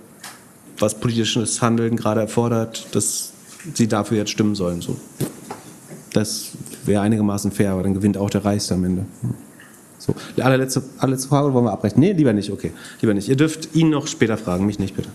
was 0.78 0.94
politisches 0.94 1.60
Handeln 1.62 1.96
gerade 1.96 2.20
erfordert, 2.20 2.86
dass 2.92 3.32
sie 3.74 3.88
dafür 3.88 4.18
jetzt 4.18 4.30
stimmen 4.30 4.54
sollen. 4.54 4.80
So. 4.80 4.96
Das 6.12 6.52
wäre 6.84 7.02
einigermaßen 7.02 7.50
fair, 7.52 7.72
aber 7.72 7.82
dann 7.82 7.94
gewinnt 7.94 8.16
auch 8.16 8.30
der 8.30 8.44
Reichste 8.44 8.74
am 8.74 8.84
Ende. 8.84 9.06
So, 9.98 10.14
die 10.36 10.42
allerletzte, 10.42 10.82
allerletzte 10.98 11.28
Frage 11.28 11.52
wollen 11.52 11.64
wir 11.64 11.72
abbrechen? 11.72 12.00
Nee, 12.00 12.12
lieber 12.12 12.32
nicht, 12.32 12.50
okay. 12.50 12.72
Lieber 13.00 13.14
nicht. 13.14 13.28
Ihr 13.28 13.36
dürft 13.36 13.74
ihn 13.74 13.90
noch 13.90 14.06
später 14.06 14.36
fragen, 14.36 14.66
mich 14.66 14.78
nicht 14.78 14.94
bitte. 14.94 15.08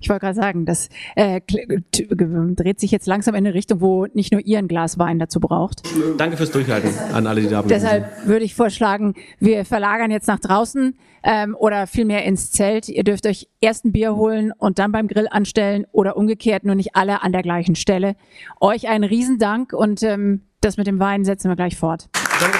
Ich 0.00 0.08
wollte 0.08 0.20
gerade 0.20 0.34
sagen, 0.34 0.64
das 0.66 0.88
äh, 1.16 1.40
dreht 1.42 2.80
sich 2.80 2.90
jetzt 2.90 3.06
langsam 3.06 3.34
in 3.34 3.46
eine 3.46 3.54
Richtung, 3.54 3.80
wo 3.80 4.06
nicht 4.06 4.32
nur 4.32 4.40
ihr 4.40 4.58
ein 4.58 4.68
Glas 4.68 4.98
Wein 4.98 5.18
dazu 5.18 5.40
braucht. 5.40 5.82
Danke 6.16 6.36
fürs 6.36 6.50
Durchhalten 6.50 6.90
an 7.12 7.26
alle, 7.26 7.40
die 7.40 7.48
da 7.48 7.62
bleiben. 7.62 7.68
Deshalb 7.68 8.26
würde 8.26 8.44
ich 8.44 8.54
vorschlagen, 8.54 9.14
wir 9.40 9.64
verlagern 9.64 10.10
jetzt 10.10 10.28
nach 10.28 10.40
draußen 10.40 10.96
ähm, 11.22 11.56
oder 11.58 11.86
vielmehr 11.86 12.24
ins 12.24 12.50
Zelt. 12.50 12.88
Ihr 12.88 13.04
dürft 13.04 13.26
euch 13.26 13.48
erst 13.60 13.84
ein 13.84 13.92
Bier 13.92 14.16
holen 14.16 14.52
und 14.56 14.78
dann 14.78 14.92
beim 14.92 15.08
Grill 15.08 15.28
anstellen 15.30 15.86
oder 15.92 16.16
umgekehrt, 16.16 16.64
nur 16.64 16.74
nicht 16.74 16.94
alle 16.94 17.22
an 17.22 17.32
der 17.32 17.42
gleichen 17.42 17.74
Stelle. 17.74 18.16
Euch 18.60 18.88
einen 18.88 19.04
Riesendank 19.04 19.72
und 19.72 20.02
ähm, 20.02 20.42
das 20.60 20.76
mit 20.76 20.86
dem 20.86 20.98
Wein 20.98 21.24
setzen 21.24 21.48
wir 21.48 21.56
gleich 21.56 21.76
fort. 21.76 22.08
Danke. 22.40 22.58